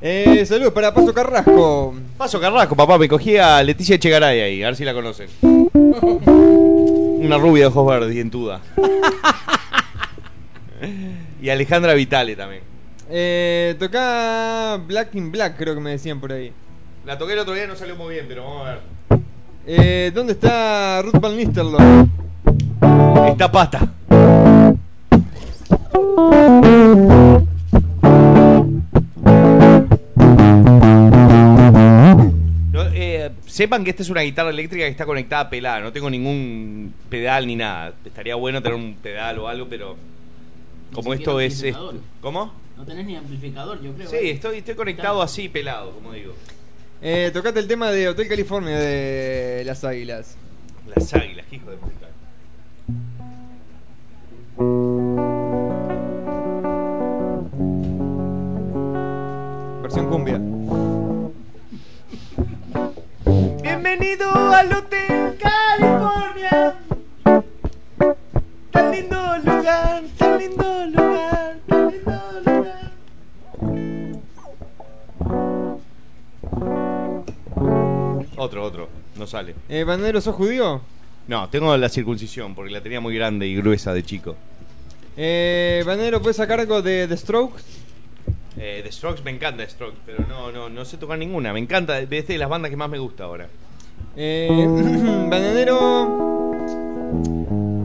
Eh, 0.00 0.44
saludos 0.46 0.72
para 0.72 0.94
Paso 0.94 1.12
Carrasco. 1.12 1.94
Paso 2.16 2.40
Carrasco, 2.40 2.76
papá, 2.76 2.98
me 2.98 3.08
cogí 3.08 3.36
a 3.36 3.62
Leticia 3.62 3.96
Echegaray 3.96 4.40
ahí, 4.40 4.62
a 4.62 4.66
ver 4.66 4.76
si 4.76 4.84
la 4.84 4.94
conocen. 4.94 5.28
Una 7.20 7.36
rubia 7.36 7.64
de 7.64 7.66
ojos 7.66 7.86
verdes, 7.86 8.10
dientuda. 8.14 8.60
y 11.42 11.48
Alejandra 11.48 11.94
Vitale 11.94 12.36
también. 12.36 12.62
Eh, 13.10 13.74
toca 13.78 14.78
Black 14.86 15.14
in 15.14 15.32
Black, 15.32 15.56
creo 15.56 15.74
que 15.74 15.80
me 15.80 15.90
decían 15.90 16.20
por 16.20 16.32
ahí. 16.32 16.52
La 17.06 17.16
toqué 17.16 17.32
el 17.32 17.38
otro 17.38 17.54
día 17.54 17.64
y 17.64 17.66
no 17.66 17.74
salió 17.74 17.96
muy 17.96 18.14
bien, 18.14 18.26
pero 18.28 18.44
vamos 18.44 18.66
a 18.66 18.70
ver. 18.72 18.80
Eh, 19.66 20.12
¿Dónde 20.14 20.34
está 20.34 21.00
Ruth 21.02 21.20
Van 21.20 21.36
Nistelrooy? 21.36 22.08
Esta 23.28 23.50
pata. 23.50 23.88
No, 32.72 32.82
eh, 32.92 33.30
sepan 33.46 33.84
que 33.84 33.90
esta 33.90 34.02
es 34.02 34.10
una 34.10 34.20
guitarra 34.20 34.50
eléctrica 34.50 34.84
que 34.84 34.90
está 34.90 35.06
conectada 35.06 35.42
a 35.42 35.50
pelada. 35.50 35.80
No 35.80 35.92
tengo 35.92 36.10
ningún 36.10 36.92
pedal 37.08 37.46
ni 37.46 37.56
nada. 37.56 37.94
Estaría 38.04 38.34
bueno 38.34 38.62
tener 38.62 38.76
un 38.76 38.96
pedal 38.96 39.38
o 39.38 39.48
algo, 39.48 39.66
pero 39.68 39.96
como 40.92 41.14
Ni 41.14 41.20
esto 41.20 41.40
es. 41.40 41.64
¿Cómo? 42.20 42.52
No 42.76 42.84
tenés 42.84 43.06
ni 43.06 43.16
amplificador, 43.16 43.82
yo 43.82 43.92
creo. 43.92 44.08
Sí, 44.08 44.16
¿eh? 44.16 44.30
estoy, 44.30 44.58
estoy 44.58 44.74
conectado 44.74 45.20
así, 45.20 45.48
pelado, 45.48 45.92
como 45.92 46.12
digo. 46.12 46.34
Eh, 47.02 47.30
tocate 47.32 47.60
el 47.60 47.68
tema 47.68 47.90
de 47.90 48.08
Hotel 48.08 48.28
California 48.28 48.78
de 48.78 49.62
las 49.64 49.84
Águilas. 49.84 50.36
Las 50.94 51.12
águilas, 51.14 51.46
qué 51.50 51.56
hijo 51.56 51.70
de 51.70 51.76
puta. 51.76 52.08
Versión 59.82 60.08
cumbia. 60.08 60.40
Bienvenido 63.62 64.30
al 64.32 64.72
Hotel 64.72 65.38
California. 65.38 66.87
Tan 68.78 68.92
lindo 68.92 69.38
lugar, 69.38 70.02
tan 70.16 70.38
lindo 70.38 70.86
lugar, 70.86 71.56
tan 71.66 71.90
lindo 71.90 72.22
lugar. 72.46 72.92
Otro, 78.36 78.62
otro, 78.62 78.88
no 79.16 79.26
sale. 79.26 79.56
Eh, 79.68 79.82
Banero, 79.82 80.20
¿sos 80.20 80.36
judío? 80.36 80.80
No, 81.26 81.48
tengo 81.48 81.76
la 81.76 81.88
circuncisión 81.88 82.54
porque 82.54 82.70
la 82.70 82.80
tenía 82.80 83.00
muy 83.00 83.16
grande 83.16 83.48
y 83.48 83.56
gruesa 83.56 83.92
de 83.92 84.04
chico. 84.04 84.36
Eh, 85.16 85.82
Banero, 85.84 86.22
¿puedes 86.22 86.36
sacar 86.36 86.60
algo 86.60 86.80
de 86.80 87.08
The 87.08 87.16
Strokes? 87.16 87.64
Eh, 88.56 88.82
The 88.84 88.92
Strokes 88.92 89.24
me 89.24 89.32
encanta 89.32 89.64
The 89.64 89.70
Strokes, 89.70 89.98
pero 90.06 90.24
no, 90.28 90.52
no, 90.52 90.68
no 90.68 90.84
sé 90.84 90.98
tocar 90.98 91.18
ninguna. 91.18 91.52
Me 91.52 91.58
encanta, 91.58 91.98
es 91.98 92.08
de 92.08 92.38
las 92.38 92.48
bandas 92.48 92.70
que 92.70 92.76
más 92.76 92.88
me 92.88 93.00
gusta 93.00 93.24
ahora. 93.24 93.48
Eh, 94.14 94.48
bananero. 95.28 96.57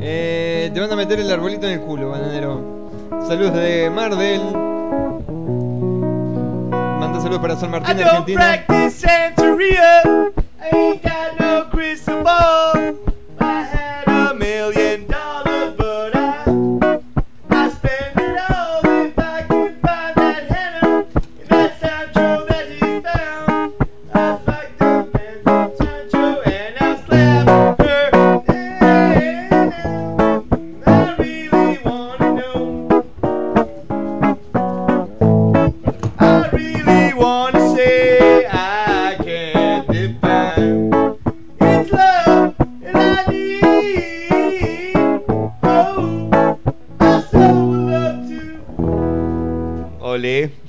Eh, 0.06 0.70
te 0.74 0.80
van 0.82 0.92
a 0.92 0.98
meter 0.98 1.18
el 1.18 1.32
arbolito 1.32 1.66
en 1.66 1.74
el 1.74 1.80
culo, 1.80 2.10
bananero. 2.10 2.90
Saludos 3.26 3.54
de 3.54 3.90
Mardel. 3.90 4.42
Manda 7.00 7.22
saludos 7.22 7.42
para 7.42 7.56
San 7.56 7.72
Martín, 7.72 8.02
Argentina. 8.02 8.66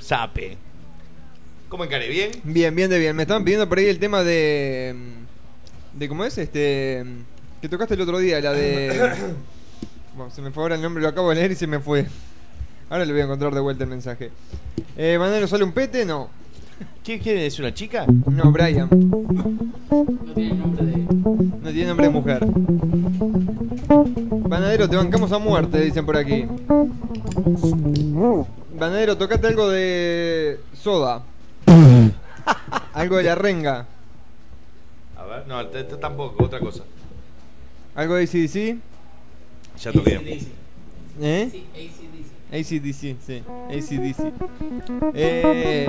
Sape. 0.01 0.57
¿Cómo 1.69 1.85
encaré? 1.85 2.09
¿Bien? 2.09 2.31
Bien, 2.43 2.75
bien 2.75 2.91
de 2.91 2.99
bien. 2.99 3.15
Me 3.15 3.23
estaban 3.23 3.45
pidiendo 3.45 3.69
por 3.69 3.79
ahí 3.79 3.87
el 3.87 3.99
tema 3.99 4.23
de. 4.23 4.95
de 5.93 6.09
¿Cómo 6.09 6.25
es? 6.25 6.37
Este. 6.39 7.05
que 7.61 7.69
tocaste 7.69 7.95
el 7.95 8.01
otro 8.01 8.19
día, 8.19 8.41
la 8.41 8.53
de. 8.53 9.13
Bueno, 10.17 10.31
se 10.31 10.43
me 10.43 10.53
fue 10.53 10.63
ahora 10.63 10.77
el 10.77 10.83
nombre, 10.83 11.03
lo 11.03 11.09
acabo 11.09 11.31
de 11.31 11.35
leer 11.35 11.51
y 11.51 11.57
se 11.57 11.67
me 11.67 11.81
fue. 11.81 12.07
Ahora 12.89 13.05
le 13.05 13.13
voy 13.13 13.23
a 13.23 13.25
encontrar 13.25 13.53
de 13.53 13.59
vuelta 13.59 13.83
el 13.83 13.91
mensaje. 13.91 14.31
Eh, 14.97 15.19
¿sale 15.49 15.65
un 15.65 15.73
pete? 15.73 16.05
No. 16.05 16.31
¿Quién, 17.03 17.19
quién 17.19 17.39
es? 17.39 17.59
¿Una 17.59 17.75
chica? 17.75 18.07
No, 18.07 18.53
Brian. 18.53 18.89
No 18.91 20.35
tiene 20.35 20.55
nombre 20.55 20.87
de. 20.87 20.97
No 20.97 21.71
tiene 21.71 21.87
nombre 21.87 22.07
de 22.07 22.13
mujer. 22.13 22.47
Banadero, 24.49 24.89
te 24.89 24.95
bancamos 24.95 25.33
a 25.33 25.39
muerte, 25.39 25.81
dicen 25.81 26.07
por 26.07 26.17
aquí. 26.17 26.47
Banadero, 28.79 29.17
tocate 29.17 29.47
algo 29.47 29.69
de 29.71 30.59
soda. 30.77 31.23
algo 32.93 33.17
de 33.17 33.23
la 33.23 33.35
renga. 33.37 33.87
A 35.17 35.25
ver, 35.25 35.47
no, 35.47 35.65
t- 35.69 35.85
t- 35.85 35.97
tampoco, 35.97 36.45
otra 36.45 36.59
cosa. 36.59 36.83
Algo 37.95 38.17
de 38.17 38.25
ACDC. 38.25 38.79
Ya 39.81 39.93
toqué. 39.93 40.41
¿Eh? 41.21 41.49
Sí, 41.53 41.67
ACDC. 42.55 43.17
Sí. 43.21 43.43
ACDC. 43.69 44.33
Eh... 45.13 45.89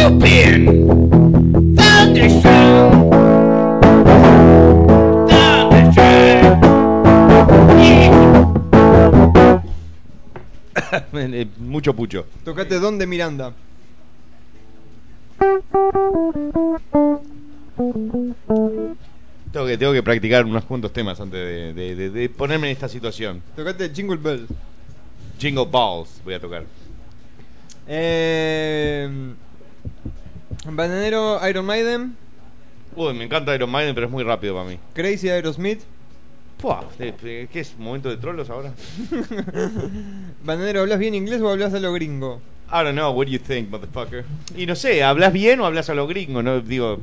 Mucho 11.58 11.94
pucho. 11.94 12.26
Tocate 12.44 12.78
Don 12.78 12.98
de 12.98 13.06
Miranda. 13.06 13.52
Tengo 19.52 19.66
que, 19.66 19.76
tengo 19.78 19.92
que 19.92 20.02
practicar 20.02 20.44
unos 20.44 20.64
cuantos 20.64 20.92
temas 20.92 21.20
antes 21.20 21.40
de, 21.40 21.74
de- 21.74 21.94
de- 21.96 22.10
de 22.10 22.28
ponerme 22.28 22.68
en 22.68 22.72
esta 22.72 22.88
situación. 22.88 23.42
Tocate 23.56 23.90
Jingle 23.92 24.16
Bell. 24.16 24.46
Jingle 25.38 25.66
Balls 25.70 26.20
voy 26.24 26.34
a 26.34 26.40
tocar. 26.40 26.64
Eh... 27.88 29.32
Bananero 30.66 31.40
Iron 31.48 31.64
Maiden. 31.66 32.16
Uy, 32.94 33.14
me 33.14 33.24
encanta 33.24 33.54
Iron 33.54 33.70
Maiden, 33.70 33.94
pero 33.94 34.06
es 34.06 34.12
muy 34.12 34.24
rápido 34.24 34.54
para 34.54 34.68
mí. 34.68 34.78
Crazy 34.94 35.28
Aerosmith. 35.28 35.80
Puah, 36.60 36.84
¿Qué 36.98 37.48
es? 37.54 37.78
¿Momento 37.78 38.10
de 38.10 38.18
trolos 38.18 38.50
ahora? 38.50 38.74
Bananero, 40.44 40.80
¿hablas 40.80 40.98
bien 40.98 41.14
inglés 41.14 41.40
o 41.40 41.48
hablas 41.48 41.72
a 41.72 41.80
lo 41.80 41.92
gringo? 41.94 42.42
I 42.70 42.84
don't 42.84 42.92
know, 42.92 43.10
what 43.12 43.26
do 43.26 43.32
you 43.32 43.38
think, 43.38 43.70
motherfucker? 43.70 44.24
Y 44.54 44.66
no 44.66 44.76
sé, 44.76 45.02
¿hablas 45.02 45.32
bien 45.32 45.60
o 45.60 45.66
hablas 45.66 45.88
a 45.88 45.94
lo 45.94 46.06
gringo? 46.06 46.42
No, 46.42 46.60
digo, 46.60 47.00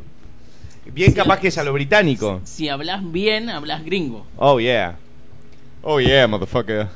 bien 0.93 1.11
capaz 1.13 1.39
que 1.39 1.47
es 1.47 1.57
a 1.57 1.63
lo 1.63 1.73
británico. 1.73 2.39
Si 2.43 2.69
hablas 2.69 3.01
bien, 3.11 3.49
hablas 3.49 3.83
gringo. 3.83 4.27
Oh 4.37 4.59
yeah. 4.59 4.95
Oh 5.81 5.99
yeah, 5.99 6.27
motherfucker. 6.27 6.87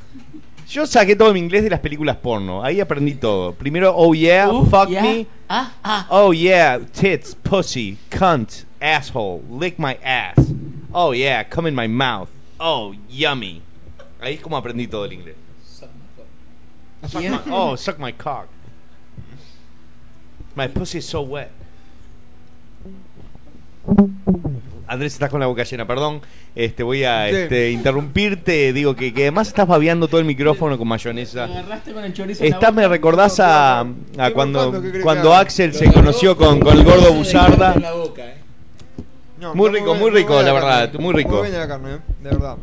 Yo 0.72 0.85
saqué 0.85 1.18
todo 1.18 1.34
mi 1.34 1.39
inglés 1.39 1.64
de 1.65 1.69
las 1.69 1.81
películas 1.81 2.15
porno. 2.15 2.64
Ahí 2.64 2.80
aprendí 2.80 3.15
todo. 3.15 3.53
Primero, 3.53 3.93
oh 3.93 4.14
yeah, 4.14 4.48
fuck 4.69 4.88
yeah. 4.88 5.02
me. 5.02 5.27
Ah, 5.49 5.73
ah. 5.84 6.07
Oh 6.10 6.31
yeah, 6.31 6.80
tits, 6.93 7.35
pussy, 7.35 7.98
cunt, 8.10 8.64
asshole, 8.80 9.41
lick 9.49 9.77
my 9.77 9.98
ass. 10.02 10.53
Oh 10.93 11.11
yeah, 11.11 11.43
come 11.43 11.68
in 11.68 11.76
my 11.76 11.88
mouth. 11.88 12.30
Oh, 12.57 12.93
yummy. 13.10 13.61
Ahí 14.22 14.35
es 14.35 14.41
como 14.41 14.56
aprendí 14.56 14.88
todo 14.89 15.03
el 15.03 15.11
inglés. 15.11 15.35
Suck 17.06 17.22
my- 17.22 17.39
oh, 17.52 17.76
suck 17.76 17.99
my 17.99 18.14
cock. 18.14 18.48
My 20.56 20.69
pussy 20.69 20.99
is 20.99 21.06
so 21.06 21.22
wet. 21.22 21.52
Andrés, 24.91 25.13
estás 25.13 25.30
con 25.30 25.39
la 25.39 25.47
boca 25.47 25.63
llena, 25.63 25.88
perdón. 25.88 26.19
Este, 26.53 26.84
voy 26.84 27.05
a 27.05 27.30
Sí. 27.30 27.35
este, 27.38 27.72
interrumpirte. 27.72 28.73
Digo 28.73 28.93
que, 28.93 29.13
que 29.13 29.22
además 29.22 29.47
estás 29.47 29.65
babeando 29.65 30.09
todo 30.09 30.19
el 30.19 30.26
micrófono 30.26 30.77
con 30.77 30.85
mayonesa. 30.85 31.47
Me 31.47 31.59
agarraste 31.59 31.93
con 31.93 32.03
el 32.03 32.13
chorizo. 32.13 32.43
me 32.73 32.88
recordás 32.89 33.39
a, 33.39 33.80
a 34.18 34.31
cuando. 34.34 35.34
Axel 35.34 35.73
se 35.73 35.91
conoció 35.93 36.35
con, 36.35 36.55
el 36.57 36.84
gordo 36.84 37.07
con- 37.07 37.18
Buzarda. 37.19 37.73
en 37.73 37.81
la 37.84 37.93
boca, 37.93 38.26
eh. 38.26 38.35
No, 39.39 39.55
Muy 39.55 39.69
rico, 39.69 39.85
bien- 39.85 39.99
muy 39.99 40.11
rico, 40.11 40.41
la 40.41 40.51
verdad, 40.53 40.93
muy 40.99 41.13
rico. 41.15 41.38
Muy 41.39 41.49
la 41.49 41.68
carne, 41.69 41.93
eh, 41.95 41.99
de 42.23 42.30
verdad. 42.30 42.57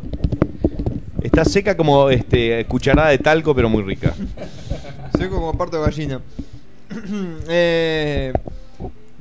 Está 1.23 1.43
seca 1.43 1.75
como 1.75 2.09
este, 2.11 2.63
cucharada 2.67 3.09
de 3.09 3.17
talco, 3.17 3.55
pero 3.55 3.69
muy 3.69 3.81
rica. 3.83 4.13
Soy 5.17 5.29
como 5.29 5.57
parto 5.57 5.77
de 5.77 5.83
gallina. 5.89 6.21
eh, 7.49 8.31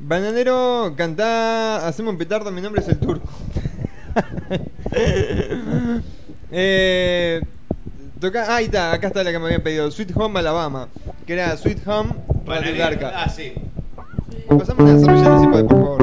bananero, 0.09 0.94
cantá, 0.97 1.86
hacemos 1.86 2.12
un 2.12 2.18
petardo, 2.18 2.51
mi 2.51 2.62
nombre 2.62 2.80
es 2.80 2.89
el 2.89 2.98
turco. 2.98 3.28
eh, 6.51 7.43
toca, 8.18 8.47
ah, 8.48 8.56
ahí 8.56 8.64
está, 8.64 8.93
acá 8.93 9.09
está 9.09 9.22
la 9.22 9.30
que 9.30 9.39
me 9.39 9.44
habían 9.44 9.60
pedido, 9.62 9.90
Sweet 9.90 10.16
Home 10.16 10.39
Alabama, 10.39 10.89
que 11.26 11.35
era 11.35 11.55
Sweet 11.56 11.86
Home 11.86 12.14
Garca. 12.47 13.12
Ah, 13.14 13.28
sí. 13.28 13.52
Pasame 14.48 14.82
una 14.82 14.98
servilleta 14.98 15.36
así, 15.36 15.47
por 15.47 15.68
favor. 15.68 15.98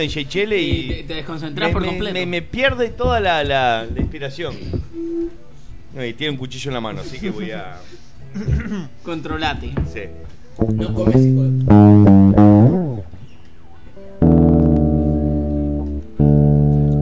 Tema 0.00 0.14
de 0.14 0.22
DJ 0.22 0.28
Chele 0.28 0.60
y. 0.60 0.88
te- 0.88 1.02
te 1.04 1.14
desconcentrás 1.14 1.68
me- 1.68 1.72
por 1.72 1.84
completo. 1.84 2.14
Me, 2.14 2.26
me 2.26 2.42
pierde 2.42 2.88
toda 2.90 3.20
la, 3.20 3.42
la- 3.44 3.86
la 3.92 4.00
inspiración. 4.00 4.54
No, 5.94 6.04
y 6.04 6.12
tiene 6.14 6.32
un 6.32 6.36
cuchillo 6.38 6.70
en 6.70 6.74
la 6.74 6.80
mano, 6.80 7.00
así 7.00 7.18
que 7.18 7.30
voy 7.30 7.50
a. 7.50 7.76
Controlate. 9.02 9.72
Sí. 9.92 10.00
No 10.74 10.92
comes 10.94 11.16
hijo 11.16 11.42
de- 11.42 13.00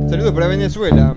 Saludos 0.08 0.32
para 0.32 0.46
Venezuela. 0.48 1.14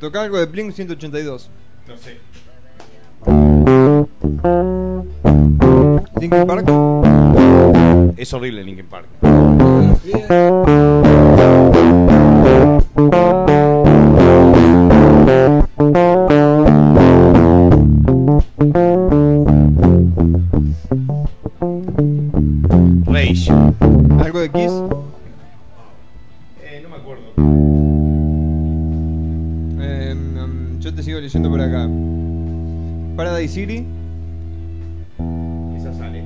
Toca 0.00 0.22
algo 0.22 0.38
de 0.38 0.46
Blink 0.46 0.72
182. 0.72 1.50
No 1.88 1.96
sé. 1.96 2.18
Linkin 6.20 6.46
Park. 6.46 6.66
Es 8.16 8.32
horrible 8.32 8.62
Linkin 8.62 8.86
Park. 8.86 9.06
Rage. 23.06 23.50
Algo 24.22 24.40
de 24.40 24.50
Kiss. 24.50 24.72
Eh, 26.62 26.80
no 26.82 26.88
me 26.88 26.96
acuerdo. 26.96 27.22
Eh, 29.80 30.14
mm, 30.14 30.78
yo 30.80 30.94
te 30.94 31.02
sigo 31.02 31.18
leyendo 31.20 31.50
por 31.50 31.60
acá. 31.60 31.88
Paradise 33.16 33.54
City. 33.54 33.86
Esa 35.74 35.94
sale. 35.94 36.22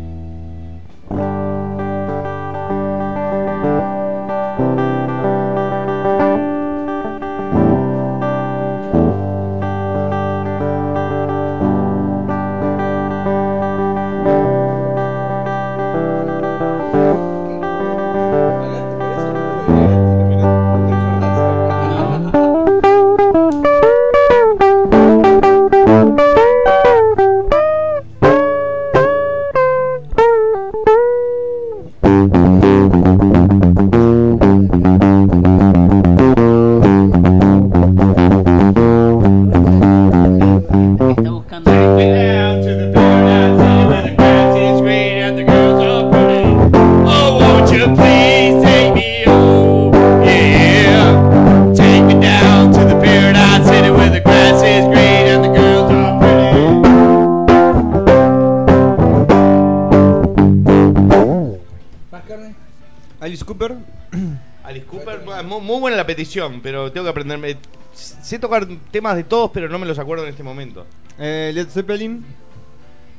Pero 66.62 66.92
tengo 66.92 67.04
que 67.04 67.10
aprenderme. 67.10 67.56
Sé 67.92 68.38
tocar 68.38 68.66
temas 68.90 69.16
de 69.16 69.24
todos, 69.24 69.50
pero 69.52 69.68
no 69.68 69.78
me 69.78 69.86
los 69.86 69.98
acuerdo 69.98 70.24
en 70.24 70.30
este 70.30 70.42
momento. 70.42 70.86
Eh, 71.18 71.50
Led 71.52 71.68
Zeppelin. 71.68 72.24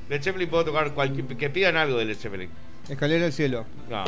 Led 0.10 0.22
Zeppelin 0.22 0.50
puedo 0.50 0.66
tocar 0.66 0.94
cualquier. 0.94 1.26
que 1.26 1.50
pidan 1.50 1.78
algo 1.78 1.98
de 1.98 2.06
Led 2.06 2.18
Zeppelin. 2.18 2.50
Escalera 2.90 3.26
al 3.26 3.34
cielo. 3.34 3.66
No. 3.90 4.04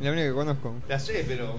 La 0.00 0.10
única 0.10 0.28
que 0.28 0.34
conozco. 0.34 0.74
La 0.88 0.98
sé, 0.98 1.24
pero. 1.26 1.58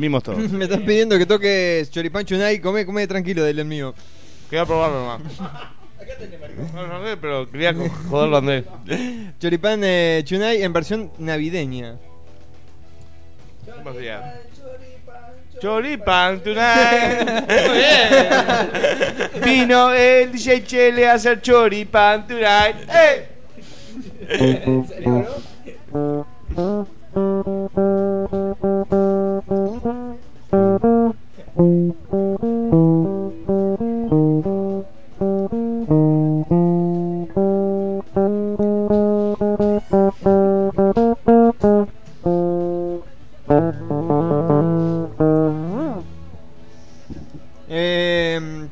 Dormimos 0.00 0.22
todos. 0.22 0.38
Me 0.52 0.64
están 0.64 0.82
pidiendo 0.86 1.18
que 1.18 1.26
toques 1.26 1.90
Choripán 1.90 2.24
Chunay. 2.24 2.58
Come, 2.60 2.86
come 2.86 3.06
tranquilo 3.06 3.44
del 3.44 3.66
mío. 3.66 3.94
Quería 4.48 4.64
probarlo 4.64 5.00
nomás. 5.00 5.20
No, 6.74 6.86
no 6.86 7.06
sé, 7.06 7.16
pero 7.18 7.50
quería 7.50 7.74
joderlo 8.08 8.38
Andrés. 8.38 8.64
Choripán 9.38 9.82
eh, 9.84 10.22
Chunay 10.24 10.62
en 10.62 10.72
versión 10.72 11.12
navideña. 11.18 11.96
¿Cómo 13.76 13.92
sería? 13.92 14.40
Choripan 15.60 16.40
tonight. 16.42 17.28
Muy 17.68 17.78
bien. 17.78 18.28
Vino 19.44 19.92
el 19.92 20.32
DJ 20.32 20.64
Chele 20.64 21.06
a 21.06 21.14
hacer 21.14 21.42
choripan 21.42 22.26
tonight. 22.26 22.76
¡Eh! 22.88 23.28
¿En 24.30 24.88
serio, 24.88 25.26
bro? 25.92 26.30
Eh, 31.62 31.68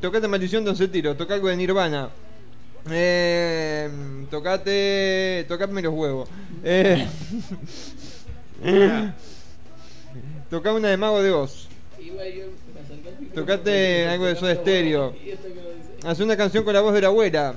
tocate 0.01 0.27
Maldición 0.27 0.63
de 0.63 0.71
11 0.71 0.87
tiros. 0.87 1.15
Toca 1.15 1.35
algo 1.35 1.49
de 1.49 1.57
Nirvana. 1.57 2.09
Eh, 2.89 3.87
tocate. 4.31 5.45
Tocadme 5.47 5.83
los 5.83 5.93
huevos. 5.93 6.29
Eh, 8.61 9.13
toca 10.49 10.73
una 10.73 10.89
de 10.89 10.97
Mago 10.97 11.23
de 11.23 11.31
Oz 11.31 11.69
me 12.73 12.79
acerqué 12.81 13.09
al 13.09 13.18
micrófono. 13.18 13.18
Tocate 13.33 14.07
algo 14.07 14.25
de 14.25 14.35
Soda 14.35 14.55
Stereo. 14.55 15.13
Haz 16.03 16.19
una 16.19 16.35
canción 16.35 16.63
con 16.63 16.73
la 16.73 16.81
voz 16.81 16.93
de 16.93 17.01
la 17.01 17.07
abuela. 17.07 17.55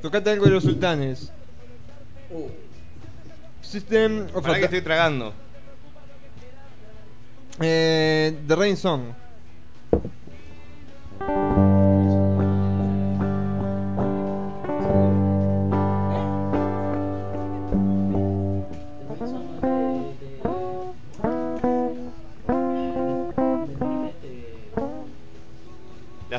Tocate 0.00 0.30
algo 0.30 0.44
de 0.46 0.50
los 0.50 0.64
sultanes. 0.64 1.30
System 3.60 4.26
of 4.34 4.42
Para 4.42 4.58
que 4.58 4.64
estoy 4.64 4.82
tragando. 4.82 5.32
Eh, 7.60 8.36
The 8.46 8.56
Rain 8.56 8.76
Song. 8.76 9.14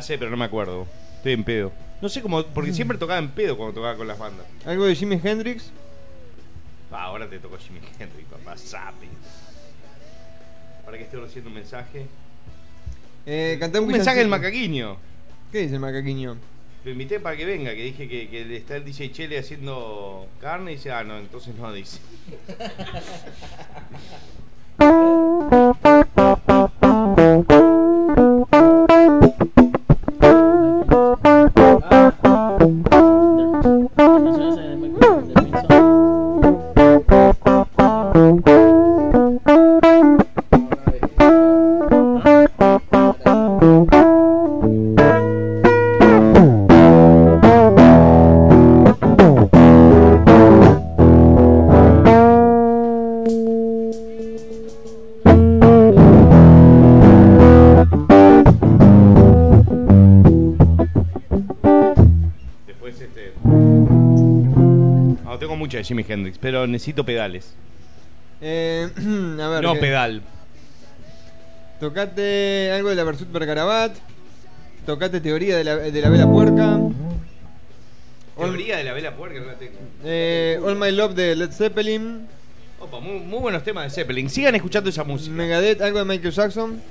Sé, 0.04 0.18
pero 0.18 0.30
no 0.30 0.38
me 0.38 0.46
acuerdo. 0.46 0.86
Estoy 1.18 1.34
en 1.34 1.44
pedo. 1.44 1.72
No 2.02 2.10
sé 2.10 2.22
cómo, 2.22 2.44
porque 2.44 2.74
siempre 2.74 2.98
tocaba 2.98 3.20
en 3.20 3.30
pedo 3.30 3.58
cuando 3.58 3.74
tocaba 3.74 3.96
con 3.96 4.08
las 4.08 4.20
bandas. 4.20 4.46
Algo 4.66 4.86
de 4.86 4.94
Jimi 4.94 5.20
Hendrix. 5.24 5.72
Ah, 6.92 7.06
ahora 7.06 7.28
te 7.28 7.40
tocó 7.40 7.58
Jimmy 7.58 7.80
Hendrix, 7.98 8.28
papá. 8.30 8.56
Sapi. 8.58 9.08
Para 10.86 10.98
que 10.98 11.06
estoy 11.06 11.22
recibiendo 11.22 11.50
un 11.50 11.56
mensaje. 11.56 12.06
Eh, 13.26 13.58
canté 13.60 13.80
un 13.80 13.86
Un 13.86 13.94
mensaje 13.94 14.20
del 14.20 14.28
macaquiño. 14.28 14.98
¿Qué 15.52 15.60
dice 15.60 15.76
el 15.76 15.80
macaquiño? 15.80 16.38
Lo 16.84 16.92
invité 16.92 17.20
para 17.22 17.38
que 17.38 17.46
venga, 17.46 17.74
que 17.74 17.84
dije 17.84 18.10
que, 18.10 18.30
que 18.30 18.58
está 18.58 18.76
el 18.76 18.84
DJ 18.84 19.12
Chele 19.14 19.40
haciendo 19.40 20.28
carne 20.42 20.74
y 20.74 20.76
dice, 20.76 20.92
ah, 20.92 21.04
no, 21.04 21.18
entonces 21.18 21.56
no, 21.56 21.72
dice. 21.72 22.00
Después 62.68 63.02
este. 63.02 63.34
Ah, 65.26 65.38
tengo 65.40 65.56
mucha 65.56 65.80
de 65.80 65.84
Jimi 65.84 66.06
Hendrix, 66.08 66.38
pero 66.38 66.68
necesito 66.68 67.04
pedales. 67.04 67.56
Eh, 68.46 68.90
a 69.42 69.48
ver. 69.48 69.64
No 69.64 69.74
¿qué? 69.74 69.80
pedal. 69.80 70.22
Tocate 71.80 72.72
algo 72.74 72.90
de 72.90 72.96
la 72.96 73.04
Versuit 73.06 73.32
Bergarabat. 73.32 73.96
Tocate 74.86 75.22
teoría 75.22 75.56
de 75.58 75.64
la, 75.64 75.78
de 75.78 76.02
la 76.02 76.10
vela 76.10 76.28
puerca. 76.28 76.78
Teoría 78.38 78.78
de 78.78 78.84
la 78.84 78.94
vela 78.94 79.16
puerca, 79.16 79.40
no 79.40 79.46
la 79.46 79.54
tengo. 79.56 79.78
Eh, 80.04 80.60
All 80.62 80.76
My 80.76 80.92
Love 80.92 81.14
de 81.16 81.36
Led 81.38 81.52
Zeppelin. 81.52 82.28
Opa, 82.80 83.00
muy, 83.00 83.20
muy 83.20 83.40
buenos 83.40 83.64
temas 83.64 83.86
de 83.86 83.90
Zeppelin. 83.92 84.30
Sigan 84.30 84.56
escuchando 84.56 84.90
esa 84.90 85.06
música. 85.06 85.34
Megadeth, 85.34 85.82
algo 85.82 86.00
de 86.00 86.06
Michael 86.06 86.34
Jackson. 86.34 86.82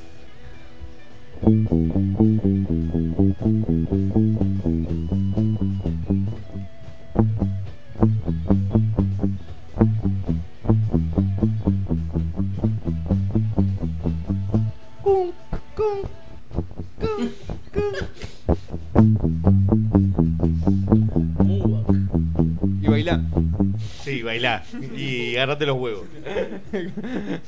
Sí, 24.22 24.26
bailá. 24.26 24.62
Y 24.96 25.34
agarrate 25.36 25.66
los 25.66 25.76
huevos. 25.78 26.04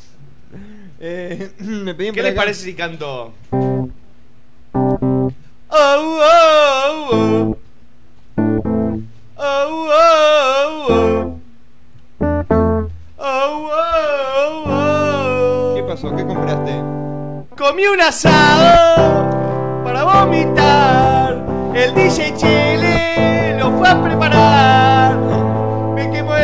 Eh, 1.01 1.51
me 1.59 1.97
¿Qué 1.97 2.13
les 2.23 2.27
acá- 2.33 2.43
parece 2.43 2.63
si 2.63 2.75
canto? 2.75 3.33
Oh, 3.51 3.81
oh, 5.73 7.09
oh. 7.11 7.57
Oh, 9.37 9.89
oh, 9.91 10.87
oh. 10.89 11.41
Oh, 13.19 13.71
oh, 13.73 14.65
oh. 14.69 15.75
¿Qué 15.75 15.83
pasó? 15.83 16.15
¿Qué 16.15 16.25
compraste? 16.25 16.73
Comí 17.59 17.87
un 17.89 18.01
asado 18.01 19.83
para 19.85 20.05
vomitar. 20.05 21.45
El 21.75 21.93
DJ 21.97 22.35
Chile 22.37 23.57
lo 23.59 23.77
fue 23.79 23.89
a 23.89 24.01
preparar. 24.03 25.17
Me 25.97 26.09
quemó 26.13 26.37
en 26.37 26.44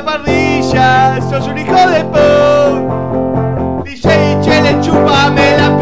la 0.00 0.04
parrilla. 0.04 1.20
Sos 1.28 1.46
un 1.46 1.58
hijo 1.58 1.90
de 1.90 2.04
po. 2.04 3.84
DJ 3.84 4.40
Chile, 4.40 4.76
chúpame 4.80 5.56
la 5.58 5.79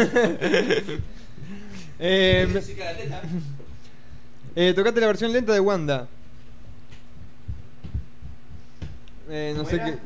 Eh, 2.02 2.48
eh, 4.56 4.72
tocate 4.74 5.02
la 5.02 5.06
versión 5.08 5.34
lenta 5.34 5.52
de 5.52 5.60
Wanda. 5.60 6.08
Eh, 9.28 9.52
no 9.54 9.66
sé 9.66 9.78
qué. 9.78 9.98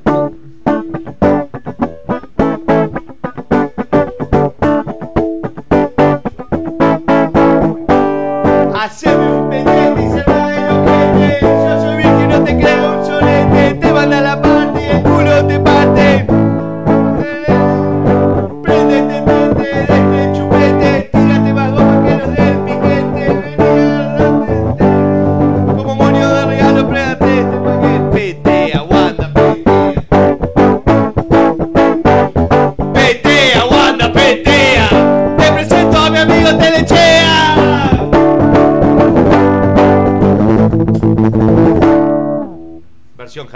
Haceme 8.75 9.31
un 9.31 9.51
pendiente 9.51 10.03
y 10.03 10.11
se 10.11 10.23
va 10.25 10.57
el 10.57 10.69
ojete. 10.69 11.39
Yo 11.43 11.81
soy 11.81 11.97
virgen, 11.97 12.29
no 12.29 12.43
te 12.43 12.59
creo 12.59 12.99
un 12.99 13.07
solete. 13.07 13.75
Te 13.75 13.93
manda 13.93 14.21
la 14.21 14.43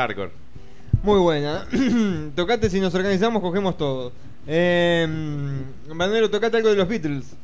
hardcore. 0.08 0.30
Muy 1.02 1.20
buena. 1.20 1.66
tocate 2.34 2.70
si 2.70 2.80
nos 2.80 2.94
organizamos, 2.94 3.42
cogemos 3.42 3.76
todo. 3.76 4.12
Eh, 4.46 5.06
Banero, 5.94 6.30
tocate 6.30 6.56
algo 6.56 6.70
de 6.70 6.76
los 6.76 6.88
Beatles. 6.88 7.36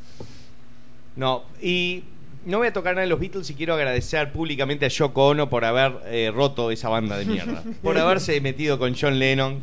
No, 1.17 1.45
y 1.61 2.05
no 2.47 2.59
voy 2.59 2.69
a 2.69 2.73
tocar 2.73 2.95
nada 2.95 3.03
de 3.03 3.11
los 3.11 3.21
Beatles 3.21 3.49
y 3.51 3.55
quiero 3.55 3.75
agradecer 3.75 4.33
públicamente 4.33 4.87
a 4.87 4.89
Yoko 4.89 5.29
Ono 5.29 5.49
por 5.49 5.65
haber 5.65 5.93
eh, 6.07 6.33
roto 6.35 6.71
esa 6.71 6.89
banda 6.89 7.17
de 7.17 7.27
mierda. 7.27 7.63
por 7.83 7.97
haberse 7.99 8.41
metido 8.41 8.79
con 8.79 8.95
John 8.99 9.19
Lennon 9.19 9.61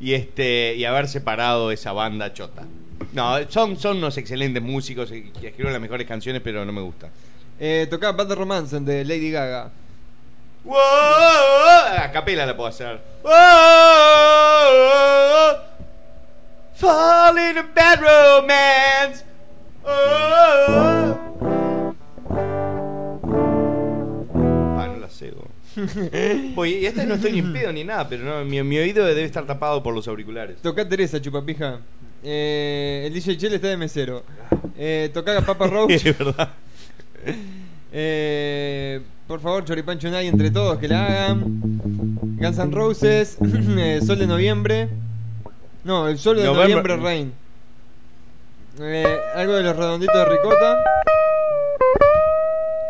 y 0.00 0.12
este 0.14 0.74
y 0.76 0.84
haber 0.84 1.08
separado 1.08 1.70
esa 1.70 1.92
banda 1.92 2.32
chota. 2.32 2.64
No, 3.12 3.36
son, 3.48 3.78
son 3.78 3.98
unos 3.98 4.18
excelentes 4.18 4.62
músicos 4.62 5.10
y 5.12 5.30
que 5.30 5.48
escriben 5.48 5.72
las 5.72 5.80
mejores 5.80 6.06
canciones, 6.06 6.42
pero 6.42 6.64
no 6.64 6.72
me 6.72 6.80
gusta. 6.80 7.10
Eh, 7.58 7.86
tocá 7.88 8.12
Bad 8.12 8.34
Romance 8.34 8.78
de 8.80 9.04
Lady 9.04 9.30
Gaga. 9.30 9.70
¡Wow! 10.64 10.76
A 11.98 12.10
capela 12.12 12.46
la 12.46 12.56
puedo 12.56 12.68
hacer. 12.68 13.00
Fall 16.74 17.38
in 17.38 17.58
a 17.58 17.62
bad 17.74 18.00
romance. 18.00 19.24
Oh. 19.86 21.18
Ah, 24.78 24.88
no 24.88 24.96
la 24.98 25.08
bo. 25.34 25.50
Oye, 26.60 26.78
y 26.80 26.86
esta 26.86 27.04
no 27.04 27.14
estoy 27.14 27.32
ni 27.32 27.38
en 27.40 27.52
pedo 27.52 27.72
ni 27.72 27.84
nada, 27.84 28.08
pero 28.08 28.24
no, 28.24 28.44
mi, 28.44 28.62
mi 28.62 28.78
oído 28.78 29.04
debe 29.04 29.24
estar 29.24 29.46
tapado 29.46 29.82
por 29.82 29.94
los 29.94 30.08
auriculares. 30.08 30.62
Tocá 30.62 30.88
Teresa, 30.88 31.20
chupapija. 31.20 31.80
Eh, 32.22 33.04
el 33.06 33.12
DJ 33.12 33.36
Chel 33.36 33.54
está 33.54 33.68
de 33.68 33.76
mesero. 33.76 34.24
Eh, 34.76 35.10
tocá 35.12 35.38
a 35.38 35.40
Papa 35.42 35.66
Roach. 35.68 35.90
Es 35.92 36.18
verdad. 36.18 36.48
Eh, 37.92 39.00
por 39.26 39.40
favor, 39.40 39.64
Choripán 39.64 39.98
Chunay 39.98 40.26
entre 40.28 40.50
todos 40.50 40.78
que 40.78 40.88
la 40.88 41.06
hagan. 41.06 41.42
Guns 42.38 42.58
N' 42.58 42.72
Roses, 42.72 43.38
eh, 43.78 44.00
Sol 44.04 44.18
de 44.18 44.26
Noviembre. 44.26 44.88
No, 45.84 46.08
el 46.08 46.18
Sol 46.18 46.36
de 46.36 46.44
November- 46.44 46.68
Noviembre 46.68 46.96
Rain. 46.96 47.32
Eh, 48.80 49.18
algo 49.36 49.52
de 49.54 49.62
los 49.62 49.76
redonditos 49.76 50.14
de 50.14 50.24
ricota. 50.24 50.78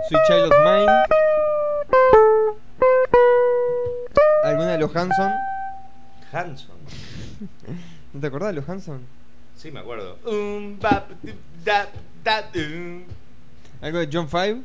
Sweet 0.08 0.22
Child 0.26 0.44
of 0.44 0.58
Mine. 0.64 0.92
¿Alguna 4.44 4.72
de 4.72 4.78
los 4.78 4.94
Hanson? 4.94 5.32
Hanson. 6.32 6.76
¿No 8.12 8.20
te 8.20 8.26
acordás 8.26 8.48
de 8.50 8.60
los 8.60 8.68
Hanson? 8.68 9.00
Sí, 9.56 9.70
me 9.70 9.80
acuerdo. 9.80 10.18
Um, 10.26 10.78
bap, 10.78 11.10
um. 12.56 13.02
¿Algo 13.80 13.98
de 13.98 14.08
John 14.12 14.28
Five? 14.28 14.60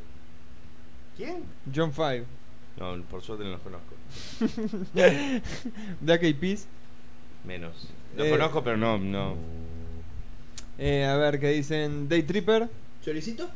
¿Quién? 1.19 1.43
John 1.75 1.91
Five. 1.91 2.23
No, 2.79 2.95
por 3.11 3.21
suerte 3.21 3.43
no 3.43 3.49
los 3.51 3.59
conozco. 3.59 3.93
Black 6.01 6.23
Eyed 6.23 6.35
Peas. 6.37 6.65
Menos. 7.45 7.89
Los 8.15 8.25
Eh, 8.27 8.29
conozco, 8.31 8.63
pero 8.63 8.77
no, 8.77 8.97
no. 8.97 9.35
Eh, 10.77 11.03
a 11.05 11.17
ver, 11.17 11.41
¿qué 11.41 11.49
dicen? 11.49 12.07
Day 12.07 12.23
Tripper. 12.23 12.69
¿Choricito? 13.03 13.49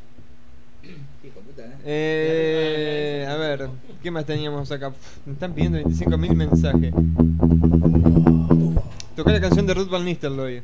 Hijo 1.23 1.39
de 1.39 1.45
puta, 1.45 1.63
¿eh? 1.63 1.75
Eh, 1.85 3.27
a 3.29 3.35
ver, 3.37 3.69
¿qué 4.01 4.11
más 4.11 4.25
teníamos 4.25 4.69
acá? 4.73 4.89
Pff, 4.91 5.25
Me 5.25 5.31
están 5.31 5.53
pidiendo 5.53 5.79
25.000 5.79 6.35
mensajes. 6.35 6.93
Toca 9.15 9.31
la 9.31 9.39
canción 9.39 9.65
de 9.65 9.73
Ruth 9.73 9.89
Van 9.89 10.03
Nistelrooy. 10.03 10.61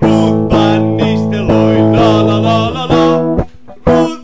Van 0.00 0.96
Nistelrooy, 0.96 1.92
la 1.94 2.22
la 2.22 2.40
la 2.40 2.70
la 2.70 2.86
la. 2.86 3.46
Ruth 3.84 4.15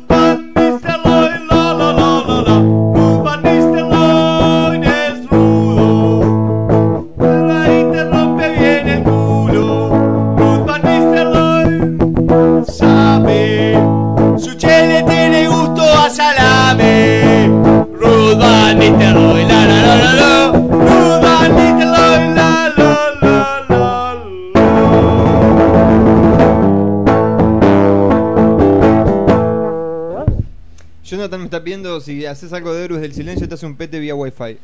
Pidiendo 31.62 32.01
si 32.01 32.26
haces 32.26 32.52
algo 32.52 32.74
de 32.74 32.84
Héroes 32.84 33.02
del 33.02 33.12
Silencio, 33.12 33.48
te 33.48 33.55
hace 33.55 33.66
un 33.66 33.76
pete 33.76 33.98
vía 33.98 34.14
Wi-Fi. 34.14 34.59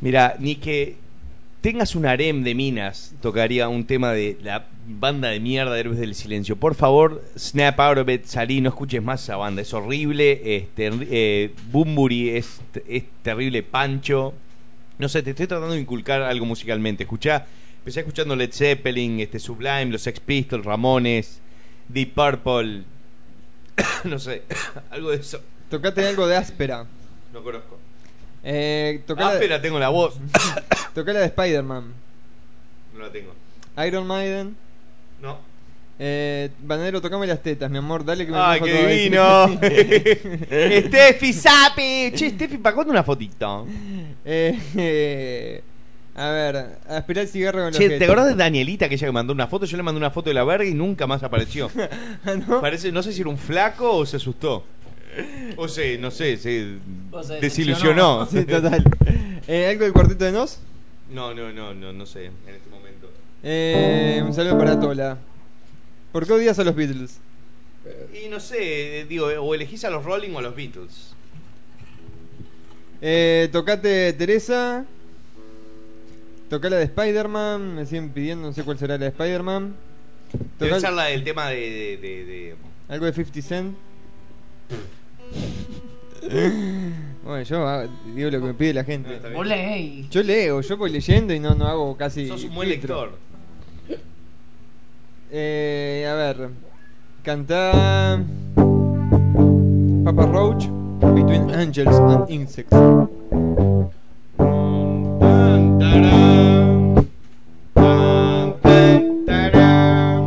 Mira, 0.00 0.36
ni 0.38 0.56
que 0.56 0.96
tengas 1.60 1.94
un 1.94 2.04
harem 2.04 2.44
de 2.44 2.54
minas, 2.54 3.14
tocaría 3.22 3.68
un 3.68 3.86
tema 3.86 4.12
de 4.12 4.36
la 4.42 4.66
banda 4.86 5.28
de 5.30 5.40
mierda 5.40 5.72
de 5.72 5.80
Héroes 5.80 5.98
del 5.98 6.14
Silencio. 6.14 6.56
Por 6.56 6.74
favor, 6.74 7.24
snap 7.38 7.80
out 7.80 7.98
of 7.98 8.08
it, 8.10 8.24
salí, 8.26 8.60
no 8.60 8.68
escuches 8.68 9.02
más 9.02 9.22
esa 9.22 9.36
banda. 9.36 9.62
Es 9.62 9.72
horrible. 9.72 10.56
Este, 10.56 11.52
Bumburi 11.72 12.30
es, 12.30 12.60
es 12.86 13.04
terrible. 13.22 13.62
Pancho. 13.62 14.34
No 14.98 15.08
sé, 15.08 15.22
te 15.22 15.30
estoy 15.30 15.46
tratando 15.46 15.74
de 15.74 15.80
inculcar 15.80 16.20
algo 16.22 16.44
musicalmente. 16.44 17.04
Escuchá, 17.04 17.46
empecé 17.78 18.00
escuchando 18.00 18.36
Led 18.36 18.52
Zeppelin, 18.52 19.20
este, 19.20 19.38
Sublime, 19.38 19.86
los 19.86 20.02
Sex 20.02 20.20
Pistols, 20.20 20.64
Ramones, 20.64 21.40
Deep 21.88 22.12
Purple. 22.12 22.82
no 24.04 24.18
sé, 24.18 24.42
algo 24.90 25.10
de 25.10 25.16
eso. 25.16 25.40
Tocate 25.70 26.06
algo 26.06 26.26
de 26.26 26.36
áspera. 26.36 26.86
No 27.32 27.42
conozco. 27.42 27.78
Eh, 28.42 29.02
tocá 29.06 29.22
Ah, 29.22 29.28
la- 29.30 29.34
espera, 29.34 29.60
tengo 29.62 29.78
la 29.78 29.88
voz. 29.88 30.14
Tocá 30.94 31.12
la 31.12 31.20
de 31.20 31.26
Spider-Man. 31.26 31.92
No 32.94 33.00
la 33.00 33.10
tengo. 33.10 33.32
Iron 33.86 34.06
Maiden. 34.06 34.56
No. 35.20 35.38
Eh, 35.98 36.50
Banadero, 36.60 37.00
tocame 37.00 37.26
las 37.26 37.40
tetas, 37.42 37.70
mi 37.70 37.78
amor, 37.78 38.04
dale 38.04 38.26
que 38.26 38.32
me 38.32 38.38
¡Ay, 38.38 38.60
qué 38.60 38.86
divino! 38.86 39.46
Steffi 40.88 41.32
Sapi. 41.32 42.12
Che, 42.14 42.30
Steffi, 42.30 42.58
¿para 42.58 42.74
cuándo 42.74 42.92
una 42.92 43.04
fotito? 43.04 43.66
Eh, 44.24 44.58
eh, 44.76 45.62
a 46.16 46.28
ver, 46.30 46.56
a 46.88 46.98
esperar 46.98 47.22
el 47.24 47.28
cigarro 47.28 47.58
con 47.60 47.66
los 47.68 47.76
Che, 47.78 47.96
¿te 47.98 48.04
acordás 48.04 48.26
de 48.26 48.34
Danielita, 48.34 48.88
que 48.88 48.96
ella 48.96 49.06
que 49.06 49.12
mandó 49.12 49.32
una 49.32 49.46
foto? 49.46 49.66
Yo 49.66 49.76
le 49.76 49.82
mandé 49.84 49.98
una 49.98 50.10
foto 50.10 50.30
de 50.30 50.34
la 50.34 50.42
verga 50.44 50.64
y 50.64 50.74
nunca 50.74 51.06
más 51.06 51.22
apareció. 51.22 51.70
¿No? 52.48 52.60
Parece, 52.60 52.90
no 52.90 53.02
sé 53.02 53.12
si 53.12 53.20
era 53.20 53.30
un 53.30 53.38
flaco 53.38 53.96
o 53.98 54.04
se 54.06 54.16
asustó. 54.16 54.64
O 55.56 55.68
se, 55.68 55.98
no 55.98 56.10
sé, 56.10 56.36
se 56.36 56.76
desilusionó. 57.40 58.26
Sí, 58.26 58.44
total. 58.44 58.82
Eh, 59.46 59.68
¿Algo 59.68 59.84
del 59.84 59.92
cuarteto 59.92 60.24
de 60.24 60.32
Nos? 60.32 60.58
No, 61.10 61.34
no, 61.34 61.52
no, 61.52 61.74
no, 61.74 61.92
no 61.92 62.06
sé, 62.06 62.26
en 62.26 62.32
este 62.54 62.68
momento. 62.70 63.10
Eh, 63.42 64.22
un 64.24 64.32
saludo 64.34 64.58
para 64.58 64.78
Tola. 64.80 65.18
¿Por 66.12 66.26
qué 66.26 66.32
odias 66.32 66.58
a 66.58 66.64
los 66.64 66.74
Beatles? 66.74 67.18
Y 68.24 68.28
no 68.28 68.40
sé, 68.40 69.00
eh, 69.00 69.04
digo, 69.04 69.26
o 69.26 69.54
elegís 69.54 69.84
a 69.84 69.90
los 69.90 70.04
Rolling 70.04 70.30
o 70.34 70.38
a 70.38 70.42
los 70.42 70.56
Beatles. 70.56 71.12
Eh, 73.02 73.48
tocate 73.52 74.12
Teresa. 74.14 74.84
Toca 76.48 76.70
la 76.70 76.76
de 76.76 76.84
Spider-Man. 76.84 77.74
Me 77.74 77.84
siguen 77.86 78.10
pidiendo, 78.10 78.46
no 78.48 78.52
sé 78.54 78.62
cuál 78.62 78.78
será 78.78 78.94
la 78.96 79.04
de 79.04 79.10
Spider-Man. 79.10 79.74
Debe 80.58 80.70
Tocá 80.70 80.80
ser 80.80 80.92
la 80.92 81.04
del 81.04 81.22
tema 81.24 81.48
de... 81.50 81.56
de, 81.56 81.96
de- 81.98 82.24
de- 82.24 82.54
algo 82.88 83.06
de 83.06 83.12
50 83.12 83.42
Cent. 83.42 83.76
Bueno, 87.24 87.42
yo 87.42 87.66
ah, 87.66 87.86
digo 88.14 88.30
lo 88.30 88.40
que 88.40 88.46
me 88.46 88.54
pide 88.54 88.74
la 88.74 88.84
gente. 88.84 89.18
Vos 89.34 89.46
leéis. 89.46 90.08
Yo 90.10 90.22
leo, 90.22 90.60
yo 90.60 90.76
voy 90.76 90.90
leyendo 90.90 91.34
y 91.34 91.40
no, 91.40 91.54
no 91.54 91.66
hago 91.66 91.96
casi. 91.96 92.28
Sos 92.28 92.44
un 92.44 92.54
buen 92.54 92.68
filtro. 92.68 93.06
lector. 93.06 93.18
Eh, 95.30 96.06
a 96.08 96.14
ver. 96.14 96.50
Canta 97.24 98.22
Papa 100.04 100.26
Roach 100.26 100.68
Between 101.00 101.50
Angels 101.54 101.96
and 101.96 102.30
Insects. 102.30 102.76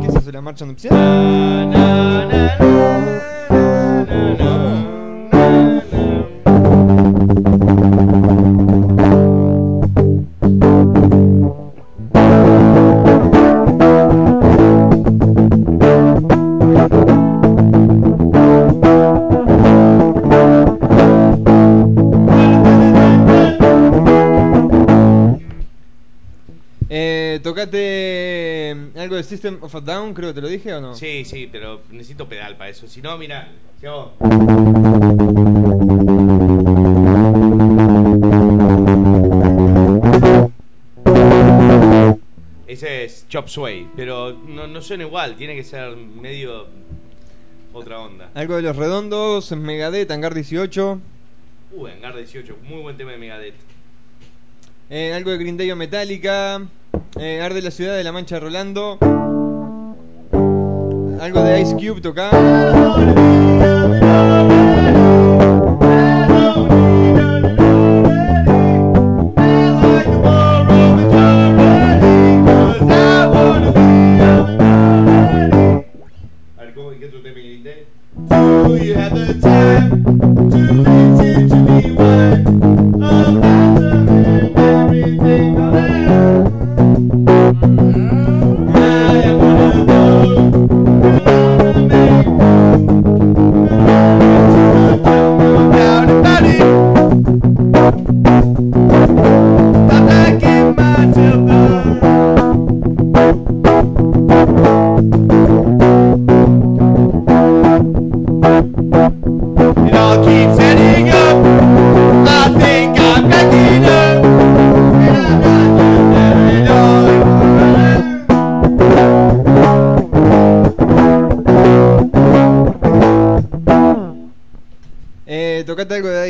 ¿Qué 0.00 0.08
es 0.08 0.16
eso? 0.16 0.32
¿La 0.32 0.42
marcha 0.42 0.66
nupcial? 0.66 0.92
Of 29.68 29.74
a 29.76 29.80
Down, 29.80 30.14
creo 30.14 30.30
que 30.30 30.34
te 30.34 30.40
lo 30.40 30.48
dije 30.48 30.72
o 30.74 30.80
no. 30.80 30.94
Sí, 30.94 31.24
sí, 31.24 31.48
pero 31.50 31.82
necesito 31.90 32.28
pedal 32.28 32.56
para 32.56 32.70
eso. 32.70 32.88
Si 32.88 33.00
no, 33.02 33.16
mira, 33.18 33.48
si 33.80 33.86
hago- 33.86 34.12
Ese 42.66 43.04
es 43.04 43.26
Chop 43.28 43.48
Sway, 43.48 43.88
pero 43.96 44.32
no, 44.32 44.66
no 44.66 44.82
suena 44.82 45.04
igual, 45.04 45.36
tiene 45.36 45.56
que 45.56 45.64
ser 45.64 45.96
medio 45.96 46.66
otra 47.72 47.98
onda. 48.00 48.30
Algo 48.34 48.56
de 48.56 48.62
los 48.62 48.76
redondos, 48.76 49.50
Megadeth, 49.52 50.10
Hangar 50.10 50.34
18. 50.34 51.00
Uh, 51.72 51.86
Hangar 51.86 52.14
18, 52.16 52.56
muy 52.64 52.82
buen 52.82 52.96
tema 52.96 53.12
de 53.12 53.18
Megadeth. 53.18 53.54
Eh, 54.90 55.12
algo 55.14 55.30
de 55.30 55.38
Green 55.38 55.56
Day 55.56 55.70
o 55.70 55.76
Metallica. 55.76 56.62
Eh, 57.18 57.40
Arde 57.42 57.62
la 57.62 57.70
ciudad 57.70 57.96
de 57.96 58.04
la 58.04 58.12
Mancha 58.12 58.38
Rolando. 58.38 58.98
Algo 61.20 61.42
de 61.42 61.60
Ice 61.60 61.74
Cube 61.74 62.00
toca. 62.00 62.30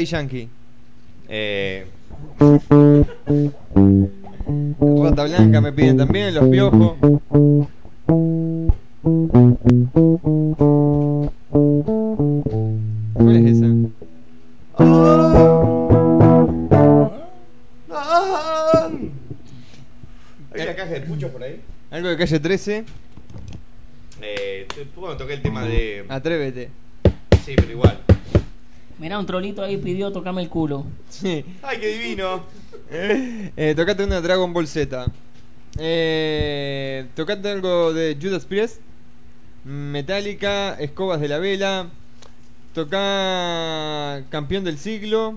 Yankee. 0.08 0.48
Eh, 1.28 1.86
Rata 4.80 5.24
Blanca 5.24 5.60
me 5.60 5.72
piden 5.72 5.98
también, 5.98 6.34
Los 6.34 6.48
Piojos. 6.48 6.96
¿Cuál 13.12 13.36
es 13.36 13.56
esa? 13.56 13.66
¿Hay 20.54 20.62
una 20.62 20.74
caja 20.74 20.90
de 20.90 21.00
puchos 21.02 21.30
por 21.30 21.42
ahí? 21.42 21.60
Algo 21.90 22.08
de 22.08 22.16
calle 22.16 22.40
13. 22.40 22.84
Trolito 29.28 29.62
ahí 29.62 29.76
pidió 29.76 30.10
tocarme 30.10 30.40
el 30.40 30.48
culo. 30.48 30.86
Sí. 31.10 31.44
¡Ay, 31.62 31.78
qué 31.78 31.98
divino! 31.98 32.44
Eh, 32.90 33.74
tocate 33.76 34.02
una 34.02 34.22
Dragon 34.22 34.50
Ball 34.54 34.66
Z. 34.66 35.06
Eh, 35.78 37.06
tocate 37.14 37.50
algo 37.50 37.92
de 37.92 38.16
Judas 38.20 38.46
Priest. 38.46 38.80
Metallica, 39.64 40.74
Escobas 40.80 41.20
de 41.20 41.28
la 41.28 41.38
Vela. 41.38 41.90
Toca 42.72 44.24
Campeón 44.30 44.64
del 44.64 44.78
Siglo. 44.78 45.34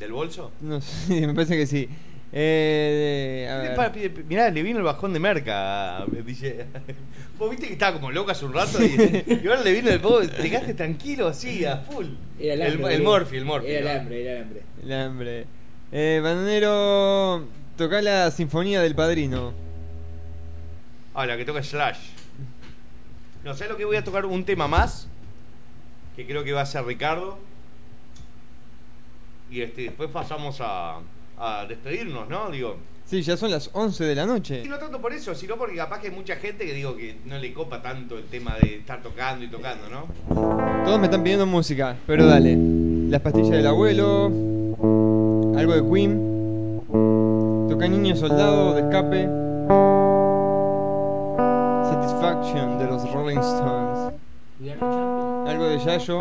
¿Del 0.00 0.12
bolso? 0.12 0.50
No 0.62 0.80
sé, 0.80 1.26
me 1.26 1.34
parece 1.34 1.54
que 1.58 1.66
sí. 1.66 1.90
Eh, 2.38 3.48
a 3.50 3.88
ver. 3.88 4.24
Mirá, 4.28 4.50
le 4.50 4.62
vino 4.62 4.76
el 4.76 4.84
bajón 4.84 5.14
de 5.14 5.18
merca. 5.18 6.04
me 6.12 6.20
dice. 6.20 6.66
Vos 7.38 7.48
viste 7.48 7.66
que 7.66 7.72
estaba 7.72 7.94
como 7.94 8.10
loco 8.10 8.30
hace 8.30 8.44
un 8.44 8.52
rato 8.52 8.78
y, 8.82 9.40
y 9.42 9.48
ahora 9.48 9.62
le 9.62 9.72
vino 9.72 9.90
el 9.90 9.98
vos 9.98 10.30
te 10.30 10.48
quedaste 10.48 10.74
tranquilo 10.74 11.28
así, 11.28 11.64
a 11.64 11.78
full. 11.78 12.06
Era 12.38 12.54
el 12.54 12.60
el, 12.60 12.72
hambre, 12.72 12.94
el 12.94 13.00
boludo. 13.00 13.18
Morphy, 13.18 13.36
el 13.36 13.44
Morphy. 13.46 13.70
Era 13.70 13.92
el 13.92 14.00
hambre, 14.00 14.22
era 14.22 14.32
el 14.32 14.42
hambre. 14.42 14.62
El 14.82 14.92
hambre. 14.92 15.46
Eh, 15.92 16.20
Bananero, 16.22 17.46
toca 17.76 18.02
la 18.02 18.30
Sinfonía 18.30 18.82
del 18.82 18.94
Padrino. 18.94 19.54
Ah, 21.14 21.24
la 21.24 21.38
que 21.38 21.46
toca 21.46 21.62
Slash. 21.62 21.98
No, 23.44 23.54
¿sabes 23.54 23.70
lo 23.70 23.78
que 23.78 23.86
voy 23.86 23.96
a 23.96 24.04
tocar? 24.04 24.26
Un 24.26 24.44
tema 24.44 24.68
más. 24.68 25.08
Que 26.16 26.26
creo 26.26 26.44
que 26.44 26.52
va 26.52 26.62
a 26.62 26.66
ser 26.66 26.84
Ricardo. 26.84 27.38
Y 29.50 29.62
este, 29.62 29.82
después 29.82 30.10
pasamos 30.10 30.58
a, 30.60 31.00
a 31.38 31.66
despedirnos, 31.66 32.28
¿no? 32.28 32.50
Digo. 32.50 32.76
Sí, 33.04 33.22
ya 33.22 33.36
son 33.36 33.52
las 33.52 33.70
11 33.72 34.04
de 34.04 34.14
la 34.16 34.26
noche. 34.26 34.62
Y 34.64 34.68
no 34.68 34.78
tanto 34.78 35.00
por 35.00 35.12
eso, 35.12 35.32
sino 35.34 35.56
porque 35.56 35.76
capaz 35.76 36.00
que 36.00 36.08
hay 36.08 36.14
mucha 36.14 36.36
gente 36.36 36.66
que 36.66 36.72
digo 36.72 36.96
que 36.96 37.18
no 37.24 37.38
le 37.38 37.52
copa 37.52 37.80
tanto 37.80 38.18
el 38.18 38.24
tema 38.24 38.56
de 38.60 38.78
estar 38.78 39.00
tocando 39.00 39.44
y 39.44 39.48
tocando, 39.48 39.88
¿no? 39.88 40.08
Todos 40.84 40.98
me 40.98 41.06
están 41.06 41.22
pidiendo 41.22 41.46
música, 41.46 41.96
pero 42.04 42.26
dale. 42.26 42.56
Las 43.08 43.20
pastillas 43.20 43.50
del 43.50 43.66
abuelo. 43.68 44.26
Algo 45.56 45.74
de 45.74 45.88
Queen. 45.88 46.36
Toca 47.68 47.86
Niño 47.86 48.16
Soldado 48.16 48.74
de 48.74 48.80
escape. 48.80 49.28
Satisfaction 51.90 52.78
de 52.78 52.84
los 52.86 53.12
Rolling 53.12 53.38
Stones. 53.38 54.14
Algo 55.48 55.66
de 55.66 55.78
Yayo. 55.78 56.18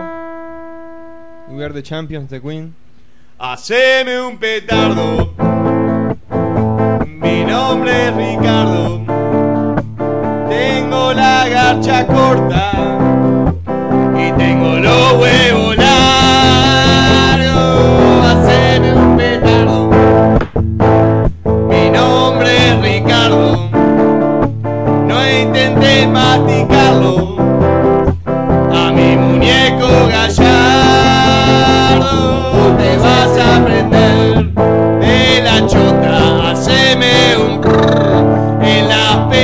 We 1.50 1.64
Are 1.64 1.74
the 1.74 1.82
Champions 1.82 2.30
de 2.30 2.40
Queen. 2.40 2.76
Haceme 3.38 4.22
un 4.22 4.38
petardo. 4.38 5.34
Mi 7.06 7.44
nombre 7.44 8.08
es 8.08 8.16
Ricardo. 8.16 9.02
Tengo 10.50 11.14
la 11.14 11.46
garcha 11.50 12.08
corta 12.08 12.75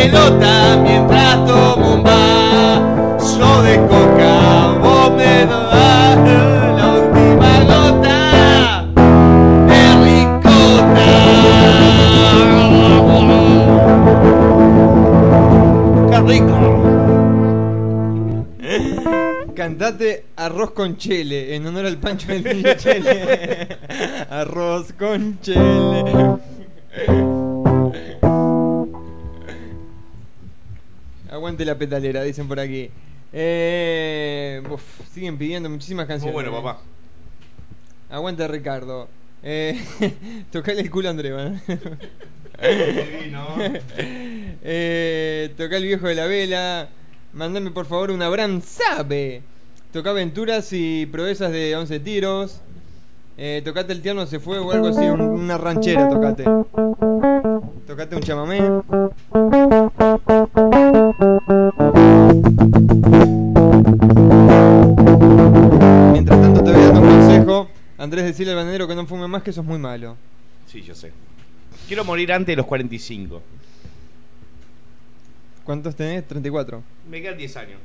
pelota 0.01 0.77
mientras 0.81 1.45
tomo 1.45 1.95
un 1.95 2.03
vaso 2.03 3.61
de 3.63 3.77
coca. 3.87 4.77
Vos 4.79 5.11
me 5.13 5.45
das 5.45 6.17
la 6.77 6.87
última 7.01 7.63
gota 7.69 8.17
de 9.69 9.81
ricota. 10.05 11.09
¡Qué 16.09 16.19
rico! 16.31 16.57
Cantate 19.55 20.25
arroz 20.35 20.71
con 20.71 20.97
chele 20.97 21.55
en 21.55 21.67
honor 21.67 21.85
al 21.85 21.97
pancho 21.97 22.27
del 22.27 22.43
DJ 22.43 22.77
Chele. 22.77 23.77
arroz 24.29 24.93
con 24.93 25.39
chele. 25.41 26.39
Aguante 31.51 31.65
la 31.65 31.77
petalera, 31.77 32.23
dicen 32.23 32.47
por 32.47 32.61
aquí. 32.61 32.89
Eh, 33.33 34.63
uf, 34.69 34.81
siguen 35.13 35.37
pidiendo 35.37 35.69
muchísimas 35.69 36.07
canciones. 36.07 36.33
Muy 36.33 36.43
bueno, 36.45 36.63
papá. 36.63 36.79
Aguante 38.09 38.47
Ricardo. 38.47 39.09
Eh, 39.43 39.77
tocale 40.49 40.79
el 40.79 40.89
culo 40.89 41.09
a. 41.09 41.13
Divino. 41.13 41.57
eh, 43.97 45.53
toca 45.57 45.75
el 45.75 45.83
viejo 45.83 46.07
de 46.07 46.15
la 46.15 46.25
vela. 46.27 46.87
Mándame 47.33 47.71
por 47.71 47.85
favor 47.85 48.11
un 48.11 48.21
Abraham 48.21 48.61
Sabe. 48.61 49.41
Toca 49.91 50.11
aventuras 50.11 50.71
y 50.71 51.05
proezas 51.05 51.51
de 51.51 51.75
11 51.75 51.99
tiros. 51.99 52.61
Eh, 53.43 53.63
tocate 53.65 53.91
el 53.91 54.03
tierno 54.03 54.27
se 54.27 54.39
fue 54.39 54.59
o 54.59 54.71
algo 54.71 54.89
así, 54.89 55.01
un- 55.01 55.19
una 55.19 55.57
ranchera, 55.57 56.07
tocate. 56.07 56.43
Tocate 57.87 58.15
un 58.15 58.21
chamamé. 58.21 58.61
Mientras 66.13 66.41
tanto 66.41 66.63
te 66.63 66.71
voy 66.71 66.81
dando 66.81 67.01
un 67.01 67.07
consejo. 67.09 67.67
Andrés, 67.97 68.25
decirle 68.25 68.51
al 68.51 68.57
bananero 68.59 68.87
que 68.87 68.95
no 68.95 69.05
fume 69.05 69.27
más, 69.27 69.43
que 69.43 69.49
eso 69.51 69.61
es 69.61 69.67
muy 69.67 69.79
malo. 69.79 70.15
Sí, 70.67 70.81
yo 70.81 70.93
sé. 70.95 71.11
Quiero 71.87 72.03
morir 72.05 72.31
antes 72.31 72.47
de 72.47 72.55
los 72.55 72.65
45. 72.65 73.41
¿Cuántos 75.63 75.95
tenés? 75.95 76.27
34. 76.27 76.81
Me 77.09 77.21
quedan 77.21 77.37
10 77.37 77.57
años. 77.57 77.79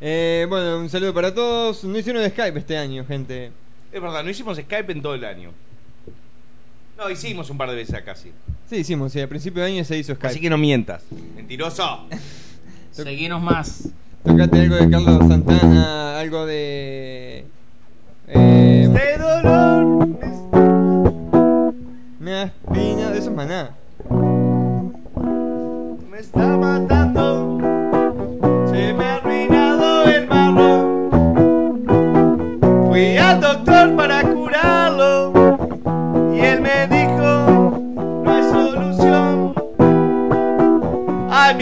Eh, 0.00 0.46
bueno, 0.48 0.78
un 0.80 0.88
saludo 0.90 1.14
para 1.14 1.32
todos. 1.34 1.84
No 1.84 1.96
hicieron 1.98 2.28
Skype 2.28 2.58
este 2.58 2.76
año, 2.76 3.04
gente. 3.04 3.52
Es 3.92 4.00
verdad, 4.00 4.24
no 4.24 4.30
hicimos 4.30 4.56
Skype 4.56 4.90
en 4.92 5.02
todo 5.02 5.14
el 5.14 5.24
año. 5.24 5.50
No, 6.96 7.10
hicimos 7.10 7.50
un 7.50 7.58
par 7.58 7.68
de 7.70 7.76
veces 7.76 7.94
acá, 7.94 8.14
sí. 8.14 8.32
Sí, 8.68 8.76
hicimos, 8.76 9.12
sí, 9.12 9.20
a 9.20 9.28
principio 9.28 9.62
de 9.62 9.70
año 9.72 9.84
se 9.84 9.98
hizo 9.98 10.14
Skype. 10.14 10.28
Así 10.28 10.40
que 10.40 10.48
no 10.50 10.56
mientas. 10.58 11.02
Mentiroso. 11.36 12.06
Seguinos 12.92 13.42
más. 13.42 13.88
Tocate 14.24 14.60
algo 14.60 14.76
de 14.76 14.88
Carlos 14.90 15.18
Santana, 15.28 16.20
algo 16.20 16.46
de. 16.46 17.44
Eh, 18.28 18.84
Este 18.84 19.18
dolor 19.18 20.08
me 22.20 22.34
has 22.34 22.52
peinado. 22.72 23.14
Eso 23.14 23.30
es 23.30 23.36
maná. 23.36 23.74
me 26.10 26.18
está 26.18 26.56
matando. 26.56 27.58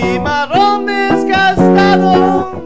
Mi 0.03 0.19
marrón 0.19 0.87
desgastado. 0.87 2.60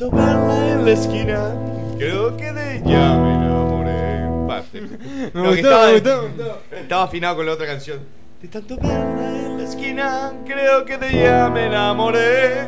De 0.00 0.06
tanto 0.08 0.16
verla 0.16 0.68
en 0.72 0.84
la 0.86 0.90
esquina, 0.92 1.54
creo 1.98 2.34
que 2.34 2.50
de 2.54 2.76
ella 2.78 3.18
me 3.18 3.34
enamoré. 3.34 4.46
Parte. 4.48 4.80
Me 5.34 5.40
gustó, 5.42 5.50
estaba- 5.52 5.86
me 5.88 5.92
gustó, 5.92 6.22
me 6.22 6.28
gustó. 6.28 6.58
Estaba 6.74 7.02
afinado 7.02 7.36
con 7.36 7.44
la 7.46 7.52
otra 7.52 7.66
canción. 7.66 7.98
De 8.40 8.48
tanto 8.48 8.76
verla 8.78 9.28
en 9.44 9.58
la 9.58 9.64
esquina, 9.64 10.32
creo 10.46 10.86
que 10.86 10.96
de 10.96 11.08
ella 11.22 11.50
me 11.50 11.66
enamoré. 11.66 12.66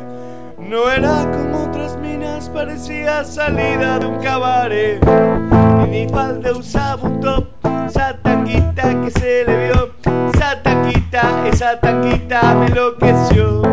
No 0.59 0.91
era 0.91 1.27
como 1.31 1.63
otras 1.63 1.97
minas, 1.97 2.49
parecía 2.49 3.23
salida 3.23 3.97
de 3.97 4.05
un 4.05 4.19
cabaret. 4.21 5.03
Y 5.03 5.89
ni 5.89 6.07
falda 6.09 6.51
usaba 6.51 7.01
un 7.01 7.19
top, 7.19 7.47
esa 7.87 8.15
tanguita 8.21 9.01
que 9.01 9.09
se 9.09 9.43
le 9.45 9.69
vio. 9.69 9.91
Esa 10.35 10.61
tanguita, 10.61 11.47
esa 11.51 11.79
tanguita 11.79 12.53
me 12.53 12.67
enloqueció. 12.67 13.63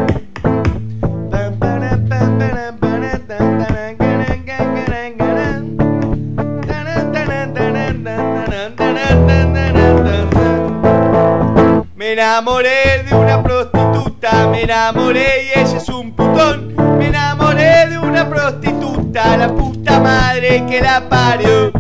Enamoré 12.31 13.03
de 13.03 13.15
una 13.17 13.43
prostituta, 13.43 14.47
me 14.53 14.63
enamoré 14.63 15.47
y 15.47 15.59
ella 15.59 15.79
es 15.79 15.89
un 15.89 16.13
putón. 16.13 16.77
Me 16.97 17.09
enamoré 17.09 17.89
de 17.89 17.99
una 17.99 18.29
prostituta, 18.29 19.37
la 19.37 19.49
puta 19.49 19.99
madre 19.99 20.65
que 20.69 20.81
la 20.81 21.09
parió. 21.09 21.73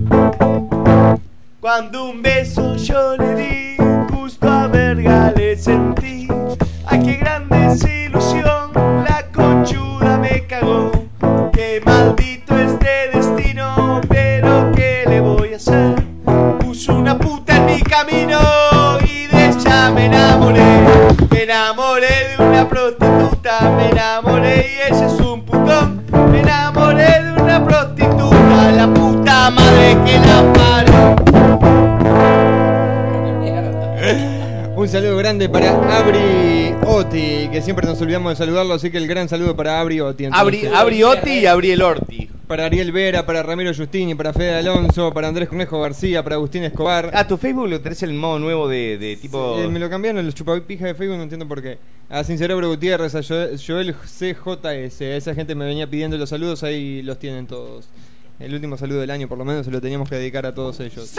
Cuando 1.60 2.10
un 2.10 2.20
beso 2.20 2.74
yo 2.74 3.16
le 3.16 3.34
di, 3.36 3.76
justo 4.12 4.50
a 4.50 4.66
verga 4.66 5.32
le 5.36 5.56
sentí. 5.56 6.26
Ay, 6.84 7.00
qué 7.04 7.14
gran 7.18 7.48
desilusión, 7.48 8.59
prostituta, 23.60 23.70
me 23.76 23.90
enamoré 23.90 24.66
y 24.68 24.92
ella 24.92 25.06
es 25.06 25.20
un 25.20 25.44
putón. 25.44 26.02
Me 26.30 26.40
enamoré 26.40 27.22
de 27.22 27.32
una 27.42 27.64
prostituta, 27.64 28.72
la 28.72 28.92
puta 28.92 29.50
madre 29.50 29.96
que 30.04 30.18
la 30.18 30.52
parió. 30.52 31.16
Un 34.76 34.88
saludo 34.88 35.16
grande 35.18 35.48
para 35.48 35.70
Abri 35.98 36.74
Oti, 36.86 37.48
que 37.52 37.60
siempre 37.60 37.86
nos 37.86 38.00
olvidamos 38.00 38.32
de 38.32 38.36
saludarlo, 38.36 38.74
así 38.74 38.90
que 38.90 38.96
el 38.96 39.06
gran 39.06 39.28
saludo 39.28 39.54
para 39.54 39.78
Abri 39.78 40.00
Oti. 40.00 40.26
Abri. 40.32 40.66
Abri 40.66 41.02
Oti 41.02 41.30
y 41.30 41.46
Abriel 41.46 41.82
Orti. 41.82 42.30
Para 42.50 42.64
Ariel 42.64 42.90
Vera, 42.90 43.24
para 43.24 43.44
Ramiro 43.44 43.72
Justini, 43.72 44.16
para 44.16 44.32
Fede 44.32 44.56
Alonso, 44.56 45.14
para 45.14 45.28
Andrés 45.28 45.48
Cornejo 45.48 45.80
García, 45.80 46.24
para 46.24 46.34
Agustín 46.34 46.64
Escobar. 46.64 47.08
Ah, 47.14 47.24
tu 47.24 47.36
Facebook 47.36 47.68
lo 47.68 47.80
tenés 47.80 48.02
el 48.02 48.12
modo 48.12 48.40
nuevo 48.40 48.68
de, 48.68 48.98
de 48.98 49.14
tipo. 49.14 49.56
Eh, 49.56 49.68
me 49.68 49.78
lo 49.78 49.88
cambiaron 49.88 50.26
los 50.26 50.34
chupapijas 50.34 50.88
de 50.88 50.94
Facebook, 50.96 51.16
no 51.16 51.22
entiendo 51.22 51.46
por 51.46 51.62
qué. 51.62 51.78
A 52.08 52.24
Sin 52.24 52.38
Cerebro 52.38 52.68
Gutiérrez, 52.68 53.14
a 53.14 53.22
Joel, 53.22 53.94
CJS, 53.94 55.00
a 55.00 55.16
esa 55.16 55.32
gente 55.32 55.54
me 55.54 55.64
venía 55.64 55.88
pidiendo 55.88 56.18
los 56.18 56.28
saludos, 56.28 56.64
ahí 56.64 57.02
los 57.02 57.20
tienen 57.20 57.46
todos. 57.46 57.88
El 58.40 58.52
último 58.52 58.76
saludo 58.76 58.98
del 58.98 59.12
año, 59.12 59.28
por 59.28 59.38
lo 59.38 59.44
menos, 59.44 59.64
se 59.64 59.70
lo 59.70 59.80
teníamos 59.80 60.10
que 60.10 60.16
dedicar 60.16 60.44
a 60.44 60.52
todos 60.52 60.80
ellos. 60.80 61.14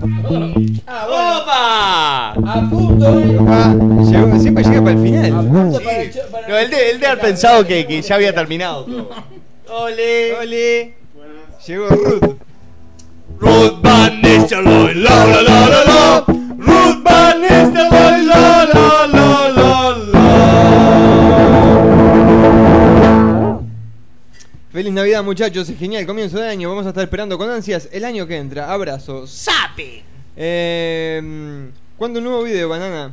¡Sape! 0.00 0.82
¡Opa! 1.08 2.30
A 2.32 2.66
punto, 2.70 3.20
eh. 3.20 3.38
Ah, 3.48 3.74
llegó- 4.10 4.38
siempre 4.40 4.64
llega 4.64 4.80
para 4.82 4.92
el 4.92 4.98
A 4.98 5.02
final. 5.02 5.30
punto 5.48 5.80
para 5.82 6.02
el 6.02 6.12
cho- 6.12 6.20
para 6.30 6.48
No, 6.48 6.56
él 6.56 6.70
de, 6.70 6.90
él 6.90 7.00
de 7.00 7.06
haber 7.06 7.20
pensado 7.20 7.66
que, 7.66 7.86
que 7.86 8.02
ya 8.02 8.14
había 8.14 8.34
terminado. 8.34 8.86
Ole, 9.68 10.34
ole. 10.40 10.94
Llegó 11.66 11.88
Ruth. 11.88 12.36
Ruth 13.38 13.80
Van 13.82 14.20
Nistelrooy, 14.22 14.94
la 14.94 15.24
la 15.26 15.42
la 15.42 15.68
la 15.68 15.84
la. 15.84 16.24
Ruth 16.26 17.02
Van 17.02 17.40
Nistelrooy, 17.40 17.79
Feliz 24.80 24.94
Navidad, 24.94 25.22
muchachos. 25.22 25.68
Es 25.68 25.78
genial 25.78 26.06
comienzo 26.06 26.38
de 26.38 26.48
año. 26.48 26.70
Vamos 26.70 26.86
a 26.86 26.88
estar 26.88 27.04
esperando 27.04 27.36
con 27.36 27.50
ansias 27.50 27.86
el 27.92 28.02
año 28.02 28.26
que 28.26 28.38
entra. 28.38 28.72
Abrazos. 28.72 29.28
¡Sape! 29.28 30.02
Eh, 30.34 31.68
¿Cuándo 31.98 32.18
un 32.18 32.24
nuevo 32.24 32.42
video, 32.42 32.66
banana? 32.70 33.12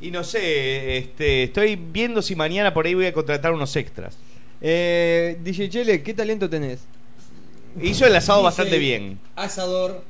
Y 0.00 0.12
no 0.12 0.22
sé, 0.22 0.96
este, 0.96 1.42
estoy 1.42 1.74
viendo 1.74 2.22
si 2.22 2.36
mañana 2.36 2.72
por 2.72 2.86
ahí 2.86 2.94
voy 2.94 3.06
a 3.06 3.12
contratar 3.12 3.52
unos 3.52 3.74
extras. 3.74 4.16
Eh, 4.60 5.36
DJ 5.42 5.70
Chele, 5.70 6.02
¿qué 6.04 6.14
talento 6.14 6.48
tenés? 6.48 6.84
Hizo 7.82 8.06
el 8.06 8.14
asado 8.14 8.38
Dice, 8.38 8.44
bastante 8.44 8.78
bien. 8.78 9.18
Asador. 9.34 10.04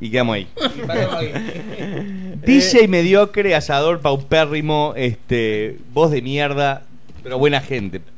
Y 0.00 0.10
quedamos 0.10 0.34
ahí. 0.34 0.48
Y 0.76 0.80
paremos 0.84 1.14
ahí. 1.14 2.34
DJ 2.44 2.88
mediocre, 2.88 3.54
asador 3.54 4.00
paupérrimo, 4.00 4.94
este, 4.96 5.76
voz 5.92 6.10
de 6.10 6.20
mierda. 6.20 6.84
Pero 7.22 7.38
buena 7.38 7.60
gente. 7.60 8.00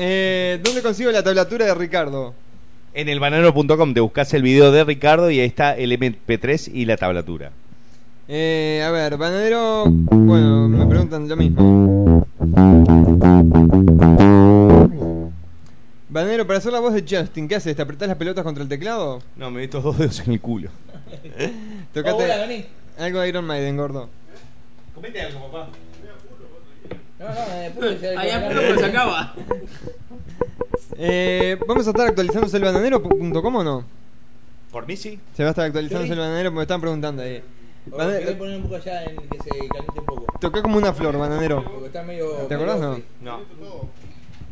Eh, 0.00 0.60
¿Dónde 0.62 0.80
consigo 0.80 1.10
la 1.10 1.24
tablatura 1.24 1.66
de 1.66 1.74
Ricardo? 1.74 2.32
En 2.94 3.08
el 3.08 3.18
bananero.com 3.18 3.94
te 3.94 3.98
buscas 3.98 4.32
el 4.32 4.42
video 4.42 4.70
de 4.70 4.84
Ricardo 4.84 5.28
y 5.28 5.40
ahí 5.40 5.46
está 5.48 5.76
el 5.76 5.90
MP3 5.90 6.70
y 6.72 6.84
la 6.84 6.96
tablatura. 6.96 7.50
Eh, 8.28 8.80
a 8.86 8.92
ver, 8.92 9.16
Banadero. 9.16 9.86
Bueno, 9.88 10.68
me 10.68 10.86
preguntan 10.86 11.28
lo 11.28 11.36
mismo. 11.36 12.24
Banadero, 16.08 16.46
para 16.46 16.58
hacer 16.58 16.72
la 16.72 16.78
voz 16.80 16.94
de 16.94 17.00
Justin, 17.02 17.48
¿qué 17.48 17.56
haces? 17.56 17.74
¿Te 17.74 17.82
apretás 17.82 18.06
las 18.06 18.16
pelotas 18.18 18.44
contra 18.44 18.62
el 18.62 18.68
teclado? 18.68 19.20
No, 19.34 19.50
me 19.50 19.62
meto 19.62 19.80
dos 19.80 19.98
dedos 19.98 20.20
en 20.20 20.32
el 20.32 20.40
culo. 20.40 20.70
Tocate 21.92 22.22
Hola, 22.24 22.46
vení. 22.46 22.66
algo 22.98 23.18
de 23.18 23.28
Iron 23.30 23.44
Maiden, 23.44 23.76
gordo. 23.76 24.08
Comete 24.94 25.20
algo, 25.22 25.50
papá. 25.50 25.70
No, 27.18 27.26
no, 27.28 27.90
ya- 28.00 28.20
Ahí 28.20 28.30
apuro, 28.30 28.60
pero 28.60 28.78
se 28.78 28.84
acaba. 28.86 29.34
Eh, 30.96 31.56
¿Vamos 31.66 31.86
a 31.86 31.90
estar 31.90 32.06
actualizándose 32.08 32.56
el 32.56 32.64
bananero.com 32.64 33.54
o 33.56 33.64
no? 33.64 33.84
Por 34.72 34.86
mí 34.86 34.96
sí. 34.96 35.18
Se 35.36 35.42
va 35.42 35.48
a 35.48 35.50
estar 35.50 35.64
actualizándose 35.66 36.12
el 36.12 36.18
bananero, 36.18 36.52
me 36.52 36.62
están 36.62 36.80
preguntando 36.80 37.22
ahí. 37.22 37.42
O 37.90 37.96
Bananero- 37.96 38.24
Voy 38.24 38.34
a 38.34 38.38
poner 38.38 38.56
un 38.56 38.62
poco 38.64 38.74
allá 38.76 39.04
en 39.04 39.16
que 39.16 39.38
se 39.38 39.50
caliente 39.50 39.98
un 40.00 40.04
poco. 40.06 40.26
Toca 40.40 40.62
como 40.62 40.76
una 40.78 40.92
flor, 40.92 41.16
bananero. 41.18 41.64
Porque 41.64 41.86
está 41.86 42.02
medio. 42.02 42.26
¿Te 42.48 42.54
acordás, 42.54 42.80
no? 42.80 43.00
No. 43.22 43.40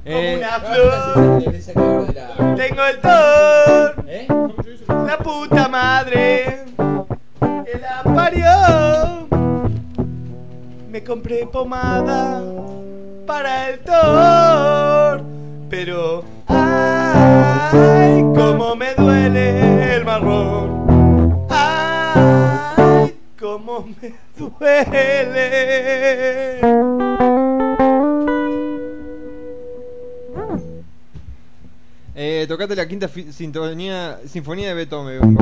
Eh, 0.05 0.37
una 0.39 0.61
flor. 0.61 1.43
de 1.53 1.75
la. 2.15 2.55
Tengo 2.57 2.85
el 2.85 3.01
don. 3.03 4.09
¿Eh? 4.09 4.27
La 4.89 5.19
puta 5.19 5.69
madre. 5.69 6.65
Que 7.39 7.79
la 7.81 8.03
parió. 8.05 9.27
Me 10.97 11.05
compré 11.05 11.47
pomada 11.47 12.43
para 13.27 13.69
el 13.69 13.81
Thor. 13.81 15.23
Pero. 15.69 16.25
¡Ay! 16.47 18.23
Cómo 18.35 18.75
me 18.77 18.95
duele 18.95 19.97
el 19.97 20.07
marrón. 20.07 21.47
¡Ay! 21.51 23.15
Cómo 23.39 23.87
me 24.01 24.15
duele. 24.39 25.51
eh, 32.15 32.47
tocate 32.49 32.75
la 32.75 32.89
quinta 32.89 33.07
sintonía, 33.09 34.19
sinfonía 34.25 34.69
de 34.69 34.75
Beethoven, 34.75 35.37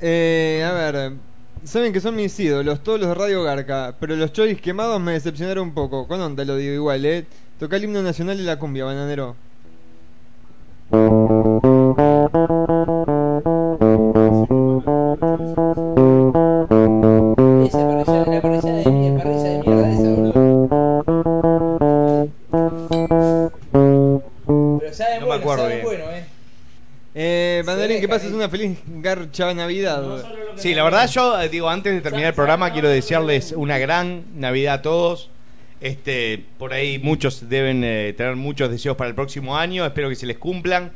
Eh, 0.00 0.66
a 0.66 0.72
ver, 0.72 1.12
saben 1.64 1.92
que 1.92 2.00
son 2.00 2.16
mis 2.16 2.38
ídolos, 2.40 2.82
todos 2.82 2.98
los 3.00 3.08
de 3.10 3.14
Radio 3.14 3.42
Garca, 3.42 3.94
pero 4.00 4.16
los 4.16 4.32
choice 4.32 4.60
quemados 4.60 5.00
me 5.00 5.12
decepcionaron 5.12 5.68
un 5.68 5.74
poco. 5.74 6.08
Con 6.08 6.20
onda 6.20 6.44
lo 6.44 6.56
digo 6.56 6.74
igual, 6.74 7.04
eh. 7.04 7.26
Toca 7.58 7.76
el 7.76 7.84
himno 7.84 8.02
nacional 8.02 8.38
de 8.38 8.44
la 8.44 8.58
cumbia, 8.58 8.84
bananero. 8.84 9.36
Banderín, 27.70 27.96
Sí, 27.96 28.00
que 28.02 28.08
pases 28.08 28.32
una 28.32 28.48
feliz 28.48 28.78
garcha 28.86 29.52
Navidad. 29.54 30.24
Sí, 30.56 30.74
la 30.74 30.84
verdad 30.84 31.10
yo 31.10 31.40
eh, 31.40 31.48
digo 31.48 31.68
antes 31.68 31.94
de 31.94 32.00
terminar 32.00 32.28
el 32.28 32.34
programa 32.34 32.72
quiero 32.72 32.88
desearles 32.88 33.52
una 33.52 33.78
gran 33.78 34.24
Navidad 34.34 34.74
a 34.74 34.82
todos. 34.82 35.30
Este, 35.80 36.44
por 36.58 36.72
ahí 36.72 36.98
muchos 36.98 37.48
deben 37.48 37.82
eh, 37.84 38.12
tener 38.16 38.36
muchos 38.36 38.70
deseos 38.70 38.96
para 38.96 39.08
el 39.08 39.14
próximo 39.14 39.56
año, 39.56 39.86
espero 39.86 40.10
que 40.10 40.14
se 40.14 40.26
les 40.26 40.36
cumplan, 40.36 40.92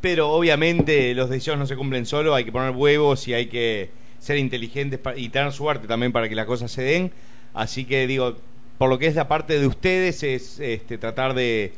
pero 0.00 0.30
obviamente 0.30 1.14
los 1.14 1.28
deseos 1.28 1.58
no 1.58 1.66
se 1.66 1.76
cumplen 1.76 2.06
solo, 2.06 2.34
hay 2.34 2.44
que 2.44 2.52
poner 2.52 2.70
huevos 2.70 3.26
y 3.26 3.34
hay 3.34 3.46
que 3.46 3.90
ser 4.20 4.36
inteligentes 4.36 5.00
y 5.16 5.30
tener 5.30 5.52
suerte 5.52 5.88
también 5.88 6.12
para 6.12 6.28
que 6.28 6.36
las 6.36 6.46
cosas 6.46 6.70
se 6.70 6.82
den. 6.82 7.10
Así 7.54 7.84
que 7.84 8.06
digo, 8.06 8.36
por 8.78 8.88
lo 8.88 8.98
que 8.98 9.06
es 9.06 9.16
la 9.16 9.26
parte 9.26 9.58
de 9.58 9.66
ustedes 9.66 10.22
es 10.22 10.60
este, 10.60 10.96
tratar 10.96 11.34
de, 11.34 11.72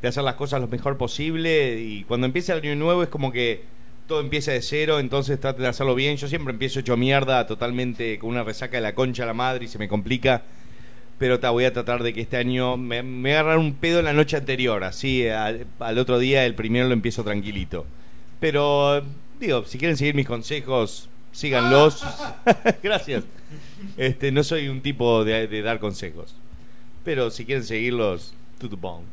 de 0.00 0.08
hacer 0.08 0.22
las 0.22 0.34
cosas 0.34 0.60
lo 0.60 0.68
mejor 0.68 0.96
posible. 0.96 1.78
Y 1.80 2.04
cuando 2.04 2.26
empieza 2.26 2.54
el 2.54 2.60
año 2.60 2.76
nuevo 2.76 3.02
es 3.02 3.08
como 3.08 3.32
que 3.32 3.62
todo 4.08 4.20
empieza 4.20 4.52
de 4.52 4.62
cero, 4.62 4.98
entonces 4.98 5.38
traten 5.38 5.62
de 5.62 5.68
hacerlo 5.68 5.94
bien. 5.94 6.16
Yo 6.16 6.26
siempre 6.26 6.52
empiezo 6.52 6.80
hecho 6.80 6.96
mierda, 6.96 7.46
totalmente 7.46 8.18
con 8.18 8.30
una 8.30 8.42
resaca 8.42 8.78
de 8.78 8.82
la 8.82 8.94
concha 8.94 9.22
a 9.22 9.26
la 9.26 9.34
madre 9.34 9.66
y 9.66 9.68
se 9.68 9.78
me 9.78 9.86
complica. 9.86 10.42
Pero 11.18 11.38
ta, 11.38 11.50
voy 11.50 11.64
a 11.64 11.72
tratar 11.72 12.02
de 12.02 12.12
que 12.14 12.22
este 12.22 12.36
año 12.38 12.76
me, 12.76 13.02
me 13.02 13.30
voy 13.30 13.36
a 13.36 13.40
agarrar 13.40 13.58
un 13.58 13.74
pedo 13.74 14.02
la 14.02 14.12
noche 14.12 14.36
anterior, 14.36 14.82
así 14.82 15.28
al, 15.28 15.66
al 15.78 15.98
otro 15.98 16.18
día, 16.18 16.46
el 16.46 16.54
primero 16.54 16.88
lo 16.88 16.94
empiezo 16.94 17.22
tranquilito. 17.22 17.86
Pero, 18.40 19.02
digo, 19.38 19.64
si 19.64 19.78
quieren 19.78 19.96
seguir 19.96 20.14
mis 20.14 20.26
consejos, 20.26 21.08
síganlos. 21.32 22.02
Gracias. 22.82 23.24
Este, 23.96 24.32
no 24.32 24.42
soy 24.42 24.68
un 24.68 24.80
tipo 24.80 25.24
de, 25.24 25.48
de 25.48 25.62
dar 25.62 25.80
consejos. 25.80 26.34
Pero 27.04 27.30
si 27.30 27.44
quieren 27.44 27.64
seguirlos, 27.64 28.32
to 28.58 28.70
the 28.70 28.76
bone. 28.76 29.04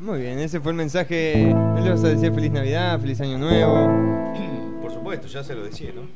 Muy 0.00 0.22
bien, 0.22 0.38
ese 0.38 0.60
fue 0.60 0.72
el 0.72 0.78
mensaje. 0.78 1.50
¿No 1.52 1.78
le 1.78 1.90
vas 1.90 2.02
a 2.02 2.08
decir 2.08 2.32
feliz 2.32 2.50
Navidad, 2.50 2.98
feliz 2.98 3.20
Año 3.20 3.36
Nuevo? 3.36 4.32
Por 4.80 4.90
supuesto, 4.90 5.28
ya 5.28 5.44
se 5.44 5.54
lo 5.54 5.62
decía, 5.62 5.90
¿no? 5.94 6.08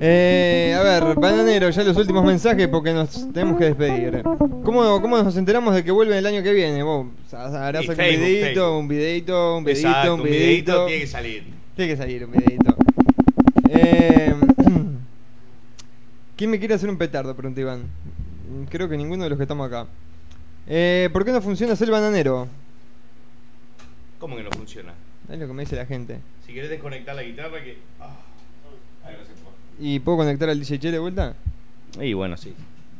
Eh, 0.00 0.76
a 0.78 0.82
ver, 0.82 1.16
bananero, 1.16 1.68
ya 1.70 1.82
los 1.82 1.96
últimos 1.96 2.24
mensajes 2.24 2.68
porque 2.68 2.92
nos 2.92 3.32
tenemos 3.32 3.58
que 3.58 3.64
despedir. 3.64 4.22
¿Cómo, 4.22 5.02
cómo 5.02 5.20
nos 5.20 5.36
enteramos 5.36 5.74
de 5.74 5.82
que 5.82 5.90
vuelven 5.90 6.18
el 6.18 6.26
año 6.26 6.40
que 6.44 6.52
viene? 6.52 6.84
Vos 6.84 7.06
harás 7.32 7.84
Facebook, 7.84 7.96
videito, 7.96 8.78
un 8.78 8.86
videito, 8.86 9.58
un 9.58 9.64
videito, 9.64 10.14
un 10.14 10.20
un 10.20 10.22
videito. 10.22 10.24
videito 10.24 10.86
tiene 10.86 11.00
que 11.00 11.06
salir. 11.08 11.44
Tiene 11.74 11.90
que 11.90 11.96
salir 11.96 12.24
un 12.24 12.30
videito. 12.30 12.76
Eh, 13.70 14.34
¿Quién 16.36 16.50
me 16.50 16.60
quiere 16.60 16.74
hacer 16.74 16.88
un 16.88 16.96
petardo? 16.96 17.34
Pregunta 17.34 17.60
Iván. 17.60 17.82
Creo 18.70 18.88
que 18.88 18.96
ninguno 18.96 19.24
de 19.24 19.30
los 19.30 19.36
que 19.36 19.42
estamos 19.42 19.66
acá. 19.66 19.86
Eh, 20.72 21.08
¿Por 21.12 21.24
qué 21.24 21.32
no 21.32 21.42
funciona 21.42 21.74
ser 21.74 21.90
bananero? 21.90 22.46
¿Cómo 24.20 24.36
que 24.36 24.44
no 24.44 24.50
funciona? 24.52 24.92
Es 25.28 25.36
lo 25.36 25.48
que 25.48 25.52
me 25.52 25.62
dice 25.64 25.74
la 25.74 25.84
gente. 25.84 26.20
Si 26.46 26.54
querés 26.54 26.70
desconectar 26.70 27.16
la 27.16 27.24
guitarra, 27.24 27.60
que. 27.64 27.76
Ah, 27.98 28.14
ahí 29.04 29.16
no 29.18 29.24
se 29.24 29.32
puede. 29.32 29.56
¿Y 29.80 29.98
puedo 29.98 30.18
conectar 30.18 30.48
al 30.48 30.60
DJ 30.60 30.78
Che 30.78 30.90
de 30.92 30.98
vuelta? 31.00 31.34
Y 32.00 32.12
bueno, 32.12 32.36
sí. 32.36 32.54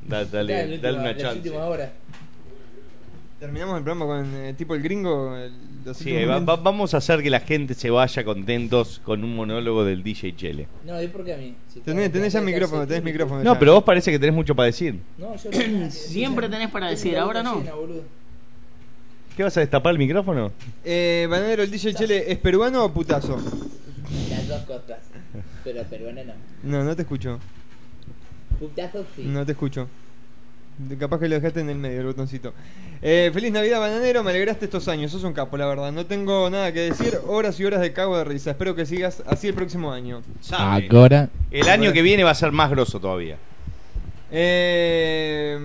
Da- 0.04 0.24
dale, 0.24 0.52
Dale, 0.52 0.78
dale 0.78 0.96
última- 0.96 1.00
una 1.02 1.12
las 1.12 1.22
chance. 1.22 1.36
últimas 1.38 1.62
horas. 1.68 1.90
Terminamos 3.40 3.78
el 3.78 3.84
programa 3.84 4.04
con 4.06 4.34
eh, 4.34 4.52
tipo 4.56 4.74
el 4.74 4.82
gringo. 4.82 5.34
el- 5.34 5.52
los 5.82 5.96
Sí, 5.96 6.10
últimos 6.12 6.28
va- 6.28 6.32
momentos. 6.34 6.58
va- 6.58 6.62
vamos 6.62 6.92
a 6.94 6.98
hacer 6.98 7.22
que 7.22 7.30
la 7.30 7.40
gente 7.40 7.72
se 7.72 7.88
vaya 7.88 8.22
contentos 8.22 9.00
con 9.02 9.24
un 9.24 9.34
monólogo 9.34 9.82
del 9.82 10.02
DJ 10.02 10.36
Chele. 10.36 10.68
No, 10.84 11.02
¿y 11.02 11.08
por 11.08 11.24
qué 11.24 11.32
a 11.32 11.36
mí? 11.38 11.54
Si 11.72 11.80
Tenés, 11.80 12.12
tenés 12.12 12.34
ya 12.34 12.42
micrófono, 12.42 12.86
tenés 12.86 13.02
micrófono. 13.02 13.42
No, 13.42 13.54
ya. 13.54 13.58
pero 13.58 13.72
vos 13.74 13.82
parece 13.84 14.10
que 14.10 14.18
tenés 14.18 14.34
mucho 14.34 14.54
para 14.54 14.66
decir. 14.66 15.00
No, 15.16 15.34
yo 15.36 15.50
no. 15.50 15.90
Siempre 15.90 16.50
tenés 16.50 16.68
para 16.70 16.88
Tengo 16.88 16.96
decir, 16.98 17.14
la 17.14 17.22
ahora 17.22 17.40
boca 17.42 17.54
no. 17.54 17.60
llena, 17.62 17.74
boludo. 17.76 18.02
¿Qué 19.34 19.42
vas 19.42 19.56
a 19.56 19.60
destapar 19.60 19.92
el 19.92 19.98
micrófono? 19.98 20.52
Eh, 20.84 21.26
Bananero, 21.30 21.62
el 21.62 21.70
DJ 21.70 21.94
Chele, 21.94 22.30
¿es 22.30 22.36
peruano 22.38 22.84
o 22.84 22.92
putazo? 22.92 23.38
Las 24.28 24.48
dos 24.48 24.60
cosas. 24.64 24.98
Pero 25.64 25.82
peruana 25.84 26.24
no. 26.24 26.34
No, 26.62 26.84
no 26.84 26.94
te 26.94 27.02
escucho. 27.02 27.38
Putazo 28.58 29.02
sí. 29.16 29.22
No 29.24 29.46
te 29.46 29.52
escucho. 29.52 29.88
Capaz 30.98 31.18
que 31.18 31.28
lo 31.28 31.34
dejaste 31.34 31.60
en 31.60 31.70
el 31.70 31.78
medio, 31.78 32.00
el 32.00 32.06
botoncito. 32.06 32.52
Eh, 33.02 33.30
feliz 33.32 33.52
Navidad, 33.52 33.80
bananero. 33.80 34.22
Me 34.22 34.30
alegraste 34.30 34.64
estos 34.66 34.88
años. 34.88 35.10
Sos 35.10 35.24
un 35.24 35.32
capo, 35.32 35.56
la 35.56 35.66
verdad. 35.66 35.92
No 35.92 36.06
tengo 36.06 36.48
nada 36.50 36.72
que 36.72 36.80
decir. 36.80 37.18
Horas 37.26 37.58
y 37.60 37.64
horas 37.64 37.80
de 37.80 37.92
cago 37.92 38.16
de 38.18 38.24
risa. 38.24 38.50
Espero 38.50 38.74
que 38.74 38.86
sigas 38.86 39.22
así 39.26 39.48
el 39.48 39.54
próximo 39.54 39.92
año. 39.92 40.22
Sabe. 40.40 40.88
Ahora. 40.90 41.28
El 41.50 41.68
año 41.68 41.92
que 41.92 42.02
viene 42.02 42.24
va 42.24 42.30
a 42.30 42.34
ser 42.34 42.52
más 42.52 42.70
grosso 42.70 43.00
todavía. 43.00 43.36
Eh, 44.30 45.58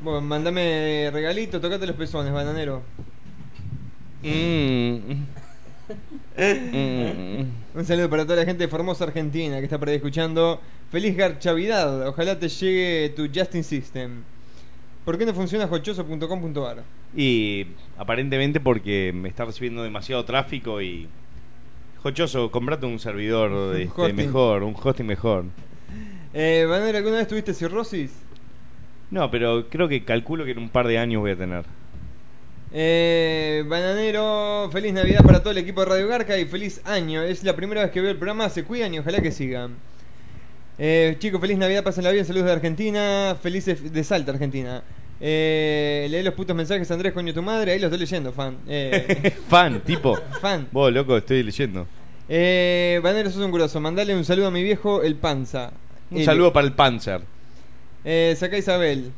bueno, 0.00 0.20
mandame 0.20 1.10
regalito. 1.12 1.60
Tocate 1.60 1.86
los 1.86 1.96
pezones, 1.96 2.32
bananero. 2.32 2.82
Mm. 4.22 5.37
Un 7.74 7.84
saludo 7.84 8.08
para 8.08 8.24
toda 8.24 8.36
la 8.36 8.44
gente 8.44 8.62
de 8.62 8.68
Formosa 8.68 9.02
Argentina 9.02 9.58
que 9.58 9.64
está 9.64 9.76
por 9.76 9.88
ahí 9.88 9.96
escuchando. 9.96 10.60
Feliz 10.88 11.16
Garchavidad. 11.16 12.06
Ojalá 12.06 12.38
te 12.38 12.48
llegue 12.48 13.12
tu 13.16 13.28
Justin 13.34 13.64
System. 13.64 14.22
¿Por 15.04 15.18
qué 15.18 15.26
no 15.26 15.34
funciona 15.34 15.66
jochoso.com.ar? 15.66 16.84
Y 17.16 17.66
aparentemente 17.96 18.60
porque 18.60 19.10
me 19.12 19.28
está 19.28 19.46
recibiendo 19.46 19.82
demasiado 19.82 20.24
tráfico 20.24 20.80
y. 20.80 21.08
Jochoso, 22.04 22.52
comprate 22.52 22.86
un 22.86 23.00
servidor 23.00 23.76
este, 23.76 23.90
hosting. 24.00 24.14
mejor, 24.14 24.62
un 24.62 24.76
hosting 24.80 25.06
mejor. 25.06 25.44
Eh, 26.34 26.66
Bananero, 26.68 26.98
¿alguna 26.98 27.16
vez 27.16 27.26
tuviste 27.26 27.52
cirrosis? 27.52 28.12
No, 29.10 29.28
pero 29.28 29.68
creo 29.68 29.88
que 29.88 30.04
calculo 30.04 30.44
que 30.44 30.52
en 30.52 30.58
un 30.58 30.68
par 30.68 30.86
de 30.86 30.98
años 30.98 31.20
voy 31.20 31.32
a 31.32 31.36
tener. 31.36 31.64
Eh, 32.72 33.64
Bananero, 33.66 34.68
feliz 34.70 34.92
Navidad 34.92 35.24
para 35.24 35.40
todo 35.40 35.52
el 35.52 35.58
equipo 35.58 35.80
de 35.80 35.86
Radio 35.86 36.08
Garca 36.08 36.36
y 36.38 36.44
feliz 36.44 36.80
año. 36.84 37.22
Es 37.22 37.42
la 37.44 37.56
primera 37.56 37.82
vez 37.82 37.90
que 37.90 38.00
veo 38.00 38.10
el 38.10 38.16
programa, 38.18 38.48
se 38.50 38.64
cuidan 38.64 38.92
y 38.94 38.98
ojalá 38.98 39.20
que 39.20 39.32
sigan. 39.32 39.76
Eh, 40.78 41.16
chicos, 41.18 41.40
feliz 41.40 41.56
Navidad, 41.58 41.82
pásenla 41.82 42.10
bien, 42.10 42.24
saludos 42.24 42.46
de 42.46 42.52
Argentina, 42.52 43.36
felices 43.42 43.92
de 43.92 44.04
Salta, 44.04 44.32
Argentina. 44.32 44.82
Eh, 45.20 46.06
lee 46.10 46.22
los 46.22 46.34
putos 46.34 46.54
mensajes, 46.54 46.88
Andrés, 46.90 47.12
coño 47.12 47.34
tu 47.34 47.42
madre, 47.42 47.72
ahí 47.72 47.78
lo 47.80 47.86
estoy 47.86 47.98
leyendo, 47.98 48.32
fan. 48.32 48.58
Eh, 48.68 49.32
Fan, 49.48 49.80
tipo. 49.80 50.16
Fan. 50.40 50.68
Vos, 50.70 50.92
loco, 50.92 51.16
estoy 51.16 51.42
leyendo. 51.42 51.86
eh, 52.28 53.00
Bananero, 53.02 53.30
sos 53.30 53.42
un 53.42 53.50
grosso, 53.50 53.80
mandale 53.80 54.14
un 54.14 54.24
saludo 54.24 54.48
a 54.48 54.50
mi 54.50 54.62
viejo, 54.62 55.02
el 55.02 55.16
Panza. 55.16 55.72
Un 56.10 56.18
El- 56.18 56.24
saludo 56.24 56.52
para 56.52 56.66
el 56.66 56.74
Panzer. 56.74 57.22
Eh, 58.04 58.36
Sacá 58.38 58.56
Isabel. 58.58 59.10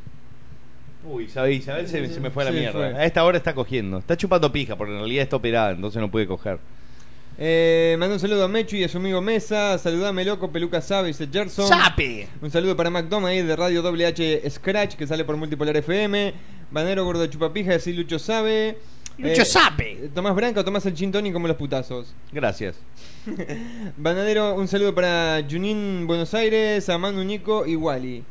Uy, 1.05 1.25
Isabel, 1.25 1.53
Isabel 1.55 1.89
se, 1.89 2.07
se 2.09 2.21
me 2.21 2.31
fue 2.31 2.43
a 2.43 2.47
la 2.47 2.53
Sí, 2.53 2.59
mierda. 2.59 2.73
fue. 2.79 2.87
A 3.01 3.05
esta 3.07 3.25
hora 3.25 3.39
está 3.39 3.55
cogiendo. 3.55 3.99
Está 3.99 4.17
chupando 4.17 4.53
pija, 4.53 4.77
porque 4.77 4.93
en 4.93 4.99
realidad 4.99 5.23
está 5.23 5.37
operada, 5.37 5.71
entonces 5.73 6.01
no 6.01 6.11
puede 6.11 6.27
coger. 6.27 6.59
Eh, 7.39 7.97
manda 7.99 8.15
un 8.17 8.21
saludo 8.21 8.45
a 8.45 8.49
Mechu 8.49 8.77
y 8.77 8.85
a 8.85 8.89
su 8.89 8.99
amigo 8.99 9.21
Mesa. 9.23 9.79
Saludame, 9.79 10.25
loco, 10.27 10.53
Peluca 10.53 10.83
Sabe, 10.83 11.09
dice 11.09 11.27
Gerson. 11.33 11.67
¡Sape! 11.69 12.29
Un 12.43 12.51
saludo 12.51 12.77
para 12.77 12.91
McDonald 12.91 13.29
ahí 13.29 13.43
de 13.43 13.57
Radio 13.57 13.83
WH 13.83 14.51
Scratch, 14.51 14.97
que 14.97 15.07
sale 15.07 15.25
por 15.25 15.37
Multipolar 15.39 15.75
FM. 15.77 16.35
Banero 16.71 17.05
Gordo 17.05 17.27
Chupapija, 17.27 17.75
así 17.77 17.95
Lucho 17.95 18.19
Sabe. 18.19 18.77
Lucho 19.17 19.45
Sabe. 19.47 20.11
¿Tomás 20.15 20.35
branca 20.35 20.61
o 20.61 20.65
tomás 20.65 20.85
el 20.85 20.95
gin 20.95 21.11
tonic 21.13 21.33
como 21.33 21.49
los 21.49 21.57
putazos? 21.57 22.15
Gracias. 22.31 22.77
Banadero, 23.97 24.55
un 24.55 24.69
saludo 24.69 24.95
para 24.95 25.43
Junín 25.51 26.07
Buenos 26.07 26.35
Aires, 26.35 26.89
a 26.91 26.99
Manu 26.99 27.25
Nico 27.25 27.67
y 27.67 27.75
Wally. 27.77 28.23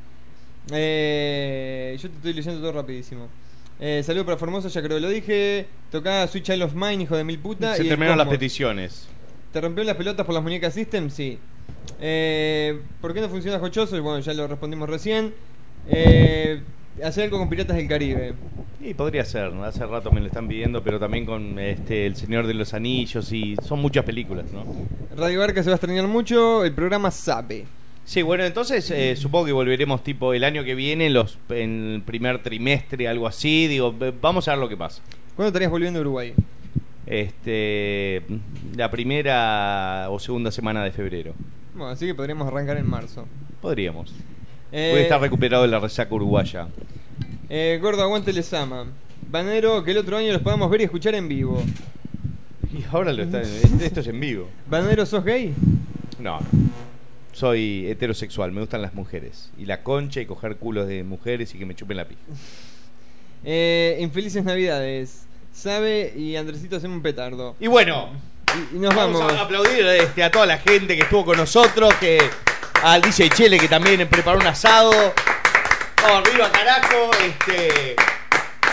Eh, 0.71 1.97
yo 2.01 2.09
te 2.09 2.15
estoy 2.15 2.33
leyendo 2.33 2.61
todo 2.61 2.71
rapidísimo. 2.71 3.27
Eh, 3.79 4.03
saludo 4.05 4.25
para 4.25 4.37
Formosa, 4.37 4.67
ya 4.67 4.81
creo 4.81 4.97
que 4.97 5.01
lo 5.01 5.09
dije. 5.09 5.67
Tocá 5.91 6.27
Switch 6.27 6.43
Child 6.43 6.63
of 6.63 6.73
Mine, 6.73 7.03
hijo 7.03 7.15
de 7.15 7.23
mil 7.23 7.39
puta. 7.39 7.75
Se 7.75 7.85
y 7.85 7.87
terminaron 7.87 8.17
las 8.17 8.27
peticiones. 8.27 9.07
¿Te 9.53 9.61
rompió 9.61 9.83
las 9.83 9.95
pelotas 9.95 10.25
por 10.25 10.35
las 10.35 10.43
muñecas 10.43 10.73
System? 10.73 11.09
Sí. 11.09 11.39
Eh, 12.01 12.81
¿Por 13.01 13.13
qué 13.13 13.21
no 13.21 13.29
funciona 13.29 13.57
Jochoso? 13.59 14.01
Bueno, 14.01 14.19
ya 14.19 14.33
lo 14.33 14.47
respondimos 14.47 14.89
recién. 14.89 15.33
Eh, 15.87 16.61
hacer 17.03 17.25
algo 17.25 17.39
con 17.39 17.49
Piratas 17.49 17.77
del 17.77 17.87
Caribe. 17.87 18.33
Y 18.81 18.93
podría 18.93 19.25
ser, 19.25 19.51
¿no? 19.53 19.63
hace 19.63 19.85
rato 19.85 20.11
me 20.11 20.21
lo 20.21 20.27
están 20.27 20.47
pidiendo, 20.47 20.83
pero 20.83 20.99
también 20.99 21.25
con 21.25 21.57
este 21.59 22.05
El 22.05 22.15
Señor 22.15 22.47
de 22.47 22.53
los 22.53 22.73
Anillos 22.73 23.31
y 23.31 23.55
son 23.61 23.79
muchas 23.81 24.05
películas, 24.05 24.45
¿no? 24.53 24.63
Radio 25.17 25.39
Barca 25.39 25.63
se 25.63 25.69
va 25.69 25.73
a 25.73 25.77
extrañar 25.77 26.07
mucho. 26.07 26.63
El 26.63 26.73
programa 26.73 27.11
Sabe. 27.11 27.65
Sí, 28.10 28.23
bueno, 28.23 28.44
entonces 28.44 28.90
eh, 28.90 29.15
supongo 29.15 29.45
que 29.45 29.52
volveremos 29.52 30.03
tipo 30.03 30.34
el 30.34 30.44
año 30.44 30.64
que 30.64 30.73
viene, 30.73 31.06
en 31.06 31.14
los, 31.14 31.38
en 31.49 31.94
el 31.94 32.02
primer 32.02 32.41
trimestre, 32.41 33.07
algo 33.07 33.27
así. 33.27 33.68
Digo, 33.68 33.94
vamos 34.19 34.48
a 34.48 34.53
ver 34.53 34.60
lo 34.60 34.68
que 34.68 34.76
pasa. 34.76 35.03
¿Cuándo 35.36 35.49
estarías 35.49 35.69
volviendo 35.69 35.99
a 35.99 36.02
Uruguay? 36.02 36.34
Este, 37.06 38.23
la 38.76 38.90
primera 38.90 40.07
o 40.10 40.18
segunda 40.18 40.52
semana 40.52 40.84
de 40.84 40.91
febrero. 40.91 41.36
Bueno, 41.76 41.91
así 41.91 42.07
que 42.07 42.15
podríamos 42.15 42.48
arrancar 42.48 42.77
en 42.77 42.90
marzo. 42.90 43.27
Podríamos. 43.61 44.11
Eh, 44.72 44.90
Puede 44.90 45.03
estar 45.03 45.22
recuperado 45.22 45.61
de 45.61 45.69
la 45.69 45.80
resaca 45.80 46.11
uruguaya. 46.15 46.68
Eh, 47.48 47.77
gordo, 47.80 48.02
aguante 48.02 48.34
les 48.34 48.52
ama. 48.56 48.88
Banero, 49.30 49.84
que 49.84 49.91
el 49.91 49.99
otro 49.99 50.18
año 50.18 50.34
los 50.34 50.41
podamos 50.41 50.68
ver 50.72 50.81
y 50.81 50.86
escuchar 50.86 51.14
en 51.14 51.27
vivo. 51.27 51.61
Y 52.73 52.84
ahora 52.91 53.14
lo 53.14 53.22
está, 53.22 53.41
esto 53.44 53.84
esto 53.84 53.99
es 53.99 54.07
en 54.07 54.19
vivo. 54.19 54.48
Banero, 54.68 55.06
¿sos 55.06 55.23
gay? 55.23 55.53
No. 56.18 56.40
Soy 57.39 57.87
heterosexual, 57.89 58.51
me 58.51 58.59
gustan 58.59 58.81
las 58.81 58.93
mujeres. 58.93 59.49
Y 59.57 59.65
la 59.65 59.81
concha 59.81 60.19
y 60.19 60.25
coger 60.25 60.57
culos 60.57 60.89
de 60.89 61.03
mujeres 61.05 61.55
y 61.55 61.57
que 61.57 61.65
me 61.65 61.73
chupen 61.73 61.95
la 61.97 62.05
pija. 62.05 62.19
Eh, 63.45 63.95
infelices 64.01 64.43
Navidades. 64.43 65.23
Sabe 65.53 66.11
y 66.13 66.35
Andresito 66.35 66.75
hacemos 66.75 66.97
un 66.97 67.01
petardo. 67.01 67.55
Y 67.57 67.67
bueno, 67.67 68.09
Y, 68.73 68.75
y 68.75 68.79
nos 68.79 68.93
vamos. 68.93 69.21
a 69.21 69.39
aplaudir 69.39 69.85
este, 69.85 70.23
a 70.23 70.29
toda 70.29 70.45
la 70.45 70.57
gente 70.57 70.97
que 70.97 71.03
estuvo 71.03 71.23
con 71.23 71.37
nosotros, 71.37 71.93
que 72.01 72.19
al 72.83 73.01
DJ 73.01 73.29
Chele 73.29 73.57
que 73.57 73.69
también 73.69 74.05
preparó 74.09 74.39
un 74.39 74.47
asado. 74.47 74.91
Vamos 76.03 76.27
arriba, 76.27 76.51
carajo. 76.51 77.11
Este, 77.25 77.95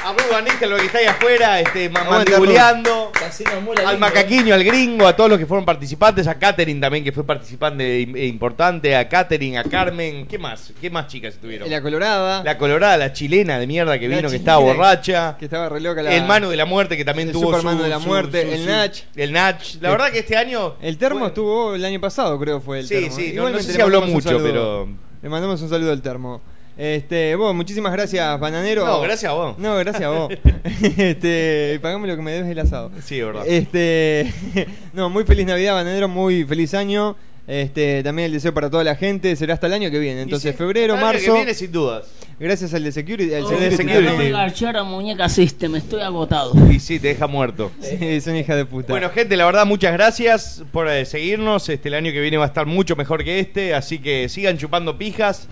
a 0.09 0.13
Rudo 0.13 0.37
Anita, 0.37 0.67
lo 0.67 0.77
que 0.77 0.87
está 0.87 0.99
ahí 0.99 1.07
afuera, 1.07 1.61
este, 1.61 1.89
ma- 1.91 2.01
Aguanta, 2.03 2.31
mandibuleando. 2.33 3.11
Casino 3.13 3.61
Mula 3.61 3.89
Al 3.89 3.99
macaquiño, 3.99 4.55
al 4.55 4.63
gringo, 4.63 5.07
a 5.07 5.17
todos 5.17 5.29
los 5.31 5.39
que 5.39 5.47
fueron 5.47 5.65
participantes, 5.65 6.27
a 6.29 6.39
Katherine 6.39 6.81
también, 6.81 7.03
que 7.03 7.11
fue 7.13 7.25
participante 7.25 8.01
im- 8.03 8.17
e 8.17 8.27
importante, 8.27 8.95
a 8.95 9.09
Katherine, 9.09 9.59
a 9.59 9.65
Carmen, 9.65 10.27
¿qué 10.27 10.39
más? 10.39 10.73
¿Qué 10.81 10.91
más 10.91 11.09
chicas 11.09 11.35
estuvieron? 11.35 11.69
La 11.69 11.83
Colorada. 11.83 12.43
La 12.45 12.57
colorada, 12.57 12.97
la 12.97 13.13
chilena 13.13 13.59
de 13.59 13.67
mierda 13.67 13.99
que 13.99 14.09
La 14.09 14.17
vino, 14.17 14.29
que 14.29 14.37
chilena 14.37 14.53
estaba 14.53 14.59
borracha. 14.59 15.37
Que 15.39 15.47
estaba 15.47 15.69
re 15.69 15.81
loca 15.81 16.03
la... 16.03 16.15
El 16.15 16.25
Manu 16.25 16.51
de 16.51 16.57
la 16.57 16.67
Muerte, 16.67 16.97
que 16.97 17.05
también 17.05 17.29
el 17.29 17.33
tuvo 17.35 17.47
Superman 17.47 17.77
su- 17.79 17.83
de 17.83 17.89
la 17.89 18.01
su- 18.01 18.07
Muerte, 18.07 18.43
su- 18.43 18.53
el 18.53 18.61
su- 18.61 18.67
Nach. 18.67 18.97
El 19.17 19.33
Nach. 19.33 19.63
La 19.81 19.91
verdad 19.91 20.11
que 20.13 20.21
este 20.21 20.37
año... 20.37 20.75
El 20.81 20.99
termo 20.99 21.27
estuvo 21.27 21.75
el 21.75 21.85
año 21.85 22.01
pasado, 22.01 22.39
creo 22.39 22.61
fue 22.61 22.81
el 22.81 22.87
Sí, 22.87 22.95
termo. 22.95 23.17
sí, 23.17 23.33
no- 23.35 23.51
no 23.51 23.59
sé 23.59 23.67
le 23.69 23.75
si 23.75 23.81
habló 23.81 24.01
mandamos 24.01 24.09
un 24.09 24.13
mucho, 24.15 24.29
saludo. 24.29 24.45
pero- 24.45 24.89
Le 25.23 25.29
mandamos 25.29 25.61
un 25.63 25.69
saludo 25.69 25.91
al 25.93 26.03
termo. 26.03 26.41
Este, 26.77 27.35
vos, 27.37 27.55
muchísimas 27.55 27.91
gracias, 27.93 28.39
bananero. 28.39 28.85
No, 28.85 29.01
gracias 29.01 29.31
a 29.31 29.35
vos. 29.35 29.59
No, 29.59 29.77
gracias 29.77 30.05
a 30.05 30.11
vos. 30.11 30.33
este, 30.99 31.79
pagame 31.81 32.07
lo 32.07 32.17
que 32.17 32.23
me 32.23 32.33
debes 32.33 32.51
el 32.51 32.59
asado. 32.59 32.91
Sí, 33.03 33.21
verdad. 33.21 33.45
Este, 33.47 34.31
no, 34.93 35.09
muy 35.09 35.25
feliz 35.25 35.47
Navidad, 35.47 35.75
bananero, 35.75 36.09
muy 36.09 36.45
feliz 36.45 36.75
año. 36.75 37.17
Este, 37.47 38.03
también 38.03 38.27
el 38.27 38.33
deseo 38.33 38.53
para 38.53 38.69
toda 38.69 38.83
la 38.83 38.97
gente 38.97 39.37
será 39.37 39.55
hasta 39.55 39.69
el 39.69 39.73
año 39.73 39.91
que 39.91 39.99
viene. 40.01 40.21
Entonces, 40.21 40.53
sí, 40.53 40.59
febrero, 40.59 40.95
el 40.95 40.99
año 40.99 41.07
marzo. 41.07 41.25
que 41.25 41.33
viene, 41.33 41.55
sin 41.55 41.73
dudas. 41.73 42.07
Gracias 42.39 42.75
al 42.75 42.85
de 42.85 42.93
Security, 42.93 43.33
al 43.33 43.45
Oh, 43.45 43.49
security. 43.49 43.85
me 43.85 44.01
voy 44.01 44.25
a 44.25 44.29
enganchar 44.29 44.77
a 44.77 44.83
muñeca 44.83 45.29
System, 45.31 45.77
estoy 45.77 46.03
agotado. 46.03 46.53
Y 46.71 46.81
sí, 46.81 46.99
te 46.99 47.09
deja 47.09 47.27
muerto. 47.27 47.71
Sí, 47.81 47.97
es 48.01 48.27
una 48.27 48.41
hija 48.41 48.55
de 48.55 48.67
puta. 48.67 48.93
Bueno, 48.93 49.09
gente, 49.09 49.37
la 49.37 49.47
verdad, 49.47 49.65
muchas 49.65 49.95
gracias 49.95 50.63
por 50.73 50.91
eh, 50.91 51.07
seguirnos. 51.07 51.67
Este, 51.71 51.89
el 51.89 51.95
año 51.95 52.13
que 52.13 52.21
viene 52.21 52.37
va 52.37 52.45
a 52.45 52.49
estar 52.49 52.67
mucho 52.67 52.97
mejor 52.97 53.25
que 53.25 53.39
este, 53.39 53.75
así 53.75 54.01
que 54.01 54.29
sigan 54.29 54.59
chupando 54.59 54.99
pijas 54.99 55.49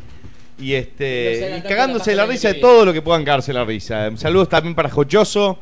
y 0.58 0.74
este 0.74 1.58
y 1.58 1.62
cagándose 1.68 2.14
la 2.14 2.26
risa 2.26 2.48
de 2.48 2.54
todo 2.54 2.84
lo 2.84 2.92
que 2.92 3.02
puedan 3.02 3.24
cagarse 3.24 3.52
la 3.52 3.64
risa. 3.64 4.10
Saludos 4.16 4.48
también 4.48 4.74
para 4.74 4.88
Jochoso, 4.90 5.58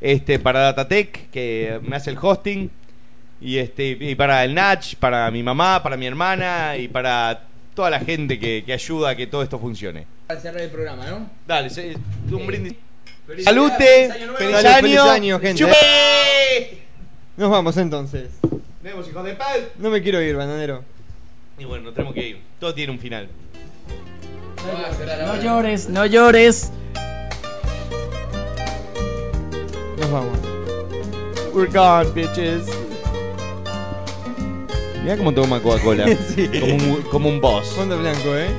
este, 0.00 0.38
para 0.38 0.60
Datatec, 0.60 1.30
que 1.30 1.78
me 1.82 1.96
hace 1.96 2.10
el 2.10 2.18
hosting, 2.20 2.70
y 3.40 3.58
este, 3.58 3.96
y 4.00 4.14
para 4.14 4.44
el 4.44 4.54
Nach, 4.54 4.94
para 4.96 5.30
mi 5.30 5.42
mamá, 5.42 5.82
para 5.82 5.96
mi 5.96 6.06
hermana 6.06 6.76
y 6.76 6.88
para 6.88 7.42
toda 7.74 7.90
la 7.90 8.00
gente 8.00 8.38
que, 8.38 8.62
que 8.64 8.72
ayuda 8.72 9.10
a 9.10 9.16
que 9.16 9.26
todo 9.26 9.42
esto 9.42 9.58
funcione. 9.58 10.06
Para 10.26 10.40
cerrar 10.40 10.62
el 10.62 10.70
programa, 10.70 11.06
¿no? 11.06 11.30
Dale, 11.46 11.70
se- 11.70 11.96
un 12.30 12.46
brindis. 12.46 12.74
Feliz 13.26 13.44
Salute, 13.44 13.76
feliz 13.78 14.10
año 14.10 14.26
nuevo. 14.26 14.38
feliz 14.38 14.64
año, 14.64 14.80
feliz 14.80 14.98
año, 15.00 15.40
gente. 15.40 15.58
¡Chupe! 15.62 16.82
Nos 17.36 17.50
vamos 17.50 17.76
entonces. 17.76 18.30
Vemos, 18.82 19.08
hijos 19.08 19.24
de 19.24 19.34
pal. 19.34 19.68
No 19.78 19.90
me 19.90 20.02
quiero 20.02 20.20
ir, 20.20 20.36
bananero. 20.36 20.82
Y 21.58 21.64
bueno, 21.64 21.84
nos 21.84 21.94
tenemos 21.94 22.14
que 22.14 22.28
ir. 22.28 22.38
Todo 22.58 22.74
tiene 22.74 22.92
un 22.92 22.98
final. 22.98 23.28
No 25.26 25.36
llores, 25.42 25.88
no 25.88 26.06
llores. 26.06 26.70
Nos 29.98 30.10
vamos. 30.10 30.38
We're 31.52 31.66
gone, 31.70 32.10
bitches. 32.12 32.66
Mira 35.02 35.16
cómo 35.16 35.32
toma 35.34 35.60
Coca-Cola. 35.60 36.06
Sí. 36.34 36.48
como, 36.48 36.74
un, 36.74 37.02
como 37.10 37.28
un 37.28 37.40
boss. 37.40 37.68
Fondo 37.70 37.98
blanco, 37.98 38.36
¿eh? 38.36 38.50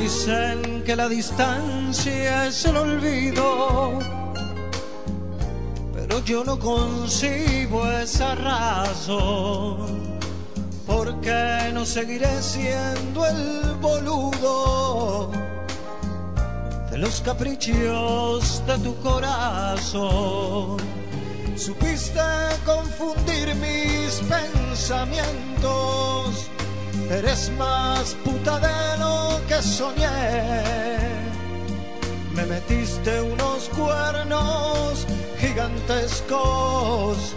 Dicen 0.00 0.82
que 0.84 0.96
la 0.96 1.08
distancia 1.08 2.46
es 2.46 2.64
el 2.64 2.76
olvido, 2.76 3.98
pero 6.08 6.24
yo 6.24 6.42
no 6.42 6.58
concibo 6.58 7.86
esa 7.90 8.34
razón. 8.34 10.18
Porque 10.86 11.70
no 11.74 11.84
seguiré 11.84 12.42
siendo 12.42 13.26
el 13.26 13.76
boludo 13.80 15.30
de 16.90 16.98
los 16.98 17.20
caprichos 17.20 18.62
de 18.66 18.78
tu 18.78 18.96
corazón. 19.02 20.78
Supiste 21.56 22.20
confundir 22.64 23.54
mis 23.56 24.22
pensamientos. 24.28 26.48
Eres 27.10 27.52
más 27.58 28.16
puta 28.24 28.58
que 29.46 29.62
soñé. 29.62 30.08
Me 32.34 32.46
metiste 32.46 33.20
unos 33.20 33.68
cuernos 33.70 35.06
gigantescos 35.40 37.34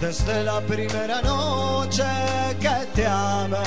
desde 0.00 0.42
la 0.44 0.60
primera 0.60 1.20
noche 1.22 2.04
que 2.60 2.86
te 2.94 3.06
amé. 3.06 3.58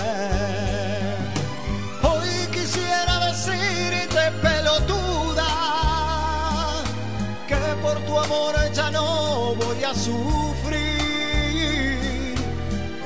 Hoy 2.04 2.48
quisiera 2.52 3.26
decirte 3.28 4.32
pelotuda 4.42 5.52
que 7.48 7.56
por 7.82 7.98
tu 8.06 8.20
amor 8.20 8.56
ya 8.74 8.92
no 8.92 9.56
voy 9.56 9.84
a 9.84 9.94
sufrir. 9.94 10.86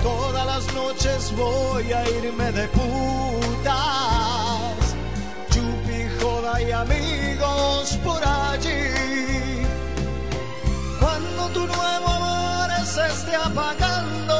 Todas 0.03 0.45
las 0.45 0.73
noches 0.73 1.33
voy 1.35 1.91
a 1.93 2.09
irme 2.09 2.51
de 2.51 2.67
puta 2.69 4.09
hay 6.59 6.71
amigos 6.71 7.97
por 8.03 8.21
allí. 8.25 8.98
Tu 11.53 11.65
nuevo 11.65 12.07
amor 12.07 12.69
se 12.85 13.07
esté 13.07 13.35
apagando 13.35 14.35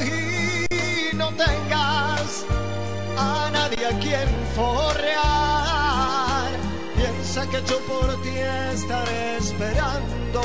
y 0.00 1.16
no 1.16 1.28
tengas 1.28 2.44
a 3.16 3.50
nadie 3.50 3.86
a 3.86 3.98
quien 3.98 4.28
forrear, 4.54 6.50
piensa 6.96 7.46
que 7.48 7.62
yo 7.68 7.78
por 7.86 8.22
ti 8.22 8.36
estaré 8.74 9.36
esperando 9.38 10.42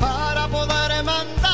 para 0.00 0.48
poder 0.48 1.04
mandarte 1.04 1.53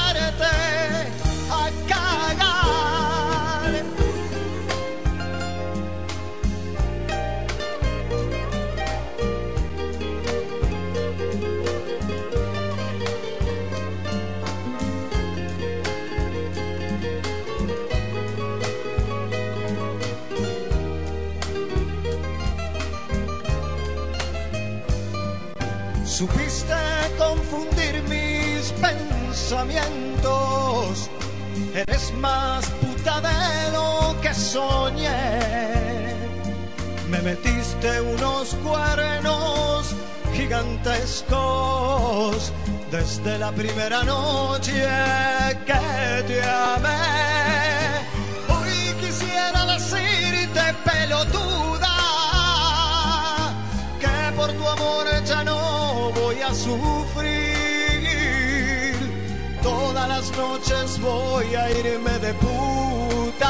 Eres 31.86 32.12
más 32.12 32.66
puta 32.82 33.22
de 33.22 33.72
lo 33.72 34.14
que 34.20 34.34
soñé. 34.34 35.08
Me 37.08 37.22
metiste 37.22 38.02
unos 38.02 38.54
cuernos 38.56 39.94
gigantescos 40.34 42.52
desde 42.90 43.38
la 43.38 43.50
primera 43.52 44.04
noche 44.04 44.86
que 45.64 46.22
te 46.28 46.42
amé. 46.42 46.98
Hoy 48.54 48.94
quisiera 49.00 49.64
decirte 49.64 50.74
pelotuda 50.84 51.96
que 53.98 54.32
por 54.36 54.52
tu 54.52 54.68
amor 54.68 55.06
ya 55.24 55.42
no 55.44 56.12
voy 56.12 56.42
a 56.42 56.52
sufrir. 56.52 57.49
Todas 60.00 60.16
las 60.16 60.32
noches 60.34 60.98
voy 60.98 61.54
a 61.54 61.70
irme 61.72 62.18
de 62.20 62.32
putas, 62.32 63.44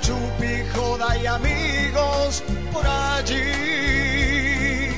chupi, 0.00 0.64
joda 0.74 1.16
y 1.18 1.26
amigos 1.26 2.42
por 2.72 2.84
allí. 2.84 4.90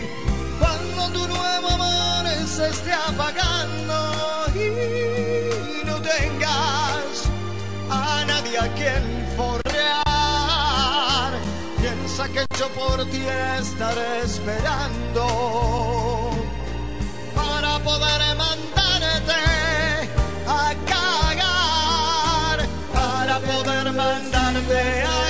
Cuando 0.59 1.11
tu 1.11 1.28
nuevo 1.28 1.69
amor 1.69 2.27
se 2.47 2.70
esté 2.70 2.94
apagando 2.94 4.47
y 4.55 5.85
no 5.85 6.01
tengas 6.01 7.28
a 7.90 8.24
nadie 8.27 8.59
a 8.59 8.74
quien 8.77 9.28
forrear, 9.36 10.02
piensa 11.78 12.27
que 12.28 12.47
yo 12.59 12.70
por 12.70 13.05
ti 13.11 13.23
estaré 13.61 14.23
esperando 14.23 15.27
para 17.35 17.78
poder 17.81 18.35
mandarte 18.39 18.84
a 20.46 20.74
cagar, 20.86 22.58
para 22.92 23.40
poder 23.40 23.92
mandarte 23.92 25.02
a 25.02 25.23